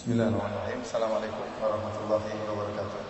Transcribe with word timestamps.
Bismillahirrahmanirrahim. 0.00 0.80
Assalamualaikum 0.80 1.44
warahmatullahi 1.60 2.32
wabarakatuh. 2.48 3.00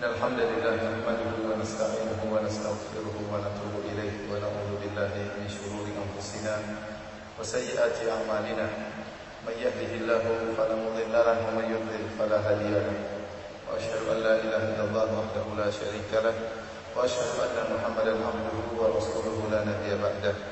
Innal 0.00 0.16
hamdalillah 0.16 0.80
nahmaduhu 0.80 1.52
wa 1.52 1.60
nasta'inuhu 1.60 2.24
wa 2.32 2.40
nastaghfiruhu 2.40 3.28
wa 3.28 3.44
natubu 3.44 3.84
ilayhi 3.84 4.24
wa 4.32 4.40
na'udzu 4.40 4.80
billahi 4.80 5.36
min 5.36 5.44
shururi 5.44 5.92
anfusina 5.92 6.56
wa 7.36 7.44
sayyiati 7.44 8.08
a'malina. 8.08 8.64
May 9.44 9.60
yahdihillahu 9.60 10.56
fala 10.56 10.72
mudilla 10.72 11.28
lahu 11.28 11.52
wa 11.52 11.60
may 11.60 11.68
yudlil 11.68 12.08
fala 12.16 12.40
hadiya 12.40 12.88
lahu. 12.88 12.96
Wa 13.68 13.76
asyhadu 13.76 14.08
an 14.08 14.18
la 14.24 14.40
ilaha 14.40 14.72
illallah 14.72 15.04
wahdahu 15.20 15.52
la 15.60 15.68
syarika 15.68 16.24
lahu 16.24 16.40
wa 16.96 17.04
asyhadu 17.04 17.44
anna 17.44 17.76
Muhammadan 17.76 18.24
abduhu 18.24 18.72
wa 18.72 18.88
rasuluhu 18.88 19.52
la 19.52 19.68
nabiyya 19.68 20.00
ba'dahu. 20.00 20.51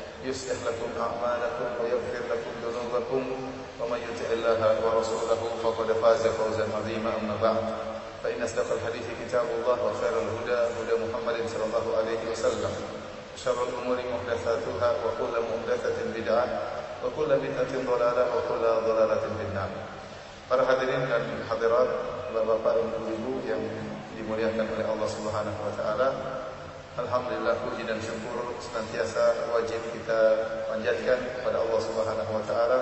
يصلح 0.25 0.57
لكم 0.67 0.89
أعمالكم 1.01 1.67
ويغفر 1.81 2.23
لكم 2.31 2.53
ذنوبكم. 2.65 3.23
ومن 3.81 3.97
يطع 3.97 4.29
الله 4.37 4.61
ورسوله 4.85 5.41
فقد 5.63 5.87
فاز 5.91 6.23
فوزا 6.27 6.65
عظيما. 6.77 7.11
أما 7.17 7.35
بعد 7.41 7.65
فإن 8.23 8.43
أصدق 8.43 8.67
الحديث 8.77 9.07
كتاب 9.25 9.45
الله 9.57 9.77
وخير 9.85 10.13
الهدى 10.21 10.59
هدى 10.77 10.95
محمد 11.01 11.37
صلى 11.49 11.65
الله 11.65 11.85
عليه 11.97 12.21
وسلم. 12.31 12.73
شر 13.37 13.57
الأمور 13.57 13.97
محدثاتها 13.97 14.89
وكل 15.01 15.33
محدثة 15.49 15.97
بدعة 16.15 16.45
وكل 17.05 17.29
بدعة 17.41 17.73
ضلالة 17.73 18.23
وكل 18.37 18.63
ضلالة 18.85 19.23
في 19.37 19.43
النار. 19.49 19.71
Para 20.51 20.67
hadirin 20.67 21.07
dan 21.07 21.23
hadirat, 21.47 21.89
Bapak-bapak 22.35 22.75
dan 22.75 23.07
Ibu 23.07 23.39
yang 23.47 23.63
dimuliakan 24.19 24.67
oleh 24.67 24.83
Allah 24.83 25.09
Subhanahu 25.09 25.59
wa 25.63 25.73
taala. 25.79 26.07
Alhamdulillah 26.91 27.55
puji 27.63 27.87
dan 27.87 27.95
syukur 28.03 28.51
senantiasa 28.59 29.47
wajib 29.55 29.79
kita 29.95 30.21
panjatkan 30.67 31.23
kepada 31.39 31.63
Allah 31.63 31.79
Subhanahu 31.79 32.31
wa 32.35 32.43
taala 32.43 32.79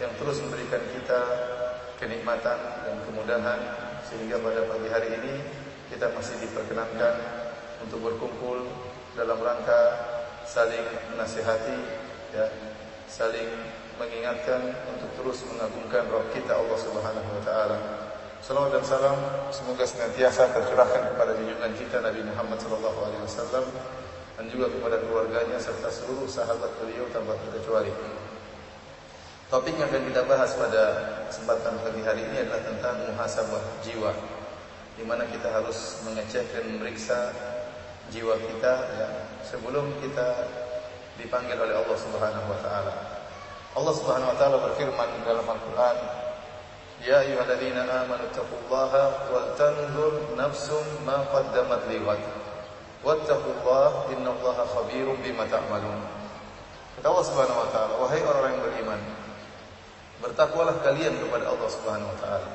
yang 0.00 0.08
terus 0.16 0.40
memberikan 0.40 0.80
kita 0.96 1.20
kenikmatan 2.00 2.56
dan 2.56 2.96
kemudahan 3.04 3.60
sehingga 4.08 4.40
pada 4.40 4.64
pagi 4.64 4.88
hari 4.88 5.12
ini 5.20 5.34
kita 5.92 6.08
masih 6.16 6.40
diperkenankan 6.40 7.20
untuk 7.84 8.00
berkumpul 8.08 8.64
dalam 9.12 9.36
rangka 9.36 9.80
saling 10.48 11.12
menasihati 11.12 11.78
ya 12.32 12.48
saling 13.12 13.52
mengingatkan 14.00 14.72
untuk 14.88 15.20
terus 15.20 15.44
mengagungkan 15.52 16.08
Rabb 16.08 16.32
kita 16.32 16.56
Allah 16.56 16.78
Subhanahu 16.80 17.28
wa 17.28 17.42
taala. 17.44 17.78
Salawat 18.44 18.76
dan 18.76 18.84
salam 18.84 19.16
semoga 19.48 19.88
senantiasa 19.88 20.52
tercurahkan 20.52 21.16
kepada 21.16 21.32
junjungan 21.32 21.72
kita 21.80 21.96
Nabi 22.04 22.28
Muhammad 22.28 22.60
sallallahu 22.60 22.98
alaihi 23.08 23.24
wasallam 23.24 23.64
dan 24.36 24.44
juga 24.52 24.68
kepada 24.68 25.00
keluarganya 25.00 25.56
serta 25.56 25.88
seluruh 25.88 26.28
sahabat 26.28 26.68
beliau 26.76 27.08
tanpa 27.08 27.40
terkecuali. 27.40 27.88
Topik 29.48 29.80
yang 29.80 29.88
akan 29.88 30.12
kita 30.12 30.28
bahas 30.28 30.52
pada 30.60 30.84
kesempatan 31.32 31.72
pagi 31.88 32.04
hari 32.04 32.20
ini 32.20 32.44
adalah 32.44 32.60
tentang 32.68 32.96
muhasabah 33.08 33.64
jiwa 33.80 34.12
di 35.00 35.08
mana 35.08 35.24
kita 35.24 35.48
harus 35.48 36.04
mengecek 36.04 36.44
dan 36.52 36.68
memeriksa 36.68 37.32
jiwa 38.12 38.36
kita 38.44 38.72
ya, 39.00 39.08
sebelum 39.40 39.88
kita 40.04 40.52
dipanggil 41.16 41.56
oleh 41.56 41.80
Allah 41.80 41.96
Subhanahu 41.96 42.52
wa 42.52 42.60
taala. 42.60 42.92
Allah 43.72 43.94
Subhanahu 43.96 44.28
wa 44.28 44.36
taala 44.36 44.60
berfirman 44.60 45.24
dalam 45.24 45.48
Al-Qur'an, 45.48 46.23
"Ya 47.04 47.20
ayyuhalladzina 47.20 47.84
amanu 47.84 48.24
taqullaha 48.32 49.28
wa 49.28 49.52
tanzur 49.54 50.34
nafsum 50.34 50.84
ma 51.04 51.20
qaddamat 51.28 51.84
liwat. 51.92 52.20
Wattaqullaha 53.04 54.08
innallaha 54.16 54.64
khabirum 54.64 55.20
bima 55.20 55.44
ta'malun." 55.44 56.00
Kata 56.96 57.06
Allah 57.12 57.26
Subhanahu 57.28 57.60
wa 57.60 57.68
taala, 57.68 57.92
"Wahai 58.00 58.24
orang-orang 58.24 58.52
yang 58.56 58.64
beriman, 58.64 59.00
Bertakwalah 60.24 60.80
kalian 60.80 61.20
kepada 61.20 61.52
Allah 61.52 61.68
Subhanahu 61.68 62.08
wa 62.08 62.16
taala. 62.16 62.50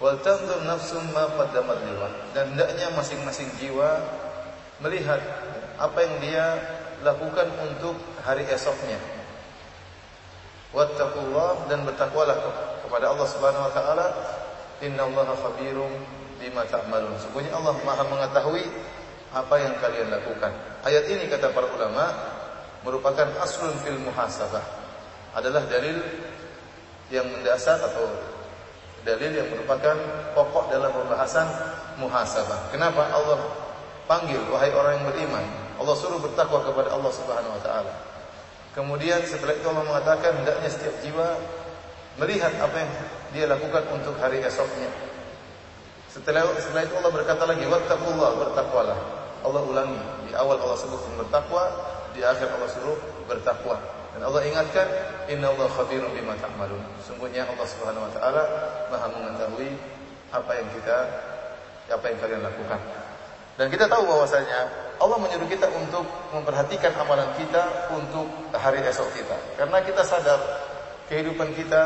Wal 0.00 0.18
tanzur 0.24 0.64
nafsum 0.64 1.04
ma 1.12 1.28
qaddamat 1.28 1.78
liwat. 1.84 2.12
Dan 2.32 2.56
hendaknya 2.56 2.88
masing-masing 2.96 3.52
jiwa 3.60 4.00
melihat 4.80 5.20
apa 5.76 5.98
yang 6.00 6.14
dia 6.24 6.46
lakukan 7.04 7.52
untuk 7.60 8.00
hari 8.24 8.48
esoknya. 8.48 8.96
Wattaqullah 10.72 11.68
dan 11.68 11.84
bertakwalah 11.84 12.36
kepada 12.80 13.12
Allah 13.12 13.26
Subhanahu 13.28 13.68
wa 13.68 13.72
taala. 13.72 14.06
Innallaha 14.80 15.36
khabirum 15.36 15.92
bima 16.40 16.64
ta'malun. 16.66 17.14
Sungguhnya 17.20 17.54
Allah 17.54 17.76
Maha 17.84 18.02
mengetahui 18.08 18.64
apa 19.32 19.54
yang 19.60 19.76
kalian 19.78 20.08
lakukan. 20.10 20.52
Ayat 20.82 21.06
ini 21.08 21.28
kata 21.28 21.52
para 21.52 21.68
ulama 21.70 22.08
merupakan 22.82 23.28
aslun 23.40 23.72
fil 23.80 24.00
muhasabah 24.02 24.64
adalah 25.32 25.64
dalil 25.70 26.02
yang 27.08 27.24
mendasar 27.28 27.80
atau 27.80 28.04
dalil 29.04 29.32
yang 29.32 29.48
merupakan 29.48 29.96
pokok 30.36 30.72
dalam 30.72 30.90
pembahasan 30.92 31.46
muhasabah. 32.00 32.72
Kenapa 32.74 33.08
Allah 33.12 33.40
panggil 34.08 34.40
wahai 34.52 34.72
orang 34.72 35.00
yang 35.00 35.06
beriman? 35.12 35.44
Allah 35.80 35.94
suruh 35.96 36.20
bertakwa 36.20 36.60
kepada 36.64 36.92
Allah 36.92 37.12
Subhanahu 37.12 37.56
wa 37.56 37.62
taala. 37.64 38.11
Kemudian 38.72 39.20
setelah 39.28 39.52
itu 39.52 39.66
Allah 39.68 39.84
mengatakan 39.84 40.32
hendaknya 40.40 40.68
setiap 40.72 40.96
jiwa 41.04 41.36
melihat 42.16 42.52
apa 42.56 42.76
yang 42.76 42.92
dia 43.32 43.44
lakukan 43.48 43.84
untuk 43.92 44.16
hari 44.16 44.40
esoknya. 44.40 44.88
Setelah 46.08 46.44
setelah 46.60 46.84
itu 46.84 46.94
Allah 46.96 47.12
berkata 47.12 47.44
lagi 47.44 47.64
wattaqullah 47.68 48.30
bertakwalah. 48.36 48.98
Allah 49.42 49.62
ulangi 49.64 50.00
di 50.28 50.32
awal 50.36 50.56
Allah 50.60 50.78
sebut 50.78 51.02
bertakwa, 51.18 51.68
di 52.16 52.20
akhir 52.24 52.48
Allah 52.52 52.68
suruh 52.68 52.96
bertakwa. 53.28 53.76
Dan 54.12 54.28
Allah 54.28 54.44
ingatkan, 54.44 54.86
Inna 55.32 55.50
Allah 55.56 55.72
khabirun 55.72 56.12
bima 56.12 56.36
ta'malun. 56.36 56.80
Sungguhnya 57.00 57.48
Allah 57.48 57.64
Subhanahu 57.64 58.04
wa 58.06 58.12
taala 58.12 58.42
Maha 58.92 59.08
mengetahui 59.08 59.72
apa 60.32 60.52
yang 60.52 60.68
kita 60.76 60.96
apa 61.92 62.04
yang 62.08 62.18
kalian 62.20 62.40
lakukan. 62.44 62.80
Dan 63.56 63.66
kita 63.68 63.88
tahu 63.88 64.04
bahwasanya 64.08 64.68
Allah 65.02 65.18
menyuruh 65.18 65.50
kita 65.50 65.66
untuk 65.74 66.06
memperhatikan 66.30 66.94
amalan 66.94 67.26
kita 67.34 67.90
untuk 67.90 68.30
hari 68.54 68.86
esok 68.86 69.10
kita. 69.18 69.34
Karena 69.58 69.82
kita 69.82 70.06
sadar 70.06 70.38
kehidupan 71.10 71.50
kita 71.58 71.82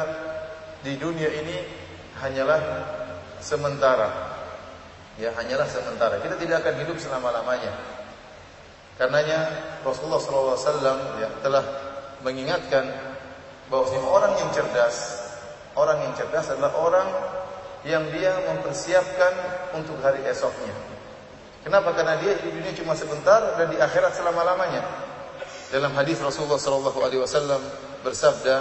di 0.85 1.01
dunia 1.01 1.33
ini 1.33 1.57
hanyalah 2.21 2.61
sementara. 3.41 4.37
Ya, 5.17 5.33
hanyalah 5.33 5.65
sementara. 5.65 6.21
Kita 6.21 6.37
tidak 6.37 6.61
akan 6.61 6.77
hidup 6.85 7.01
selama-lamanya. 7.01 7.73
Karenanya 9.01 9.49
Rasulullah 9.81 10.21
SAW 10.21 11.17
ya, 11.17 11.29
telah 11.41 11.65
mengingatkan 12.21 12.85
bahwa 13.73 13.89
orang 14.13 14.37
yang 14.37 14.53
cerdas, 14.53 15.25
orang 15.73 16.05
yang 16.05 16.13
cerdas 16.13 16.53
adalah 16.53 16.73
orang 16.77 17.09
yang 17.89 18.05
dia 18.13 18.37
mempersiapkan 18.45 19.33
untuk 19.73 19.97
hari 20.05 20.21
esoknya. 20.29 20.96
Kenapa? 21.67 21.91
Karena 21.99 22.15
dia 22.23 22.39
di 22.39 22.55
dunia 22.55 22.71
cuma 22.79 22.95
sebentar 22.95 23.59
dan 23.59 23.67
di 23.67 23.77
akhirat 23.83 24.15
selama-lamanya. 24.15 24.87
Dalam 25.75 25.91
hadis 25.99 26.23
Rasulullah 26.23 26.63
sallallahu 26.63 27.03
alaihi 27.03 27.19
wasallam 27.27 27.59
bersabda, 28.07 28.57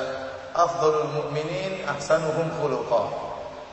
"Afdhalul 0.58 1.14
mu'minin 1.14 1.86
ahsanuhum 1.86 2.50
khuluqa." 2.58 3.06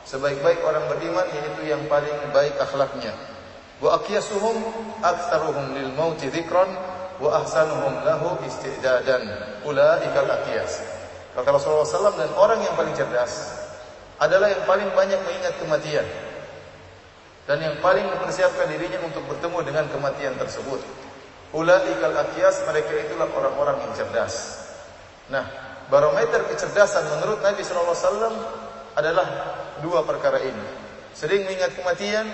Sebaik-baik 0.05 0.61
orang 0.61 0.85
beriman 0.85 1.25
yaitu 1.33 1.65
yang 1.65 1.81
paling 1.89 2.13
baik 2.29 2.53
akhlaknya. 2.61 3.09
Wa 3.81 3.97
aqyasuhum 3.97 4.53
aktsaruhum 5.01 5.81
lil 5.81 5.89
mauti 5.97 6.29
dzikran 6.29 6.69
wa 7.17 7.41
ahsanuhum 7.41 8.05
lahu 8.05 8.37
istidadan 8.45 9.23
ulaikal 9.63 10.27
aqyas 10.27 10.81
kata 11.33 11.49
Rasulullah 11.49 11.85
SAW 11.85 12.17
dan 12.17 12.31
orang 12.37 12.61
yang 12.61 12.73
paling 12.77 12.93
cerdas 12.93 13.63
adalah 14.21 14.49
yang 14.49 14.63
paling 14.65 14.89
banyak 14.93 15.17
mengingat 15.25 15.53
kematian 15.57 16.05
dan 17.43 17.59
yang 17.59 17.75
paling 17.83 18.07
mempersiapkan 18.07 18.71
dirinya 18.71 19.03
untuk 19.03 19.27
bertemu 19.27 19.59
dengan 19.67 19.85
kematian 19.91 20.35
tersebut. 20.39 20.79
Ulaikal 21.53 22.15
aqyas 22.17 22.65
mereka 22.65 22.91
itulah 22.97 23.29
orang-orang 23.29 23.77
yang 23.83 23.93
cerdas. 23.93 24.63
Nah 25.29 25.45
barometer 25.91 26.47
kecerdasan 26.49 27.03
menurut 27.19 27.43
Nabi 27.43 27.61
SAW 27.61 28.33
adalah 28.95 29.27
dua 29.83 30.01
perkara 30.07 30.39
ini. 30.41 30.65
Sering 31.13 31.45
mengingat 31.45 31.77
kematian 31.77 32.25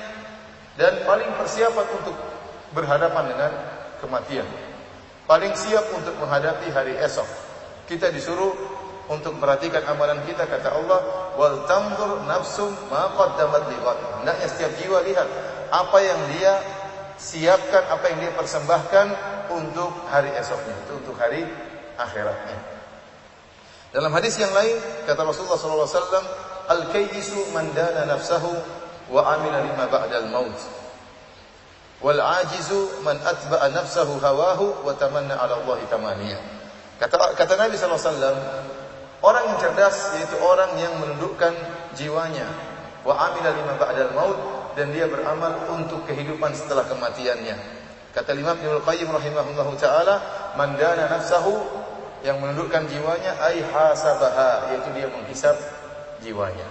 dan 0.80 1.04
paling 1.04 1.28
persiapan 1.36 1.88
untuk 2.00 2.16
berhadapan 2.72 3.24
dengan 3.28 3.52
kematian. 4.00 4.48
Paling 5.28 5.54
siap 5.54 5.86
untuk 5.94 6.16
menghadapi 6.18 6.72
hari 6.72 6.96
esok. 7.02 7.28
Kita 7.86 8.10
disuruh 8.14 8.79
untuk 9.10 9.42
perhatikan 9.42 9.82
amalan 9.90 10.22
kita 10.30 10.46
kata 10.46 10.70
Allah, 10.70 11.34
wal 11.34 11.66
tanzur 11.66 12.30
nafsum 12.30 12.70
ma 12.94 13.10
qaddamat 13.18 13.66
liqad. 13.74 13.98
Hendaknya 14.22 14.48
setiap 14.48 14.72
jiwa 14.78 15.02
lihat 15.02 15.26
apa 15.74 15.98
yang 15.98 16.22
dia 16.38 16.54
siapkan, 17.18 17.90
apa 17.90 18.06
yang 18.14 18.22
dia 18.22 18.32
persembahkan 18.38 19.08
untuk 19.50 19.90
hari 20.14 20.30
esoknya, 20.38 20.78
itu 20.86 20.94
untuk 21.02 21.18
hari 21.18 21.42
akhiratnya. 21.98 22.58
Dalam 23.90 24.14
hadis 24.14 24.38
yang 24.38 24.54
lain 24.54 24.78
kata 25.10 25.26
Rasulullah 25.26 25.58
sallallahu 25.58 25.90
alaihi 25.90 25.98
wasallam, 25.98 26.26
"Al-kayyisu 26.70 27.40
man 27.50 27.66
dana 27.74 28.06
nafsahu 28.06 28.54
wa 29.10 29.22
amila 29.34 29.66
lima 29.66 29.90
ba'dal 29.90 30.30
maut." 30.30 30.60
Wal 32.00 32.22
ajizu 32.22 33.02
man 33.02 33.18
atba'a 33.20 33.74
nafsahu 33.74 34.22
hawahu 34.22 34.86
wa 34.86 34.94
tamanna 34.94 35.36
'ala 35.36 35.66
Allah 35.66 35.82
tamaniya. 35.90 36.38
Kata 37.02 37.34
kata 37.34 37.58
Nabi 37.58 37.76
sallallahu 37.76 37.98
alaihi 37.98 38.14
wasallam, 38.14 38.38
orang 39.24 39.44
yang 39.54 39.58
cerdas 39.60 40.16
yaitu 40.16 40.36
orang 40.40 40.72
yang 40.80 40.94
menundukkan 41.00 41.52
jiwanya 41.96 42.48
wa 43.04 43.16
amila 43.16 43.50
lima 43.52 43.74
ba'dal 43.80 44.12
maut 44.16 44.40
dan 44.76 44.92
dia 44.96 45.08
beramal 45.08 45.56
untuk 45.72 46.04
kehidupan 46.08 46.56
setelah 46.56 46.88
kematiannya. 46.88 47.56
Kata 48.16 48.34
Imam 48.34 48.58
Ibnu 48.58 48.82
Qayyim 48.84 49.10
rahimahullahu 49.12 49.78
taala, 49.78 50.18
man 50.58 50.76
dana 50.80 51.08
nafsahu 51.08 51.62
yang 52.26 52.42
menundukkan 52.42 52.90
jiwanya 52.90 53.38
ai 53.40 53.64
hasabaha 53.64 54.74
yaitu 54.74 54.90
dia 54.98 55.08
menghisap 55.08 55.56
jiwanya. 56.24 56.68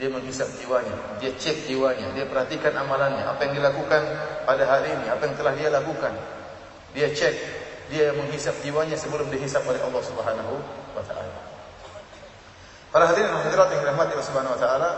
Dia 0.00 0.08
menghisap 0.08 0.48
jiwanya, 0.56 0.96
dia 1.20 1.28
cek 1.36 1.68
jiwanya, 1.68 2.08
dia 2.16 2.24
perhatikan 2.24 2.72
amalannya, 2.72 3.20
apa 3.20 3.44
yang 3.44 3.60
dilakukan 3.60 4.00
pada 4.48 4.64
hari 4.64 4.96
ini, 4.96 5.12
apa 5.12 5.28
yang 5.28 5.36
telah 5.36 5.52
dia 5.52 5.68
lakukan. 5.68 6.16
Dia 6.96 7.12
cek, 7.12 7.34
dia 7.92 8.08
menghisap 8.16 8.56
jiwanya 8.64 8.96
sebelum 8.96 9.28
dihisap 9.28 9.60
oleh 9.68 9.76
Allah 9.84 10.00
Subhanahu 10.00 10.56
wa 10.96 11.04
taala. 11.04 11.49
Para 12.90 13.06
hadirin 13.06 13.30
hadirat 13.30 13.70
yang 13.70 13.86
dirahmati 13.86 14.18
Allah 14.18 14.26
Subhanahu 14.26 14.54
wa 14.58 14.60
taala, 14.60 14.90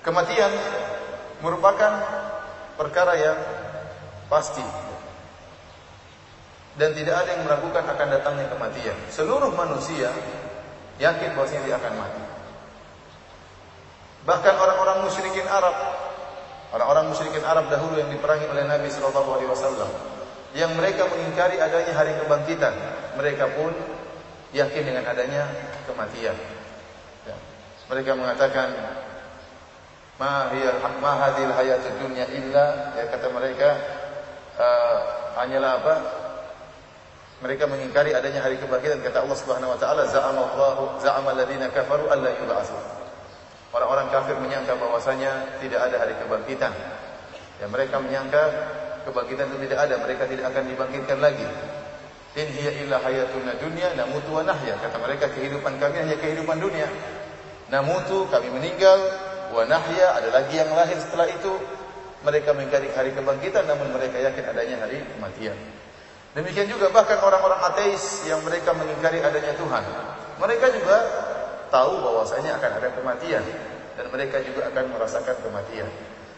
kematian 0.00 0.52
merupakan 1.44 1.92
perkara 2.80 3.12
yang 3.20 3.38
pasti 4.32 4.64
dan 6.80 6.94
tidak 6.94 7.12
ada 7.12 7.36
yang 7.36 7.42
meragukan 7.44 7.84
akan 7.84 8.08
datangnya 8.08 8.46
kematian. 8.48 8.96
Seluruh 9.12 9.52
manusia 9.52 10.08
yakin 10.96 11.36
bahwasanya 11.36 11.62
dia 11.68 11.76
akan 11.76 11.92
mati. 12.00 12.24
Bahkan 14.24 14.54
orang-orang 14.56 14.98
musyrikin 15.04 15.44
Arab, 15.44 15.74
orang-orang 16.72 17.12
musyrikin 17.12 17.42
Arab 17.42 17.68
dahulu 17.68 17.98
yang 18.00 18.08
diperangi 18.08 18.46
oleh 18.48 18.64
Nabi 18.64 18.88
Shallallahu 18.88 19.30
Alaihi 19.36 19.50
Wasallam, 19.50 19.90
yang 20.54 20.72
mereka 20.72 21.04
mengingkari 21.10 21.60
adanya 21.60 21.92
hari 21.92 22.16
kebangkitan, 22.16 22.74
mereka 23.18 23.50
pun 23.58 23.74
yakin 24.52 24.82
dengan 24.84 25.04
adanya 25.04 25.48
kematian. 25.84 26.36
Ya. 27.28 27.36
Mereka 27.88 28.16
mengatakan, 28.16 28.68
ma 30.18 30.50
ma 30.98 31.12
hadil 31.26 31.52
hayatud 31.52 31.96
dunya 32.02 32.26
illa 32.34 32.96
ya 32.98 33.06
kata 33.06 33.30
mereka 33.30 33.68
uh, 34.58 34.98
hanyalah 35.38 35.78
apa 35.78 35.94
mereka 37.38 37.70
mengingkari 37.70 38.10
adanya 38.18 38.42
hari 38.42 38.58
kebangkitan 38.58 38.98
kata 38.98 39.22
Allah 39.22 39.38
Subhanahu 39.38 39.70
wa 39.70 39.78
taala 39.78 40.10
za'ama 40.10 40.42
Allahu 40.42 40.98
za'ama 40.98 41.38
alladziina 41.38 41.70
kafaru 41.70 42.10
alla 42.10 42.34
yub'atsu 42.34 42.98
Orang-orang 43.68 44.08
kafir 44.08 44.32
menyangka 44.40 44.80
bahwasanya 44.80 45.60
tidak 45.60 45.80
ada 45.84 46.00
hari 46.00 46.16
kebangkitan. 46.16 46.72
Ya 47.60 47.68
mereka 47.68 48.00
menyangka 48.00 48.42
kebangkitan 49.04 49.52
itu 49.52 49.68
tidak 49.68 49.78
ada, 49.84 49.94
mereka 50.00 50.24
tidak 50.24 50.48
akan 50.48 50.64
dibangkitkan 50.72 51.18
lagi. 51.20 51.44
In 52.38 52.46
hiya 52.54 52.70
illa 52.86 53.02
hayatuna 53.02 53.58
dunya 53.58 53.98
namutu 53.98 54.30
wa 54.30 54.46
nahya. 54.46 54.78
Kata 54.78 54.94
mereka 55.02 55.26
kehidupan 55.34 55.74
kami 55.82 56.06
hanya 56.06 56.14
kehidupan 56.22 56.62
dunia. 56.62 56.86
Namutu 57.66 58.30
kami 58.30 58.46
meninggal 58.54 58.94
wa 59.50 59.66
nahya 59.66 60.14
ada 60.14 60.30
lagi 60.30 60.54
yang 60.54 60.70
lahir 60.70 60.94
setelah 61.02 61.26
itu. 61.26 61.58
Mereka 62.22 62.54
mengingkari 62.54 62.94
hari 62.94 63.10
kebangkitan 63.10 63.66
namun 63.66 63.90
mereka 63.90 64.22
yakin 64.22 64.54
adanya 64.54 64.86
hari 64.86 65.02
kematian. 65.18 65.58
Demikian 66.38 66.70
juga 66.70 66.94
bahkan 66.94 67.18
orang-orang 67.18 67.58
ateis 67.74 68.22
yang 68.30 68.38
mereka 68.46 68.70
mengingkari 68.70 69.18
adanya 69.18 69.58
Tuhan. 69.58 69.82
Mereka 70.38 70.66
juga 70.78 70.96
tahu 71.74 71.98
bahwasanya 72.06 72.54
akan 72.62 72.70
ada 72.78 72.88
kematian 72.94 73.42
dan 73.98 74.06
mereka 74.14 74.38
juga 74.46 74.70
akan 74.70 74.94
merasakan 74.94 75.36
kematian. 75.42 75.90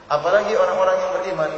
Apalagi 0.08 0.56
orang-orang 0.56 0.96
yang 0.96 1.12
beriman, 1.20 1.52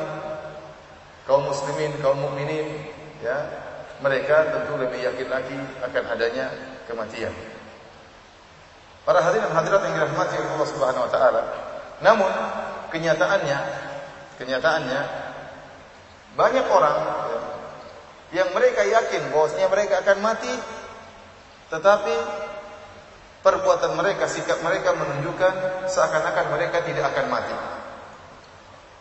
kaum 1.31 1.47
muslimin, 1.47 1.95
kaum 2.03 2.19
mukminin, 2.19 2.91
ya, 3.23 3.62
mereka 4.03 4.51
tentu 4.51 4.75
lebih 4.77 4.99
yakin 4.99 5.29
lagi 5.31 5.59
akan 5.87 6.05
adanya 6.11 6.51
kematian. 6.91 7.33
Para 9.03 9.23
hadirin 9.23 9.51
hadirat 9.51 9.83
yang 9.87 9.95
dirahmati 9.99 10.35
Allah 10.39 10.69
Subhanahu 10.69 11.07
wa 11.07 11.11
taala. 11.11 11.43
Namun 12.03 12.33
kenyataannya 12.91 13.59
kenyataannya 14.39 15.01
banyak 16.35 16.67
orang 16.67 16.99
ya, 17.31 17.41
yang 18.43 18.49
mereka 18.51 18.83
yakin 18.83 19.31
bahwasanya 19.31 19.69
mereka 19.71 19.95
akan 20.03 20.19
mati 20.19 20.55
tetapi 21.73 22.15
perbuatan 23.41 23.97
mereka, 23.97 24.29
sikap 24.29 24.61
mereka 24.61 24.93
menunjukkan 24.93 25.89
seakan-akan 25.89 26.47
mereka 26.53 26.85
tidak 26.85 27.17
akan 27.17 27.27
mati. 27.33 27.57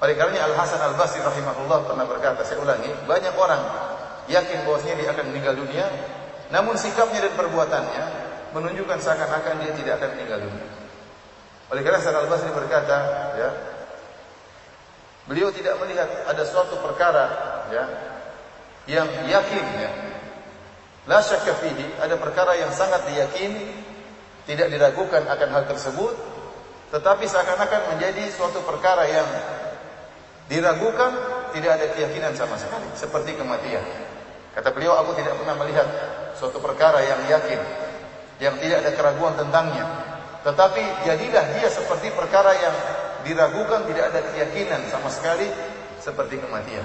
Oleh 0.02 0.16
karenanya 0.18 0.50
Al 0.50 0.56
Hasan 0.56 0.82
Al 0.82 0.96
Basri 0.98 1.22
rahimahullah 1.22 1.86
pernah 1.86 2.08
berkata, 2.08 2.42
saya 2.48 2.64
ulangi, 2.64 2.90
banyak 3.06 3.36
orang 3.38 3.60
yakin 4.32 4.64
bahwasanya 4.64 4.96
dia 5.04 5.10
akan 5.12 5.26
meninggal 5.30 5.60
dunia, 5.60 5.86
namun 6.50 6.80
sikapnya 6.80 7.28
dan 7.28 7.34
perbuatannya 7.36 8.04
menunjukkan 8.56 8.98
seakan-akan 9.00 9.56
dia 9.64 9.72
tidak 9.76 9.94
akan 10.00 10.10
meninggal 10.16 10.40
dunia. 10.48 10.68
Oleh 11.72 11.82
karena 11.88 12.00
Hasan 12.04 12.16
Al 12.16 12.28
Basri 12.28 12.52
berkata, 12.52 12.98
ya, 13.40 13.50
beliau 15.28 15.52
tidak 15.56 15.80
melihat 15.80 16.08
ada 16.28 16.44
suatu 16.44 16.80
perkara, 16.84 17.26
ya, 17.72 17.84
yang 18.92 19.08
yakin, 19.28 19.66
ya, 19.80 19.92
la 21.08 21.24
ada 21.24 22.16
perkara 22.20 22.60
yang 22.60 22.72
sangat 22.76 23.08
diyakini 23.08 23.82
tidak 24.46 24.68
diragukan 24.68 25.24
akan 25.32 25.50
hal 25.54 25.64
tersebut, 25.70 26.14
tetapi 26.92 27.24
seakan-akan 27.24 27.96
menjadi 27.96 28.28
suatu 28.36 28.60
perkara 28.68 29.08
yang 29.08 29.28
diragukan, 30.52 31.12
tidak 31.56 31.72
ada 31.80 31.86
keyakinan 31.96 32.36
sama 32.36 32.60
sekali, 32.60 32.84
seperti 33.00 33.40
kematian. 33.40 33.84
Kata 34.52 34.70
beliau, 34.76 35.00
aku 35.00 35.16
tidak 35.16 35.40
pernah 35.40 35.56
melihat 35.64 35.88
suatu 36.36 36.60
perkara 36.60 37.00
yang 37.00 37.24
yakin, 37.32 37.60
yang 38.44 38.56
tidak 38.60 38.84
ada 38.84 38.92
keraguan 38.92 39.34
tentangnya. 39.40 39.86
Tetapi 40.44 41.08
jadilah 41.08 41.46
dia 41.56 41.70
seperti 41.72 42.12
perkara 42.12 42.52
yang 42.60 42.76
diragukan, 43.24 43.88
tidak 43.88 44.12
ada 44.12 44.20
keyakinan 44.34 44.82
sama 44.92 45.08
sekali, 45.08 45.48
seperti 46.04 46.42
kematian. 46.42 46.84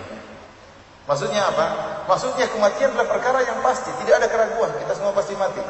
Maksudnya 1.06 1.48
apa? 1.50 1.66
Maksudnya 2.06 2.46
kematian 2.50 2.94
adalah 2.94 3.08
perkara 3.10 3.38
yang 3.42 3.58
pasti, 3.62 3.90
tidak 4.04 4.22
ada 4.22 4.28
keraguan, 4.30 4.70
kita 4.78 4.92
semua 4.94 5.14
pasti 5.14 5.34
mati. 5.34 5.62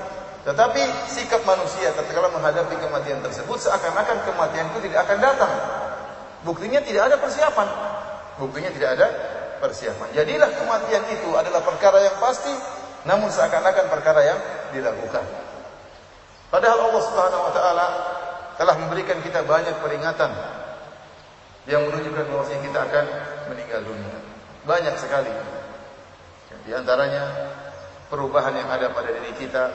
Tetapi 0.46 0.82
sikap 1.10 1.42
manusia 1.42 1.90
ketika 1.90 2.28
menghadapi 2.28 2.76
kematian 2.78 3.18
tersebut 3.24 3.56
seakan-akan 3.66 4.22
kematian 4.30 4.68
itu 4.72 4.90
tidak 4.90 5.08
akan 5.08 5.18
datang. 5.18 5.52
Buktinya 6.46 6.78
tidak 6.84 7.10
ada 7.10 7.16
persiapan. 7.18 7.68
Buktinya 8.38 8.70
tidak 8.70 8.90
ada 9.00 9.06
persiapan. 9.62 10.08
Jadilah 10.12 10.50
kematian 10.56 11.04
itu 11.12 11.30
adalah 11.34 11.62
perkara 11.62 11.98
yang 12.02 12.16
pasti, 12.20 12.52
namun 13.08 13.30
seakan-akan 13.30 13.86
perkara 13.90 14.20
yang 14.24 14.38
dilakukan. 14.74 15.24
Padahal 16.50 16.90
Allah 16.90 17.02
Subhanahu 17.02 17.42
wa 17.46 17.52
taala 17.52 17.86
telah 18.56 18.74
memberikan 18.78 19.18
kita 19.20 19.44
banyak 19.44 19.76
peringatan 19.82 20.30
yang 21.66 21.82
menunjukkan 21.90 22.24
bahwa 22.30 22.44
kita 22.46 22.78
akan 22.78 23.04
meninggal 23.50 23.80
dunia. 23.82 24.18
Banyak 24.64 24.94
sekali. 24.98 25.32
Di 26.66 26.74
antaranya 26.74 27.52
perubahan 28.10 28.54
yang 28.54 28.66
ada 28.70 28.90
pada 28.90 29.10
diri 29.10 29.34
kita 29.38 29.70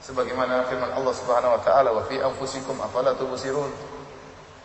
sebagaimana 0.00 0.64
firman 0.68 0.92
Allah 0.96 1.12
Subhanahu 1.12 1.56
wa 1.56 1.60
taala 1.60 1.92
wa 1.92 2.04
fi 2.08 2.20
anfusikum 2.20 2.80
afala 2.80 3.12
tubsirun 3.16 3.68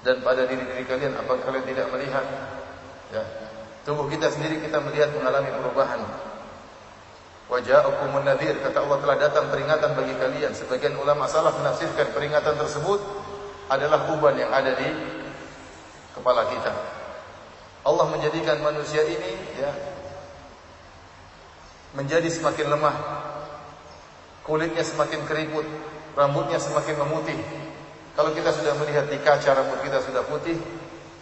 dan 0.07 0.23
pada 0.23 0.47
diri-diri 0.47 0.87
kalian 0.87 1.11
apa 1.19 1.35
kalian 1.43 1.65
tidak 1.67 1.91
melihat 1.91 2.23
ya 3.11 3.23
tubuh 3.85 4.09
kita 4.09 4.33
sendiri 4.33 4.59
kita 4.65 4.81
melihat 4.81 5.13
mengalami 5.13 5.53
perubahan. 5.53 6.01
Wa 7.45 7.61
ja'akumun 7.61 8.25
nadhir 8.25 8.57
kata 8.57 8.81
Allah 8.81 8.97
telah 9.05 9.17
datang 9.21 9.45
peringatan 9.53 9.93
bagi 9.93 10.17
kalian. 10.17 10.51
Sebagian 10.57 10.97
ulama 10.97 11.29
salah 11.29 11.53
menafsirkan 11.53 12.09
peringatan 12.11 12.57
tersebut 12.57 12.97
adalah 13.69 14.09
uban 14.09 14.33
yang 14.33 14.49
ada 14.49 14.73
di 14.73 14.89
kepala 16.17 16.49
kita. 16.49 16.73
Allah 17.85 18.05
menjadikan 18.09 18.65
manusia 18.65 19.05
ini 19.05 19.31
ya 19.61 19.69
menjadi 21.93 22.27
semakin 22.33 22.73
lemah. 22.73 22.97
Kulitnya 24.41 24.81
semakin 24.85 25.25
keriput, 25.25 25.65
rambutnya 26.17 26.57
semakin 26.57 27.01
memutih. 27.01 27.37
Kalau 28.13 28.33
kita 28.33 28.53
sudah 28.53 28.73
melihat 28.77 29.09
di 29.09 29.17
kaca 29.21 29.53
rambut 29.57 29.81
kita 29.81 30.01
sudah 30.05 30.21
putih, 30.25 30.57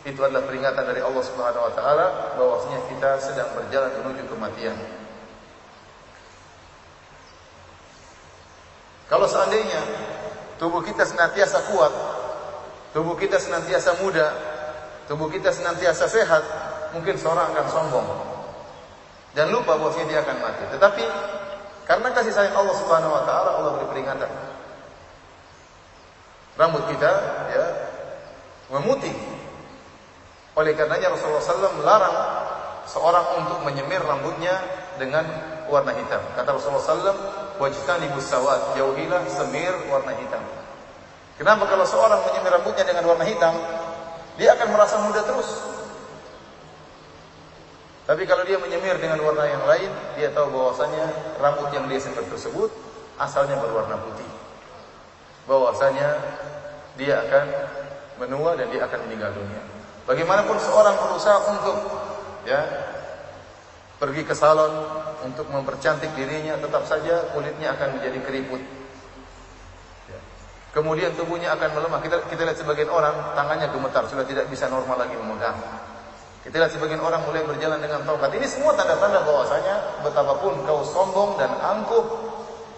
itu 0.03 0.19
adalah 0.19 0.43
peringatan 0.43 0.83
dari 0.83 0.99
Allah 0.99 1.23
Subhanahu 1.23 1.63
wa 1.63 1.73
taala 1.73 2.05
bahwasanya 2.35 2.79
kita 2.91 3.09
sedang 3.23 3.49
berjalan 3.55 3.91
menuju 4.03 4.23
kematian. 4.27 4.75
Kalau 9.07 9.27
seandainya 9.31 9.79
tubuh 10.59 10.83
kita 10.83 11.07
senantiasa 11.07 11.71
kuat, 11.71 11.93
tubuh 12.91 13.15
kita 13.15 13.39
senantiasa 13.39 13.95
muda, 14.03 14.27
tubuh 15.07 15.31
kita 15.31 15.55
senantiasa 15.55 16.11
sehat, 16.11 16.43
mungkin 16.91 17.15
seorang 17.15 17.55
akan 17.55 17.67
sombong 17.71 18.07
dan 19.33 19.49
lupa 19.49 19.79
bahwasanya 19.79 20.07
dia 20.11 20.19
akan 20.21 20.37
mati. 20.43 20.63
Tetapi 20.77 21.03
karena 21.89 22.07
kasih 22.11 22.33
sayang 22.35 22.55
Allah 22.59 22.75
Subhanahu 22.75 23.11
wa 23.11 23.23
taala 23.23 23.49
Allah 23.59 23.71
beri 23.79 23.87
peringatan. 23.91 24.31
Rambut 26.53 26.83
kita 26.91 27.11
ya 27.49 27.65
memutih. 28.69 29.32
Oleh 30.53 30.77
karenanya 30.77 31.09
Rasulullah 31.09 31.41
SAW 31.41 31.81
melarang 31.81 32.15
seorang 32.85 33.25
untuk 33.41 33.59
menyemir 33.65 34.03
rambutnya 34.05 34.53
dengan 35.01 35.25
warna 35.65 35.95
hitam. 35.95 36.21
Kata 36.37 36.53
Rasulullah 36.53 36.83
SAW, 36.83 37.17
wajtani 37.57 38.11
busawat, 38.13 38.77
jauhilah 38.77 39.23
semir 39.33 39.73
warna 39.89 40.13
hitam. 40.13 40.43
Kenapa 41.41 41.65
kalau 41.65 41.85
seorang 41.87 42.21
menyemir 42.29 42.53
rambutnya 42.53 42.85
dengan 42.85 43.03
warna 43.09 43.25
hitam, 43.25 43.55
dia 44.37 44.53
akan 44.53 44.67
merasa 44.69 45.01
muda 45.01 45.25
terus. 45.25 45.49
Tapi 48.03 48.27
kalau 48.27 48.43
dia 48.43 48.59
menyemir 48.59 48.99
dengan 48.99 49.23
warna 49.23 49.47
yang 49.47 49.63
lain, 49.63 49.89
dia 50.19 50.29
tahu 50.35 50.51
bahwasanya 50.51 51.07
rambut 51.39 51.71
yang 51.71 51.87
dia 51.87 51.97
semir 51.97 52.21
tersebut 52.27 52.69
asalnya 53.17 53.57
berwarna 53.57 53.95
putih. 53.95 54.27
Bahwasanya 55.49 56.19
dia 56.99 57.23
akan 57.25 57.45
menua 58.21 58.59
dan 58.59 58.69
dia 58.69 58.85
akan 58.85 58.99
meninggal 59.07 59.33
dunia. 59.33 59.72
Bagaimanapun 60.03 60.59
seorang 60.59 60.95
berusaha 60.99 61.37
untuk 61.47 61.77
ya 62.43 62.59
pergi 64.03 64.27
ke 64.27 64.35
salon 64.35 64.71
untuk 65.23 65.47
mempercantik 65.47 66.11
dirinya, 66.11 66.59
tetap 66.59 66.83
saja 66.83 67.31
kulitnya 67.31 67.71
akan 67.71 67.99
menjadi 67.99 68.19
keriput. 68.27 68.59
Ya. 70.11 70.19
Kemudian 70.75 71.15
tubuhnya 71.15 71.55
akan 71.55 71.79
melemah. 71.79 72.03
Kita 72.03 72.27
kita 72.27 72.43
lihat 72.43 72.59
sebagian 72.59 72.91
orang 72.91 73.15
tangannya 73.31 73.71
gemetar, 73.71 74.03
sudah 74.11 74.27
tidak 74.27 74.51
bisa 74.51 74.67
normal 74.67 74.99
lagi 74.99 75.15
memegang. 75.15 75.55
Kita 76.43 76.59
lihat 76.59 76.75
sebagian 76.75 76.99
orang 76.99 77.23
mulai 77.23 77.47
berjalan 77.47 77.79
dengan 77.79 78.03
tongkat. 78.03 78.35
Ini 78.35 78.47
semua 78.51 78.75
tanda-tanda 78.75 79.23
bahwasanya 79.23 80.03
betapapun 80.03 80.59
kau 80.67 80.83
sombong 80.83 81.39
dan 81.39 81.55
angkuh, 81.55 82.03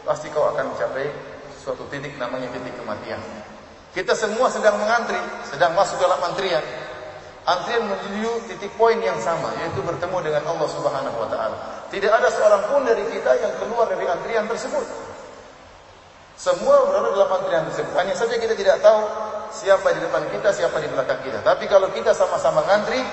pasti 0.06 0.30
kau 0.30 0.54
akan 0.54 0.78
mencapai 0.78 1.10
suatu 1.58 1.90
titik 1.90 2.22
namanya 2.22 2.54
titik 2.54 2.78
kematian. 2.78 3.18
Kita 3.98 4.14
semua 4.14 4.54
sedang 4.54 4.78
mengantri, 4.78 5.18
sedang 5.50 5.74
masuk 5.74 5.98
dalam 5.98 6.22
antrian. 6.22 6.62
Antrian 7.46 7.86
menuju 7.86 8.50
titik 8.50 8.74
poin 8.74 8.98
yang 8.98 9.22
sama, 9.22 9.54
yaitu 9.62 9.78
bertemu 9.86 10.18
dengan 10.18 10.44
Allah 10.50 10.66
Subhanahu 10.66 11.18
wa 11.22 11.30
taala. 11.30 11.58
Tidak 11.94 12.10
ada 12.10 12.26
seorang 12.34 12.66
pun 12.74 12.82
dari 12.82 13.06
kita 13.06 13.38
yang 13.38 13.54
keluar 13.62 13.86
dari 13.86 14.10
antrian 14.10 14.50
tersebut. 14.50 14.82
Semua 16.34 16.90
berada 16.90 17.14
dalam 17.14 17.30
antrian 17.30 17.70
tersebut. 17.70 17.94
Hanya 17.94 18.18
saja 18.18 18.34
kita 18.42 18.58
tidak 18.58 18.82
tahu 18.82 18.98
siapa 19.54 19.94
di 19.94 20.02
depan 20.02 20.26
kita, 20.34 20.50
siapa 20.58 20.82
di 20.82 20.90
belakang 20.90 21.22
kita. 21.22 21.46
Tapi 21.46 21.70
kalau 21.70 21.94
kita 21.94 22.18
sama-sama 22.18 22.66
ngantri, 22.66 23.06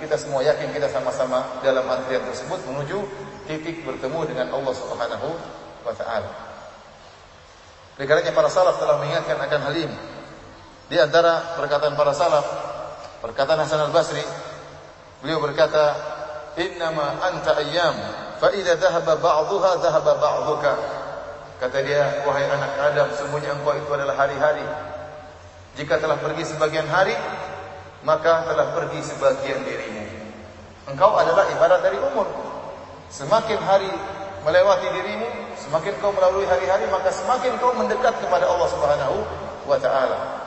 kita 0.00 0.16
semua 0.16 0.40
yakin 0.40 0.72
kita 0.72 0.88
sama-sama 0.88 1.44
dalam 1.60 1.84
antrian 1.84 2.24
tersebut 2.24 2.64
menuju 2.64 2.98
titik 3.44 3.84
bertemu 3.84 4.32
dengan 4.32 4.46
Allah 4.56 4.74
Subhanahu 4.80 5.28
wa 5.84 5.92
taala. 5.92 6.30
Oleh 8.00 8.06
karenanya 8.08 8.32
para 8.32 8.48
salaf 8.48 8.80
telah 8.80 8.96
mengingatkan 8.96 9.38
akan 9.38 9.60
hal 9.70 9.74
ini. 9.76 9.98
Di 10.90 10.96
antara 10.98 11.54
perkataan 11.54 11.94
para 11.94 12.10
salaf, 12.10 12.73
perkataan 13.24 13.56
Hasan 13.64 13.88
al-Basri, 13.88 14.20
beliau 15.24 15.40
berkata, 15.40 15.96
"Innama 16.60 17.24
anta 17.24 17.56
ayyam, 17.56 17.96
fa 18.36 18.52
idza 18.52 18.76
dhahaba 18.76 19.16
ba'dhuha 19.16 19.80
dhahaba 19.80 20.12
ba'dhuka." 20.20 20.72
Kata 21.56 21.80
dia, 21.80 22.20
"Wahai 22.28 22.44
anak 22.52 22.76
Adam, 22.76 23.08
semuanya 23.16 23.56
engkau 23.56 23.72
itu 23.72 23.88
adalah 23.96 24.12
hari-hari. 24.12 24.68
Jika 25.80 25.96
telah 25.96 26.20
pergi 26.20 26.52
sebagian 26.52 26.84
hari, 26.84 27.16
maka 28.04 28.44
telah 28.44 28.76
pergi 28.76 29.00
sebagian 29.00 29.64
dirimu. 29.64 30.04
Engkau 30.92 31.16
adalah 31.16 31.48
ibarat 31.48 31.80
dari 31.80 31.96
umur. 31.96 32.28
Semakin 33.08 33.56
hari 33.64 33.88
melewati 34.44 34.92
dirimu, 34.92 35.56
semakin 35.56 35.96
kau 36.04 36.12
melalui 36.12 36.44
hari-hari, 36.44 36.84
maka 36.92 37.08
semakin 37.08 37.56
kau 37.56 37.72
mendekat 37.72 38.12
kepada 38.20 38.44
Allah 38.44 38.68
Subhanahu 38.68 39.16
wa 39.64 39.80
taala. 39.80 40.43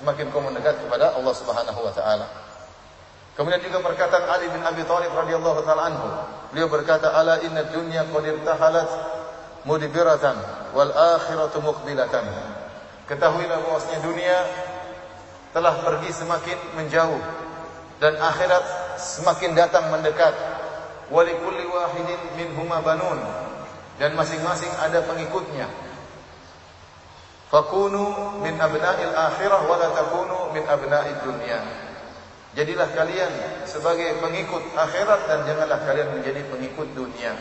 Semakin 0.00 0.32
kau 0.32 0.40
mendekat 0.40 0.80
kepada 0.80 1.12
Allah 1.12 1.34
Subhanahu 1.36 1.80
wa 1.84 1.92
taala. 1.92 2.24
Kemudian 3.36 3.60
juga 3.60 3.84
perkataan 3.84 4.32
Ali 4.32 4.48
bin 4.48 4.64
Abi 4.64 4.80
Thalib 4.88 5.12
radhiyallahu 5.12 5.60
taala 5.60 5.92
anhu. 5.92 6.08
Beliau 6.56 6.72
berkata, 6.72 7.12
"Ala 7.12 7.36
inna 7.44 7.68
dunya 7.68 8.08
qad 8.08 8.24
irtahalat 8.24 8.88
mudbiratan 9.68 10.40
wal 10.72 10.88
akhiratu 10.88 11.60
muqbilatan." 11.60 12.24
Ketahuilah 13.12 13.60
bahwasanya 13.60 14.00
dunia 14.00 14.38
telah 15.52 15.84
pergi 15.84 16.10
semakin 16.16 16.58
menjauh 16.80 17.20
dan 18.00 18.16
akhirat 18.16 18.64
semakin 18.96 19.52
datang 19.52 19.92
mendekat. 19.92 20.32
Walikulli 21.12 21.66
wahidin 21.68 22.40
minhuma 22.40 22.80
banun 22.80 23.18
dan 24.00 24.16
masing-masing 24.16 24.72
ada 24.80 25.04
pengikutnya. 25.04 25.89
Fakunu 27.50 28.38
min 28.46 28.54
abna'il 28.54 29.10
akhirah 29.10 29.66
wa 29.66 29.74
la 29.74 29.90
takunu 29.90 30.54
min 30.54 30.62
abna'id 30.62 31.18
dunya. 31.26 31.58
Jadilah 32.54 32.94
kalian 32.94 33.30
sebagai 33.66 34.22
pengikut 34.22 34.70
akhirat 34.78 35.26
dan 35.26 35.42
janganlah 35.42 35.82
kalian 35.82 36.14
menjadi 36.14 36.46
pengikut 36.46 36.94
dunia. 36.94 37.34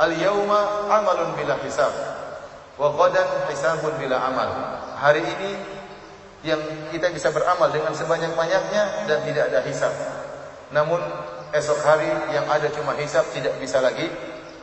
Al 0.00 0.12
yauma 0.16 0.88
amalun 0.88 1.36
bila 1.36 1.56
hisab 1.60 1.92
wa 2.80 2.88
ghadan 2.96 3.28
hisabun 3.52 3.92
bila 4.00 4.24
amal. 4.24 4.48
Hari 5.04 5.20
ini 5.20 5.50
yang 6.40 6.60
kita 6.88 7.12
bisa 7.12 7.28
beramal 7.28 7.68
dengan 7.68 7.92
sebanyak-banyaknya 7.92 9.04
dan 9.04 9.18
tidak 9.20 9.52
ada 9.52 9.60
hisab. 9.68 9.92
Namun 10.72 11.00
esok 11.52 11.80
hari 11.84 12.08
yang 12.32 12.48
ada 12.48 12.72
cuma 12.72 12.96
hisab 12.96 13.28
tidak 13.36 13.56
bisa 13.60 13.84
lagi 13.84 14.08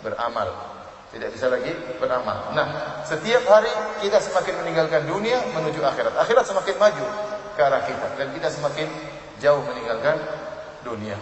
beramal. 0.01 0.72
Tidak 1.13 1.29
bisa 1.29 1.45
lagi 1.45 1.69
beramal. 2.01 2.57
Nah, 2.57 2.67
setiap 3.05 3.45
hari 3.45 3.69
kita 4.01 4.17
semakin 4.17 4.65
meninggalkan 4.65 5.05
dunia 5.05 5.37
menuju 5.53 5.85
akhirat. 5.85 6.17
Akhirat 6.17 6.41
semakin 6.41 6.75
maju 6.81 7.05
ke 7.53 7.61
arah 7.61 7.85
kita 7.85 8.07
dan 8.17 8.27
kita 8.33 8.49
semakin 8.49 8.89
jauh 9.37 9.61
meninggalkan 9.61 10.17
dunia. 10.81 11.13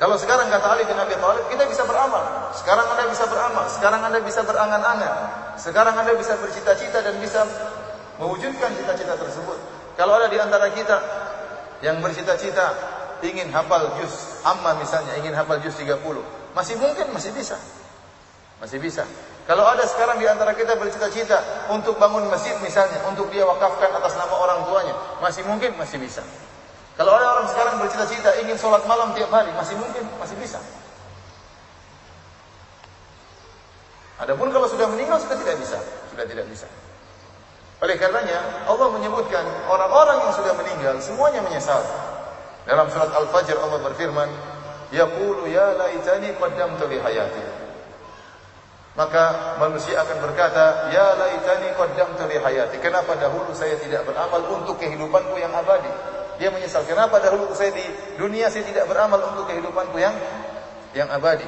Kalau 0.00 0.16
sekarang 0.16 0.48
kata 0.48 0.64
Ali 0.78 0.86
bin 0.88 0.96
Abi 0.96 1.18
Thalib, 1.18 1.44
kita 1.52 1.68
bisa 1.68 1.82
beramal. 1.84 2.54
Sekarang 2.54 2.86
Anda 2.88 3.10
bisa 3.10 3.26
beramal. 3.28 3.66
Sekarang 3.68 4.00
Anda 4.00 4.22
bisa 4.22 4.40
berangan-angan. 4.46 5.14
Sekarang 5.58 5.94
Anda 5.98 6.14
bisa 6.16 6.38
bercita-cita 6.38 7.02
dan 7.02 7.18
bisa 7.20 7.44
mewujudkan 8.16 8.72
cita-cita 8.78 9.18
tersebut. 9.18 9.58
Kalau 9.98 10.16
ada 10.16 10.30
di 10.30 10.38
antara 10.38 10.70
kita 10.70 10.96
yang 11.82 11.98
bercita-cita 11.98 12.78
ingin 13.26 13.50
hafal 13.50 13.98
juz 13.98 14.40
amma 14.46 14.78
misalnya, 14.78 15.18
ingin 15.18 15.34
hafal 15.34 15.58
juz 15.58 15.74
30, 15.74 15.98
masih 16.54 16.78
mungkin 16.78 17.10
masih 17.10 17.34
bisa. 17.34 17.58
Masih 18.58 18.78
bisa. 18.82 19.06
Kalau 19.48 19.64
ada 19.64 19.80
sekarang 19.88 20.20
di 20.20 20.28
antara 20.28 20.52
kita 20.52 20.76
bercita-cita 20.76 21.70
untuk 21.72 21.96
bangun 21.96 22.28
masjid 22.28 22.52
misalnya, 22.60 23.00
untuk 23.08 23.32
dia 23.32 23.48
wakafkan 23.48 23.88
atas 23.96 24.12
nama 24.18 24.34
orang 24.36 24.60
tuanya, 24.68 24.92
masih 25.24 25.40
mungkin 25.48 25.72
masih 25.80 25.96
bisa. 25.96 26.20
Kalau 27.00 27.16
ada 27.16 27.38
orang 27.38 27.46
sekarang 27.48 27.80
bercita-cita 27.80 28.36
ingin 28.44 28.60
sholat 28.60 28.84
malam 28.84 29.16
tiap 29.16 29.32
hari, 29.32 29.48
masih 29.56 29.78
mungkin 29.80 30.04
masih 30.20 30.36
bisa. 30.36 30.60
Adapun 34.18 34.50
kalau 34.50 34.66
sudah 34.66 34.84
meninggal 34.90 35.16
sudah 35.22 35.38
tidak 35.38 35.56
bisa, 35.62 35.78
sudah 36.12 36.26
tidak 36.26 36.44
bisa. 36.50 36.66
Oleh 37.78 37.94
karenanya 37.94 38.66
Allah 38.66 38.90
menyebutkan 38.90 39.46
orang-orang 39.70 40.28
yang 40.28 40.34
sudah 40.34 40.52
meninggal 40.58 40.98
semuanya 40.98 41.40
menyesal. 41.46 41.78
Dalam 42.66 42.90
surat 42.90 43.14
Al-Fajr 43.14 43.56
Allah 43.56 43.80
berfirman, 43.80 44.28
"Yaqulu 44.92 45.46
ya 45.48 45.72
laitani 45.72 46.34
qaddamtu 46.36 46.84
li 46.90 46.98
hayati." 47.00 47.57
Maka 48.98 49.54
manusia 49.62 49.94
akan 50.02 50.18
berkata, 50.26 50.90
"Ya 50.90 51.14
laitani 51.14 51.70
qaddamtu 51.78 52.26
li 52.26 52.34
hayati." 52.34 52.82
Kenapa 52.82 53.14
dahulu 53.14 53.54
saya 53.54 53.78
tidak 53.78 54.02
beramal 54.02 54.42
untuk 54.50 54.74
kehidupanku 54.74 55.38
yang 55.38 55.54
abadi? 55.54 55.86
Dia 56.42 56.50
menyesal, 56.50 56.82
kenapa 56.82 57.22
dahulu 57.22 57.54
saya 57.54 57.70
di 57.70 57.86
dunia 58.18 58.50
saya 58.50 58.66
tidak 58.66 58.90
beramal 58.90 59.22
untuk 59.22 59.46
kehidupanku 59.46 60.02
yang 60.02 60.18
yang 60.98 61.06
abadi? 61.14 61.46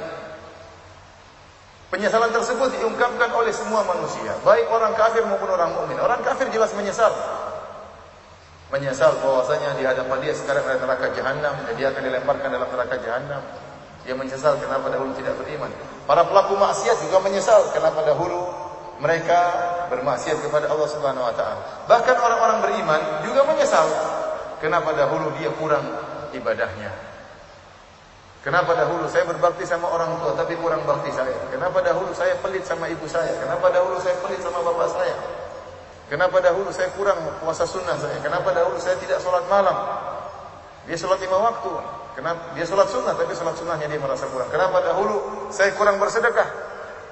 Penyesalan 1.90 2.30
tersebut 2.30 2.70
diungkapkan 2.78 3.34
oleh 3.34 3.50
semua 3.50 3.82
manusia, 3.82 4.30
baik 4.46 4.70
orang 4.70 4.94
kafir 4.94 5.26
maupun 5.26 5.50
orang 5.50 5.74
mukmin. 5.74 5.98
Orang 5.98 6.22
kafir 6.22 6.46
jelas 6.54 6.70
menyesal. 6.78 7.10
Menyesal 8.70 9.18
bahwasanya 9.18 9.74
di 9.74 9.82
hadapan 9.82 10.22
dia 10.22 10.30
sekarang 10.38 10.62
ada 10.62 10.78
neraka 10.78 11.10
jahanam 11.18 11.58
dan 11.66 11.74
dia 11.74 11.90
akan 11.90 12.02
dilemparkan 12.06 12.46
dalam 12.46 12.70
neraka 12.70 12.94
jahanam. 13.02 13.42
Dia 14.06 14.14
menyesal 14.14 14.54
kenapa 14.62 14.86
dahulu 14.86 15.10
tidak 15.18 15.34
beriman. 15.42 15.74
Para 16.10 16.26
pelaku 16.26 16.58
maksiat 16.58 17.06
juga 17.06 17.22
menyesal 17.22 17.70
kenapa 17.70 18.02
dahulu 18.02 18.50
mereka 18.98 19.38
bermaksiat 19.94 20.42
kepada 20.42 20.66
Allah 20.66 20.90
Subhanahu 20.90 21.22
wa 21.22 21.30
taala. 21.38 21.86
Bahkan 21.86 22.16
orang-orang 22.18 22.58
beriman 22.66 23.00
juga 23.22 23.46
menyesal 23.46 23.86
kenapa 24.58 24.90
dahulu 24.90 25.30
dia 25.38 25.54
kurang 25.54 25.86
ibadahnya. 26.34 26.90
Kenapa 28.42 28.74
dahulu 28.74 29.06
saya 29.06 29.22
berbakti 29.22 29.62
sama 29.62 29.86
orang 29.86 30.18
tua 30.18 30.34
tapi 30.34 30.58
kurang 30.58 30.82
bakti 30.82 31.14
saya? 31.14 31.46
Kenapa 31.46 31.78
dahulu 31.78 32.10
saya 32.10 32.34
pelit 32.42 32.66
sama 32.66 32.90
ibu 32.90 33.06
saya? 33.06 33.30
Kenapa 33.38 33.70
dahulu 33.70 34.02
saya 34.02 34.18
pelit 34.18 34.42
sama 34.42 34.66
bapak 34.66 34.90
saya? 34.90 35.14
Kenapa 36.10 36.42
dahulu 36.42 36.74
saya 36.74 36.90
kurang 36.98 37.22
puasa 37.38 37.62
sunnah 37.62 37.94
saya? 37.94 38.18
Kenapa 38.18 38.50
dahulu 38.50 38.82
saya 38.82 38.98
tidak 38.98 39.22
sholat 39.22 39.46
malam? 39.46 39.78
Dia 40.90 40.98
sholat 40.98 41.22
lima 41.22 41.38
waktu. 41.38 41.99
Kenapa? 42.18 42.54
Dia 42.58 42.66
sholat 42.66 42.88
sunnah, 42.90 43.14
tapi 43.14 43.32
sholat 43.32 43.54
sunnahnya 43.54 43.86
dia 43.86 44.00
merasa 44.02 44.26
kurang. 44.26 44.50
Kenapa 44.50 44.82
dahulu 44.82 45.48
saya 45.54 45.70
kurang 45.78 45.96
bersedekah? 46.02 46.48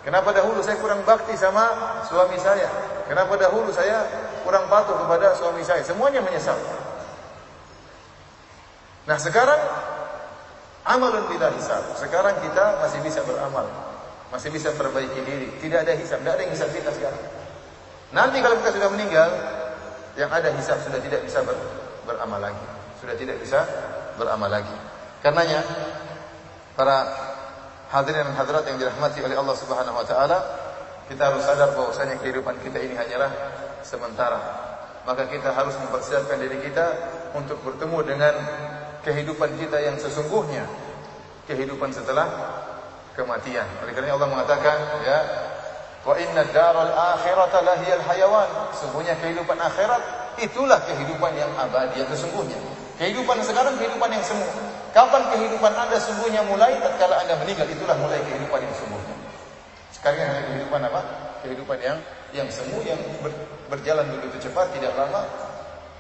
Kenapa 0.03 0.33
dahulu 0.33 0.63
saya 0.65 0.81
kurang 0.81 1.05
bakti 1.05 1.37
sama 1.37 1.69
suami 2.07 2.39
saya? 2.41 2.71
Kenapa 3.07 3.37
dahulu 3.37 3.69
saya 3.75 4.05
kurang 4.47 4.67
patuh 4.71 4.97
kepada 5.05 5.37
suami 5.37 5.61
saya? 5.61 5.85
Semuanya 5.85 6.25
menyesal. 6.25 6.57
Nah 9.09 9.17
sekarang 9.17 9.61
amalun 10.85 11.25
bila 11.29 11.53
hisab. 11.57 11.81
Sekarang 11.97 12.37
kita 12.41 12.81
masih 12.85 13.01
bisa 13.05 13.21
beramal. 13.25 13.69
Masih 14.29 14.53
bisa 14.53 14.73
perbaiki 14.77 15.21
diri. 15.25 15.49
Tidak 15.61 15.85
ada 15.85 15.93
hisab. 15.97 16.21
Tidak 16.21 16.33
ada 16.37 16.43
yang 16.45 16.53
hisab 16.53 16.69
kita 16.73 16.93
sekarang. 16.93 17.23
Nanti 18.13 18.41
kalau 18.41 18.57
kita 18.65 18.77
sudah 18.77 18.89
meninggal, 18.93 19.29
yang 20.17 20.33
ada 20.33 20.49
hisab 20.57 20.81
sudah 20.81 21.01
tidak 21.01 21.21
bisa 21.25 21.45
ber, 21.45 21.57
beramal 22.09 22.41
lagi. 22.41 22.65
Sudah 23.01 23.17
tidak 23.17 23.41
bisa 23.41 23.65
beramal 24.19 24.51
lagi. 24.51 24.75
Karenanya 25.23 25.63
para 26.75 27.07
hadirin 27.95 28.27
dan 28.27 28.35
hadirat 28.35 28.67
yang 28.67 28.77
dirahmati 28.83 29.23
oleh 29.23 29.39
Allah 29.39 29.57
Subhanahu 29.57 29.97
wa 29.97 30.07
taala, 30.07 30.39
kita 31.07 31.33
harus 31.33 31.47
sadar 31.47 31.73
bahwasanya 31.73 32.19
kehidupan 32.21 32.59
kita 32.61 32.83
ini 32.83 32.99
hanyalah 32.99 33.31
sementara. 33.87 34.39
Maka 35.07 35.25
kita 35.31 35.55
harus 35.55 35.73
mempersiapkan 35.81 36.37
diri 36.37 36.61
kita 36.61 36.87
untuk 37.33 37.63
bertemu 37.65 37.99
dengan 38.05 38.35
kehidupan 39.07 39.57
kita 39.57 39.81
yang 39.81 39.97
sesungguhnya, 39.97 40.69
kehidupan 41.49 41.95
setelah 41.95 42.29
kematian. 43.17 43.65
Oleh 43.81 43.97
karena 43.97 44.13
Allah 44.13 44.29
mengatakan, 44.29 44.77
ya, 45.01 45.19
Wa 46.09 46.15
inna 46.17 46.41
daral 46.57 46.89
akhirata 46.89 47.61
lahiyal 47.61 48.01
hayawan. 48.01 48.73
Sesungguhnya 48.73 49.13
kehidupan 49.21 49.61
akhirat 49.61 50.01
itulah 50.41 50.81
kehidupan 50.89 51.37
yang 51.37 51.53
abadi 51.59 52.01
yang 52.01 52.09
sesungguhnya. 52.09 52.57
Kehidupan 52.99 53.39
sekarang 53.47 53.79
kehidupan 53.79 54.11
yang 54.11 54.25
semu. 54.27 54.43
Kapan 54.91 55.31
kehidupan 55.31 55.71
Anda 55.71 56.03
sungguhnya 56.03 56.43
mulai? 56.51 56.75
Tatkala 56.83 57.23
Anda 57.23 57.39
meninggal 57.39 57.71
itulah 57.71 57.95
mulai 57.95 58.19
kehidupan 58.27 58.59
yang 58.59 58.75
sungguhnya. 58.75 59.15
Sekarang 59.95 60.19
hanya 60.27 60.43
kehidupan 60.51 60.81
apa? 60.83 61.01
Kehidupan 61.47 61.79
yang 61.79 61.99
yang 62.35 62.49
semu 62.51 62.83
yang 62.83 62.99
ber, 63.23 63.31
berjalan 63.71 64.05
begitu 64.19 64.51
cepat 64.51 64.75
tidak 64.75 64.93
lama 64.99 65.25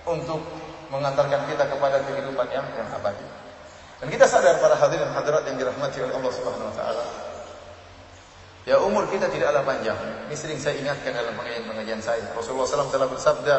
untuk 0.04 0.42
mengantarkan 0.90 1.46
kita 1.46 1.64
kepada 1.70 2.02
kehidupan 2.02 2.46
yang 2.50 2.66
yang 2.74 2.88
abadi. 2.90 3.24
Dan 4.02 4.10
kita 4.10 4.26
sadar 4.26 4.58
para 4.58 4.74
hadirin 4.74 5.10
hadirat 5.14 5.46
yang 5.46 5.56
dirahmati 5.56 5.98
oleh 6.02 6.14
Allah 6.14 6.32
Subhanahu 6.34 6.70
wa 6.70 6.76
taala 6.76 7.04
Ya 8.68 8.76
umur 8.84 9.08
kita 9.08 9.32
tidaklah 9.32 9.64
panjang. 9.64 9.96
Ini 10.28 10.36
sering 10.36 10.60
saya 10.60 10.76
ingatkan 10.76 11.16
dalam 11.16 11.32
pengajian-pengajian 11.40 12.04
saya. 12.04 12.20
Rasulullah 12.36 12.68
SAW 12.68 12.92
telah 12.92 13.08
bersabda, 13.08 13.56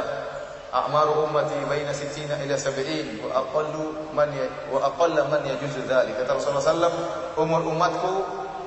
"A'maru 0.69 1.25
ummati 1.25 1.57
baina 1.65 1.89
sittina 1.93 2.37
ila 2.45 2.53
sab'in 2.53 3.21
wa 3.25 3.41
aqallu 3.41 4.13
man 4.13 4.29
ya, 4.33 4.45
wa 4.69 4.85
aqalla 4.85 5.25
man 5.25 5.41
yajuzu 5.45 5.85
dzalik." 5.89 6.13
Kata 6.21 6.37
Rasulullah 6.37 6.61
SAW, 6.61 6.97
umur 7.41 7.65
umatku 7.65 8.13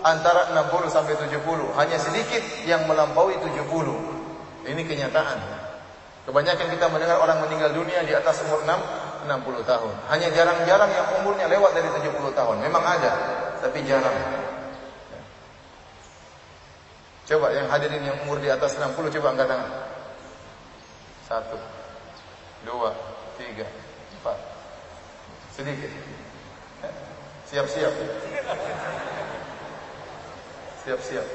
antara 0.03 0.51
60 0.51 0.91
sampai 0.91 1.15
70. 1.15 1.71
Hanya 1.79 1.99
sedikit 1.99 2.43
yang 2.67 2.85
melampaui 2.91 3.39
70. 3.39 3.95
Ini 4.67 4.83
kenyataan. 4.83 5.39
Kebanyakan 6.23 6.67
kita 6.71 6.87
mendengar 6.87 7.19
orang 7.19 7.43
meninggal 7.43 7.75
dunia 7.75 8.03
di 8.07 8.15
atas 8.15 8.47
umur 8.47 8.63
6 8.63 8.79
60 9.27 9.63
tahun. 9.63 9.95
Hanya 10.11 10.29
jarang-jarang 10.35 10.91
yang 10.91 11.07
umurnya 11.23 11.47
lewat 11.47 11.79
dari 11.79 11.89
70 11.91 12.35
tahun. 12.35 12.57
Memang 12.63 12.83
ada, 12.83 13.13
tapi 13.63 13.83
jarang. 13.87 14.15
Coba 17.23 17.55
yang 17.55 17.71
hadirin 17.71 18.03
yang 18.03 18.19
umur 18.27 18.43
di 18.43 18.51
atas 18.51 18.75
60 18.75 19.15
coba 19.19 19.27
angkat 19.35 19.47
tangan. 19.47 19.71
Satu, 21.23 21.57
dua, 22.67 22.91
tiga, 23.39 23.67
empat. 24.21 24.39
Sedikit. 25.53 25.91
Siap-siap. 27.53 27.93
Siap-siap. 30.83 31.27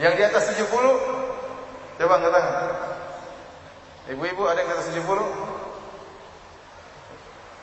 Yang 0.00 0.12
di 0.16 0.22
atas 0.24 0.44
70 0.56 0.66
coba 2.00 2.12
angkat 2.16 2.32
tangan. 2.32 2.56
Ibu-ibu 4.10 4.42
ada 4.48 4.58
yang 4.64 4.68
di 4.72 4.74
atas 4.74 4.90
70? 4.90 5.06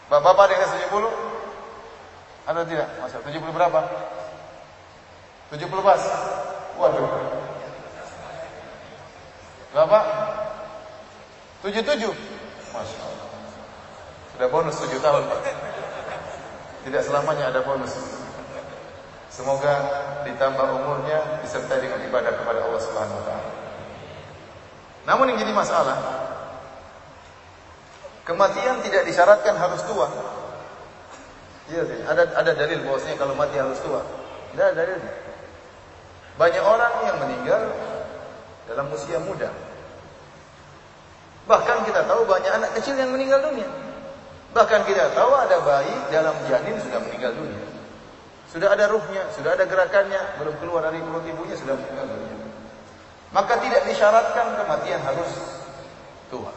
Bapak-bapak 0.07 0.43
ada 0.47 0.51
yang 0.53 0.61
di 0.61 0.67
atas 0.69 0.79
70? 0.87 1.11
Ada 2.47 2.59
tidak? 2.63 2.87
Masa 3.03 3.19
70 3.19 3.51
berapa? 3.51 3.81
70 5.51 5.83
pas. 5.83 6.01
Waduh. 6.79 7.09
Berapa? 9.75 9.99
77. 11.67 12.26
Masya 12.77 12.99
Allah. 13.01 13.27
Sudah 14.37 14.47
bonus 14.53 14.77
7 14.77 15.01
tahun 15.01 15.23
Pak. 15.25 15.41
Tidak 16.85 17.01
selamanya 17.01 17.49
ada 17.49 17.65
bonus. 17.65 17.93
Semoga 19.33 19.73
ditambah 20.25 20.65
umurnya 20.81 21.41
disertai 21.41 21.81
dengan 21.81 22.01
ibadah 22.05 22.37
kepada 22.37 22.59
Allah 22.63 22.81
Subhanahu 22.81 23.17
wa 23.21 23.25
taala. 23.25 23.51
Namun 25.09 25.25
yang 25.33 25.39
jadi 25.41 25.53
masalah 25.53 25.97
kematian 28.25 28.81
tidak 28.85 29.05
disyaratkan 29.09 29.57
harus 29.57 29.81
tua. 29.85 30.09
Iya, 31.67 31.83
ada 32.07 32.23
ada 32.39 32.51
dalil 32.55 32.79
bahwasanya 32.87 33.17
kalau 33.19 33.33
mati 33.35 33.59
harus 33.59 33.77
tua. 33.83 34.01
Tidak 34.53 34.63
ada 34.63 34.73
dalilnya. 34.73 35.13
Banyak 36.37 36.63
orang 36.63 36.93
yang 37.09 37.17
meninggal 37.19 37.61
dalam 38.69 38.85
usia 38.93 39.17
muda. 39.19 39.66
Bahkan 41.47 41.77
kita 41.87 42.03
tahu 42.03 42.27
banyak 42.27 42.51
anak 42.51 42.75
kecil 42.75 42.99
yang 42.99 43.09
meninggal 43.15 43.39
dunia. 43.39 43.71
Bahkan 44.51 44.83
kita 44.83 45.15
tahu 45.15 45.31
ada 45.31 45.63
bayi 45.63 45.95
dalam 46.11 46.35
janin 46.51 46.75
sudah 46.83 46.99
meninggal 47.07 47.31
dunia. 47.39 47.63
Sudah 48.51 48.75
ada 48.75 48.87
ruhnya, 48.91 49.23
sudah 49.35 49.55
ada 49.55 49.63
gerakannya, 49.63 50.39
belum 50.39 50.55
keluar 50.59 50.87
dari 50.87 50.99
mulut 51.03 51.23
ibunya 51.23 51.55
sudah 51.55 51.75
meninggal 51.75 52.07
dunia. 52.07 52.35
Maka 53.31 53.59
tidak 53.59 53.83
disyaratkan 53.87 54.55
kematian 54.59 55.03
harus 55.03 55.31
tua. 56.31 56.51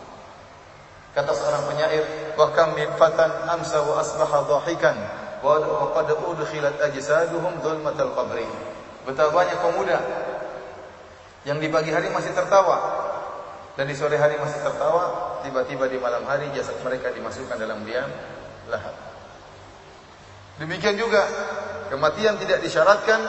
Kata 1.10 1.34
seorang 1.34 1.66
penyair, 1.66 2.06
"Wa 2.38 2.54
kam 2.54 2.78
min 2.78 2.86
fatan 2.94 3.30
amsa 3.50 3.82
wa 3.82 3.98
asbaha 3.98 4.46
dhahikan 4.46 4.94
wa 5.42 5.90
qad 5.90 6.14
udkhilat 6.14 6.78
ajsaduhum 6.78 7.58
dhulmatal 7.58 8.14
qabri." 8.14 8.46
Betapa 9.02 9.34
banyak 9.34 9.58
pemuda 9.58 9.98
yang 11.42 11.58
di 11.58 11.66
pagi 11.72 11.90
hari 11.90 12.12
masih 12.12 12.30
tertawa 12.36 12.99
dan 13.78 13.84
di 13.86 13.94
sore 13.94 14.18
hari 14.18 14.34
masih 14.40 14.60
tertawa, 14.66 15.38
tiba-tiba 15.46 15.86
di 15.86 15.96
malam 16.02 16.26
hari 16.26 16.50
jasad 16.50 16.76
mereka 16.82 17.14
dimasukkan 17.14 17.56
dalam 17.56 17.82
liang 17.86 18.10
lahat. 18.66 18.94
Demikian 20.60 20.98
juga 20.98 21.24
kematian 21.88 22.36
tidak 22.36 22.60
disyaratkan 22.60 23.20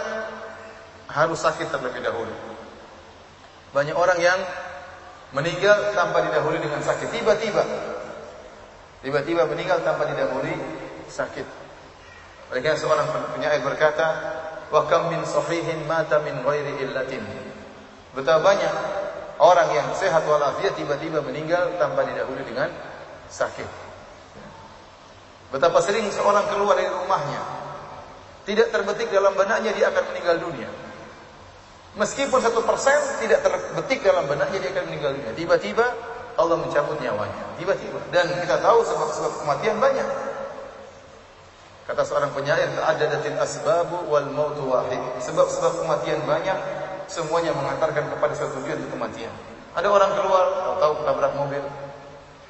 harus 1.07 1.39
sakit 1.39 1.71
terlebih 1.71 2.03
dahulu. 2.03 2.33
Banyak 3.71 3.95
orang 3.95 4.19
yang 4.19 4.39
meninggal 5.31 5.95
tanpa 5.95 6.27
didahului 6.27 6.59
dengan 6.59 6.83
sakit. 6.83 7.07
Tiba-tiba 7.07 7.63
tiba-tiba 9.01 9.47
meninggal 9.47 9.79
tanpa 9.87 10.11
didahului 10.11 10.55
sakit. 11.07 11.47
Mereka 12.51 12.75
seorang 12.75 13.07
penyair 13.31 13.63
berkata, 13.63 14.07
Wa 14.71 14.87
kam 14.87 15.11
min 15.11 15.23
sahihin 15.23 15.87
mata 15.87 16.19
min 16.23 16.43
ghairi 16.43 16.83
illatin. 16.83 17.23
Betapa 18.11 18.43
banyak 18.43 18.73
orang 19.41 19.73
yang 19.73 19.87
sehat 19.97 20.21
walafiat 20.29 20.77
tiba-tiba 20.77 21.25
meninggal 21.25 21.73
tanpa 21.81 22.05
didahului 22.05 22.45
dengan 22.45 22.69
sakit. 23.25 23.65
Betapa 25.51 25.81
sering 25.83 26.07
seorang 26.13 26.45
keluar 26.47 26.77
dari 26.77 26.87
rumahnya 26.87 27.41
tidak 28.45 28.69
terbetik 28.69 29.09
dalam 29.09 29.33
benaknya 29.33 29.73
dia 29.73 29.89
akan 29.89 30.03
meninggal 30.13 30.37
dunia. 30.39 30.69
Meskipun 31.91 32.39
satu 32.39 32.63
persen 32.63 32.95
tidak 33.19 33.43
terbetik 33.43 33.99
dalam 33.99 34.23
benaknya 34.29 34.63
dia 34.63 34.71
akan 34.71 34.85
meninggal 34.87 35.11
dunia. 35.11 35.33
Tiba-tiba 35.35 35.85
Allah 36.39 36.55
mencabut 36.55 36.95
nyawanya. 37.03 37.59
Tiba-tiba. 37.59 37.99
Dan 38.15 38.31
kita 38.31 38.63
tahu 38.63 38.79
sebab-sebab 38.87 39.31
kematian 39.43 39.75
banyak. 39.77 40.07
Kata 41.83 42.07
seorang 42.07 42.31
penyair, 42.31 42.71
"Ta'addadatil 42.71 43.35
asbabu 43.35 44.07
wal 44.07 44.31
mautu 44.31 44.63
wahid." 44.71 45.01
Sebab-sebab 45.19 45.83
kematian 45.83 46.23
banyak, 46.23 46.55
semuanya 47.11 47.51
mengantarkan 47.51 48.07
kepada 48.07 48.33
satu 48.33 48.63
tujuan 48.63 48.79
itu 48.79 48.89
kematian. 48.89 49.33
Ada 49.75 49.87
orang 49.91 50.11
keluar, 50.15 50.45
tahu-tahu 50.63 50.93
ketabrak 51.03 51.33
mobil. 51.35 51.63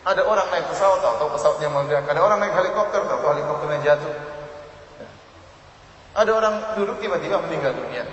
Ada 0.01 0.21
orang 0.25 0.47
naik 0.53 0.65
pesawat, 0.69 1.01
tahu-tahu 1.01 1.29
pesawatnya 1.37 1.69
meledak. 1.69 2.05
Ada 2.05 2.21
orang 2.21 2.37
naik 2.41 2.53
helikopter, 2.53 3.01
tahu-tahu 3.05 3.31
helikopternya 3.37 3.79
jatuh. 3.81 4.15
Ada 6.11 6.31
orang 6.33 6.55
duduk 6.77 6.97
tiba-tiba 7.01 7.41
meninggal 7.41 7.73
dunia. 7.73 8.05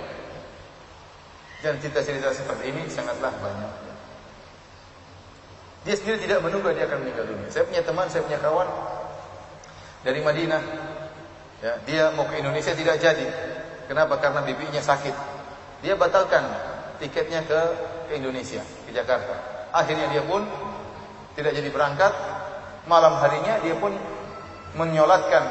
Dan 1.61 1.77
cerita-cerita 1.77 2.33
seperti 2.33 2.73
ini 2.73 2.89
sangatlah 2.89 3.33
banyak. 3.37 3.71
Dia 5.85 5.95
sendiri 5.95 6.17
tidak 6.21 6.43
menunggu 6.43 6.73
dia 6.73 6.89
akan 6.89 6.99
meninggal 7.05 7.25
dunia. 7.29 7.47
Saya 7.53 7.63
punya 7.69 7.81
teman, 7.85 8.07
saya 8.09 8.21
punya 8.25 8.39
kawan 8.39 8.67
dari 10.03 10.23
Madinah 10.23 10.63
Ya, 11.59 11.75
dia 11.83 12.03
mau 12.15 12.23
ke 12.23 12.39
Indonesia 12.39 12.71
tidak 12.71 13.03
jadi. 13.03 13.27
Kenapa? 13.91 14.15
Karena 14.23 14.39
bibinya 14.47 14.79
sakit. 14.79 15.11
Dia 15.79 15.95
batalkan 15.95 16.43
tiketnya 16.99 17.43
ke, 17.47 17.59
ke 18.11 18.13
Indonesia, 18.19 18.59
ke 18.83 18.91
Jakarta. 18.91 19.35
Akhirnya 19.71 20.11
dia 20.11 20.23
pun 20.27 20.43
tidak 21.39 21.55
jadi 21.55 21.69
berangkat. 21.71 22.13
Malam 22.89 23.15
harinya 23.21 23.61
dia 23.61 23.75
pun 23.77 23.93
menyolatkan 24.75 25.45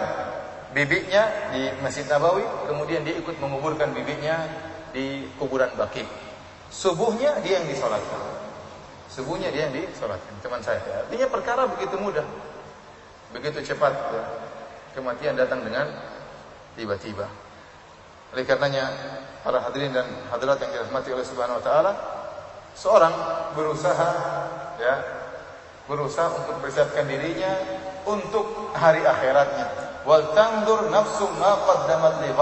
bibiknya 0.77 1.53
di 1.55 1.71
Masjid 1.81 2.05
Nabawi, 2.05 2.45
kemudian 2.69 3.07
dia 3.07 3.17
ikut 3.17 3.37
menguburkan 3.41 3.95
bibiknya 3.95 4.45
di 4.93 5.25
kuburan 5.41 5.71
Baki. 5.79 6.05
Subuhnya 6.69 7.41
dia 7.41 7.63
yang 7.63 7.67
disolatkan. 7.69 8.21
Subuhnya 9.09 9.49
dia 9.49 9.71
yang 9.71 9.75
disolatkan, 9.75 10.35
teman 10.45 10.61
saya. 10.61 10.81
Artinya 11.07 11.27
perkara 11.33 11.65
begitu 11.65 11.97
mudah. 11.97 12.27
Begitu 13.33 13.73
cepat 13.73 13.93
ya. 13.93 14.25
kematian 14.97 15.37
datang 15.37 15.65
dengan 15.65 15.89
tiba-tiba. 16.77 17.48
Oleh 18.35 18.45
karenanya 18.45 18.93
para 19.41 19.65
hadirin 19.65 19.95
dan 19.95 20.05
hadirat 20.29 20.61
yang 20.61 20.71
dirahmati 20.77 21.09
oleh 21.15 21.25
Subhanahu 21.25 21.59
wa 21.61 21.65
taala, 21.65 21.93
seorang 22.77 23.15
berusaha 23.57 24.11
ya, 24.77 24.97
berusaha 25.89 26.29
untuk 26.37 26.61
mempersiapkan 26.61 27.09
dirinya 27.09 27.57
untuk 28.05 28.73
hari 28.77 29.01
akhiratnya 29.05 29.89
wal 30.09 30.33
tandur 30.33 30.89
nafsu 30.89 31.29
ma 31.37 31.53
qaddamat 31.65 32.15
li 32.25 32.33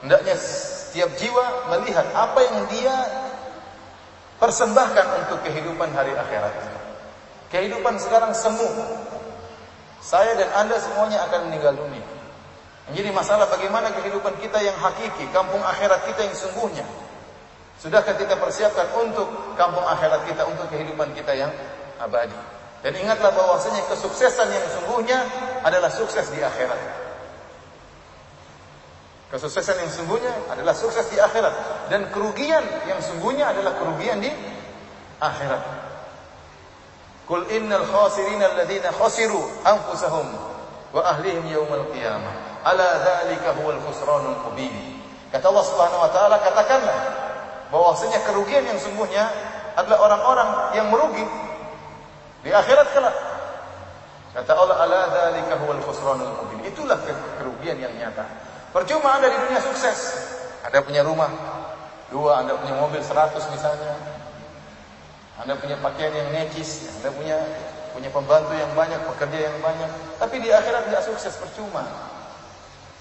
Hendaknya 0.00 0.34
setiap 0.38 1.12
jiwa 1.20 1.70
melihat 1.76 2.06
apa 2.16 2.40
yang 2.40 2.58
dia 2.72 2.96
persembahkan 4.40 5.06
untuk 5.26 5.44
kehidupan 5.44 5.92
hari 5.92 6.16
akhirat. 6.16 6.54
Kehidupan 7.52 8.00
sekarang 8.00 8.32
semu. 8.32 8.64
Saya 10.00 10.32
dan 10.40 10.48
Anda 10.56 10.80
semuanya 10.80 11.28
akan 11.28 11.52
meninggal 11.52 11.76
dunia. 11.76 12.19
Jadi 12.90 13.08
masalah 13.14 13.46
bagaimana 13.46 13.94
kehidupan 13.94 14.34
kita 14.42 14.58
yang 14.58 14.74
hakiki, 14.74 15.30
kampung 15.30 15.62
akhirat 15.62 16.10
kita 16.10 16.26
yang 16.26 16.34
sungguhnya. 16.34 16.86
Sudahkah 17.80 18.18
kita 18.18 18.36
persiapkan 18.36 18.90
untuk 18.98 19.56
kampung 19.56 19.86
akhirat 19.86 20.26
kita, 20.26 20.44
untuk 20.44 20.68
kehidupan 20.68 21.14
kita 21.14 21.32
yang 21.32 21.48
abadi. 22.02 22.36
Dan 22.80 22.96
ingatlah 22.96 23.30
bahwasanya 23.32 23.84
kesuksesan 23.92 24.48
yang 24.50 24.66
sungguhnya 24.68 25.18
adalah 25.64 25.88
sukses 25.92 26.28
di 26.32 26.40
akhirat. 26.40 26.80
Kesuksesan 29.30 29.86
yang 29.86 29.92
sungguhnya 29.94 30.32
adalah 30.50 30.74
sukses 30.74 31.06
di 31.06 31.20
akhirat 31.22 31.86
dan 31.86 32.10
kerugian 32.10 32.66
yang 32.90 32.98
sungguhnya 32.98 33.54
adalah 33.54 33.78
kerugian 33.78 34.18
di 34.18 34.32
akhirat. 35.22 35.62
Qul 37.30 37.46
innal 37.54 37.86
khasirina 37.86 38.50
alladziina 38.50 38.90
khasiru 38.90 39.38
anfusahum 39.62 40.26
wa 40.90 41.00
ahlihim 41.14 41.46
yaumal 41.46 41.86
qiyamah. 41.94 42.49
Ala 42.60 42.88
dzalika 43.00 43.56
huwal 43.56 43.80
khusranul 43.88 44.36
mubin. 44.48 45.00
Kata 45.32 45.48
Allah 45.48 45.64
Subhanahu 45.64 46.00
wa 46.04 46.10
taala 46.12 46.36
katakanlah 46.42 46.98
bahwasanya 47.72 48.20
kerugian 48.26 48.66
yang 48.66 48.76
sungguhnya 48.76 49.30
adalah 49.78 50.10
orang-orang 50.10 50.48
yang 50.76 50.86
merugi 50.92 51.24
di 52.44 52.50
akhirat 52.52 52.88
kelak. 52.92 53.16
Kata 54.30 54.52
Allah, 54.54 54.76
"Ala 54.84 55.00
dzalika 55.08 55.56
huwal 55.64 55.80
khusranul 55.80 56.34
mubin." 56.44 56.68
Itulah 56.68 57.00
kerugian 57.40 57.80
yang 57.80 57.94
nyata. 57.96 58.26
Percuma 58.70 59.18
Anda 59.18 59.32
di 59.32 59.38
dunia 59.40 59.60
sukses. 59.64 59.98
Anda 60.60 60.84
punya 60.84 61.00
rumah 61.02 61.32
dua, 62.12 62.44
Anda 62.44 62.54
punya 62.60 62.76
mobil 62.76 63.00
100 63.00 63.48
misalnya. 63.50 63.96
Anda 65.40 65.56
punya 65.56 65.80
pakaian 65.80 66.12
yang 66.12 66.28
necis, 66.36 67.00
Anda 67.00 67.10
punya 67.16 67.38
punya 67.96 68.10
pembantu 68.12 68.52
yang 68.54 68.70
banyak, 68.76 69.00
pekerja 69.08 69.50
yang 69.50 69.56
banyak, 69.58 69.90
tapi 70.20 70.38
di 70.38 70.52
akhirat 70.52 70.86
tidak 70.86 71.02
sukses 71.02 71.34
percuma. 71.40 71.82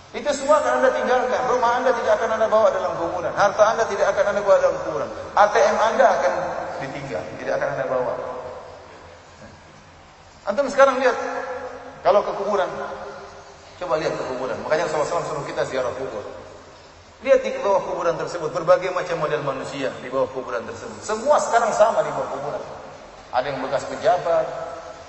Itu 0.10 0.30
semua 0.34 0.58
akan 0.58 0.82
Anda 0.82 0.90
tinggalkan. 0.90 1.42
Rumah 1.54 1.72
Anda 1.82 1.92
tidak 1.94 2.18
akan 2.18 2.30
Anda 2.34 2.48
bawa 2.50 2.68
dalam 2.74 2.98
kuburan. 2.98 3.30
Harta 3.38 3.64
Anda 3.78 3.84
tidak 3.86 4.10
akan 4.10 4.26
Anda 4.34 4.42
bawa 4.42 4.58
dalam 4.58 4.78
kuburan. 4.82 5.10
ATM 5.38 5.78
Anda 5.78 6.06
akan 6.18 6.34
ditinggal, 6.82 7.24
tidak 7.38 7.54
akan 7.62 7.68
Anda 7.78 7.86
bawa. 7.86 8.14
Antum 10.50 10.66
sekarang 10.66 10.98
lihat 10.98 11.14
kalau 12.02 12.26
ke 12.26 12.32
kuburan, 12.42 12.66
coba 13.78 14.02
lihat 14.02 14.18
ke 14.18 14.24
kuburan. 14.34 14.58
Makanya 14.66 14.90
Rasulullah 14.90 15.22
SAW 15.22 15.30
suruh 15.30 15.46
kita 15.46 15.62
ziarah 15.70 15.94
kubur. 15.94 16.26
Lihat 17.22 17.46
di 17.46 17.54
bawah 17.62 17.86
kuburan 17.86 18.18
tersebut 18.18 18.50
berbagai 18.50 18.90
macam 18.96 19.22
model 19.22 19.46
manusia 19.46 19.94
di 20.02 20.10
bawah 20.10 20.26
kuburan 20.34 20.66
tersebut. 20.66 21.06
Semua 21.06 21.38
sekarang 21.38 21.70
sama 21.76 22.02
di 22.02 22.10
bawah 22.10 22.34
kuburan. 22.34 22.64
Ada 23.30 23.46
yang 23.46 23.62
bekas 23.62 23.86
pejabat, 23.86 24.46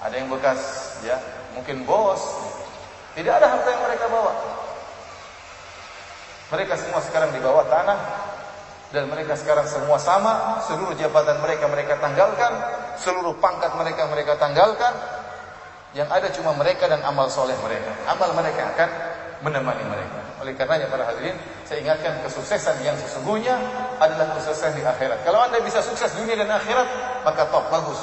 ada 0.04 0.14
yang 0.18 0.28
bekas 0.28 0.60
ya 1.08 1.16
mungkin 1.56 1.88
bos. 1.88 2.20
Tidak 3.16 3.32
ada 3.32 3.48
harta 3.48 3.68
yang 3.72 3.82
mereka 3.88 4.12
bawa. 4.12 4.59
Mereka 6.50 6.74
semua 6.74 7.00
sekarang 7.02 7.30
di 7.30 7.40
bawah 7.40 7.62
tanah 7.70 7.98
dan 8.90 9.06
mereka 9.06 9.38
sekarang 9.38 9.70
semua 9.70 10.02
sama, 10.02 10.58
seluruh 10.66 10.98
jabatan 10.98 11.38
mereka 11.38 11.70
mereka 11.70 11.94
tanggalkan, 12.02 12.52
seluruh 12.98 13.38
pangkat 13.38 13.70
mereka 13.78 14.10
mereka 14.10 14.34
tanggalkan, 14.34 14.90
yang 15.94 16.10
ada 16.10 16.26
cuma 16.34 16.54
mereka 16.58 16.90
dan 16.90 16.98
amal 17.06 17.30
soleh 17.30 17.54
mereka. 17.62 17.94
Amal 18.10 18.34
mereka 18.34 18.66
akan 18.74 18.88
menemani 19.46 19.84
mereka. 19.86 20.18
Oleh 20.42 20.56
karenanya 20.58 20.90
para 20.90 21.06
hadirin, 21.06 21.38
saya 21.68 21.86
ingatkan 21.86 22.18
kesuksesan 22.26 22.82
yang 22.82 22.98
sesungguhnya 22.98 23.54
adalah 24.02 24.34
kesuksesan 24.34 24.74
di 24.74 24.82
akhirat. 24.82 25.22
Kalau 25.22 25.38
anda 25.38 25.62
bisa 25.62 25.78
sukses 25.84 26.10
dunia 26.18 26.34
dan 26.34 26.50
akhirat, 26.50 26.88
maka 27.22 27.46
top, 27.46 27.70
bagus. 27.70 28.00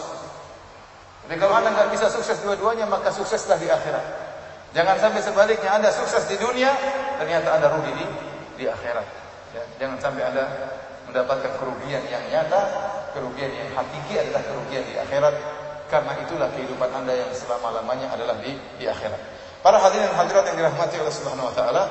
Tapi 1.27 1.35
kalau 1.35 1.59
anda 1.59 1.75
nggak 1.75 1.91
bisa 1.91 2.07
sukses 2.07 2.39
dua-duanya, 2.39 2.87
maka 2.87 3.11
sukseslah 3.11 3.59
di 3.59 3.67
akhirat. 3.67 4.05
Jangan 4.71 4.95
sampai 5.03 5.19
sebaliknya 5.19 5.75
anda 5.75 5.89
sukses 5.91 6.23
di 6.31 6.39
dunia, 6.39 6.71
ternyata 7.19 7.59
anda 7.59 7.67
rugi 7.73 7.91
di, 7.97 8.05
di 8.57 8.65
akhirat. 8.65 9.07
Ya, 9.55 9.63
jangan 9.79 9.97
sampai 10.01 10.27
anda 10.27 10.45
mendapatkan 11.07 11.55
kerugian 11.55 12.03
yang 12.11 12.19
nyata, 12.27 12.61
kerugian 13.15 13.53
yang 13.53 13.69
hakiki 13.71 14.19
adalah 14.19 14.43
kerugian 14.43 14.83
di 14.83 14.95
akhirat 14.99 15.33
karena 15.87 16.13
itulah 16.19 16.51
kehidupan 16.51 16.91
Anda 16.91 17.15
yang 17.15 17.31
selama-lamanya 17.31 18.11
adalah 18.11 18.35
di 18.43 18.51
di 18.75 18.85
akhirat. 18.85 19.19
Para 19.63 19.79
hadirin 19.79 20.11
hadirat 20.11 20.51
yang 20.51 20.57
dirahmati 20.59 20.99
oleh 20.99 21.13
Subhanahu 21.15 21.47
wa 21.47 21.55
taala, 21.55 21.83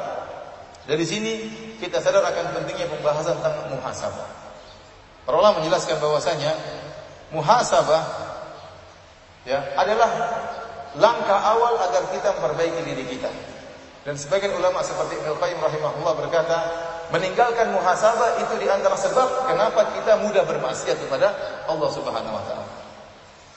dari 0.85 1.03
sini 1.03 1.33
kita 1.81 1.99
sadar 2.05 2.23
akan 2.23 2.61
pentingnya 2.61 2.87
pembahasan 2.93 3.41
tentang 3.41 3.73
muhasabah. 3.73 4.29
Ulama 5.27 5.59
menjelaskan 5.59 5.99
bahwasanya 5.99 6.55
muhasabah 7.35 8.03
ya 9.43 9.59
adalah 9.75 10.07
langkah 10.95 11.41
awal 11.41 11.75
agar 11.91 12.05
kita 12.15 12.31
memperbaiki 12.39 12.81
diri 12.87 13.05
kita. 13.17 13.31
Dan 14.07 14.15
sebagian 14.15 14.55
ulama 14.55 14.87
seperti 14.87 15.19
Ibnu 15.19 15.35
Qayyim 15.35 15.59
rahimahullah 15.59 16.15
berkata, 16.15 16.59
meninggalkan 17.11 17.75
muhasabah 17.75 18.39
itu 18.39 18.55
di 18.63 18.71
antara 18.71 18.95
sebab 18.95 19.51
kenapa 19.51 19.83
kita 19.99 20.23
mudah 20.23 20.47
bermaksiat 20.47 20.95
kepada 20.95 21.35
Allah 21.67 21.91
Subhanahu 21.91 22.39
wa 22.39 22.43
taala. 22.47 22.71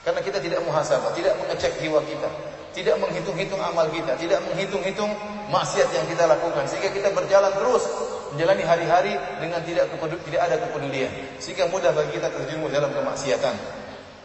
Karena 0.02 0.26
kita 0.26 0.42
tidak 0.42 0.66
muhasabah, 0.66 1.14
tidak 1.14 1.38
mengecek 1.38 1.78
jiwa 1.78 2.02
kita, 2.02 2.30
tidak 2.74 2.98
menghitung-hitung 2.98 3.62
amal 3.62 3.86
kita, 3.94 4.18
tidak 4.18 4.42
menghitung-hitung 4.50 5.14
maksiat 5.54 5.90
yang 5.94 6.06
kita 6.10 6.26
lakukan 6.26 6.66
sehingga 6.66 6.98
kita 6.98 7.10
berjalan 7.14 7.54
terus 7.54 7.86
menjalani 8.34 8.66
hari-hari 8.66 9.14
dengan 9.38 9.62
tidak 9.66 9.86
tidak 10.26 10.42
ada 10.46 10.56
kepedulian 10.62 11.10
sehingga 11.42 11.66
mudah 11.70 11.94
bagi 11.94 12.18
kita 12.18 12.30
terjerumus 12.30 12.74
dalam 12.74 12.90
kemaksiatan. 12.94 13.54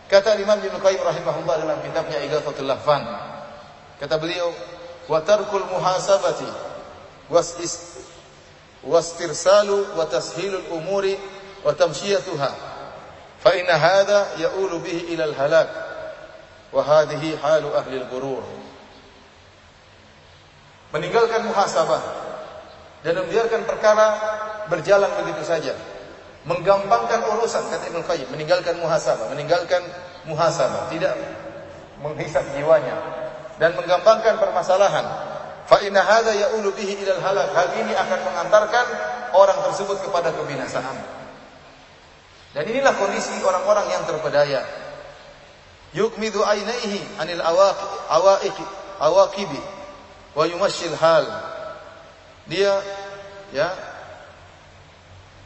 Kata 0.08 0.36
Imam 0.36 0.60
Ibnu 0.60 0.80
Qayyim 0.80 1.00
rahimahullah 1.00 1.56
dalam 1.64 1.78
kitabnya 1.84 2.20
Ighathatul 2.24 2.68
Lahfan. 2.68 3.02
Kata 3.96 4.20
beliau, 4.20 4.52
"Wa 5.08 5.20
tarkul 5.20 5.64
muhasabati 5.68 6.48
was 7.28 7.56
wastirsalu 8.84 9.96
wa 9.96 10.04
tashilul 10.04 10.64
umuri 10.76 11.16
wa 11.64 11.72
tamshiyatuha. 11.72 12.50
Fa 13.40 13.50
inna 13.56 13.76
hadha 13.76 14.36
ya'ulu 14.40 14.80
bihi 14.80 15.16
ila 15.16 15.24
al-halak 15.32 15.68
wa 16.72 16.80
hadhihi 16.84 17.36
halu 17.40 17.72
ahli 17.72 18.00
al-ghurur. 18.00 18.44
Meninggalkan 20.92 21.48
muhasabah 21.48 22.02
dan 23.04 23.20
membiarkan 23.24 23.68
perkara 23.68 24.06
berjalan 24.68 25.10
begitu 25.20 25.44
saja 25.44 25.76
menggampangkan 26.44 27.24
urusan 27.36 27.72
kata 27.72 27.88
Ibnu 27.88 28.04
Qayyim 28.04 28.28
meninggalkan 28.32 28.76
muhasabah 28.80 29.32
meninggalkan 29.32 29.80
muhasabah 30.28 30.92
tidak 30.92 31.16
menghisap 32.00 32.44
jiwanya 32.56 33.23
dan 33.60 33.74
menggampangkan 33.78 34.38
permasalahan 34.40 35.06
fa 35.64 35.78
inna 35.82 36.02
hadza 36.02 36.34
ya'ulu 36.34 36.74
bihi 36.74 37.02
ila 37.06 37.12
al-halak 37.22 37.48
hal 37.54 37.68
ini 37.78 37.92
akan 37.94 38.18
mengantarkan 38.26 38.86
orang 39.32 39.58
tersebut 39.70 40.02
kepada 40.02 40.34
kebinasaan 40.34 41.24
dan 42.54 42.70
inilah 42.70 42.94
kondisi 42.94 43.34
orang-orang 43.42 43.90
yang 43.90 44.06
terpedaya. 44.06 44.62
Yukmidu 45.90 46.46
ainaihi 46.46 47.02
anil 47.18 47.42
awaiq 47.42 48.58
awaqibi 49.02 49.60
wa 50.38 50.46
yumashil 50.46 50.94
hal. 50.94 51.26
Dia 52.46 52.78
ya 53.50 53.74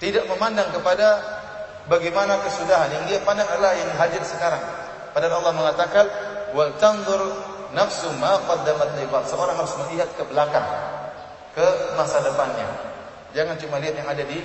tidak 0.05 0.29
memandang 0.29 0.69
kepada 0.69 1.09
bagaimana 1.89 2.45
kesudahan 2.45 2.93
yang 2.93 3.05
dia 3.09 3.25
pandang 3.25 3.49
adalah 3.49 3.73
yang 3.73 3.89
hadir 3.97 4.21
sekarang. 4.21 4.61
Padahal 5.17 5.41
Allah 5.41 5.55
mengatakan 5.57 6.05
wal 6.53 6.77
tanzur 6.77 7.25
nafsu 7.73 8.09
ma 8.17 8.41
qaddamat 8.45 8.97
libat. 9.01 9.25
Seorang 9.29 9.57
harus 9.57 9.75
melihat 9.85 10.09
ke 10.17 10.23
belakang, 10.29 10.65
ke 11.53 11.67
masa 11.97 12.23
depannya. 12.25 12.69
Jangan 13.37 13.57
cuma 13.61 13.77
lihat 13.83 13.95
yang 13.97 14.09
ada 14.09 14.25
di 14.25 14.39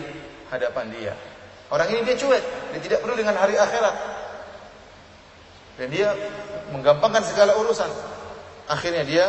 hadapan 0.52 0.86
dia. 0.92 1.14
Orang 1.72 1.88
ini 1.90 2.06
dia 2.06 2.16
cuek, 2.20 2.44
dia 2.76 2.82
tidak 2.84 3.00
perlu 3.02 3.16
dengan 3.18 3.34
hari 3.40 3.58
akhirat. 3.58 3.96
Dan 5.80 5.88
dia 5.90 6.14
menggampangkan 6.70 7.26
segala 7.26 7.58
urusan. 7.58 7.90
Akhirnya 8.70 9.04
dia 9.04 9.26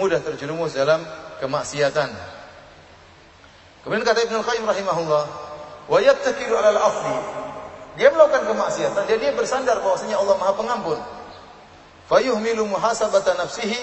mudah 0.00 0.18
terjerumus 0.22 0.72
dalam 0.72 1.04
kemaksiatan. 1.44 2.08
Kemudian 3.84 4.00
kata 4.00 4.24
Ibnu 4.24 4.40
Qayyim 4.40 4.64
rahimahullah, 4.64 5.24
"Wa 5.92 5.98
yattakilu 6.00 6.56
'alal 6.56 6.80
afli." 6.80 7.18
Dia 8.00 8.10
melakukan 8.10 8.48
kemaksiatan, 8.50 9.06
dia 9.06 9.18
dia 9.20 9.30
bersandar 9.36 9.78
bahwasanya 9.78 10.18
Allah 10.18 10.34
Maha 10.40 10.52
Pengampun. 10.56 10.98
Fayuhmilu 12.04 12.68
muhasabata 12.68 13.32
nafsihi 13.40 13.80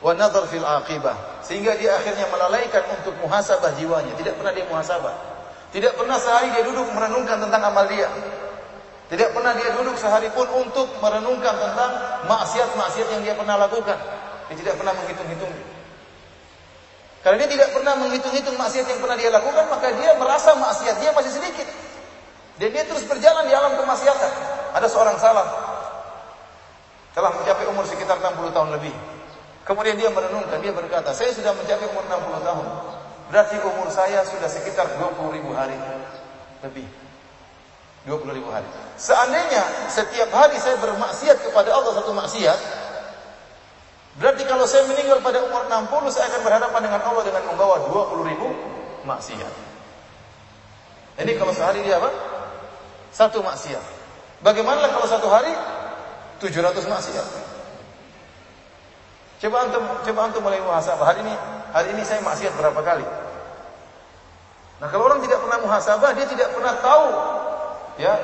wa 0.00 0.16
nadhar 0.16 0.48
fil 0.48 0.64
aqibah. 0.64 1.44
Sehingga 1.44 1.76
dia 1.76 1.96
akhirnya 2.00 2.24
melalaikan 2.32 2.84
untuk 2.96 3.12
muhasabah 3.20 3.76
jiwanya, 3.76 4.12
tidak 4.16 4.40
pernah 4.40 4.52
dia 4.56 4.64
muhasabah. 4.68 5.14
Tidak 5.68 5.92
pernah 6.00 6.16
sehari 6.16 6.48
dia 6.56 6.64
duduk 6.64 6.88
merenungkan 6.96 7.44
tentang 7.44 7.60
amal 7.60 7.84
dia. 7.92 8.08
Tidak 9.08 9.36
pernah 9.36 9.52
dia 9.56 9.72
duduk 9.76 9.96
sehari 10.00 10.32
pun 10.32 10.48
untuk 10.52 10.88
merenungkan 11.00 11.56
tentang 11.56 11.92
maksiat-maksiat 12.24 13.08
yang 13.12 13.22
dia 13.24 13.34
pernah 13.36 13.60
lakukan. 13.60 13.96
Dia 14.48 14.56
tidak 14.56 14.80
pernah 14.80 14.96
menghitung-hitung. 14.96 15.52
Karena 17.20 17.36
dia 17.44 17.50
tidak 17.52 17.68
pernah 17.76 17.94
menghitung-hitung 18.00 18.56
maksiat 18.56 18.86
yang 18.88 19.00
pernah 19.04 19.16
dia 19.20 19.28
lakukan, 19.28 19.64
maka 19.68 19.92
dia 19.92 20.16
merasa 20.16 20.56
maksiat 20.56 20.96
dia 21.04 21.10
masih 21.12 21.32
sedikit. 21.36 21.68
Dan 22.56 22.72
dia 22.72 22.84
terus 22.88 23.04
berjalan 23.04 23.44
di 23.44 23.52
alam 23.52 23.76
kemaksiatan. 23.76 24.32
Ada 24.72 24.88
seorang 24.88 25.20
salah 25.20 25.67
telah 27.18 27.34
mencapai 27.34 27.66
umur 27.66 27.82
sekitar 27.82 28.22
60 28.22 28.54
tahun 28.54 28.78
lebih. 28.78 28.94
Kemudian 29.66 29.98
dia 29.98 30.06
merenungkan, 30.06 30.62
dia 30.62 30.70
berkata, 30.70 31.10
saya 31.10 31.34
sudah 31.34 31.50
mencapai 31.50 31.90
umur 31.90 32.06
60 32.06 32.46
tahun. 32.46 32.66
Berarti 33.26 33.58
umur 33.58 33.90
saya 33.90 34.22
sudah 34.22 34.46
sekitar 34.46 34.86
20 35.02 35.34
ribu 35.34 35.50
hari 35.50 35.74
lebih. 36.62 36.86
20 38.06 38.38
ribu 38.38 38.54
hari. 38.54 38.70
Seandainya 38.94 39.90
setiap 39.90 40.30
hari 40.30 40.62
saya 40.62 40.78
bermaksiat 40.78 41.42
kepada 41.42 41.74
Allah 41.74 41.92
satu 41.98 42.14
maksiat, 42.14 42.58
berarti 44.22 44.46
kalau 44.46 44.64
saya 44.70 44.86
meninggal 44.86 45.18
pada 45.18 45.42
umur 45.42 45.66
60, 45.66 46.14
saya 46.14 46.30
akan 46.30 46.40
berhadapan 46.46 46.80
dengan 46.86 47.02
Allah 47.02 47.22
dengan 47.26 47.42
membawa 47.50 47.82
20 47.82 48.30
ribu 48.30 48.48
maksiat. 49.02 49.52
Ini 51.18 51.34
kalau 51.34 51.50
sehari 51.50 51.82
dia 51.82 51.98
apa? 51.98 52.14
Satu 53.10 53.42
maksiat. 53.42 53.82
Bagaimana 54.38 54.86
kalau 54.94 55.10
satu 55.10 55.26
hari 55.26 55.50
700 56.38 56.86
maksiat? 56.86 57.26
Coba 59.38 59.56
antum 59.66 59.84
coba 60.02 60.20
antum 60.26 60.42
mulai 60.42 60.58
muhasabah. 60.62 61.14
Hari 61.14 61.22
ini 61.22 61.34
hari 61.70 61.88
ini 61.94 62.02
saya 62.02 62.22
maksiat 62.22 62.54
berapa 62.58 62.80
kali? 62.82 63.06
Nah, 64.78 64.86
kalau 64.90 65.10
orang 65.10 65.22
tidak 65.26 65.42
pernah 65.42 65.58
muhasabah, 65.58 66.10
dia 66.14 66.26
tidak 66.30 66.54
pernah 66.54 66.74
tahu 66.78 67.06
ya 67.98 68.14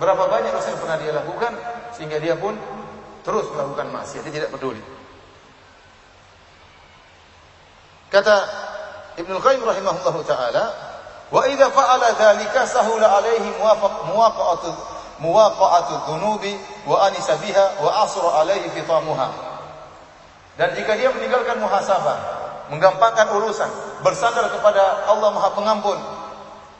berapa 0.00 0.24
banyak 0.24 0.50
dosa 0.56 0.72
yang 0.72 0.80
pernah 0.80 0.96
dia 0.96 1.12
lakukan 1.12 1.52
sehingga 1.92 2.16
dia 2.16 2.32
pun 2.32 2.56
terus 3.22 3.44
melakukan 3.52 3.92
maksiat 3.92 4.24
dia 4.24 4.34
tidak 4.42 4.50
peduli 4.56 4.80
kata 8.08 8.36
Ibnu 9.20 9.36
Qayyim 9.36 9.60
rahimahullahu 9.60 10.20
taala 10.24 10.64
wa 11.28 11.42
idza 11.44 11.68
fa'ala 11.68 12.16
dzalika 12.16 12.64
sahula 12.64 13.20
alaihi 13.20 13.52
muwafaq 13.60 14.64
muwaqa'atu 15.20 16.08
dhunubi 16.08 16.56
wa 16.88 17.04
anisa 17.04 17.36
biha 17.36 17.82
wa 17.82 18.06
asra 18.06 18.40
alaihi 18.40 18.70
fitamuha 18.72 19.28
dan 20.56 20.72
jika 20.72 20.96
dia 20.96 21.12
meninggalkan 21.12 21.60
muhasabah 21.60 22.18
menggampangkan 22.72 23.28
urusan 23.36 23.70
bersandar 24.00 24.48
kepada 24.48 25.10
Allah 25.10 25.28
Maha 25.34 25.50
Pengampun 25.52 25.98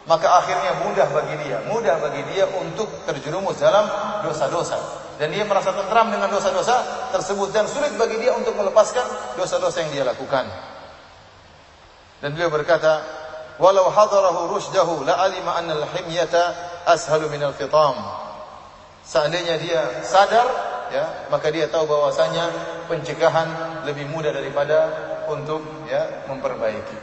maka 0.03 0.27
akhirnya 0.43 0.83
mudah 0.83 1.07
bagi 1.15 1.35
dia, 1.47 1.63
mudah 1.71 1.95
bagi 2.03 2.23
dia 2.35 2.43
untuk 2.59 2.91
terjerumus 3.07 3.63
dalam 3.63 3.87
dosa-dosa. 4.27 4.79
Dan 5.15 5.31
dia 5.31 5.47
merasa 5.47 5.71
tentram 5.71 6.11
dengan 6.11 6.27
dosa-dosa 6.27 7.07
tersebut 7.15 7.55
dan 7.55 7.71
sulit 7.71 7.95
bagi 7.95 8.19
dia 8.19 8.35
untuk 8.35 8.59
melepaskan 8.59 9.39
dosa-dosa 9.39 9.87
yang 9.87 9.91
dia 9.95 10.03
lakukan. 10.03 10.51
Dan 12.19 12.35
beliau 12.35 12.51
berkata, 12.51 13.03
"Walau 13.63 13.95
hadarahu 13.95 14.51
rusydahu 14.51 15.07
la 15.07 15.23
alima 15.23 15.55
anna 15.55 15.79
al-himyata 15.79 16.43
ashalu 16.91 17.31
min 17.31 17.47
al-fitam." 17.47 18.22
Seandainya 19.13 19.61
dia 19.61 20.01
sadar, 20.01 20.49
ya, 20.89 21.29
maka 21.29 21.53
dia 21.53 21.69
tahu 21.69 21.85
bahwasanya 21.85 22.49
pencegahan 22.89 23.45
lebih 23.85 24.09
mudah 24.09 24.33
daripada 24.33 24.89
untuk 25.29 25.61
ya 25.85 26.25
memperbaiki. 26.33 26.97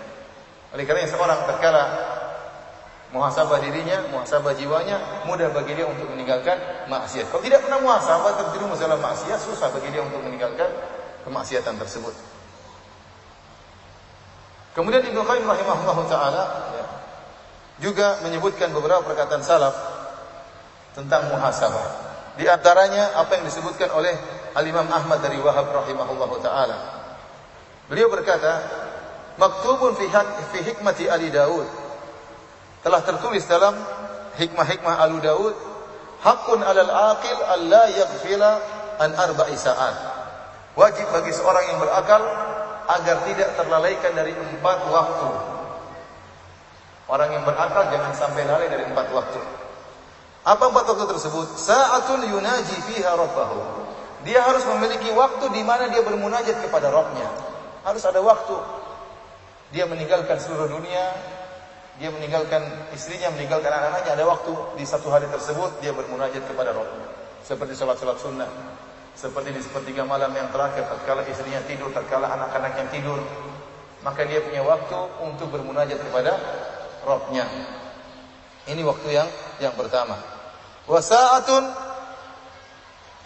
Oleh 0.74 0.89
karena 0.89 1.06
seorang 1.06 1.45
terkala 1.45 1.86
muhasabah 3.13 3.62
dirinya, 3.62 4.10
muhasabah 4.10 4.58
jiwanya, 4.58 5.22
mudah 5.30 5.54
bagi 5.54 5.78
dia 5.78 5.86
untuk 5.86 6.10
meninggalkan 6.10 6.58
maksiat. 6.89 7.30
Kalau 7.30 7.45
tidak 7.45 7.62
pernah 7.62 7.78
muhasabah 7.78 8.41
terjerumus 8.41 8.82
dalam 8.82 8.98
maksiat, 8.98 9.38
susah 9.45 9.69
bagi 9.69 9.93
dia 9.93 10.02
untuk 10.02 10.26
meninggalkan 10.26 10.65
kemaksiatan 11.30 11.78
tersebut. 11.78 12.17
Kemudian 14.74 15.06
Ibnu 15.06 15.22
Qayyim 15.22 15.45
rahimahullah 15.45 15.98
taala 16.10 16.43
ya, 16.74 16.86
juga 17.86 18.17
menyebutkan 18.26 18.74
beberapa 18.74 19.06
perkataan 19.06 19.45
salaf 19.45 19.99
tentang 21.00 21.32
muhasabah. 21.32 21.88
Di 22.36 22.46
antaranya 22.48 23.16
apa 23.16 23.40
yang 23.40 23.48
disebutkan 23.48 23.88
oleh 23.96 24.12
Al-Imam 24.56 24.88
Ahmad 24.92 25.24
dari 25.24 25.40
Wahab 25.40 25.72
rahimahullah 25.72 26.32
taala. 26.44 26.78
Beliau 27.88 28.12
berkata, 28.12 28.64
"Maktubun 29.40 29.96
fi, 29.96 30.12
fi 30.52 30.60
hikmati 30.68 31.08
Ali 31.08 31.32
Daud 31.32 31.68
telah 32.84 33.02
tertulis 33.04 33.44
dalam 33.48 33.76
hikmah-hikmah 34.40 35.04
Alu 35.04 35.20
Daud 35.20 35.56
hakun 36.24 36.64
alal 36.64 36.92
aqil 37.16 37.40
alla 37.44 37.84
yaghfila 37.92 38.52
an 39.04 39.12
arba'i 39.16 39.56
sa'at 39.56 39.96
wajib 40.80 41.08
bagi 41.12 41.32
seorang 41.36 41.76
yang 41.76 41.80
berakal 41.84 42.24
agar 42.90 43.18
tidak 43.28 43.50
terlalaikan 43.60 44.12
dari 44.16 44.32
empat 44.32 44.80
waktu 44.88 45.30
orang 47.12 47.30
yang 47.36 47.44
berakal 47.44 47.84
jangan 47.92 48.16
sampai 48.16 48.48
lalai 48.48 48.68
dari 48.72 48.88
empat 48.88 49.08
waktu 49.12 49.59
apa 50.50 50.64
empat 50.66 50.86
waktu 50.90 51.06
tersebut 51.14 51.54
sa'atun 51.62 52.26
yunaji 52.26 52.78
fiha 52.90 53.14
rabbahu 53.14 53.86
dia 54.26 54.42
harus 54.42 54.66
memiliki 54.66 55.14
waktu 55.14 55.46
di 55.54 55.62
mana 55.62 55.94
dia 55.94 56.02
bermunajat 56.02 56.66
kepada 56.66 56.90
Rabbnya 56.90 57.30
harus 57.86 58.02
ada 58.02 58.18
waktu 58.18 58.58
dia 59.70 59.86
meninggalkan 59.86 60.42
seluruh 60.42 60.66
dunia 60.66 61.14
dia 62.00 62.08
meninggalkan 62.16 62.64
istrinya, 62.96 63.28
meninggalkan 63.36 63.76
anak-anaknya, 63.76 64.16
ada 64.16 64.24
waktu 64.24 64.56
di 64.80 64.88
satu 64.88 65.12
hari 65.12 65.28
tersebut 65.28 65.84
dia 65.84 65.92
bermunajat 65.92 66.48
kepada 66.48 66.72
Rabbnya. 66.72 67.08
Seperti 67.44 67.76
sholat-sholat 67.76 68.16
sunnah. 68.24 68.48
Seperti 69.20 69.52
di 69.52 69.60
sepertiga 69.60 70.08
malam 70.08 70.32
yang 70.32 70.48
terakhir, 70.48 70.88
tatkala 70.88 71.28
istrinya 71.28 71.60
tidur, 71.68 71.92
tatkala 71.92 72.32
anak-anak 72.40 72.74
yang 72.80 72.88
tidur. 72.88 73.20
Maka 74.00 74.24
dia 74.24 74.40
punya 74.40 74.64
waktu 74.64 74.96
untuk 75.28 75.52
bermunajat 75.52 76.00
kepada 76.00 76.40
Rabbnya. 77.04 77.44
Ini 78.72 78.80
waktu 78.88 79.08
yang 79.12 79.28
yang 79.60 79.76
pertama. 79.76 80.38
Wasa'atun 80.89 81.69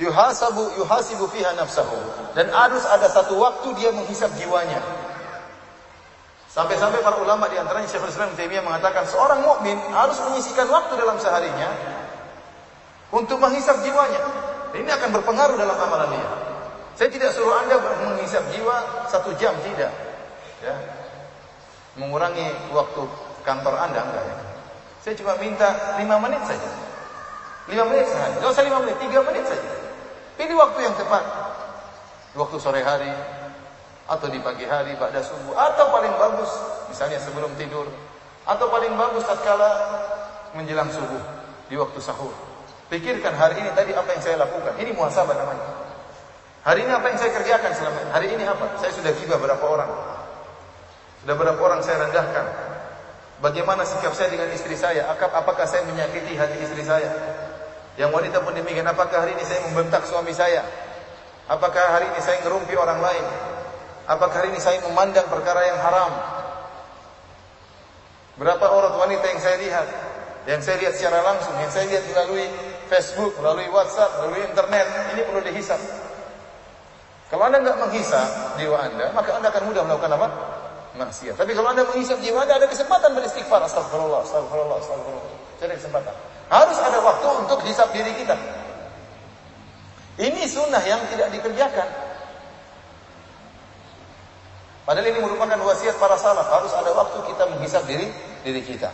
yuhasabu 0.03 0.75
yuhasibu 0.77 1.31
fiha 1.31 1.55
nafsahu. 1.55 1.95
Dan 2.35 2.51
harus 2.51 2.83
ada 2.83 3.07
satu 3.07 3.39
waktu 3.39 3.71
dia 3.79 3.89
menghisap 3.95 4.29
jiwanya. 4.35 4.83
Sampai-sampai 6.53 7.01
para 7.01 7.17
ulama 7.17 7.49
di 7.49 7.57
antaranya 7.57 7.89
Syekhul 7.89 8.13
Islam 8.13 8.29
Taimiyah 8.37 8.61
mengatakan 8.61 9.09
seorang 9.09 9.41
mukmin 9.41 9.73
harus 9.89 10.21
menyisikan 10.29 10.69
waktu 10.69 11.01
dalam 11.01 11.17
seharinya 11.17 11.65
untuk 13.09 13.41
menghisap 13.41 13.81
jiwanya. 13.81 14.21
Ini 14.77 14.89
akan 14.89 15.09
berpengaruh 15.17 15.57
dalam 15.57 15.73
amalan 15.73 16.13
dia. 16.13 16.29
Saya 16.93 17.09
tidak 17.09 17.33
suruh 17.33 17.57
anda 17.57 17.81
menghisap 18.05 18.45
jiwa 18.53 19.05
satu 19.09 19.33
jam 19.41 19.53
tidak, 19.65 19.89
ya. 20.61 20.75
Mengurangi 21.97 22.53
waktu 22.69 23.01
kantor 23.41 23.73
anda 23.77 24.01
enggak 24.01 24.25
ya. 24.25 24.37
Saya 25.01 25.13
cuma 25.17 25.33
minta 25.41 25.97
lima 25.97 26.21
menit 26.21 26.41
saja. 26.45 26.69
Lima 27.71 27.83
menit 27.87 28.07
saja. 28.11 28.35
Tidak 28.39 28.49
usah 28.49 28.65
lima 28.65 28.83
menit, 28.83 28.97
tiga 28.99 29.23
menit 29.23 29.45
saja. 29.47 29.71
Pilih 30.35 30.57
waktu 30.59 30.79
yang 30.83 30.95
tepat. 30.99 31.23
Waktu 32.33 32.57
sore 32.57 32.81
hari, 32.81 33.13
atau 34.03 34.27
di 34.27 34.39
pagi 34.43 34.67
hari 34.67 34.99
pada 34.99 35.23
subuh 35.23 35.55
atau 35.55 35.87
paling 35.87 36.11
bagus 36.19 36.51
misalnya 36.91 37.23
sebelum 37.23 37.47
tidur 37.55 37.87
atau 38.43 38.67
paling 38.67 38.91
bagus 38.99 39.23
tatkala 39.23 39.71
menjelang 40.51 40.91
subuh 40.91 41.23
di 41.71 41.79
waktu 41.79 41.99
sahur. 42.03 42.35
Pikirkan 42.91 43.33
hari 43.39 43.63
ini 43.63 43.71
tadi 43.71 43.95
apa 43.95 44.05
yang 44.11 44.21
saya 44.21 44.35
lakukan. 44.43 44.75
Ini 44.75 44.91
muhasabah 44.93 45.33
namanya. 45.33 45.65
Hari 46.67 46.83
ini 46.83 46.91
apa 46.91 47.09
yang 47.09 47.17
saya 47.17 47.31
kerjakan 47.31 47.71
selama 47.73 47.97
ini? 48.03 48.11
Hari 48.11 48.27
ini 48.35 48.43
apa? 48.45 48.65
Saya 48.77 48.91
sudah 48.93 49.11
gibah 49.17 49.39
berapa 49.39 49.65
orang? 49.65 49.89
Sudah 51.23 51.35
berapa 51.39 51.57
orang 51.63 51.81
saya 51.81 52.05
rendahkan? 52.05 52.45
Bagaimana 53.41 53.87
sikap 53.87 54.13
saya 54.13 54.29
dengan 54.29 54.51
istri 54.51 54.75
saya? 54.77 55.09
Apakah 55.09 55.65
saya 55.65 55.87
menyakiti 55.89 56.37
hati 56.37 56.59
istri 56.61 56.83
saya? 56.85 57.09
Yang 57.97 58.09
wanita 58.09 58.37
pun 58.41 58.57
demikian. 58.57 58.89
Apakah 58.89 59.25
hari 59.25 59.37
ini 59.37 59.45
saya 59.45 59.61
membentak 59.69 60.05
suami 60.09 60.33
saya? 60.33 60.65
Apakah 61.45 61.93
hari 61.93 62.09
ini 62.09 62.19
saya 62.23 62.41
ngerumpi 62.41 62.73
orang 62.73 63.03
lain? 63.03 63.25
Apakah 64.09 64.43
hari 64.43 64.49
ini 64.55 64.59
saya 64.59 64.81
memandang 64.83 65.27
perkara 65.29 65.61
yang 65.67 65.79
haram? 65.79 66.11
Berapa 68.39 68.65
orang 68.65 68.97
wanita 68.97 69.25
yang 69.29 69.41
saya 69.43 69.57
lihat? 69.61 69.87
Yang 70.49 70.61
saya 70.67 70.75
lihat 70.81 70.93
secara 70.97 71.19
langsung, 71.23 71.55
yang 71.55 71.71
saya 71.71 71.85
lihat 71.87 72.03
melalui 72.09 72.49
Facebook, 72.91 73.37
melalui 73.39 73.69
WhatsApp, 73.71 74.19
melalui 74.19 74.43
internet, 74.43 74.85
ini 75.15 75.21
perlu 75.23 75.39
dihisap. 75.45 75.79
Kalau 77.31 77.43
Anda 77.47 77.63
nggak 77.63 77.77
menghisap 77.79 78.59
jiwa 78.59 78.77
Anda, 78.77 79.09
maka 79.15 79.39
Anda 79.39 79.47
akan 79.53 79.63
mudah 79.69 79.83
melakukan 79.87 80.11
apa? 80.19 80.27
Maksiat. 80.99 81.35
Tapi 81.39 81.51
kalau 81.55 81.71
Anda 81.71 81.87
menghisap 81.87 82.19
jiwa 82.19 82.43
Anda, 82.43 82.59
ada 82.59 82.67
kesempatan 82.67 83.15
beristighfar. 83.15 83.63
Astagfirullah, 83.63 84.21
astagfirullah, 84.27 84.77
astagfirullah. 84.81 85.25
Cari 85.61 85.73
kesempatan. 85.79 86.32
Harus 86.53 86.77
ada 86.77 87.01
waktu 87.01 87.27
untuk 87.41 87.65
hisap 87.65 87.89
diri 87.89 88.13
kita. 88.13 88.37
Ini 90.21 90.45
sunnah 90.45 90.85
yang 90.85 91.01
tidak 91.09 91.33
dikerjakan. 91.33 91.89
Padahal 94.85 95.09
ini 95.09 95.17
merupakan 95.17 95.57
wasiat 95.65 95.97
para 95.97 96.13
salaf. 96.13 96.45
Harus 96.45 96.69
ada 96.77 96.93
waktu 96.93 97.25
kita 97.25 97.43
menghisap 97.57 97.89
diri 97.89 98.05
diri 98.45 98.61
kita. 98.61 98.93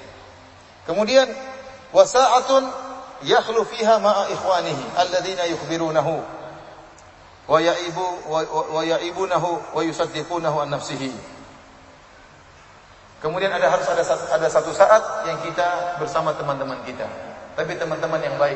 Kemudian 0.87 1.27
wasa'atun 1.91 2.63
yakhlu 3.27 3.67
fiha 3.67 3.99
ma'a 3.99 4.31
ikhwanihi 4.31 4.95
yukhbirunahu 5.51 6.15
wa 7.49 7.59
ya'ibu 7.59 8.05
wa 8.31 8.81
ya'ibunahu 8.87 9.75
wa 9.75 9.81
yusaddiqunahu 9.83 10.63
an 10.63 10.79
nafsihi. 10.79 11.11
Kemudian 13.19 13.51
ada 13.51 13.67
harus 13.67 13.83
ada 13.91 14.07
ada 14.07 14.47
satu 14.47 14.71
saat 14.71 15.27
yang 15.27 15.43
kita 15.43 15.99
bersama 15.99 16.31
teman-teman 16.39 16.79
kita. 16.87 17.28
Tapi 17.59 17.75
teman-teman 17.75 18.23
yang 18.23 18.39
baik, 18.39 18.55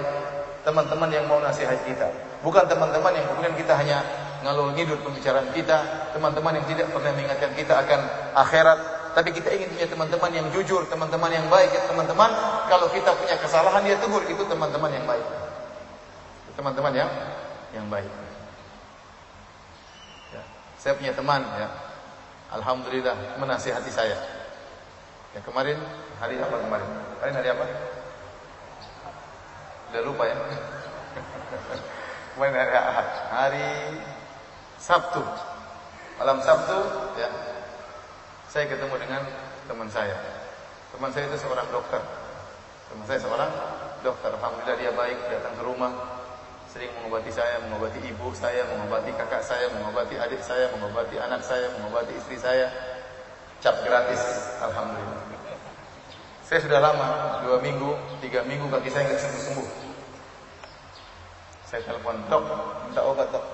teman-teman 0.64 1.12
yang 1.12 1.28
mau 1.28 1.44
nasihat 1.44 1.76
kita. 1.84 2.08
Bukan 2.40 2.64
teman-teman 2.72 3.12
yang 3.12 3.28
kemudian 3.28 3.52
kita 3.60 3.76
hanya 3.76 4.00
ngalur 4.48 4.72
ngidur 4.72 4.96
pembicaraan 5.04 5.52
kita, 5.52 6.08
teman-teman 6.16 6.56
yang 6.56 6.66
tidak 6.72 6.88
pernah 6.88 7.12
mengingatkan 7.12 7.52
kita 7.52 7.84
akan 7.84 8.00
akhirat, 8.32 8.80
tapi 9.12 9.36
kita 9.36 9.52
ingin 9.52 9.68
punya 9.76 9.88
teman-teman 9.92 10.32
yang 10.32 10.48
jujur, 10.56 10.88
teman-teman 10.88 11.36
yang 11.36 11.44
baik, 11.52 11.68
teman-teman 11.84 12.32
kalau 12.72 12.88
kita 12.96 13.12
punya 13.12 13.36
kesalahan 13.44 13.84
dia 13.84 14.00
tegur, 14.00 14.24
itu 14.24 14.44
teman-teman 14.48 14.92
yang 14.96 15.04
baik. 15.04 15.28
Teman-teman 16.56 16.94
yang 16.96 17.12
yang 17.76 17.88
baik. 17.92 18.08
Saya 20.80 20.96
punya 20.96 21.12
teman 21.12 21.44
ya. 21.60 21.68
Alhamdulillah 22.56 23.36
menasihati 23.36 23.92
saya. 23.92 24.16
Ya 25.36 25.44
kemarin 25.44 25.76
hari 26.24 26.40
apa 26.40 26.56
kemarin? 26.56 26.88
Kemarin 27.20 27.36
hari 27.36 27.50
apa? 27.52 27.66
Udah 29.94 30.10
lupa 30.10 30.26
ya. 30.26 30.34
kemarin 32.34 32.58
hari 32.58 32.74
Ahad. 32.74 33.08
Hari 33.30 33.70
Sabtu. 34.82 35.22
Malam 36.18 36.42
Sabtu 36.42 36.82
ya. 37.14 37.30
Saya 38.50 38.66
ketemu 38.74 38.98
dengan 38.98 39.22
teman 39.70 39.86
saya. 39.94 40.18
Teman 40.98 41.14
saya 41.14 41.30
itu 41.30 41.38
seorang 41.46 41.70
dokter. 41.70 42.02
Teman 42.90 43.06
saya 43.06 43.22
seorang 43.22 43.54
dokter. 44.02 44.34
Alhamdulillah 44.34 44.82
dia 44.82 44.90
baik 44.98 45.30
datang 45.30 45.62
ke 45.62 45.62
rumah 45.62 45.94
sering 46.74 46.90
mengobati 46.98 47.30
saya, 47.30 47.62
mengobati 47.62 48.02
ibu 48.02 48.34
saya, 48.34 48.66
mengobati 48.66 49.14
kakak 49.14 49.46
saya, 49.46 49.70
mengobati 49.78 50.18
adik 50.18 50.42
saya, 50.42 50.74
mengobati 50.74 51.22
anak 51.22 51.46
saya, 51.46 51.70
mengobati 51.78 52.18
istri 52.18 52.42
saya. 52.42 52.66
Cap 53.62 53.78
gratis, 53.86 54.58
alhamdulillah. 54.58 55.22
Saya 56.44 56.60
sudah 56.60 56.80
lama, 56.84 57.40
dua 57.48 57.58
minggu, 57.64 57.96
tiga 58.20 58.44
minggu 58.44 58.68
kaki 58.68 58.92
saya 58.92 59.08
nggak 59.08 59.20
sembuh 59.20 59.42
sembuh. 59.48 59.68
Saya 61.72 61.82
telepon 61.88 62.20
dok, 62.28 62.44
minta 62.88 63.02
obat 63.08 63.32
dok. 63.32 63.46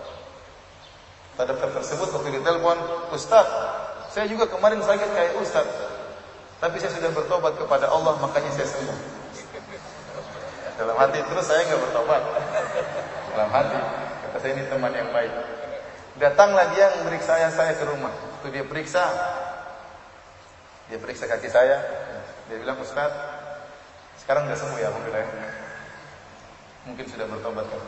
Pada 1.38 1.56
dokter 1.56 1.70
tersebut 1.80 2.10
waktu 2.12 2.42
ditelepon, 2.42 2.78
Ustaz, 3.16 3.48
saya 4.12 4.26
juga 4.26 4.50
kemarin 4.50 4.82
sakit 4.82 5.10
kayak 5.16 5.34
Ustaz. 5.40 5.70
Tapi 6.60 6.76
saya 6.82 6.92
sudah 6.92 7.14
bertobat 7.16 7.56
kepada 7.56 7.88
Allah, 7.88 8.20
makanya 8.20 8.52
saya 8.52 8.68
sembuh. 8.68 9.00
Dalam 10.76 10.96
hati 10.96 11.20
terus 11.24 11.46
saya 11.48 11.64
nggak 11.64 11.80
bertobat 11.80 12.24
dalam 13.36 13.50
hati. 13.54 13.80
Kata 14.28 14.38
saya 14.42 14.52
ini 14.58 14.64
teman 14.68 14.92
yang 14.92 15.14
baik. 15.16 15.32
Datanglah 16.20 16.76
dia 16.76 16.92
memeriksa 17.00 17.38
saya, 17.38 17.48
saya 17.54 17.72
ke 17.78 17.86
rumah. 17.88 18.12
Itu 18.42 18.52
dia 18.52 18.68
periksa, 18.68 19.08
dia 20.92 21.00
periksa 21.00 21.30
kaki 21.30 21.48
saya. 21.48 22.09
Dia 22.50 22.58
bilang 22.58 22.82
Ustaz, 22.82 23.14
sekarang 24.18 24.50
udah 24.50 24.58
sembuh 24.58 24.78
ya 24.82 24.90
Alhamdulillah. 24.90 25.26
Mungkin 26.90 27.06
sudah 27.06 27.30
bertobat 27.30 27.66
kan. 27.70 27.82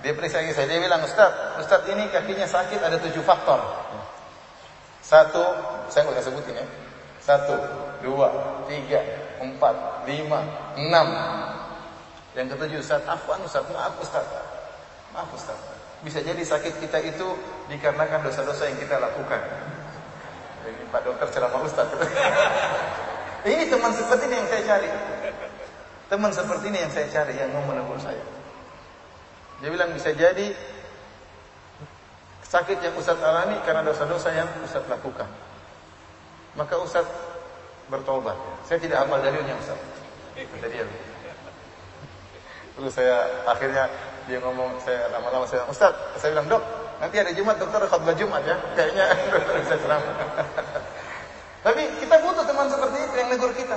Dia 0.00 0.16
periksa 0.16 0.40
kaki 0.40 0.56
saya, 0.56 0.66
dia 0.72 0.80
bilang 0.80 1.04
Ustaz, 1.04 1.60
Ustaz 1.60 1.84
ini 1.92 2.08
kakinya 2.08 2.48
sakit 2.48 2.80
ada 2.80 2.96
tujuh 2.96 3.20
faktor. 3.20 3.60
Satu, 5.04 5.44
saya 5.92 6.08
nggak 6.08 6.24
sebutin 6.24 6.64
ya. 6.64 6.66
Satu, 7.20 7.60
dua, 8.00 8.32
tiga, 8.64 9.04
empat, 9.36 10.08
lima, 10.08 10.40
enam. 10.80 11.08
Yang 12.32 12.56
ketujuh, 12.56 12.78
Ustaz, 12.80 13.02
afwan 13.04 13.44
Ustaz, 13.44 13.68
maaf 13.68 14.00
Ustaz. 14.00 14.24
Maaf 15.12 15.28
Ustaz. 15.36 15.58
Bisa 16.00 16.22
jadi 16.22 16.40
sakit 16.40 16.78
kita 16.78 17.02
itu 17.02 17.36
dikarenakan 17.68 18.24
dosa-dosa 18.24 18.70
yang 18.70 18.78
kita 18.80 18.96
lakukan. 18.96 19.42
Ini 20.68 20.84
Pak 20.92 21.00
Dokter 21.08 21.28
ceramah 21.32 21.60
Ustaz. 21.64 21.88
ini 23.50 23.64
teman 23.72 23.92
seperti 23.96 24.24
ini 24.28 24.36
yang 24.36 24.48
saya 24.48 24.62
cari. 24.68 24.88
Teman 26.08 26.30
seperti 26.32 26.64
ini 26.68 26.78
yang 26.84 26.92
saya 26.92 27.06
cari, 27.08 27.34
yang 27.36 27.50
mau 27.52 27.64
menegur 27.68 27.96
saya. 28.00 28.20
Dia 29.58 29.68
bilang 29.72 29.90
bisa 29.96 30.12
jadi 30.14 30.52
sakit 32.48 32.78
yang 32.80 32.94
Ustaz 32.96 33.20
alami 33.20 33.60
karena 33.64 33.84
dosa-dosa 33.84 34.32
yang 34.32 34.48
Ustaz 34.64 34.84
lakukan. 34.88 35.28
Maka 36.56 36.74
Ustaz 36.80 37.04
bertobat. 37.92 38.36
Saya 38.64 38.80
tidak 38.80 39.04
hafal 39.04 39.20
dalilnya 39.20 39.56
Ustaz. 39.56 39.76
Kata 40.36 40.68
dia. 40.70 40.86
Terus 42.78 42.94
saya 42.94 43.26
akhirnya 43.44 43.90
dia 44.30 44.38
ngomong, 44.38 44.78
saya 44.84 45.10
lama-lama 45.10 45.48
saya 45.50 45.66
Ustaz, 45.66 45.90
saya 46.20 46.36
bilang 46.36 46.46
dok, 46.46 46.62
nanti 46.98 47.16
ada 47.18 47.30
Jumat 47.34 47.56
dokter 47.58 47.80
khutbah 47.86 48.14
Jumat 48.14 48.42
ya, 48.42 48.56
kayaknya 48.74 49.06
dokter 49.30 49.54
bisa 49.64 49.76
ceramah. 49.78 50.14
Tapi 51.62 51.82
kita 51.98 52.16
butuh 52.22 52.44
teman 52.46 52.66
seperti 52.70 52.98
itu 53.02 53.14
yang 53.18 53.28
negur 53.34 53.50
kita. 53.54 53.76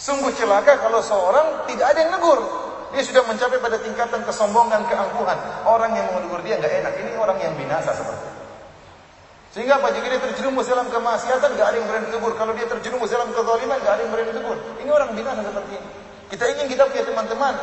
Sungguh 0.00 0.32
celaka 0.34 0.80
kalau 0.80 0.98
seorang 1.04 1.68
tidak 1.68 1.94
ada 1.94 1.98
yang 2.02 2.12
negur. 2.16 2.40
Dia 2.92 3.00
sudah 3.04 3.24
mencapai 3.24 3.56
pada 3.56 3.80
tingkatan 3.80 4.20
kesombongan, 4.26 4.84
keangkuhan. 4.84 5.38
Orang 5.64 5.96
yang 5.96 6.12
menegur 6.12 6.44
dia 6.44 6.60
nggak 6.60 6.72
enak. 6.84 6.92
Ini 6.98 7.10
orang 7.16 7.38
yang 7.40 7.54
binasa 7.56 7.96
seperti 7.96 8.26
itu. 8.26 8.42
Sehingga 9.52 9.80
apa? 9.80 9.92
Jika 9.92 10.06
dia 10.08 10.20
terjerumus 10.20 10.64
dalam 10.68 10.88
kemaksiatan, 10.88 11.56
nggak 11.56 11.66
ada 11.72 11.76
yang 11.76 11.88
berani 11.88 12.08
tegur. 12.08 12.32
Kalau 12.36 12.52
dia 12.56 12.66
terjerumus 12.68 13.08
dalam 13.12 13.28
kezaliman, 13.32 13.76
nggak 13.80 13.94
ada 13.96 14.02
yang 14.04 14.12
berani 14.12 14.32
tegur. 14.32 14.56
Ini 14.80 14.90
orang 14.92 15.08
binasa 15.12 15.40
seperti 15.44 15.72
ini. 15.76 15.88
Kita 16.32 16.44
ingin 16.48 16.66
kita 16.72 16.82
punya 16.88 17.04
teman-teman 17.04 17.54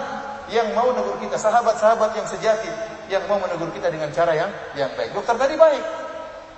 yang 0.49 0.73
mau 0.73 0.89
menegur 0.89 1.17
kita, 1.21 1.37
sahabat-sahabat 1.37 2.17
yang 2.17 2.27
sejati, 2.27 2.69
yang 3.09 3.23
mau 3.29 3.37
menegur 3.37 3.69
kita 3.73 3.89
dengan 3.89 4.09
cara 4.13 4.33
yang 4.33 4.49
yang 4.73 4.89
baik. 4.97 5.13
Dokter 5.13 5.37
tadi 5.37 5.55
baik. 5.57 5.83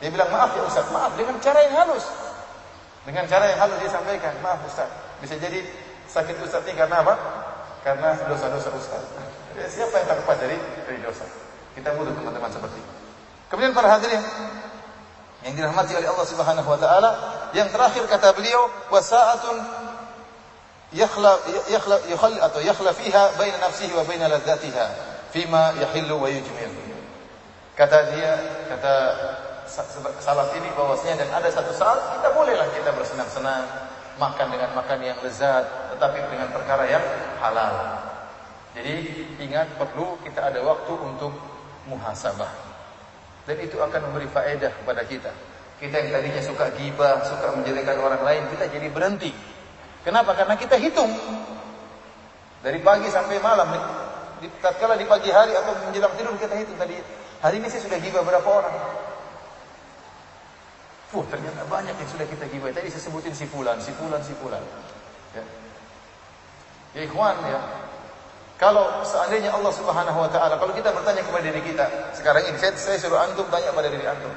Dia 0.01 0.09
bilang, 0.09 0.31
maaf 0.33 0.51
ya 0.57 0.63
Ustaz, 0.65 0.87
maaf 0.89 1.13
dengan 1.13 1.37
cara 1.43 1.59
yang 1.61 1.75
halus. 1.77 2.05
Dengan 3.05 3.25
cara 3.29 3.45
yang 3.51 3.59
halus 3.61 3.77
dia 3.83 3.91
sampaikan, 3.91 4.33
maaf 4.41 4.59
Ustaz. 4.65 4.89
Bisa 5.21 5.37
jadi 5.37 5.61
sakit 6.09 6.41
Ustaz 6.41 6.65
ini 6.65 6.73
karena 6.73 7.05
apa? 7.05 7.13
Karena 7.85 8.17
dosa-dosa 8.25 8.69
Ustaz. 8.73 9.03
Ya, 9.55 9.67
siapa 9.67 9.93
yang 10.01 10.07
terlepas 10.09 10.37
dari, 10.39 10.57
dari 10.87 10.99
dosa? 11.03 11.27
Kita 11.75 11.93
butuh 11.95 12.15
teman-teman 12.15 12.49
seperti 12.49 12.79
ini. 12.79 12.91
Kemudian 13.51 13.75
para 13.75 13.99
hadirin 13.99 14.23
yang 15.43 15.53
dirahmati 15.57 15.91
oleh 15.97 16.07
Allah 16.07 16.27
Subhanahu 16.27 16.67
wa 16.69 16.79
taala, 16.79 17.11
yang 17.51 17.67
terakhir 17.67 18.05
kata 18.07 18.31
beliau, 18.37 18.69
wasaatun 18.93 19.80
yakhla 20.91 21.39
yakhla 21.71 21.97
yakhla 22.07 22.37
atau 22.43 22.59
yakhla 22.59 22.91
fiha 22.91 23.31
baina 23.39 23.57
nafsihi 23.63 23.95
wa 23.95 24.03
baina 24.03 24.27
ladzatiha 24.27 24.85
fima 25.31 25.71
yahillu 25.79 26.19
wa 26.19 26.27
yujmil. 26.27 26.71
Kata 27.75 28.11
dia, 28.11 28.31
kata 28.67 28.95
salaf 30.19 30.51
ini 30.59 30.67
bahwasanya 30.75 31.23
dan 31.23 31.29
ada 31.39 31.47
satu 31.47 31.71
saat 31.71 32.19
kita 32.19 32.35
bolehlah 32.35 32.67
kita 32.75 32.91
bersenang-senang 32.91 33.63
makan 34.19 34.47
dengan 34.51 34.75
makan 34.75 34.99
yang 34.99 35.15
lezat 35.23 35.63
tetapi 35.95 36.19
dengan 36.27 36.51
perkara 36.51 36.83
yang 36.91 37.03
halal. 37.39 38.03
Jadi 38.75 39.25
ingat 39.39 39.71
perlu 39.79 40.19
kita 40.23 40.51
ada 40.51 40.59
waktu 40.63 40.93
untuk 40.99 41.31
muhasabah. 41.87 42.51
Dan 43.47 43.57
itu 43.63 43.79
akan 43.79 44.11
memberi 44.11 44.29
faedah 44.29 44.69
kepada 44.69 45.01
kita. 45.07 45.31
Kita 45.81 45.97
yang 45.97 46.13
tadinya 46.13 46.43
suka 46.45 46.69
gibah, 46.77 47.25
suka 47.25 47.57
menjelekan 47.57 47.97
orang 47.97 48.21
lain, 48.21 48.43
kita 48.53 48.69
jadi 48.69 48.87
berhenti 48.93 49.33
Kenapa? 50.01 50.33
Karena 50.33 50.57
kita 50.57 50.81
hitung 50.81 51.13
dari 52.65 52.79
pagi 52.81 53.09
sampai 53.09 53.37
malam. 53.37 53.69
Tatkala 54.41 54.97
di 54.97 55.05
pagi 55.05 55.29
hari 55.29 55.53
atau 55.53 55.77
menjelang 55.85 56.17
tidur 56.17 56.33
kita 56.41 56.57
hitung 56.57 56.73
tadi 56.73 56.97
hari 57.45 57.61
ini 57.61 57.69
saya 57.69 57.85
sudah 57.85 57.97
gibah 58.01 58.25
berapa 58.25 58.49
orang. 58.49 58.75
Fuh, 61.13 61.21
ternyata 61.29 61.61
banyak 61.69 61.93
yang 61.93 62.09
sudah 62.09 62.25
kita 62.25 62.49
gibah. 62.49 62.73
Tadi 62.73 62.89
saya 62.89 63.03
sebutin 63.05 63.37
si 63.37 63.45
fulan, 63.45 63.77
si 63.77 63.93
fulan, 63.93 64.21
si 64.25 64.33
fulan. 64.41 64.63
Ya. 65.37 65.43
Ya 66.97 67.01
ikhwan 67.05 67.37
ya. 67.45 67.61
Kalau 68.61 69.01
seandainya 69.01 69.53
Allah 69.53 69.73
Subhanahu 69.73 70.21
wa 70.21 70.29
taala, 70.29 70.57
kalau 70.61 70.69
kita 70.73 70.93
bertanya 70.93 71.25
kepada 71.25 71.49
diri 71.49 71.61
kita, 71.65 72.13
sekarang 72.13 72.45
ini 72.45 72.57
saya, 72.61 72.77
saya 72.77 72.97
suruh 73.01 73.17
antum 73.17 73.45
tanya 73.49 73.73
pada 73.73 73.89
diri 73.89 74.05
antum. 74.05 74.29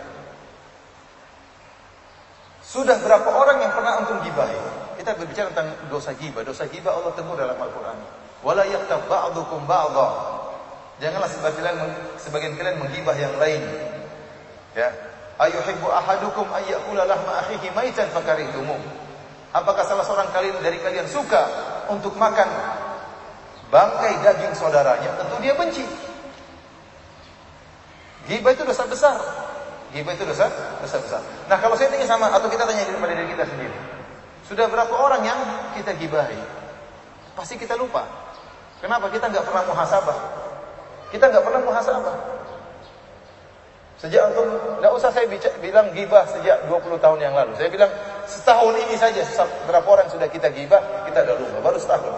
Sudah 2.65 2.97
berapa 3.05 3.29
orang 3.29 3.61
yang 3.61 3.73
pernah 3.77 3.93
antum 4.01 4.19
gibahi? 4.25 4.57
Kita 5.05 5.21
berbicara 5.21 5.53
tentang 5.53 5.69
dosa 5.93 6.17
gibah. 6.17 6.41
Dosa 6.41 6.65
gibah 6.65 6.97
Allah 6.97 7.13
tegur 7.13 7.37
dalam 7.37 7.61
Al-Quran. 7.61 7.99
Wala 8.41 8.65
yaktab 8.65 9.05
ba'dukum 9.05 9.69
ba'dha. 9.69 10.09
Janganlah 10.97 11.29
sebagian 11.29 11.77
sebagian 12.17 12.57
kalian 12.57 12.81
menggibah 12.81 13.13
yang 13.13 13.37
lain. 13.37 13.61
Ya. 14.73 14.89
Ayuhibbu 15.37 15.93
ahadukum 15.93 16.49
ayyakula 16.57 17.05
lahma 17.05 17.45
akhihi 17.45 17.69
maitan 17.77 18.09
fakarihtumuh. 18.17 18.81
Apakah 19.53 19.85
salah 19.85 20.09
seorang 20.09 20.33
kalian 20.33 20.57
dari 20.65 20.81
kalian 20.81 21.05
suka 21.05 21.53
untuk 21.93 22.17
makan 22.17 22.49
bangkai 23.69 24.25
daging 24.25 24.57
saudaranya? 24.57 25.21
Tentu 25.21 25.37
dia 25.45 25.53
benci. 25.53 25.85
Ghibah 28.25 28.57
itu 28.57 28.65
dosa 28.65 28.89
besar. 28.89 29.21
Ghibah 29.93 30.17
itu 30.17 30.25
dosa 30.25 30.49
dosa 30.81 30.97
besar. 30.97 31.21
Nah, 31.45 31.61
kalau 31.61 31.77
saya 31.77 31.93
tanya 31.93 32.09
sama 32.09 32.33
atau 32.33 32.49
kita 32.49 32.65
tanya 32.65 32.89
kepada 32.89 33.13
diri 33.13 33.29
kita 33.37 33.45
sendiri. 33.45 33.94
Sudah 34.45 34.69
berapa 34.69 34.93
orang 34.93 35.23
yang 35.25 35.41
kita 35.73 35.97
gibahi? 35.97 36.37
Pasti 37.33 37.57
kita 37.57 37.75
lupa. 37.81 38.05
Kenapa? 38.85 39.09
Kita 39.09 39.33
nggak 39.33 39.45
pernah 39.49 39.65
muhasabah. 39.65 40.19
Kita 41.09 41.25
nggak 41.33 41.45
pernah 41.45 41.61
muhasabah. 41.65 42.17
Sejak 44.05 44.21
antum, 44.29 44.45
nggak 44.85 44.93
usah 44.93 45.09
saya 45.09 45.25
bilang 45.65 45.89
gibah 45.97 46.29
sejak 46.29 46.69
20 46.69 47.01
tahun 47.01 47.19
yang 47.25 47.33
lalu. 47.33 47.57
Saya 47.57 47.73
bilang 47.73 47.89
setahun 48.29 48.75
ini 48.77 49.01
saja 49.01 49.25
berapa 49.65 49.87
orang 49.89 50.13
sudah 50.13 50.29
kita 50.29 50.53
gibah, 50.53 51.09
kita 51.09 51.25
udah 51.25 51.35
lupa. 51.41 51.59
Baru 51.65 51.79
setahun. 51.81 52.13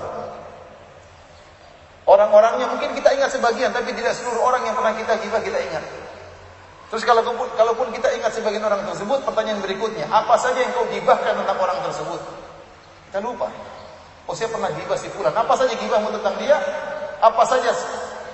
Orang-orangnya 2.06 2.66
mungkin 2.70 2.90
kita 2.94 3.14
ingat 3.14 3.34
sebagian, 3.34 3.70
tapi 3.70 3.94
tidak 3.94 4.14
seluruh 4.18 4.42
orang 4.42 4.66
yang 4.66 4.74
pernah 4.74 4.94
kita 4.98 5.14
gibah 5.22 5.42
kita 5.42 5.58
ingat. 5.62 6.05
Terus 6.86 7.02
kalau 7.02 7.26
kalaupun 7.58 7.90
kita 7.90 8.14
ingat 8.14 8.30
sebagian 8.30 8.62
orang 8.62 8.86
tersebut, 8.86 9.26
pertanyaan 9.26 9.58
berikutnya, 9.58 10.06
apa 10.06 10.38
saja 10.38 10.62
yang 10.62 10.70
kau 10.70 10.86
gibahkan 10.86 11.34
tentang 11.34 11.58
orang 11.58 11.78
tersebut? 11.82 12.20
Kita 13.10 13.18
lupa. 13.18 13.50
Oh 14.26 14.34
saya 14.34 14.50
pernah 14.50 14.70
gibah 14.70 14.98
si 14.98 15.10
fulan. 15.10 15.34
Apa 15.34 15.54
saja 15.58 15.74
gibahmu 15.74 16.14
tentang 16.14 16.38
dia? 16.38 16.58
Apa 17.18 17.42
saja 17.46 17.74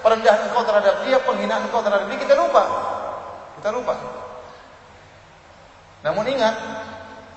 perendahan 0.04 0.52
engkau 0.52 0.64
terhadap 0.64 1.04
dia, 1.04 1.16
penghinaan 1.24 1.64
engkau 1.68 1.80
terhadap 1.80 2.08
dia? 2.12 2.18
Kita 2.20 2.34
lupa. 2.36 2.62
Kita 3.60 3.68
lupa. 3.72 3.94
Namun 6.02 6.24
ingat, 6.28 6.54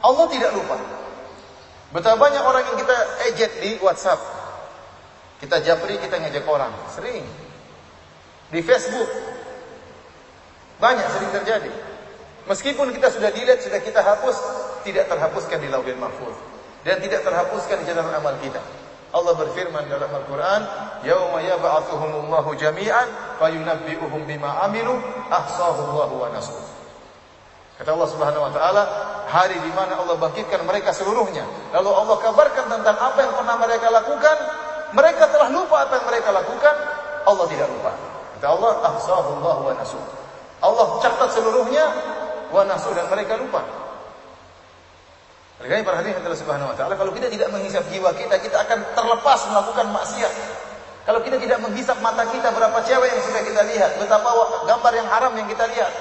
Allah 0.04 0.26
tidak 0.32 0.52
lupa. 0.52 0.76
Betapa 1.96 2.18
banyak 2.20 2.44
orang 2.44 2.64
yang 2.66 2.78
kita 2.82 2.98
ejek 3.32 3.52
di 3.64 3.72
WhatsApp. 3.80 4.20
Kita 5.40 5.64
japri, 5.64 5.96
kita 5.96 6.20
ngejek 6.20 6.44
orang. 6.44 6.74
Sering. 6.92 7.24
Di 8.52 8.60
Facebook. 8.60 9.08
Banyak 10.80 11.08
sering 11.16 11.32
terjadi. 11.32 11.72
Meskipun 12.46 12.94
kita 12.94 13.10
sudah 13.10 13.34
dilihat, 13.34 13.64
sudah 13.64 13.82
kita 13.82 14.06
hapus, 14.06 14.38
tidak 14.86 15.10
terhapuskan 15.10 15.58
di 15.58 15.68
lauhin 15.72 15.98
mahfuz. 15.98 16.36
Dan 16.86 17.02
tidak 17.02 17.26
terhapuskan 17.26 17.82
di 17.82 17.86
jalan 17.90 18.06
amal 18.14 18.38
kita. 18.38 18.62
Allah 19.16 19.34
berfirman 19.34 19.88
dalam 19.88 20.12
Al-Quran, 20.12 20.62
"Yawma 21.08 21.40
yab'atsuhumullahu 21.42 22.52
jami'an 22.60 23.40
fayunabbi'uhum 23.42 24.28
bima 24.28 24.62
amilu 24.68 25.00
ahsahullahu 25.32 26.14
wa 26.20 26.30
nasuh." 26.36 26.54
Kata 27.80 27.92
Allah 27.96 28.10
Subhanahu 28.12 28.44
wa 28.44 28.52
taala, 28.52 28.84
hari 29.32 29.56
di 29.60 29.72
mana 29.72 30.00
Allah 30.00 30.16
bangkitkan 30.20 30.64
mereka 30.64 30.92
seluruhnya. 30.96 31.44
Lalu 31.76 31.92
Allah 31.92 32.18
kabarkan 32.24 32.66
tentang 32.72 32.98
apa 33.00 33.20
yang 33.20 33.34
pernah 33.36 33.56
mereka 33.60 33.88
lakukan. 33.92 34.38
Mereka 34.96 35.24
telah 35.28 35.50
lupa 35.52 35.84
apa 35.84 35.94
yang 36.00 36.06
mereka 36.08 36.30
lakukan. 36.32 36.76
Allah 37.26 37.46
tidak 37.52 37.68
lupa. 37.68 37.92
Kata 38.38 38.48
Allah, 38.48 38.74
ahsahullahu 38.96 39.62
wa 39.66 39.74
nasuh. 39.76 40.25
Allah 40.64 40.88
catat 41.04 41.30
seluruhnya 41.36 41.86
wa 42.52 42.62
nasuh 42.64 42.96
dan 42.96 43.10
mereka 43.12 43.36
lupa. 43.36 43.64
Oleh 45.56 45.88
para 45.88 46.04
hadirin 46.04 46.20
Allah 46.20 46.36
Subhanahu 46.36 46.72
wa 46.72 46.76
taala, 46.76 47.00
kalau 47.00 47.16
kita 47.16 47.32
tidak 47.32 47.48
menghisap 47.48 47.88
jiwa 47.88 48.12
kita, 48.12 48.36
kita 48.44 48.60
akan 48.60 48.80
terlepas 48.92 49.40
melakukan 49.48 49.88
maksiat. 49.88 50.34
Kalau 51.08 51.22
kita 51.24 51.38
tidak 51.40 51.64
menghisap 51.64 51.96
mata 52.04 52.28
kita 52.28 52.52
berapa 52.52 52.76
cewek 52.84 53.08
yang 53.08 53.24
sudah 53.24 53.42
kita 53.46 53.62
lihat, 53.72 53.92
betapa 54.02 54.30
gambar 54.68 54.94
yang 55.00 55.08
haram 55.08 55.32
yang 55.40 55.48
kita 55.48 55.64
lihat. 55.72 55.94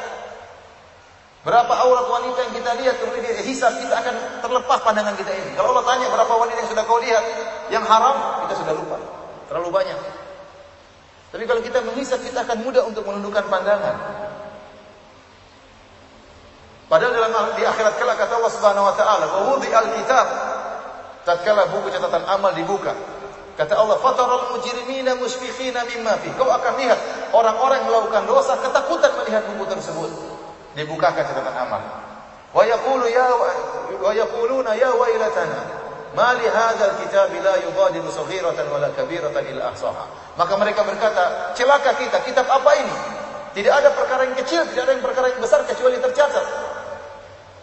Berapa 1.45 1.77
aurat 1.77 2.09
wanita 2.09 2.41
yang 2.41 2.55
kita 2.57 2.73
lihat, 2.81 2.95
kemudian 3.05 3.37
dia 3.37 3.45
hisap, 3.45 3.77
kita 3.77 3.95
akan 4.01 4.15
terlepas 4.41 4.81
pandangan 4.81 5.13
kita 5.13 5.29
ini. 5.29 5.53
Kalau 5.53 5.77
Allah 5.77 5.85
tanya 5.85 6.09
berapa 6.09 6.33
wanita 6.41 6.59
yang 6.65 6.71
sudah 6.73 6.85
kau 6.89 6.99
lihat, 7.05 7.25
yang 7.69 7.85
haram, 7.85 8.49
kita 8.49 8.65
sudah 8.65 8.73
lupa. 8.73 8.97
Terlalu 9.53 9.69
banyak. 9.71 10.01
Tapi 11.37 11.45
kalau 11.45 11.61
kita 11.61 11.85
menghisap, 11.85 12.25
kita 12.25 12.49
akan 12.49 12.65
mudah 12.65 12.83
untuk 12.89 13.05
menundukkan 13.05 13.45
pandangan. 13.53 13.97
Padahal 16.95 17.11
dalam 17.11 17.59
di 17.59 17.67
akhirat 17.67 17.99
kala 17.99 18.15
kata 18.15 18.39
Allah 18.39 18.53
Subhanahu 18.55 18.87
wa 18.87 18.95
taala, 18.95 19.27
"Wa 19.27 19.41
wudi'al 19.51 19.99
kitab." 19.99 20.27
Tatkala 21.27 21.67
buku 21.75 21.91
catatan 21.91 22.23
amal 22.23 22.55
dibuka, 22.55 22.95
kata 23.59 23.75
Allah, 23.75 23.99
"Fataral 23.99 24.55
mujrimina 24.55 25.19
musfikhina 25.19 25.83
mimma 25.91 26.15
fi." 26.23 26.31
Kau 26.39 26.47
akan 26.47 26.79
lihat 26.79 26.95
orang-orang 27.35 27.83
yang 27.83 27.91
melakukan 27.91 28.23
dosa 28.31 28.55
ketakutan 28.63 29.11
melihat 29.19 29.43
buku 29.43 29.75
tersebut. 29.75 30.11
Dibukakan 30.79 31.19
catatan 31.27 31.55
amal. 31.67 31.83
Wa 32.55 32.63
yaqulu 32.63 33.11
ya 33.11 33.27
wa 33.99 34.11
yaquluna 34.15 34.79
ya 34.79 34.95
wailatana 34.95 35.83
Ma 36.15 36.31
li 36.39 36.47
hadzal 36.47 36.95
kitab 37.03 37.35
la 37.43 37.59
yughadiru 37.59 38.07
saghiratan 38.07 38.71
wala 38.71 38.87
kabiratan 38.95 39.43
illa 39.51 39.75
ahsaha. 39.75 40.07
Maka 40.39 40.55
mereka 40.55 40.87
berkata, 40.87 41.59
celaka 41.59 41.99
kita, 41.99 42.23
kitab 42.23 42.47
apa 42.47 42.71
ini? 42.79 42.97
Tidak 43.59 43.75
ada 43.75 43.91
perkara 43.91 44.23
yang 44.31 44.39
kecil, 44.39 44.63
tidak 44.71 44.87
ada 44.87 44.93
yang 44.95 45.03
perkara 45.03 45.27
yang 45.35 45.43
besar 45.43 45.67
kecuali 45.67 45.99
tercatat. 45.99 46.74